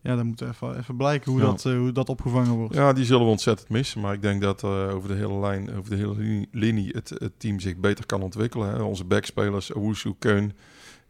ja, 0.02 0.16
dan 0.16 0.26
moet 0.26 0.40
even, 0.40 0.78
even 0.78 0.96
blijken 0.96 1.32
hoe, 1.32 1.40
Ja. 1.40 1.46
dat, 1.46 1.62
hoe 1.62 1.92
dat 1.92 2.08
opgevangen 2.08 2.52
wordt. 2.52 2.74
Ja, 2.74 2.92
die 2.92 3.04
zullen 3.04 3.24
we 3.24 3.30
ontzettend 3.30 3.68
missen. 3.68 4.00
Maar 4.00 4.14
ik 4.14 4.22
denk 4.22 4.40
dat 4.42 4.64
over 4.64 5.08
de 5.08 5.14
hele 5.14 5.38
lijn, 5.38 5.76
over 5.76 5.90
de 5.90 5.96
hele 5.96 6.14
linie, 6.16 6.48
linie 6.50 6.90
het, 6.92 7.08
het 7.08 7.32
team 7.40 7.60
zich 7.60 7.76
beter 7.76 8.06
kan 8.06 8.22
ontwikkelen. 8.22 8.68
Hè. 8.68 8.82
Onze 8.82 9.04
backspelers, 9.04 9.72
Owusu, 9.72 10.14
Keun, 10.18 10.52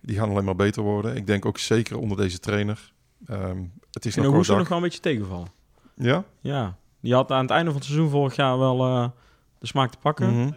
die 0.02 0.16
gaan 0.16 0.30
alleen 0.30 0.44
maar 0.44 0.56
beter 0.56 0.82
worden. 0.82 1.16
Ik 1.16 1.26
denk 1.26 1.46
ook 1.46 1.58
zeker 1.58 1.98
onder 1.98 2.16
deze 2.16 2.38
trainer. 2.38 2.92
Ehm, 3.26 3.58
het 3.92 4.04
is 4.04 4.12
En 4.16 4.22
nog 4.22 4.26
hoe 4.26 4.34
wel 4.34 4.44
ze 4.44 4.54
nog 4.56 4.68
wel 4.68 4.78
een 4.78 4.84
beetje 4.84 5.00
tegenvallen. 5.00 5.48
Ja? 5.96 6.24
Ja, 6.40 6.76
die 7.00 7.14
had 7.14 7.30
aan 7.30 7.42
het 7.42 7.50
einde 7.50 7.66
van 7.70 7.74
het 7.80 7.84
seizoen 7.84 8.10
vorig 8.10 8.36
jaar 8.36 8.58
wel 8.58 8.86
eh, 8.86 9.08
de 9.58 9.66
smaak 9.66 9.90
te 9.90 9.98
pakken. 9.98 10.38
Mhm. 10.40 10.50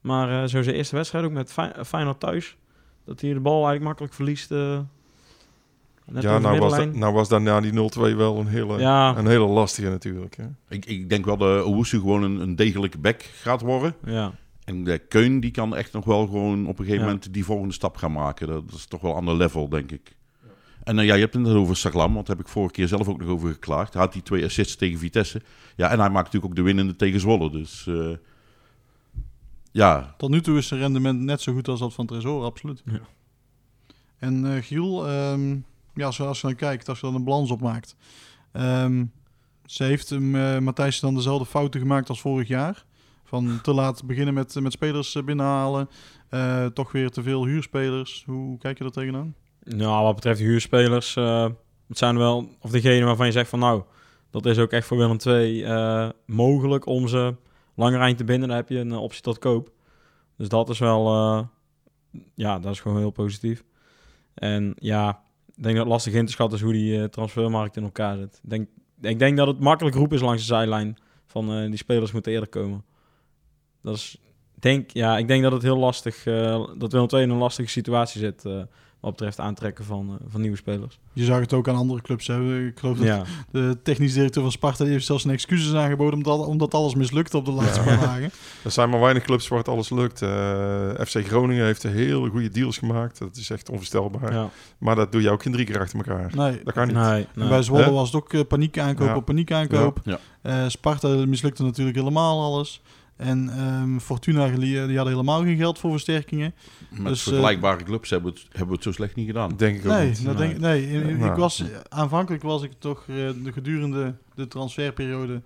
Maar 0.00 0.42
eh, 0.42 0.48
zo 0.48 0.62
zijn 0.62 0.76
eerste 0.76 0.96
wedstrijd 0.96 1.24
ook 1.24 1.30
met 1.32 1.52
Fey- 1.52 1.84
Feyenoord 1.84 2.20
thuis. 2.20 2.56
Dat 3.04 3.20
hij 3.20 3.32
de 3.32 3.40
bal 3.40 3.52
eigenlijk 3.54 3.84
makkelijk 3.84 4.14
verliest. 4.14 4.50
eh, 4.50 4.78
net 6.04 6.22
Ja, 6.22 6.38
nou 6.38 6.58
was, 6.58 6.76
dat, 6.76 6.94
nou 6.94 7.12
was 7.14 7.28
daarna 7.28 7.60
die 7.60 7.72
0-2 7.72 8.16
wel 8.16 8.38
een 8.38 8.46
hele, 8.46 8.78
Ja. 8.78 9.16
een 9.16 9.26
hele 9.26 9.46
lastige 9.46 9.88
natuurlijk. 9.88 10.36
Hè. 10.36 10.44
Ik, 10.68 10.84
ik 10.86 11.08
denk 11.08 11.24
wel 11.24 11.36
dat 11.36 11.64
Owusu 11.64 11.98
gewoon 11.98 12.22
een, 12.22 12.40
een 12.40 12.56
degelijke 12.56 12.98
back 12.98 13.22
gaat 13.22 13.60
worden. 13.60 13.94
Ja. 14.04 14.32
En 14.66 14.84
de 14.84 14.98
Keun 14.98 15.40
die 15.40 15.50
kan 15.50 15.76
echt 15.76 15.92
nog 15.92 16.04
wel 16.04 16.26
gewoon 16.26 16.66
op 16.66 16.78
een 16.78 16.84
gegeven 16.84 17.04
Ja. 17.06 17.12
moment 17.12 17.32
die 17.32 17.44
volgende 17.44 17.74
stap 17.74 17.96
gaan 17.96 18.12
maken. 18.12 18.46
Dat 18.46 18.62
is 18.72 18.86
toch 18.86 19.00
wel 19.00 19.10
een 19.10 19.16
ander 19.16 19.36
level, 19.36 19.68
denk 19.68 19.90
ik. 19.92 20.14
En 20.84 20.98
eh, 20.98 21.04
ja, 21.06 21.14
je 21.14 21.20
hebt 21.20 21.34
het 21.34 21.42
net 21.42 21.54
over 21.54 21.76
Saglam, 21.76 22.14
want 22.14 22.26
daar 22.26 22.36
heb 22.36 22.44
ik 22.44 22.50
vorige 22.52 22.72
keer 22.72 22.88
zelf 22.88 23.08
ook 23.08 23.20
nog 23.20 23.28
over 23.28 23.52
geklaagd. 23.52 23.92
Hij 23.92 24.02
had 24.02 24.12
die 24.12 24.22
twee 24.22 24.44
assists 24.44 24.76
tegen 24.76 24.98
Vitesse. 24.98 25.42
Ja, 25.76 25.90
en 25.90 25.98
hij 26.00 26.10
maakt 26.10 26.24
natuurlijk 26.24 26.44
ook 26.44 26.56
de 26.56 26.62
winnende 26.62 26.96
tegen 26.96 27.20
Zwolle. 27.20 27.50
Dus 27.50 27.86
eh, 27.86 28.10
ja, 29.72 30.14
Tot 30.18 30.30
nu 30.30 30.40
toe 30.40 30.58
is 30.58 30.66
zijn 30.66 30.80
rendement 30.80 31.20
net 31.20 31.40
zo 31.40 31.52
goed 31.52 31.68
als 31.68 31.80
dat 31.80 31.94
van 31.94 32.06
Tresor, 32.06 32.44
absoluut. 32.44 32.82
Ja. 32.84 33.00
En 34.18 34.54
eh, 34.56 34.62
Giel, 34.62 35.08
ehm, 35.08 35.56
ja, 35.94 36.10
zoals 36.10 36.40
je 36.40 36.46
dan 36.46 36.56
kijkt, 36.56 36.88
als 36.88 37.00
je 37.00 37.06
dan 37.06 37.14
een 37.14 37.24
balans 37.24 37.50
opmaakt. 37.50 37.96
ehm 38.52 39.04
ze 39.66 39.84
heeft 39.84 40.10
hem, 40.10 40.34
eh, 40.36 40.58
Matthijs 40.58 41.00
dan 41.00 41.14
dezelfde 41.14 41.46
fouten 41.46 41.80
gemaakt 41.80 42.08
als 42.08 42.20
vorig 42.20 42.48
jaar. 42.48 42.84
Van 43.26 43.58
te 43.62 43.72
laat 43.74 44.04
beginnen 44.06 44.34
met, 44.34 44.54
met 44.60 44.72
spelers 44.72 45.14
eh, 45.14 45.22
binnenhalen. 45.22 45.88
eh, 46.28 46.66
toch 46.66 46.92
weer 46.92 47.10
te 47.10 47.22
veel 47.22 47.44
huurspelers. 47.46 48.22
Hoe 48.26 48.58
kijk 48.58 48.78
je 48.78 48.84
er 48.84 48.90
tegenaan? 48.90 49.34
Nou, 49.64 50.04
wat 50.04 50.14
betreft 50.14 50.40
huurspelers, 50.40 51.16
eh, 51.16 51.48
het 51.88 51.98
zijn 51.98 52.18
wel, 52.18 52.48
of 52.60 52.70
degene 52.70 53.04
waarvan 53.04 53.26
je 53.26 53.32
zegt 53.32 53.48
van 53.48 53.58
nou, 53.58 53.82
dat 54.30 54.46
is 54.46 54.58
ook 54.58 54.70
echt 54.70 54.86
voor 54.86 54.96
Willem 54.96 55.16
II 55.26 55.64
eh, 55.64 56.08
mogelijk 56.26 56.86
om 56.86 57.08
ze 57.08 57.34
langer 57.74 58.00
eind 58.00 58.18
te 58.18 58.24
binden. 58.24 58.48
Dan 58.48 58.56
heb 58.56 58.68
je 58.68 58.78
een 58.78 58.92
optie 58.92 59.22
tot 59.22 59.38
koop. 59.38 59.70
Dus 60.36 60.48
dat 60.48 60.68
is 60.68 60.78
wel, 60.78 61.06
ja, 62.34 62.58
dat 62.58 62.72
is 62.72 62.80
gewoon 62.80 62.98
heel 62.98 63.10
positief. 63.10 63.64
En 64.34 64.74
ja, 64.78 65.22
ik 65.56 65.62
denk 65.62 65.74
dat 65.76 65.84
het 65.84 65.92
lastig 65.92 66.12
in 66.12 66.26
te 66.26 66.32
schatten 66.32 66.58
is 66.58 66.64
hoe 66.64 66.72
die 66.72 67.08
transfermarkt 67.08 67.76
in 67.76 67.82
elkaar 67.82 68.16
zit. 68.16 68.40
Ik 68.42 68.50
denk, 68.50 68.68
ik 69.00 69.18
denk 69.18 69.36
dat 69.36 69.46
het 69.46 69.60
makkelijk 69.60 69.96
roep 69.96 70.12
is 70.12 70.20
langs 70.20 70.40
de 70.40 70.46
zijlijn 70.54 70.96
van 71.26 71.66
die 71.66 71.76
spelers 71.76 72.12
moeten 72.12 72.32
eerder 72.32 72.48
komen. 72.48 72.84
Dat 73.86 73.96
is, 73.96 74.16
denk, 74.54 74.90
ja, 74.90 75.18
ik 75.18 75.28
denk 75.28 75.42
dat 75.42 75.52
het 75.52 75.62
heel 75.62 75.76
lastig, 75.78 76.26
eh, 76.26 76.64
dat 76.78 76.92
Willem 76.92 77.08
II 77.12 77.22
in 77.22 77.30
een 77.30 77.36
lastige 77.36 77.68
situatie 77.68 78.20
zit. 78.20 78.44
eh, 78.44 78.52
wat 79.00 79.10
betreft 79.16 79.40
aantrekken 79.40 79.84
van, 79.84 80.08
eh, 80.20 80.26
van 80.28 80.40
nieuwe 80.40 80.56
spelers. 80.56 80.98
Je 81.12 81.24
zag 81.24 81.40
het 81.40 81.52
ook 81.52 81.68
aan 81.68 81.74
andere 81.76 82.00
clubs. 82.02 82.26
Hè. 82.26 82.66
Ik 82.66 82.78
geloof 82.78 82.96
dat 82.96 83.06
Ja. 83.06 83.22
de 83.50 83.78
technisch 83.82 84.12
directeur 84.12 84.42
van 84.42 84.52
Sparta 84.52 84.84
die 84.84 84.92
heeft 84.92 85.06
zelfs 85.06 85.24
een 85.24 85.30
excuses 85.30 85.74
aangeboden 85.74 86.14
omdat, 86.14 86.46
omdat 86.46 86.74
alles 86.74 86.94
mislukte 86.94 87.36
op 87.36 87.44
de 87.44 87.50
laatste 87.50 87.80
paar 87.80 88.00
dagen. 88.00 88.30
Er 88.64 88.70
zijn 88.70 88.90
maar 88.90 89.00
weinig 89.00 89.22
clubs 89.22 89.48
waar 89.48 89.58
het 89.58 89.68
alles 89.68 89.90
lukt. 89.90 90.22
Eh, 90.22 90.90
FC 91.06 91.26
Groningen 91.26 91.64
heeft 91.64 91.82
hele 91.82 92.30
goede 92.30 92.48
deals 92.48 92.78
gemaakt. 92.78 93.18
Dat 93.18 93.36
is 93.36 93.50
echt 93.50 93.68
onvoorstelbaar. 93.70 94.32
Ja. 94.32 94.48
Maar 94.78 94.94
dat 94.94 95.12
doe 95.12 95.22
je 95.22 95.30
ook 95.30 95.42
geen 95.42 95.52
drie 95.52 95.66
keer 95.66 95.80
achter 95.80 95.98
elkaar. 95.98 96.30
Nee. 96.36 96.60
Dat 96.64 96.74
kan 96.74 96.86
niet. 96.86 96.96
Nee, 96.96 97.48
bij 97.48 97.62
Zwolle 97.62 97.90
was 97.90 98.12
het 98.12 98.22
ook 98.34 98.48
paniek 98.48 98.78
aankoop 98.78 99.06
Ja. 99.08 99.16
op 99.16 99.24
paniek 99.24 99.52
aankoop. 99.52 100.00
Ja. 100.04 100.18
Eh, 100.42 100.64
Sparta 100.68 101.08
mislukte 101.08 101.62
natuurlijk 101.62 101.96
helemaal 101.96 102.42
alles. 102.42 102.82
En 103.16 103.48
ehm, 103.48 103.98
Fortuna 103.98 104.48
die, 104.48 104.58
die 104.58 104.96
hadden 104.96 105.14
helemaal 105.14 105.42
geen 105.42 105.56
geld 105.56 105.78
voor 105.78 105.90
versterkingen. 105.90 106.54
met 106.90 107.04
Dus, 107.06 107.18
eh, 107.18 107.24
vergelijkbare 107.24 107.84
clubs 107.84 108.10
hebben 108.10 108.32
we, 108.32 108.38
het, 108.38 108.48
hebben 108.48 108.68
we 108.68 108.74
het 108.74 108.82
zo 108.82 108.92
slecht 108.92 109.14
niet 109.14 109.26
gedaan. 109.26 109.56
Denk 109.56 109.76
ik 109.76 109.86
ook 109.86 109.92
Nee, 109.92 110.08
niet. 110.08 110.24
dat 110.24 110.36
denk, 110.38 110.58
nee. 110.58 110.90
ik- 110.90 111.24
ik 111.24 111.32
was, 111.34 111.62
aanvankelijk 111.88 112.42
was 112.42 112.62
ik 112.62 112.70
toch 112.78 113.00
eh, 113.00 113.14
de 113.16 113.52
gedurende 113.52 114.14
de 114.34 114.48
transferperiode 114.48 115.42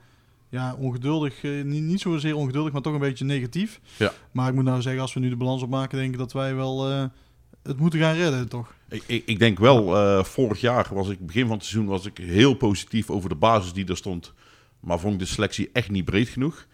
ja, 0.48 0.74
ongeduldig. 0.78 1.44
eh, 1.44 1.62
niet, 1.64 1.82
niet 1.82 2.00
zozeer 2.00 2.36
ongeduldig, 2.36 2.72
maar 2.72 2.82
toch 2.82 2.92
een 2.94 2.98
beetje 3.00 3.24
negatief. 3.24 3.80
Ja. 3.96 4.12
Maar 4.32 4.48
ik 4.48 4.54
moet 4.54 4.64
nou 4.64 4.82
zeggen, 4.82 5.02
als 5.02 5.14
we 5.14 5.20
nu 5.20 5.28
de 5.28 5.36
balans 5.36 5.62
opmaken, 5.62 5.98
denk 5.98 6.12
ik 6.12 6.18
dat 6.18 6.32
wij 6.32 6.54
wel 6.54 6.90
eh, 6.90 7.04
het 7.62 7.78
moeten 7.78 8.00
gaan 8.00 8.14
redden, 8.14 8.48
toch? 8.48 8.74
Ik, 8.88 9.02
ik, 9.06 9.22
ik 9.26 9.38
denk 9.38 9.58
wel, 9.58 9.96
eh, 9.96 10.24
vorig 10.24 10.60
jaar 10.60 10.86
was 10.92 11.08
ik, 11.08 11.26
begin 11.26 11.46
van 11.46 11.56
het 11.56 11.64
seizoen, 11.66 11.90
was 11.90 12.06
ik 12.06 12.18
heel 12.18 12.54
positief 12.54 13.10
over 13.10 13.28
de 13.28 13.34
basis 13.34 13.72
die 13.72 13.86
er 13.86 13.96
stond. 13.96 14.32
Maar 14.80 14.98
vond 14.98 15.12
ik 15.14 15.18
de 15.20 15.26
selectie 15.26 15.70
echt 15.72 15.90
niet 15.90 16.04
breed 16.04 16.28
genoeg. 16.28 16.66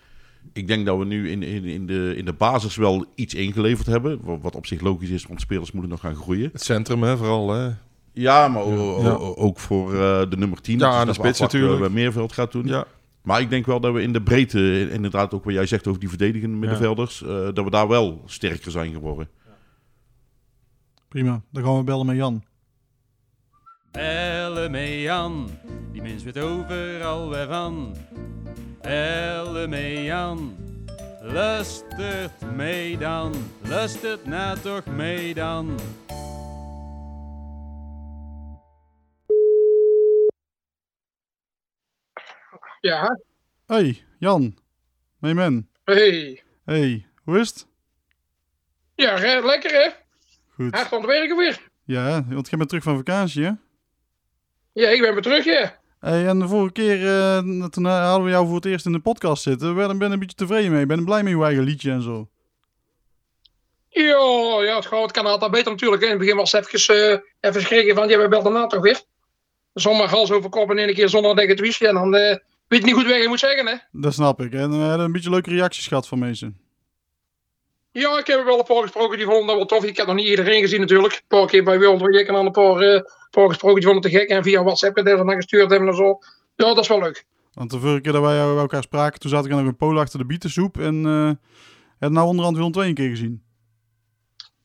Ik 0.53 0.67
denk 0.67 0.87
dat 0.87 0.99
we 0.99 1.05
nu 1.05 1.31
in, 1.31 1.43
in, 1.43 1.65
in, 1.65 1.87
de, 1.87 2.15
in 2.17 2.25
de 2.25 2.33
basis 2.33 2.77
wel 2.77 3.05
iets 3.15 3.35
ingeleverd 3.35 3.87
hebben. 3.87 4.21
Wat, 4.41 4.55
op 4.57 4.67
zich 4.67 4.81
logisch 4.81 5.09
is, 5.11 5.27
want 5.27 5.41
spelers 5.41 5.73
moeten 5.73 5.91
nog 5.91 6.01
gaan 6.01 6.15
groeien. 6.15 6.49
Het 6.53 6.63
centrum, 6.63 7.03
hè, 7.03 7.17
vooral. 7.17 7.51
Hè. 7.53 7.71
Ja, 8.13 8.49
maar 8.49 8.63
o- 8.63 8.97
o- 8.97 9.03
Ja. 9.03 9.11
o- 9.11 9.35
ook 9.37 9.59
voor 9.59 9.93
eh, 9.95 10.31
de 10.31 10.37
nummer 10.37 10.61
10. 10.61 10.79
Ja, 10.79 11.01
en 11.01 11.07
de 11.07 11.13
spits 11.13 11.41
natuurlijk. 11.41 11.81
Bij 11.81 11.89
Meerveld 11.89 12.33
gaat 12.33 12.53
doen. 12.53 12.67
Ja. 12.67 12.85
Maar 13.23 13.41
ik 13.41 13.51
denk 13.51 13.67
wel 13.67 13.81
dat 13.81 13.93
we 13.93 14.03
in 14.03 14.13
de 14.13 14.23
breedte, 14.23 14.91
inderdaad 14.91 15.35
ook 15.35 15.45
wat 15.45 15.55
jij 15.55 15.67
zegt 15.67 15.87
over 15.87 16.01
die 16.01 16.09
verdedigende 16.09 16.57
middenvelders, 16.57 17.23
eh, 17.23 17.29
dat 17.29 17.65
we 17.65 17.71
daar 17.71 17.89
wel 17.89 18.23
sterker 18.27 18.71
zijn 18.71 18.93
geworden. 18.93 19.29
Prima, 21.09 21.43
dan 21.53 21.65
gaan 21.65 21.77
we 21.77 21.85
bellen 21.85 22.07
met 22.07 22.17
Jan. 22.17 22.43
Bellen 23.93 24.71
mee 24.71 25.03
Jan, 25.03 25.49
die 25.93 26.03
mens 26.03 26.23
weet 26.23 26.39
overal 26.39 27.29
weer 27.31 27.47
van. 28.87 28.93
Bellen 28.93 29.69
mee 29.69 30.05
Jan, 30.05 30.57
lustert 31.21 32.41
mee 32.55 32.99
dan, 32.99 33.35
lustert 33.63 34.27
nou 34.27 34.59
toch 34.59 34.87
mee 34.87 35.35
dan. 35.35 35.79
Ja, 42.81 43.19
Hey, 43.67 44.03
Jan. 44.19 44.59
Hey, 45.21 45.35
man. 45.35 45.69
hey. 45.85 46.43
Hey, 46.65 47.07
hoe 47.25 47.39
is 47.39 47.49
het? 47.49 47.67
Ja, 48.95 49.41
lekker 49.41 49.71
hè? 49.71 49.91
Goed. 50.55 50.75
Hard 50.75 50.93
aan 50.93 50.99
het 50.99 51.07
werken 51.07 51.37
weer. 51.37 51.69
Ja, 51.85 52.25
want 52.29 52.49
jij 52.49 52.59
bent 52.59 52.69
terug 52.69 52.85
van 52.85 52.97
vakantie, 52.97 53.45
hè? 53.45 53.51
Ja, 54.73 54.89
ik 54.89 55.01
ben 55.01 55.13
weer 55.13 55.23
terug, 55.23 55.45
ja. 55.45 55.79
Hey, 56.07 56.27
en 56.27 56.39
de 56.39 56.49
vorige 56.49 56.73
keer, 56.73 57.07
eh, 57.07 57.65
toen 57.67 57.87
eh, 57.87 58.07
hadden 58.07 58.25
we 58.25 58.31
jou 58.31 58.47
voor 58.47 58.55
het 58.55 58.65
eerst 58.65 58.87
in 58.87 58.93
de 58.93 58.99
podcast 58.99 59.43
zitten. 59.43 59.71
Ik 59.71 59.77
ben, 59.77 59.99
ben 59.99 60.13
een 60.13 60.19
beetje 60.19 60.37
tevreden 60.37 60.73
mee. 60.73 60.81
Ik 60.81 60.89
ben 60.89 61.05
blij 61.05 61.23
met 61.23 61.33
je 61.33 61.43
eigen 61.43 61.65
liedje 61.65 61.91
en 61.91 62.03
zo. 62.03 62.29
Ja, 63.89 64.63
ja 64.63 64.77
het, 64.77 64.91
het 64.91 65.11
kan 65.11 65.27
altijd 65.27 65.51
beter 65.51 65.71
natuurlijk. 65.71 66.03
In 66.03 66.09
het 66.09 66.19
begin 66.19 66.37
was 66.37 66.53
het 66.53 66.75
even, 66.75 67.13
eh 67.13 67.19
even 67.41 67.61
schrikken 67.61 67.95
van, 67.95 68.09
ja, 68.09 68.19
we 68.19 68.29
belden 68.29 68.53
daarna 68.53 68.67
toch 68.67 68.83
weer. 68.83 69.03
Zomaar 69.73 70.09
hals 70.09 70.31
over 70.31 70.51
kop 70.51 70.71
en 70.71 70.79
in 70.79 70.89
een 70.89 70.95
keer 70.95 71.09
zonder 71.09 71.35
negatie. 71.35 71.89
En 71.89 71.95
dan 71.95 72.11
weet 72.11 72.41
je 72.69 72.85
niet 72.85 72.95
goed 72.95 73.07
wat 73.07 73.23
je 73.23 73.29
moet 73.29 73.39
zeggen, 73.39 73.67
hè. 73.67 73.75
Dat 73.93 74.15
snap 74.15 74.41
ik. 74.41 74.53
En 74.53 74.71
we 74.71 74.77
hebben 74.77 75.07
een 75.07 75.13
beetje 75.13 75.31
leuke 75.31 75.51
reacties 75.51 75.87
gehad 75.87 76.09
van 76.09 76.19
mensen. 76.19 76.61
Ja, 77.99 78.19
ik 78.19 78.27
heb 78.27 78.39
er 78.39 78.45
wel 78.45 78.59
een 78.59 78.65
paar 78.65 78.83
gesproken, 78.83 79.17
die 79.17 79.27
vonden 79.27 79.47
dat 79.47 79.57
wel 79.57 79.67
tof. 79.67 79.85
Ik 79.85 79.97
heb 79.97 80.07
nog 80.07 80.17
niet 80.17 80.27
iedereen 80.27 80.61
gezien 80.61 80.81
natuurlijk. 80.81 81.15
Een 81.15 81.39
paar 81.39 81.47
keer 81.47 81.65
bij 81.65 81.77
ik 81.77 82.27
en 82.27 82.35
dan 82.35 82.47
een 82.47 82.53
paar, 82.53 82.81
eh, 82.81 83.01
paar 83.31 83.49
gesproken, 83.49 83.81
die 83.81 83.85
vonden 83.85 84.03
het 84.03 84.13
te 84.13 84.19
gek. 84.19 84.29
En 84.29 84.43
via 84.43 84.63
WhatsApp 84.63 84.97
en 84.97 85.05
dan 85.05 85.31
gestuurd 85.31 85.71
hebben 85.71 85.89
en 85.89 85.95
zo. 85.95 86.19
Ja, 86.57 86.65
dat 86.65 86.79
is 86.79 86.89
wel 86.89 86.99
leuk. 86.99 87.25
Want 87.53 87.71
de 87.71 87.79
vorige 87.79 88.01
keer 88.01 88.13
dat 88.13 88.23
wij 88.23 88.39
elkaar 88.39 88.83
spraken, 88.83 89.21
toen 89.21 89.31
zat 89.31 89.45
ik 89.45 89.51
nog 89.51 89.61
een 89.61 89.77
polen 89.77 90.03
achter 90.03 90.19
de 90.19 90.27
bietensoep. 90.27 90.79
En 90.79 91.07
eh 91.07 91.31
heb 91.99 92.11
nou 92.11 92.27
onderhand 92.27 92.57
Willem 92.57 92.73
twee 92.73 92.89
een 92.89 92.95
keer 92.95 93.09
gezien. 93.09 93.43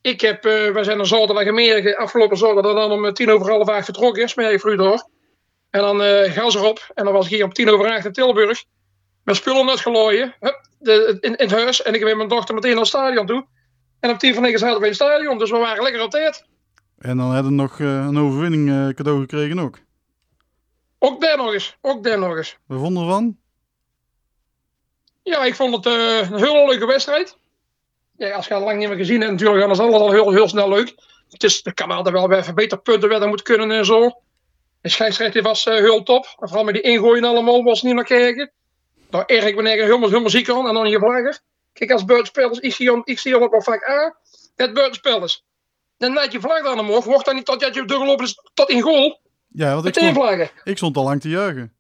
Ik 0.02 0.22
heb, 0.22 0.46
eh, 0.46 0.72
wij 0.72 0.84
zijn 0.84 1.00
een 1.00 1.06
zaterdagmiddag, 1.06 1.96
afgelopen 1.96 2.38
zaterdag 2.38 2.74
dan 2.74 2.92
om 2.92 3.14
tien 3.14 3.32
over 3.32 3.50
half 3.50 3.68
acht 3.68 3.86
vertrokken, 3.86 4.30
smerig 4.30 4.62
vroeg 4.62 4.78
door. 4.78 5.10
En 5.70 5.82
dan 5.82 6.02
eh 6.02 6.32
gas 6.32 6.56
erop. 6.56 6.92
En 6.94 7.04
dan 7.04 7.14
was 7.14 7.26
ik 7.26 7.32
hier 7.32 7.44
om 7.44 7.54
tien 7.54 7.70
over 7.70 7.92
acht 7.92 8.06
in 8.06 8.12
Tilburg. 8.12 8.64
Met 9.32 9.40
spullen 9.40 9.70
uitgelooien. 9.70 10.36
Hup, 10.40 10.62
de, 10.80 11.18
in, 11.20 11.36
in 11.36 11.48
het 11.48 11.52
huis. 11.52 11.82
En 11.82 11.94
ik 11.94 12.00
ben 12.00 12.10
met 12.10 12.18
mijn 12.18 12.30
dochter 12.30 12.56
meteen 12.56 12.72
naar 12.72 12.80
het 12.80 12.88
stadion 12.88 13.26
toe. 13.26 13.46
En 14.00 14.10
om 14.10 14.18
tien 14.18 14.34
van 14.34 14.44
negen 14.44 14.60
zaten 14.60 14.78
we 14.78 14.84
in 14.84 14.92
het 14.92 14.96
stadion. 14.96 15.38
Dus 15.38 15.52
we 15.52 15.58
waren 15.58 15.84
lekker 15.84 16.04
op 16.04 16.10
tijd. 16.10 16.46
En 16.98 17.18
dan 17.18 17.32
hebben 17.32 17.52
we 17.52 17.62
nog 17.62 17.80
eh, 17.80 17.88
een 17.88 18.18
overwinning 18.18 18.70
eh, 18.70 18.88
cadeau 18.96 19.20
gekregen 19.20 19.60
ook. 19.60 19.80
Ook 21.00 21.22
daar 21.22 21.38
nog 21.38 21.54
eens. 21.54 21.78
Ook 21.82 22.04
daar 22.04 22.20
nog 22.20 22.38
eens. 22.38 22.58
We 22.68 22.78
vonden 22.78 23.04
ervan. 23.04 23.38
Ja, 25.24 25.44
ik 25.44 25.56
vond 25.56 25.76
het 25.76 25.86
eh, 25.86 26.32
een 26.32 26.44
hele 26.44 26.66
leuke 26.66 26.86
wedstrijd. 26.86 27.38
Ja, 28.18 28.32
als 28.32 28.48
je 28.48 28.54
het 28.54 28.64
lang 28.64 28.80
niet 28.80 28.88
meer 28.88 28.98
gezien 28.98 29.20
hebt 29.20 29.32
natuurlijk, 29.32 29.62
dan 29.62 29.72
is 29.72 29.80
alles 29.80 30.02
al 30.02 30.12
heel, 30.12 30.32
heel 30.32 30.48
snel 30.48 30.70
leuk. 30.70 30.96
Het 31.30 31.44
is, 31.44 31.66
er 31.66 31.74
kan 31.74 31.92
altijd 31.92 32.16
wel 32.16 32.28
weer 32.28 32.38
even 32.38 32.56
beter 32.56 32.82
punten 32.82 33.10
werden 33.10 33.28
moeten 33.28 33.46
kunnen 33.46 33.72
en 33.72 33.86
zo. 33.86 34.22
De 34.82 34.90
scheidsrechter 34.90 35.42
was 35.42 35.66
heel 35.66 36.04
top. 36.04 36.36
En 36.40 36.48
vooral 36.48 36.64
met 36.64 36.74
die 36.74 36.84
ingooien 36.84 37.24
allemaal 37.24 37.64
was 37.64 37.82
niet 37.82 37.94
naar 37.94 38.04
kijken. 38.04 38.52
Daar 39.12 39.26
erg 39.26 39.46
ik 39.46 39.56
ben 39.56 39.66
erg 39.66 39.82
helemaal, 39.82 40.10
helemaal 40.10 40.30
ziek 40.30 40.50
aan. 40.50 40.68
En 40.68 40.74
dan 40.74 40.90
je 40.90 41.00
vlagger. 41.00 41.40
Kijk, 41.74 41.92
als 41.92 42.06
buitenspelers, 42.06 42.60
ik 42.60 42.74
zie, 42.74 42.92
hem- 42.92 43.02
ik 43.04 43.20
zie 43.20 43.34
hem 43.34 43.44
ook 43.44 43.52
wel 43.52 43.62
vaak 43.62 43.84
aan. 43.86 44.14
Het 44.56 44.74
buitenspelers. 44.74 45.44
Dan 45.98 46.14
net 46.14 46.32
je 46.32 46.40
vlag 46.40 46.64
dan 46.64 46.80
omhoog, 46.80 47.06
wordt 47.06 47.26
dan 47.26 47.36
niet 47.36 47.46
tot 47.46 47.60
dat 47.60 47.76
je 47.76 47.86
doorgelopen 47.86 48.26
is 48.26 48.42
tot 48.54 48.70
in 48.70 48.82
goal. 48.82 49.20
Ja, 49.48 49.74
want 49.74 49.86
ik 49.86 49.94
stond, 49.94 50.16
ik 50.64 50.78
stond 50.78 50.98
al 50.98 51.04
lang 51.04 51.22
te 51.22 51.30
juichen. 51.30 51.74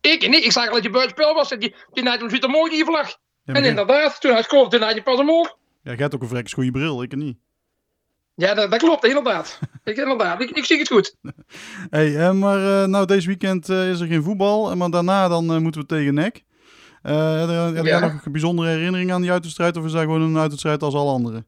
Ik 0.00 0.28
niet. 0.28 0.44
Ik 0.44 0.52
zag 0.52 0.66
al 0.66 0.74
dat 0.74 0.82
je 0.82 0.90
buitenspel 0.90 1.34
was. 1.34 1.50
en 1.50 1.58
Die, 1.58 1.74
die 1.92 2.08
hem 2.08 2.30
ziet 2.30 2.42
er 2.42 2.50
mooi 2.50 2.70
die 2.70 2.84
vlag. 2.84 3.08
Ja, 3.08 3.16
maar 3.44 3.56
en 3.56 3.68
inderdaad, 3.68 4.20
toen 4.20 4.32
hij 4.32 4.42
scoorde, 4.42 4.76
toen 4.78 4.86
had 4.86 4.94
je 4.94 5.02
pas 5.02 5.18
omhoog. 5.18 5.46
Ja, 5.48 5.56
jij 5.90 5.94
hebt 5.96 6.14
ook 6.14 6.22
een 6.22 6.28
vreks 6.28 6.52
goede 6.52 6.70
bril, 6.70 7.02
ik 7.02 7.16
niet. 7.16 7.38
Ja, 8.34 8.54
dat, 8.54 8.70
dat 8.70 8.80
klopt, 8.80 9.04
inderdaad. 9.04 9.58
ik, 9.84 9.96
inderdaad. 9.96 10.40
Ik, 10.40 10.50
ik 10.50 10.64
zie 10.64 10.78
het 10.78 10.88
goed. 10.88 11.16
Hey, 11.90 12.16
eh, 12.16 12.32
maar 12.32 12.82
eh, 12.82 12.88
nou, 12.88 13.06
deze 13.06 13.26
weekend 13.26 13.68
eh, 13.68 13.90
is 13.90 14.00
er 14.00 14.06
geen 14.06 14.22
voetbal. 14.22 14.76
Maar 14.76 14.90
daarna 14.90 15.28
dan 15.28 15.62
moeten 15.62 15.80
we 15.80 15.86
tegen 15.86 16.14
NEC. 16.14 16.42
Heb 17.02 17.74
jij 17.74 17.82
Ja. 17.84 17.98
nog 17.98 18.24
een 18.24 18.32
bijzondere 18.32 18.68
herinnering 18.68 19.12
aan 19.12 19.20
die 19.22 19.30
uitwedstrijd? 19.30 19.76
Of 19.76 19.84
is 19.84 19.92
dat 19.92 20.00
gewoon 20.00 20.22
een 20.22 20.38
uitwedstrijd 20.38 20.82
als 20.82 20.94
alle 20.94 21.10
andere? 21.10 21.44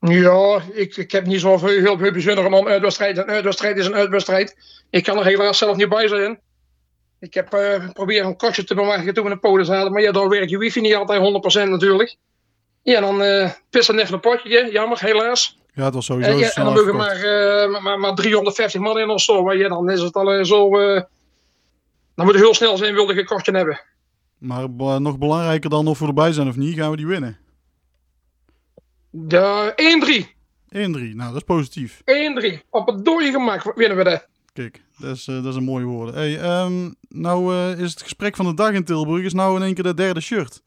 Ja, 0.00 0.62
ik, 0.72 0.96
ik 0.96 1.12
heb 1.12 1.26
niet 1.26 1.40
zo 1.40 1.58
veel, 1.58 1.68
heel 1.68 1.98
veel 1.98 2.12
bijzonder 2.12 2.52
om 2.52 2.66
uitwedstrijd. 2.68 3.16
Een 3.18 3.24
uitwedstrijd 3.24 3.76
is 3.76 3.86
een 3.86 3.94
uitwedstrijd. 3.94 4.56
Ik 4.90 5.04
kan 5.04 5.18
er 5.18 5.24
helaas 5.24 5.58
zelf 5.58 5.76
niet 5.76 5.88
bij 5.88 6.08
zijn. 6.08 6.40
Ik 7.20 7.34
heb 7.34 7.52
eh 7.52 7.88
proberen 7.92 8.26
een 8.26 8.36
kostje 8.36 8.64
te 8.64 8.74
bewaken 8.74 9.14
toen 9.14 9.24
we 9.24 9.30
in 9.30 9.40
Polen 9.40 9.64
zaten. 9.66 9.92
Maar 9.92 10.02
ja, 10.02 10.12
dan 10.12 10.28
werkt 10.28 10.50
je 10.50 10.58
wifi 10.58 10.80
niet 10.80 10.94
altijd 10.94 11.20
100% 11.66 11.68
natuurlijk. 11.68 12.16
Ja, 12.84 13.00
dan 13.00 13.22
eh 13.22 13.50
pissen 13.70 13.98
even 13.98 14.14
een 14.14 14.20
potje. 14.20 14.68
Jammer, 14.72 15.00
helaas. 15.00 15.58
Ja, 15.74 15.84
het 15.84 15.94
was 15.94 16.04
sowieso 16.04 16.30
En, 16.30 16.38
ja, 16.38 16.50
en 16.54 16.64
dan 16.64 16.74
mogen 16.74 16.96
maar, 16.96 17.16
eh, 17.16 17.70
maar, 17.70 17.82
maar, 17.82 17.98
maar 17.98 18.14
350 18.14 18.80
man 18.80 18.98
in 18.98 19.08
of 19.08 19.20
zo. 19.22 19.42
Maar 19.42 19.56
ja, 19.56 19.68
dan 19.68 19.90
is 19.90 20.00
het 20.00 20.14
al 20.14 20.32
eh, 20.32 20.44
zo... 20.44 20.78
eh, 20.78 21.02
dan 22.14 22.24
moet 22.24 22.34
het 22.34 22.42
heel 22.44 22.54
snel 22.54 22.76
zijn, 22.76 22.94
wilde 22.94 23.24
kostje 23.24 23.56
hebben. 23.56 23.80
Maar 24.38 24.64
eh, 24.64 24.96
nog 24.96 25.18
belangrijker 25.18 25.70
dan 25.70 25.86
of 25.86 25.98
we 25.98 26.06
erbij 26.06 26.32
zijn 26.32 26.48
of 26.48 26.56
niet, 26.56 26.76
gaan 26.76 26.90
we 26.90 26.96
die 26.96 27.06
winnen. 27.06 27.38
1-3. 27.38 27.40
De 29.10 29.72
1-3. 30.18 30.32
1-3, 30.76 30.80
nou 31.14 31.16
dat 31.16 31.34
is 31.34 31.42
positief. 31.42 32.00
1-3. 32.00 32.58
Op 32.70 32.86
het 32.86 33.04
dode 33.04 33.30
gemak 33.30 33.74
winnen 33.74 33.96
we 33.96 34.04
dat. 34.04 34.26
Kijk, 34.52 34.82
dat 34.98 35.16
is, 35.16 35.28
eh, 35.28 35.34
dat 35.34 35.44
is 35.46 35.54
een 35.54 35.64
mooie 35.64 35.84
woorden. 35.84 36.14
Hey, 36.14 36.38
ehm, 36.40 36.90
nou 37.08 37.54
eh, 37.54 37.78
is 37.78 37.90
het 37.90 38.02
gesprek 38.02 38.36
van 38.36 38.46
de 38.46 38.54
dag 38.54 38.72
in 38.72 38.84
Tilburg 38.84 39.24
is 39.24 39.32
nou 39.32 39.56
in 39.56 39.62
één 39.62 39.74
keer 39.74 39.84
de 39.84 39.94
derde 39.94 40.20
shirt. 40.20 40.62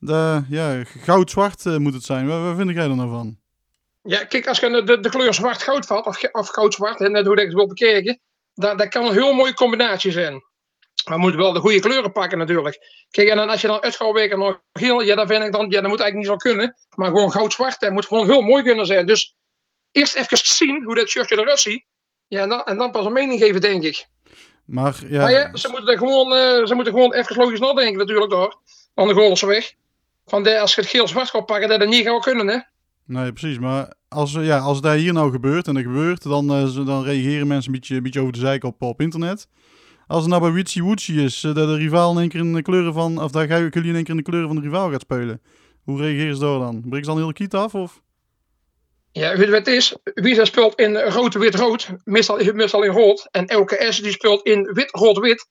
De, 0.00 0.42
ja, 0.48 0.84
goud-zwart 0.84 1.66
eh, 1.66 1.76
moet 1.76 1.94
het 1.94 2.04
zijn. 2.04 2.26
Wat, 2.26 2.56
vind 2.56 2.70
jij 2.70 2.82
er 2.82 2.96
nou 2.96 3.10
van? 3.10 3.38
Ja, 4.02 4.24
kijk, 4.24 4.46
als 4.46 4.58
je 4.58 4.82
de, 4.84 5.00
de 5.00 5.08
kleur 5.08 5.34
zwart-goud 5.34 5.86
vat, 5.86 6.06
of, 6.32 6.48
goud-zwart, 6.48 6.98
net 6.98 7.26
hoe 7.26 7.36
ik 7.36 7.44
het 7.44 7.54
wil 7.54 7.66
bekijken, 7.66 8.20
dat, 8.54 8.78
dat 8.78 8.88
kan 8.88 9.06
een 9.06 9.12
heel 9.12 9.32
mooie 9.32 9.54
combinatie 9.54 10.12
zijn. 10.12 10.32
Maar 11.04 11.14
we 11.14 11.20
moeten 11.20 11.40
wel 11.40 11.52
de 11.52 11.60
goede 11.60 11.80
kleuren 11.80 12.12
pakken 12.12 12.38
natuurlijk. 12.38 13.04
Kijk, 13.10 13.28
en 13.28 13.36
dan 13.36 13.48
als 13.48 13.60
je 13.60 13.66
dan 13.66 13.80
uit 13.80 13.96
gaat 13.96 14.12
werken 14.12 14.38
nog 14.38 14.60
geel, 14.72 15.00
ja, 15.00 15.14
dan 15.14 15.26
vind 15.26 15.44
ik 15.44 15.52
dan, 15.52 15.70
ja, 15.70 15.80
dat 15.80 15.90
moet 15.90 16.00
eigenlijk 16.00 16.14
niet 16.14 16.26
zo 16.26 16.36
kunnen. 16.36 16.76
Maar 16.94 17.08
gewoon 17.08 17.32
goud-zwart, 17.32 17.80
dat 17.80 17.92
moet 17.92 18.06
gewoon 18.06 18.26
heel 18.26 18.40
mooi 18.40 18.62
kunnen 18.62 18.86
zijn. 18.86 19.06
Dus 19.06 19.34
eerst 19.92 20.14
even 20.14 20.36
zien 20.36 20.84
hoe 20.84 20.94
dat 20.94 21.08
shirtje 21.08 21.38
eruit 21.38 21.58
ziet. 21.58 21.84
Ja, 22.28 22.42
en 22.42 22.48
dan, 22.48 22.64
en 22.64 22.76
dan 22.76 22.90
pas 22.90 23.04
een 23.04 23.12
mening 23.12 23.40
geven, 23.40 23.60
denk 23.60 23.82
ik. 23.82 24.06
Maar 24.64 24.96
ja, 25.08 25.20
Maar 25.20 25.30
ja, 25.30 25.56
ze 25.56 25.68
moeten, 25.68 25.88
er 25.88 25.98
gewoon, 25.98 26.34
eh, 26.34 26.66
ze 26.66 26.74
moeten 26.74 26.92
gewoon 26.92 27.14
even 27.14 27.36
logisch 27.36 27.60
nadenken 27.60 27.98
natuurlijk 27.98 28.30
door. 28.30 28.60
Aan 28.94 29.08
de 29.08 29.14
Goorlense 29.14 29.46
weg. 29.46 29.72
Van 30.26 30.42
de, 30.42 30.58
als 30.58 30.74
je 30.74 30.80
het 30.80 30.90
geel-zwart 30.90 31.30
gaat 31.30 31.46
pakken, 31.46 31.68
dat 31.68 31.80
dat 31.80 31.88
niet 31.88 32.06
gaat 32.06 32.22
kunnen, 32.22 32.48
hè. 32.48 32.58
nee, 33.04 33.32
precies. 33.32 33.58
Maar 33.58 33.92
als, 34.08 34.32
ja, 34.32 34.58
als 34.58 34.80
dat 34.80 34.94
hier 34.94 35.12
nou 35.12 35.30
gebeurt 35.30 35.66
en 35.66 35.74
dat 35.74 35.82
gebeurt, 35.82 36.22
dan, 36.22 36.50
eh, 36.50 36.86
dan 36.86 37.04
reageren 37.04 37.46
mensen 37.46 37.72
een 37.72 37.78
beetje, 37.78 37.96
een 37.96 38.02
beetje 38.02 38.20
over 38.20 38.32
de 38.32 38.38
zeik 38.38 38.64
op, 38.64 38.82
op 38.82 39.00
internet. 39.00 39.46
Als 40.06 40.20
het 40.20 40.30
nou 40.30 40.42
bij 40.42 40.52
Witchy 40.52 40.80
Woochie 40.80 41.22
is, 41.22 41.44
eh, 41.44 41.54
dat 41.54 41.68
de 41.68 41.76
rivaal 41.76 42.12
in 42.12 42.18
één 42.18 42.28
keer 42.28 42.40
in 42.40 42.54
de 42.54 42.62
kleuren 42.62 42.92
van, 42.92 43.22
of 43.22 43.30
dat 43.30 43.48
jullie 43.48 43.88
in 43.88 43.94
één 43.94 44.04
keer 44.04 44.10
in 44.10 44.16
de 44.16 44.22
kleuren 44.22 44.48
van 44.48 44.56
de 44.56 44.62
rivaal 44.62 44.90
gaat 44.90 45.00
spelen. 45.00 45.42
Hoe 45.84 46.00
reageren 46.00 46.34
ze 46.34 46.40
daar 46.40 46.58
dan? 46.58 46.82
Breekt 46.88 47.04
ze 47.04 47.10
dan 47.10 47.20
heel 47.20 47.28
de 47.28 47.34
kiet 47.34 47.54
af? 47.54 47.74
Of? 47.74 48.00
Ja, 49.12 49.36
weet 49.36 49.46
je 49.46 49.52
wat 49.52 49.66
het 49.66 49.74
is? 49.74 49.96
Wie 50.14 50.44
speelt 50.44 50.78
in 50.78 50.96
rood, 50.96 51.34
wit, 51.34 51.54
rood. 51.54 51.88
Meestal, 52.04 52.54
meestal 52.54 52.82
in 52.82 52.90
rood. 52.90 53.28
En 53.30 53.56
LKS 53.56 54.00
die 54.00 54.12
speelt 54.12 54.42
in 54.42 54.70
wit, 54.72 54.90
rood, 54.90 55.18
wit. 55.18 55.46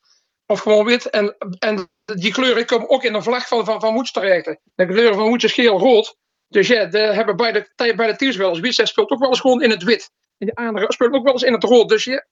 Of 0.51 0.59
gewoon 0.59 0.85
wit. 0.85 1.09
En, 1.09 1.35
en 1.59 1.89
die 2.05 2.31
kleuren 2.31 2.65
komen 2.65 2.89
ook 2.89 3.03
in 3.03 3.13
de 3.13 3.21
vlag 3.21 3.47
van, 3.47 3.65
van, 3.65 3.79
van 3.79 4.03
terecht. 4.03 4.45
De 4.75 4.85
kleuren 4.85 5.15
van 5.15 5.29
Moets 5.29 5.43
is 5.43 5.53
geel, 5.53 5.79
rood. 5.79 6.15
Dus 6.47 6.67
ja, 6.67 6.85
de 6.85 6.99
hebben 6.99 7.35
beide, 7.35 7.71
beide 7.75 8.15
teams 8.15 8.35
wel 8.35 8.49
eens. 8.49 8.59
Witse 8.59 8.85
speelt 8.85 9.09
ook 9.09 9.19
wel 9.19 9.29
eens 9.29 9.39
gewoon 9.39 9.61
in 9.61 9.69
het 9.69 9.83
wit. 9.83 10.11
En 10.37 10.47
de 10.47 10.55
andere 10.55 10.93
speelt 10.93 11.13
ook 11.13 11.23
wel 11.23 11.33
eens 11.33 11.43
in 11.43 11.53
het 11.53 11.63
rood. 11.63 11.89
Dus 11.89 12.03
ja, 12.03 12.25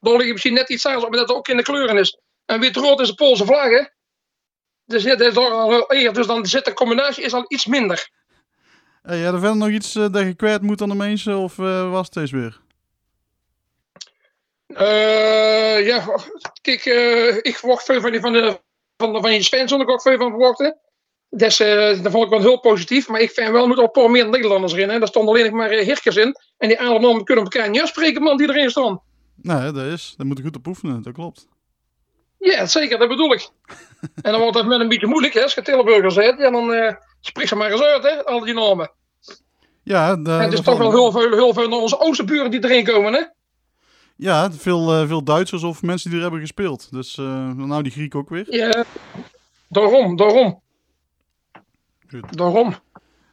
daar 0.00 0.16
lig 0.16 0.26
je 0.26 0.32
misschien 0.32 0.54
net 0.54 0.68
iets 0.68 0.86
anders 0.86 1.04
op. 1.04 1.10
Maar 1.10 1.18
dat 1.18 1.28
het 1.28 1.38
ook 1.38 1.48
in 1.48 1.56
de 1.56 1.62
kleuren 1.62 1.98
is. 1.98 2.18
En 2.44 2.60
wit-rood 2.60 3.00
is 3.00 3.08
de 3.08 3.14
Poolse 3.14 3.44
vlag, 3.44 3.68
hè? 3.68 3.84
Dus 4.84 5.02
ja, 5.02 5.16
dat 5.16 5.30
is 5.30 5.36
al 5.36 5.68
wel 5.68 5.92
eer. 5.92 6.12
Dus 6.12 6.26
dan 6.26 6.46
zit 6.46 6.64
de 6.64 6.72
combinatie 6.72 7.24
is 7.24 7.32
al 7.32 7.44
iets 7.48 7.66
minder. 7.66 8.08
Ja, 9.02 9.12
er 9.12 9.38
verder 9.38 9.56
nog 9.56 9.68
iets 9.68 9.94
eh, 9.94 10.08
dat 10.10 10.22
je 10.22 10.34
kwijt 10.34 10.62
moet 10.62 10.82
aan 10.82 10.88
de 10.88 10.94
mensen? 10.94 11.38
Of 11.38 11.58
eh, 11.58 11.90
was 11.90 12.04
het 12.04 12.14
deze 12.14 12.36
weer? 12.36 12.60
Eh, 14.74 15.86
ja, 15.86 16.04
kijk, 16.62 16.84
eh, 16.84 17.36
ik 17.36 17.56
verwacht 17.56 17.84
veel 17.84 18.00
van, 18.00 18.10
die, 18.10 18.20
van, 18.20 18.32
de, 18.32 18.60
van, 18.96 19.12
de, 19.12 19.20
van 19.20 19.32
je 19.32 19.42
Svensson, 19.42 19.80
ik 19.80 19.90
ook 19.90 20.02
veel 20.02 20.16
van 20.16 20.30
verwachten. 20.30 20.78
Dus, 21.30 21.60
eh, 21.60 22.02
dat 22.02 22.12
vond 22.12 22.24
ik 22.24 22.30
wel 22.30 22.40
heel 22.40 22.60
positief. 22.60 23.08
Maar 23.08 23.20
ik 23.20 23.30
vind 23.30 23.50
wel, 23.50 23.60
er 23.60 23.66
moeten 23.66 23.84
ook 23.84 23.96
een 23.96 24.02
paar 24.02 24.10
meer 24.10 24.28
Nederlanders 24.28 24.72
erin. 24.72 24.88
Hè. 24.88 24.98
Daar 24.98 25.08
stond 25.08 25.28
alleen 25.28 25.44
nog 25.44 25.52
maar 25.52 25.70
Hirkers 25.70 26.16
in. 26.16 26.36
En 26.58 26.68
die 26.68 26.80
aangenamen 26.80 27.24
kunnen 27.24 27.44
elkaar 27.44 27.70
niet 27.70 27.82
afspreken, 27.82 28.22
man, 28.22 28.36
die 28.36 28.48
erin 28.48 28.70
staan. 28.70 29.00
Nee, 29.34 29.72
dat 29.72 29.84
is. 29.84 30.14
Dat 30.16 30.26
moet 30.26 30.36
je 30.38 30.44
goed 30.44 30.56
op 30.56 30.66
oefenen, 30.66 31.02
dat 31.02 31.12
klopt. 31.12 31.46
Ja, 32.38 32.66
zeker, 32.66 32.98
dat 32.98 33.08
bedoel 33.08 33.32
ik. 33.32 33.48
en 34.22 34.32
dan 34.32 34.40
wordt 34.40 34.56
het 34.56 34.66
met 34.66 34.80
een 34.80 34.88
beetje 34.88 35.06
moeilijk, 35.06 35.34
hè. 35.34 35.42
Als 35.42 35.54
je 35.54 35.62
Tilburger 35.62 36.10
zet, 36.10 36.38
ja, 36.38 36.50
dan 36.50 36.96
spreek 37.20 37.48
ze 37.48 37.56
maar 37.56 37.70
eens 37.70 37.82
uit, 37.82 38.02
hè, 38.02 38.24
al 38.24 38.40
die 38.40 38.54
namen. 38.54 38.92
Ja, 39.82 40.12
en 40.12 40.24
het 40.24 40.52
is 40.52 40.60
toch 40.60 40.78
wel 40.78 40.90
heel 40.90 41.12
veel, 41.12 41.32
heel 41.32 41.52
veel 41.52 41.68
naar 41.68 41.78
onze 41.78 42.00
oosterburen 42.00 42.50
die 42.50 42.64
erin 42.64 42.84
komen, 42.84 43.12
hè. 43.12 43.22
Ja, 44.16 44.52
veel, 44.52 44.92
eh, 44.92 45.06
veel 45.06 45.24
Duitsers 45.24 45.62
of 45.62 45.82
mensen 45.82 46.08
die 46.08 46.16
er 46.18 46.22
hebben 46.24 46.40
gespeeld. 46.40 46.92
Dus 46.92 47.18
eh, 47.18 47.50
nou 47.52 47.82
die 47.82 47.92
Griek 47.92 48.14
ook 48.14 48.28
weer. 48.28 48.54
Ja, 48.54 48.84
daarom, 49.68 50.16
daarom. 50.16 50.60
Goed. 52.08 52.36
Daarom. 52.36 52.74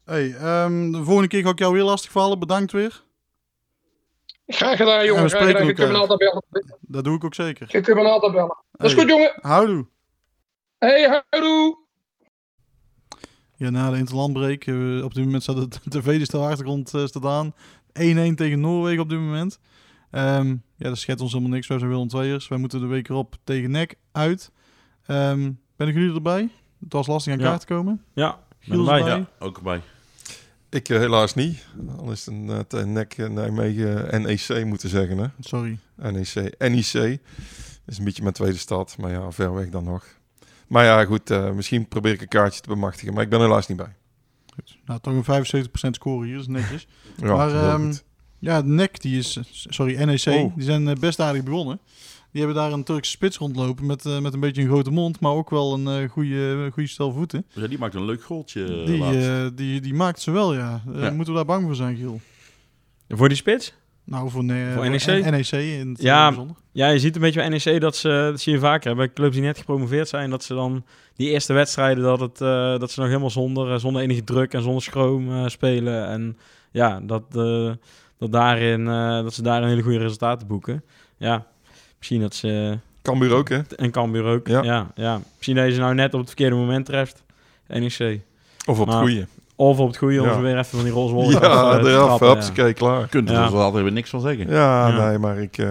Hey, 0.06 0.36
ehm, 0.36 0.92
de 0.92 1.04
volgende 1.04 1.28
keer 1.28 1.44
ga 1.44 1.50
ik 1.50 1.60
jou 1.60 1.74
weer 1.74 1.84
lastig 1.84 2.12
vallen. 2.12 2.40
Bedankt 2.40 2.72
weer. 2.72 3.04
Graag 4.48 4.78
gedaan, 4.78 5.00
En 5.00 5.06
jongen. 5.06 5.30
Graag 5.30 5.46
gedaan. 5.48 5.66
Je 5.66 5.74
kunt 5.74 5.92
me 5.92 5.98
altijd 5.98 6.20
bellen. 6.20 6.44
Dat 6.82 7.04
doe 7.04 7.16
ik 7.16 7.24
ook 7.24 7.34
zeker. 7.36 7.68
Je 7.72 7.82
kunt 7.82 7.98
me 7.98 8.10
altijd 8.10 8.32
bellen. 8.32 8.58
Dat 8.72 8.88
is 8.90 8.94
goed, 8.98 9.10
jongen. 9.10 9.34
Houdoe. 9.42 9.86
Hey, 10.78 11.24
houdoe. 11.30 11.78
Ja, 13.56 13.70
na 13.70 13.90
de 13.92 13.98
interlandbreek. 13.98 14.68
eh, 14.68 15.04
op 15.04 15.14
dit 15.14 15.26
moment 15.26 15.44
staat 15.44 15.56
de 15.84 15.90
tv 15.90 16.06
die 16.18 16.26
stil 16.26 16.48
achtergrond 16.48 16.88
staat 16.90 17.26
aan. 17.26 17.54
1-1 17.54 17.54
tegen 18.36 18.60
Noorwegen 18.60 19.02
op 19.02 19.10
dit 19.10 19.20
moment. 19.20 19.60
Ehm, 20.12 20.50
ja, 20.76 20.90
dat 20.90 20.98
schet 20.98 21.22
ons 21.22 21.32
helemaal 21.32 21.54
niks. 21.54 21.68
Wij 21.68 21.78
zijn 21.80 21.92
Willem 21.92 22.08
Tweeërs. 22.08 22.48
Wij 22.48 22.58
moeten 22.58 22.80
de 22.80 22.86
week 22.86 23.10
erop 23.10 23.36
tegen 23.44 23.72
NEC 23.72 23.96
uit. 24.12 24.52
Ehm 25.06 25.52
ben 25.76 25.88
ik 25.88 25.96
jullie 25.96 26.16
erbij? 26.16 26.50
Het 26.80 26.94
was 26.94 27.08
lastig 27.08 27.34
aan 27.34 27.40
Ja. 27.40 27.46
kaart 27.46 27.60
te 27.60 27.66
komen. 27.66 28.04
Ja, 28.14 28.30
ben 28.32 28.58
Giels 28.60 28.80
erbij. 28.88 29.00
erbij. 29.00 29.18
Ja, 29.18 29.46
ook 29.46 29.58
erbij. 29.58 29.82
Ik 30.70 30.90
eh, 30.90 30.98
helaas 30.98 31.34
niet. 31.34 31.66
Al 31.98 32.12
is 32.12 32.26
het 32.26 32.34
een 32.34 32.46
uh, 32.46 32.60
tegen 32.60 32.92
NEC 32.92 33.18
eh, 33.18 33.30
Nijmegen 33.30 34.22
NEC 34.22 34.66
moeten 34.66 34.90
zeggen. 34.90 35.18
Hè? 35.18 35.26
Sorry. 35.40 35.78
NEC. 35.96 36.56
NEC. 36.60 37.20
is 37.86 37.98
een 37.98 38.04
beetje 38.04 38.22
mijn 38.22 38.34
tweede 38.34 38.58
stad, 38.58 38.96
maar 38.98 39.12
ja, 39.12 39.32
ver 39.32 39.54
weg 39.54 39.70
dan 39.70 39.84
nog. 39.84 40.06
Maar 40.68 40.86
ja, 40.86 41.06
goed, 41.06 41.30
eh, 41.30 41.52
misschien 41.52 41.88
probeer 41.88 42.14
ik 42.14 42.22
een 42.22 42.28
kaartje 42.28 42.62
te 42.62 42.70
bemachtigen, 42.70 43.14
maar 43.14 43.24
ik 43.24 43.30
ben 43.30 43.40
helaas 43.40 43.68
niet 43.68 43.78
bij. 43.78 43.96
Nou, 44.86 45.00
toch 45.00 45.14
een 45.14 45.24
75% 45.24 45.96
score 45.96 46.26
hier. 46.26 46.34
Dat 46.34 46.42
is 46.42 46.48
netjes. 46.48 46.88
Ja, 47.18 47.36
maar 47.36 47.50
heel 47.50 47.60
ehm, 47.60 47.86
goed. 47.86 48.04
Ja, 48.42 48.62
NEC, 48.62 49.02
die 49.02 49.18
is... 49.18 49.40
Sorry, 49.52 50.04
NEC. 50.04 50.26
Oh. 50.26 50.56
Die 50.56 50.64
zijn 50.64 50.88
eh, 50.88 50.96
best 50.96 51.20
aardig 51.20 51.44
begonnen. 51.44 51.80
Die 52.32 52.42
hebben 52.42 52.62
daar 52.62 52.72
een 52.72 52.84
Turkse 52.84 53.12
spits 53.12 53.38
rondlopen 53.38 53.86
met, 53.86 54.06
eh, 54.06 54.20
met 54.20 54.34
een 54.34 54.40
beetje 54.40 54.62
een 54.62 54.68
grote 54.68 54.92
mond, 54.92 55.20
maar 55.20 55.32
ook 55.32 55.50
wel 55.50 55.74
een 55.74 55.88
eh, 55.88 56.10
goede, 56.10 56.70
goede 56.74 56.90
stel 56.90 57.12
voeten. 57.12 57.46
Ja, 57.54 57.68
die 57.68 57.78
maakt 57.78 57.96
een 57.96 58.06
leuk 58.06 58.24
goaltje 58.24 58.84
Die, 58.86 59.04
eh, 59.04 59.46
die, 59.56 59.82
die 59.82 59.94
maakt 59.94 60.22
ze 60.22 60.32
wel, 60.32 60.54
ja. 60.54 60.82
Ja. 60.94 61.10
Moeten 61.10 61.34
we 61.34 61.40
daar 61.40 61.46
bang 61.46 61.66
voor 61.66 61.76
zijn, 61.76 61.96
Giel? 61.96 62.22
Voor 63.10 63.28
die 63.28 63.38
spits? 63.38 63.74
Nou, 64.04 64.30
voor, 64.30 64.44
Voor 64.74 64.90
NEC? 64.90 65.06
NEC 65.06 65.52
in 65.52 65.90
het 65.90 66.02
Ja, 66.02 66.28
bijzonder. 66.28 66.56
ja, 66.72 66.88
je 66.90 67.00
ziet 67.00 67.16
een 67.16 67.22
beetje 67.22 67.50
bij 67.50 67.50
NEC 67.50 67.82
dat 67.82 67.96
ze, 67.96 68.08
dat 68.32 68.42
zie 68.42 68.54
je 68.54 68.60
vaker 68.60 68.96
bij 68.96 69.14
clubs 69.14 69.36
die 69.36 69.44
net 69.44 69.58
gepromoveerd 69.58 70.08
zijn, 70.08 70.30
dat 70.30 70.44
ze 70.44 70.54
dan 70.54 70.86
die 71.16 71.30
eerste 71.30 71.54
wedstrijden, 71.54 72.04
dat, 72.04 72.20
het, 72.20 72.42
eh, 72.42 72.80
dat 72.80 72.92
ze 72.92 73.00
nog 73.00 73.10
helemaal 73.10 73.30
zonder, 73.30 73.80
zonder 73.80 74.02
enige 74.02 74.24
druk 74.24 74.54
en 74.54 74.62
zonder 74.62 74.82
schroom 74.82 75.32
eh, 75.32 75.48
spelen. 75.48 76.08
En 76.08 76.38
ja, 76.72 77.00
dat, 77.00 77.24
eh, 77.36 77.72
dat, 78.22 78.32
daarin, 78.32 78.88
eh, 78.88 79.22
dat 79.24 79.34
ze 79.34 79.42
daar 79.42 79.62
een 79.64 79.70
hele 79.70 79.82
goede 79.82 79.98
resultaten 79.98 80.48
boeken. 80.48 80.84
Ja, 81.18 81.46
misschien 81.98 82.22
dat 82.22 82.36
ze... 82.36 82.78
Cambuur 83.02 83.34
ook, 83.34 83.50
hè? 83.50 83.60
En 83.76 83.92
Cambuur 83.92 84.24
ook, 84.24 84.48
Ja. 84.48 84.64
ja. 84.64 84.92
ja, 84.96 85.20
Misschien 85.36 85.56
dat 85.56 85.66
je 85.66 85.74
ze 85.74 85.80
nou 85.80 85.94
net 85.94 86.14
op 86.14 86.20
het 86.20 86.28
verkeerde 86.30 86.56
moment 86.56 86.86
treft, 86.86 87.24
NEC. 87.68 88.22
Of 88.66 88.80
op 88.80 88.88
het 88.88 88.96
goede. 88.96 89.28
Of 89.56 89.80
op 89.80 89.88
het 89.88 89.98
goede, 89.98 90.22
om 90.22 90.28
Ja. 90.28 90.34
ze 90.34 90.42
weer 90.42 90.58
even 90.58 90.66
van 90.66 90.84
die 90.84 90.92
roze 90.94 91.14
wolk 91.14 91.32
Ja, 91.42 91.78
eh, 91.80 91.86
eraf, 91.94 92.20
hupsakee, 92.20 92.74
klaar. 92.74 93.08
Kunt 93.08 93.30
er 93.30 93.36
Ja. 93.36 93.44
dus 93.46 93.54
altijd 93.54 93.84
weer 93.84 93.92
niks 93.92 94.10
van 94.10 94.22
zeggen. 94.22 94.48
Ja, 94.50 94.88
Ja. 94.88 95.08
nee, 95.10 95.18
maar 95.18 95.38
ik... 95.42 95.58
eh, 95.58 95.68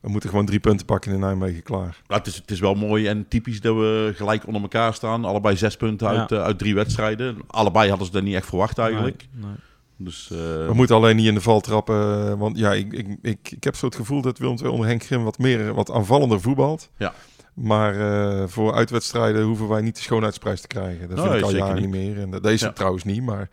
we 0.00 0.10
moeten 0.10 0.28
gewoon 0.30 0.46
drie 0.46 0.60
punten 0.60 0.86
pakken 0.86 1.12
in 1.12 1.20
Nijmegen, 1.20 1.62
klaar. 1.62 1.96
Ja, 2.08 2.16
het, 2.16 2.26
is, 2.26 2.36
het 2.36 2.50
is 2.50 2.60
wel 2.60 2.74
mooi 2.74 3.06
en 3.06 3.28
typisch 3.28 3.60
dat 3.60 3.74
we 3.74 4.12
gelijk 4.16 4.46
onder 4.46 4.62
elkaar 4.62 4.94
staan. 4.94 5.24
Allebei 5.24 5.56
zes 5.56 5.76
punten 5.76 6.08
uit, 6.08 6.30
Ja. 6.30 6.36
uit 6.42 6.58
drie 6.58 6.74
wedstrijden. 6.74 7.36
Allebei 7.46 7.88
hadden 7.88 8.06
ze 8.06 8.12
dat 8.12 8.22
niet 8.22 8.34
echt 8.34 8.46
verwacht 8.46 8.78
eigenlijk. 8.78 9.26
Nee, 9.32 9.44
nee. 9.46 9.54
Dus, 9.96 10.30
eh, 10.30 10.38
We 10.38 10.70
moeten 10.74 10.96
alleen 10.96 11.16
niet 11.16 11.26
in 11.26 11.34
de 11.34 11.40
val 11.40 11.60
trappen. 11.60 12.38
Want 12.38 12.58
ja, 12.58 12.72
ik, 12.72 12.92
ik, 12.92 13.06
ik, 13.22 13.50
ik 13.50 13.64
heb 13.64 13.76
zo 13.76 13.86
het 13.86 13.94
gevoel 13.94 14.20
dat 14.22 14.38
Willem 14.38 14.56
II 14.58 14.68
onder 14.68 14.86
Henk 14.86 15.04
Grim 15.04 15.24
wat 15.24 15.38
meer, 15.38 15.74
wat 15.74 15.90
aanvallender 15.90 16.40
voetbalt. 16.40 16.90
Ja. 16.96 17.12
Maar 17.54 17.94
eh, 18.40 18.48
voor 18.48 18.74
uitwedstrijden 18.74 19.42
hoeven 19.44 19.68
wij 19.68 19.80
niet 19.80 19.96
de 19.96 20.02
schoonheidsprijs 20.02 20.60
te 20.60 20.66
krijgen. 20.66 21.08
Dat 21.08 21.16
Nee, 21.18 21.26
vind 21.26 21.38
ik 21.38 21.44
al 21.44 21.54
jaren 21.56 21.74
niet. 21.74 21.84
niet 21.90 21.94
meer. 21.94 22.20
En 22.20 22.30
dat- 22.30 22.42
deze 22.42 22.64
Ja. 22.66 22.72
trouwens 22.72 23.04
niet. 23.04 23.22
Maar 23.22 23.48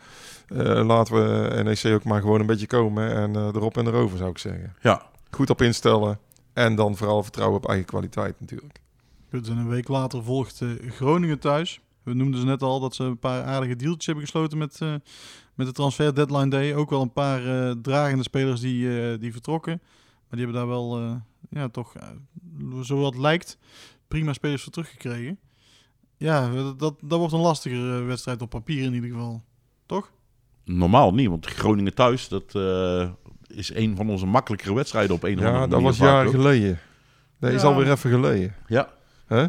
eh, 0.48 0.86
laten 0.86 1.14
we 1.16 1.64
NEC 1.64 1.94
ook 1.94 2.04
maar 2.04 2.22
gewoon 2.22 2.40
een 2.40 2.46
beetje 2.46 2.68
komen. 2.68 3.12
En 3.16 3.36
eh, 3.36 3.42
erop 3.46 3.78
en 3.78 3.88
erover 3.88 4.18
zou 4.18 4.30
ik 4.30 4.38
zeggen. 4.38 4.76
Ja. 4.82 5.02
Goed 5.32 5.50
op 5.50 5.62
instellen. 5.62 6.20
En 6.54 6.76
dan 6.76 6.96
vooral 6.98 7.24
vertrouwen 7.24 7.58
op 7.58 7.68
eigen 7.68 7.86
kwaliteit 7.86 8.36
natuurlijk. 8.40 8.80
Goed, 9.32 9.48
en 9.48 9.58
een 9.58 9.70
week 9.70 9.88
later 9.88 10.24
volgt 10.24 10.62
eh, 10.62 10.68
Groningen 10.92 11.40
thuis. 11.40 11.80
We 12.04 12.14
noemden 12.14 12.40
ze 12.40 12.46
net 12.46 12.62
al 12.62 12.80
dat 12.80 12.96
ze 12.96 13.04
een 13.04 13.20
paar 13.20 13.44
aardige 13.44 13.76
dealtjes 13.76 14.06
hebben 14.06 14.24
gesloten 14.24 14.58
met, 14.58 14.78
eh, 14.82 14.94
met 15.56 15.68
de 15.68 15.74
transfer 15.74 16.16
deadline 16.16 16.48
day. 16.50 16.76
Ook 16.76 16.90
wel 16.90 17.02
een 17.02 17.14
paar 17.14 17.46
eh, 17.70 17.76
dragende 17.82 18.24
spelers 18.24 18.60
die, 18.62 19.12
eh, 19.12 19.20
die 19.20 19.32
vertrokken. 19.32 19.80
Maar 19.82 20.40
die 20.40 20.46
hebben 20.46 20.56
daar 20.56 20.68
wel, 20.68 20.98
eh, 21.00 21.16
ja, 21.50 21.70
toch, 21.70 21.94
zo 22.84 22.98
wat 22.98 23.18
lijkt, 23.18 23.58
prima 24.08 24.34
spelers 24.34 24.64
voor 24.64 24.72
teruggekregen. 24.72 25.40
Ja, 26.18 26.50
dat, 26.52 26.80
dat, 26.80 26.96
dat 27.04 27.20
wordt 27.20 27.34
een 27.34 27.40
lastigere 27.40 28.02
wedstrijd 28.02 28.42
op 28.42 28.50
papier 28.50 28.84
in 28.84 28.94
ieder 28.94 29.10
geval. 29.10 29.44
Toch? 29.86 30.12
Normaal 30.66 31.14
niet, 31.14 31.28
want 31.28 31.46
Groningen 31.46 31.94
thuis, 31.94 32.28
dat 32.28 32.56
eh, 32.56 33.10
is 33.48 33.74
een 33.74 33.96
van 33.96 34.10
onze 34.10 34.26
makkelijkere 34.26 34.74
wedstrijden 34.74 35.16
op 35.16 35.24
een 35.24 35.30
of 35.40 35.46
andere 35.46 35.54
Ja, 35.54 35.60
manier. 35.60 35.70
dat 35.76 35.82
was 35.82 35.98
jaren 35.98 36.32
geleden. 36.32 36.80
Dat 37.40 37.52
is 37.52 37.62
Ja. 37.62 37.68
alweer 37.68 37.92
even 37.92 38.10
geleden. 38.12 38.56
Ja. 38.68 38.90
Hè? 39.26 39.46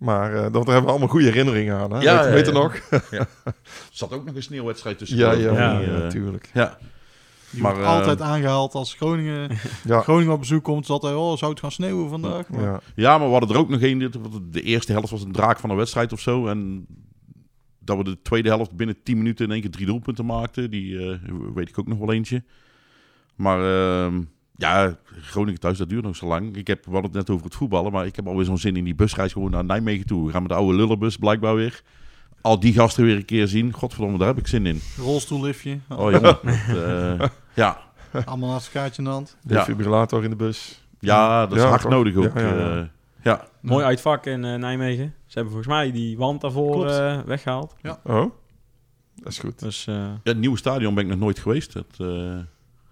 Maar 0.00 0.34
eh, 0.34 0.42
dat 0.42 0.52
daar 0.52 0.64
hebben 0.64 0.82
we 0.82 0.90
allemaal 0.90 1.08
goede 1.08 1.24
herinneringen 1.24 1.76
aan. 1.76 1.92
Hè? 1.92 2.00
Ja, 2.00 2.16
weet, 2.16 2.24
ja, 2.24 2.30
weet 2.30 2.46
je 2.46 2.52
ja. 2.52 2.58
nog? 2.58 2.80
Ja. 3.10 3.26
Er 3.44 3.54
zat 3.90 4.12
ook 4.12 4.24
nog 4.24 4.34
een 4.34 4.42
sneeuwwedstrijd 4.42 4.98
tussen. 4.98 5.18
Ja, 5.18 5.32
ik, 5.32 5.40
ja, 5.40 5.80
eh, 5.80 5.92
natuurlijk. 5.92 6.50
Ja. 6.54 6.78
Die 7.50 7.62
Maar, 7.62 7.72
wordt 7.74 7.86
eh, 7.86 7.94
altijd 7.94 8.20
aangehaald 8.20 8.74
als 8.74 8.94
Groningen, 8.94 9.50
Ja. 9.84 10.00
Groningen 10.00 10.32
op 10.32 10.38
bezoek 10.38 10.64
komt. 10.64 10.82
Is 10.82 10.90
altijd, 10.90 11.14
oh, 11.14 11.36
zou 11.36 11.50
het 11.50 11.60
gaan 11.60 11.72
sneeuwen 11.72 12.08
vandaag? 12.08 12.48
Maar, 12.48 12.62
Ja. 12.62 12.80
Ja, 12.94 13.18
maar 13.18 13.26
we 13.26 13.32
hadden 13.32 13.50
er 13.50 13.62
ook 13.62 13.68
nog 13.68 13.80
één. 13.80 13.98
De 14.50 14.62
eerste 14.62 14.92
helft 14.92 15.10
was 15.10 15.22
een 15.22 15.32
draak 15.32 15.58
van 15.58 15.70
een 15.70 15.76
wedstrijd 15.76 16.12
of 16.12 16.20
zo. 16.20 16.46
En 16.46 16.86
dat 17.78 17.96
we 17.96 18.04
de 18.04 18.22
tweede 18.22 18.48
helft 18.48 18.72
binnen 18.72 19.02
10 19.02 19.16
minuten 19.16 19.44
in 19.44 19.52
één 19.52 19.60
keer 19.60 19.70
drie 19.70 19.86
doelpunten 19.86 20.26
maakten. 20.26 20.70
Die 20.70 20.98
eh, 20.98 21.18
weet 21.54 21.68
ik 21.68 21.78
ook 21.78 21.88
nog 21.88 21.98
wel 21.98 22.12
eentje. 22.12 22.42
Maar 23.34 23.58
ehm, 23.58 24.22
ja, 24.60 24.96
Groningen 25.22 25.60
thuis, 25.60 25.78
dat 25.78 25.88
duurt 25.88 26.04
nog 26.04 26.16
zo 26.16 26.26
lang. 26.26 26.56
Ik 26.56 26.66
heb, 26.66 26.84
we 26.84 26.90
hadden 26.90 27.10
het 27.10 27.20
net 27.20 27.30
over 27.30 27.44
het 27.44 27.54
voetballen. 27.54 27.92
Maar 27.92 28.06
ik 28.06 28.16
heb 28.16 28.26
alweer 28.26 28.44
zo'n 28.44 28.58
zin 28.58 28.76
in 28.76 28.84
die 28.84 28.94
busreis 28.94 29.32
gewoon 29.32 29.50
naar 29.50 29.64
Nijmegen 29.64 30.06
toe. 30.06 30.26
We 30.26 30.32
gaan 30.32 30.42
met 30.42 30.50
de 30.50 30.56
oude 30.56 30.76
lullenbus 30.76 31.16
blijkbaar 31.16 31.54
weer. 31.54 31.82
Al 32.40 32.60
die 32.60 32.72
gasten 32.72 33.04
weer 33.04 33.16
een 33.16 33.24
keer 33.24 33.48
zien. 33.48 33.72
Godverdomme, 33.72 34.18
daar 34.18 34.26
heb 34.26 34.38
ik 34.38 34.46
zin 34.46 34.66
in. 34.66 34.80
Rolstoelliftje. 34.98 35.78
Oh 35.88 36.10
jongen. 36.10 36.20
dat, 36.68 37.20
eh, 37.20 37.28
ja. 37.54 37.78
Allemaal 38.24 38.50
naast 38.50 38.66
een 38.66 38.72
kaartje 38.72 38.98
in 39.02 39.04
de 39.04 39.14
hand. 39.14 39.36
De 39.42 39.54
defibrillator 39.54 40.24
in 40.24 40.30
de 40.30 40.36
bus. 40.36 40.84
Ja, 40.98 41.46
dat 41.46 41.58
is 41.58 41.64
hard 41.64 41.82
toch? 41.82 41.90
nodig 41.90 42.16
ook. 42.16 42.34
Ja, 42.34 42.40
ja, 42.40 42.54
ja. 42.54 42.78
eh, 42.80 42.84
ja. 43.22 43.46
Mooi 43.60 43.84
uitvak 43.84 44.26
in 44.26 44.44
eh, 44.44 44.54
Nijmegen. 44.54 45.14
Ze 45.26 45.32
hebben 45.34 45.52
volgens 45.52 45.74
mij 45.74 45.92
die 45.92 46.16
wand 46.16 46.40
daarvoor 46.40 46.86
eh, 46.88 47.18
weggehaald. 47.20 47.74
Ja. 47.82 48.00
Oh, 48.04 48.30
dat 49.14 49.32
is 49.32 49.38
goed. 49.38 49.58
Dus, 49.58 49.84
Ja, 49.84 50.20
het 50.22 50.38
nieuwe 50.38 50.56
stadion 50.58 50.94
ben 50.94 51.04
ik 51.04 51.10
nog 51.10 51.18
nooit 51.18 51.38
geweest. 51.38 51.72
Dat, 51.72 51.86
eh, 51.98 52.38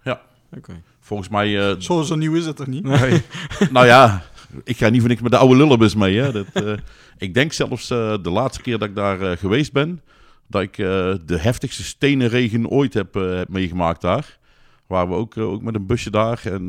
ja. 0.02 0.20
Oké. 0.56 0.82
Volgens 1.08 1.28
mij... 1.28 1.70
eh, 1.70 1.80
Zo, 1.80 2.02
zo 2.02 2.14
nieuw 2.14 2.34
is 2.34 2.46
het 2.46 2.56
toch 2.56 2.66
niet? 2.66 2.84
Nee. 2.84 3.22
nou 3.72 3.86
ja, 3.86 4.22
ik 4.64 4.76
ga 4.76 4.88
niet 4.88 5.00
voor 5.00 5.08
niks 5.08 5.20
met 5.20 5.30
de 5.30 5.38
oude 5.38 5.56
lullebus 5.56 5.94
mee. 5.94 6.16
Hè. 6.18 6.32
Dat, 6.32 6.46
eh, 6.52 6.72
ik 7.18 7.34
denk 7.34 7.52
zelfs 7.52 7.90
eh, 7.90 8.14
de 8.22 8.30
laatste 8.30 8.62
keer 8.62 8.78
dat 8.78 8.88
ik 8.88 8.94
daar 8.94 9.38
geweest 9.38 9.72
ben... 9.72 10.02
dat 10.46 10.62
ik 10.62 10.76
de 10.76 11.38
heftigste 11.38 11.84
stenenregen 11.84 12.68
ooit 12.68 12.94
heb, 12.94 13.14
heb 13.14 13.48
meegemaakt 13.48 14.00
daar. 14.00 14.38
Waren 14.86 15.08
we 15.08 15.14
ook, 15.14 15.36
ook 15.36 15.62
met 15.62 15.74
een 15.74 15.86
busje 15.86 16.10
daar. 16.10 16.40
En 16.44 16.68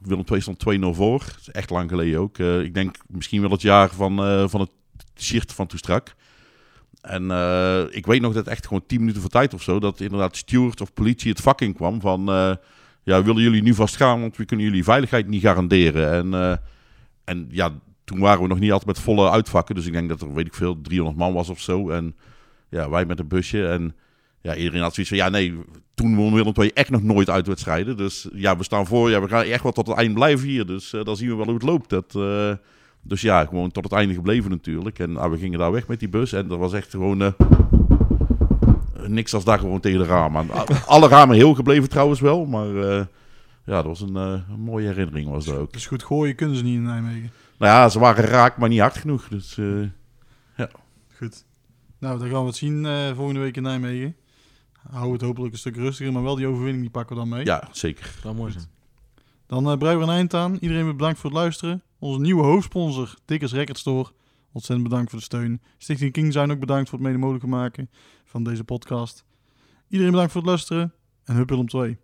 Willem 0.00 0.24
II 0.32 0.40
stond 0.40 0.64
2-0 0.78 0.96
voor. 0.96 1.18
Dat 1.18 1.38
is 1.40 1.50
echt 1.50 1.70
lang 1.70 1.90
geleden 1.90 2.20
ook. 2.20 2.38
Ik 2.38 2.74
denk 2.74 2.96
misschien 3.06 3.40
wel 3.40 3.50
het 3.50 3.62
jaar 3.62 3.90
van, 3.90 4.48
van 4.50 4.60
het 4.60 4.70
shirt 5.16 5.52
van 5.52 5.66
Toestrak. 5.66 6.14
En 7.00 7.24
ik 7.90 8.06
weet 8.06 8.20
nog 8.20 8.32
dat 8.32 8.46
echt 8.46 8.66
gewoon 8.66 8.86
10 8.86 9.00
minuten 9.00 9.20
voor 9.20 9.30
tijd 9.30 9.54
of 9.54 9.62
zo... 9.62 9.80
dat 9.80 10.00
inderdaad 10.00 10.36
steward 10.36 10.80
of 10.80 10.92
politie 10.92 11.30
het 11.30 11.40
vak 11.40 11.60
in 11.60 11.74
kwam 11.74 12.00
van... 12.00 12.28
ja, 13.02 13.22
willen 13.22 13.42
jullie 13.42 13.62
nu 13.62 13.74
vast 13.74 13.96
gaan, 13.96 14.20
want 14.20 14.36
we 14.36 14.44
kunnen 14.44 14.66
jullie 14.66 14.84
veiligheid 14.84 15.26
niet 15.26 15.42
garanderen. 15.42 16.12
En, 16.12 16.34
eh, 16.34 16.56
en 17.24 17.46
ja, 17.50 17.72
toen 18.04 18.18
waren 18.18 18.42
we 18.42 18.48
nog 18.48 18.58
niet 18.58 18.72
altijd 18.72 18.96
met 18.96 19.04
volle 19.04 19.30
uitvakken. 19.30 19.74
Dus 19.74 19.86
ik 19.86 19.92
denk 19.92 20.08
dat 20.08 20.20
er, 20.20 20.34
weet 20.34 20.46
ik 20.46 20.54
veel, 20.54 20.80
300 20.80 21.18
man 21.18 21.32
was 21.32 21.48
of 21.48 21.60
zo. 21.60 21.90
En 21.90 22.16
ja, 22.68 22.90
wij 22.90 23.04
met 23.04 23.18
een 23.18 23.28
busje. 23.28 23.66
En 23.66 23.94
ja, 24.40 24.56
iedereen 24.56 24.80
had 24.80 24.94
zoiets 24.94 25.12
van, 25.12 25.22
ja 25.22 25.28
nee, 25.28 25.58
toen 25.94 26.16
won 26.16 26.34
Willem 26.34 26.52
II 26.56 26.70
echt 26.74 26.90
nog 26.90 27.02
nooit 27.02 27.30
uitwedstrijden. 27.30 27.96
Dus 27.96 28.28
ja, 28.32 28.56
we 28.56 28.64
staan 28.64 28.86
voor, 28.86 29.10
ja, 29.10 29.20
we 29.20 29.28
gaan 29.28 29.44
echt 29.44 29.62
wel 29.62 29.72
tot 29.72 29.86
het 29.86 29.96
eind 29.96 30.14
blijven 30.14 30.48
hier. 30.48 30.66
Dus 30.66 30.92
eh, 30.92 31.04
dan 31.04 31.16
zien 31.16 31.28
we 31.28 31.34
wel 31.34 31.44
hoe 31.44 31.54
het 31.54 31.62
loopt. 31.62 31.90
Dat, 31.90 32.14
eh, 32.14 32.52
dus 33.02 33.20
ja, 33.20 33.44
gewoon 33.44 33.70
tot 33.70 33.84
het 33.84 33.92
einde 33.92 34.14
gebleven 34.14 34.50
natuurlijk. 34.50 34.98
En 34.98 35.16
ah, 35.16 35.30
we 35.30 35.38
gingen 35.38 35.58
daar 35.58 35.72
weg 35.72 35.88
met 35.88 35.98
die 35.98 36.08
bus. 36.08 36.32
En 36.32 36.48
dat 36.48 36.58
was 36.58 36.72
echt 36.72 36.90
gewoon... 36.90 37.34
eh, 39.02 39.08
niks 39.08 39.34
als 39.34 39.44
daar 39.44 39.58
gewoon 39.58 39.80
tegen 39.80 39.98
de 39.98 40.04
ramen. 40.04 40.52
aan. 40.52 40.66
Alle 40.86 41.08
ramen 41.08 41.36
heel 41.36 41.54
gebleven 41.54 41.88
trouwens 41.88 42.20
wel, 42.20 42.46
maar 42.46 42.76
eh, 42.76 43.04
ja, 43.70 43.76
dat 43.76 43.84
was 43.84 44.00
een, 44.00 44.16
eh, 44.16 44.40
een 44.50 44.60
mooie 44.60 44.86
herinnering 44.86 45.30
was 45.30 45.44
dat 45.44 45.56
ook. 45.56 45.72
Dus 45.72 45.86
goed 45.86 46.02
gooien 46.02 46.34
kunnen 46.34 46.56
ze 46.56 46.62
niet 46.62 46.74
in 46.74 46.82
Nijmegen. 46.82 47.30
Nou 47.58 47.72
ja, 47.72 47.88
ze 47.88 47.98
waren 47.98 48.24
raak, 48.24 48.56
maar 48.56 48.68
niet 48.68 48.80
hard 48.80 48.96
genoeg. 48.96 49.28
Dus 49.28 49.58
eh, 49.58 49.82
ja. 50.56 50.70
Goed. 51.16 51.44
Nou, 51.98 52.18
dan 52.18 52.28
gaan 52.28 52.40
we 52.40 52.46
het 52.46 52.56
zien 52.56 52.86
eh, 52.86 53.14
volgende 53.14 53.40
week 53.40 53.56
in 53.56 53.62
Nijmegen. 53.62 54.16
Hou 54.90 55.12
het 55.12 55.20
hopelijk 55.20 55.52
een 55.52 55.58
stuk 55.58 55.76
rustiger, 55.76 56.12
maar 56.12 56.22
wel 56.22 56.34
die 56.34 56.46
overwinning 56.46 56.82
die 56.82 56.90
pakken 56.90 57.16
we 57.16 57.22
dan 57.22 57.30
mee. 57.30 57.44
ja, 57.44 57.68
zeker. 57.72 58.14
dat 58.22 58.34
mooi 58.34 58.52
zijn. 58.52 58.64
Dan 59.46 59.70
eh 59.70 59.78
breien 59.78 59.98
we 59.98 60.04
een 60.04 60.10
eind 60.10 60.34
aan. 60.34 60.56
Iedereen 60.60 60.96
bedankt 60.96 61.18
voor 61.18 61.30
het 61.30 61.38
luisteren. 61.38 61.82
Onze 61.98 62.20
nieuwe 62.20 62.42
hoofdsponsor, 62.42 63.14
Dikkers 63.24 63.52
Record 63.52 63.78
Store. 63.78 64.10
Ontzettend 64.52 64.88
bedankt 64.88 65.10
voor 65.10 65.18
de 65.18 65.24
steun. 65.24 65.60
Stichting 65.78 66.12
King 66.12 66.32
zijn 66.32 66.50
ook 66.50 66.60
bedankt 66.60 66.88
voor 66.88 66.98
het 66.98 67.06
mede 67.06 67.18
mogelijk 67.18 67.46
maken 67.46 67.90
van 68.30 68.42
deze 68.42 68.64
podcast. 68.64 69.24
Iedereen 69.88 70.12
bedankt 70.12 70.32
voor 70.32 70.40
het 70.40 70.50
luisteren 70.50 70.92
en 71.24 71.34
hup 71.34 71.48
Willem 71.48 71.68
2. 71.68 71.98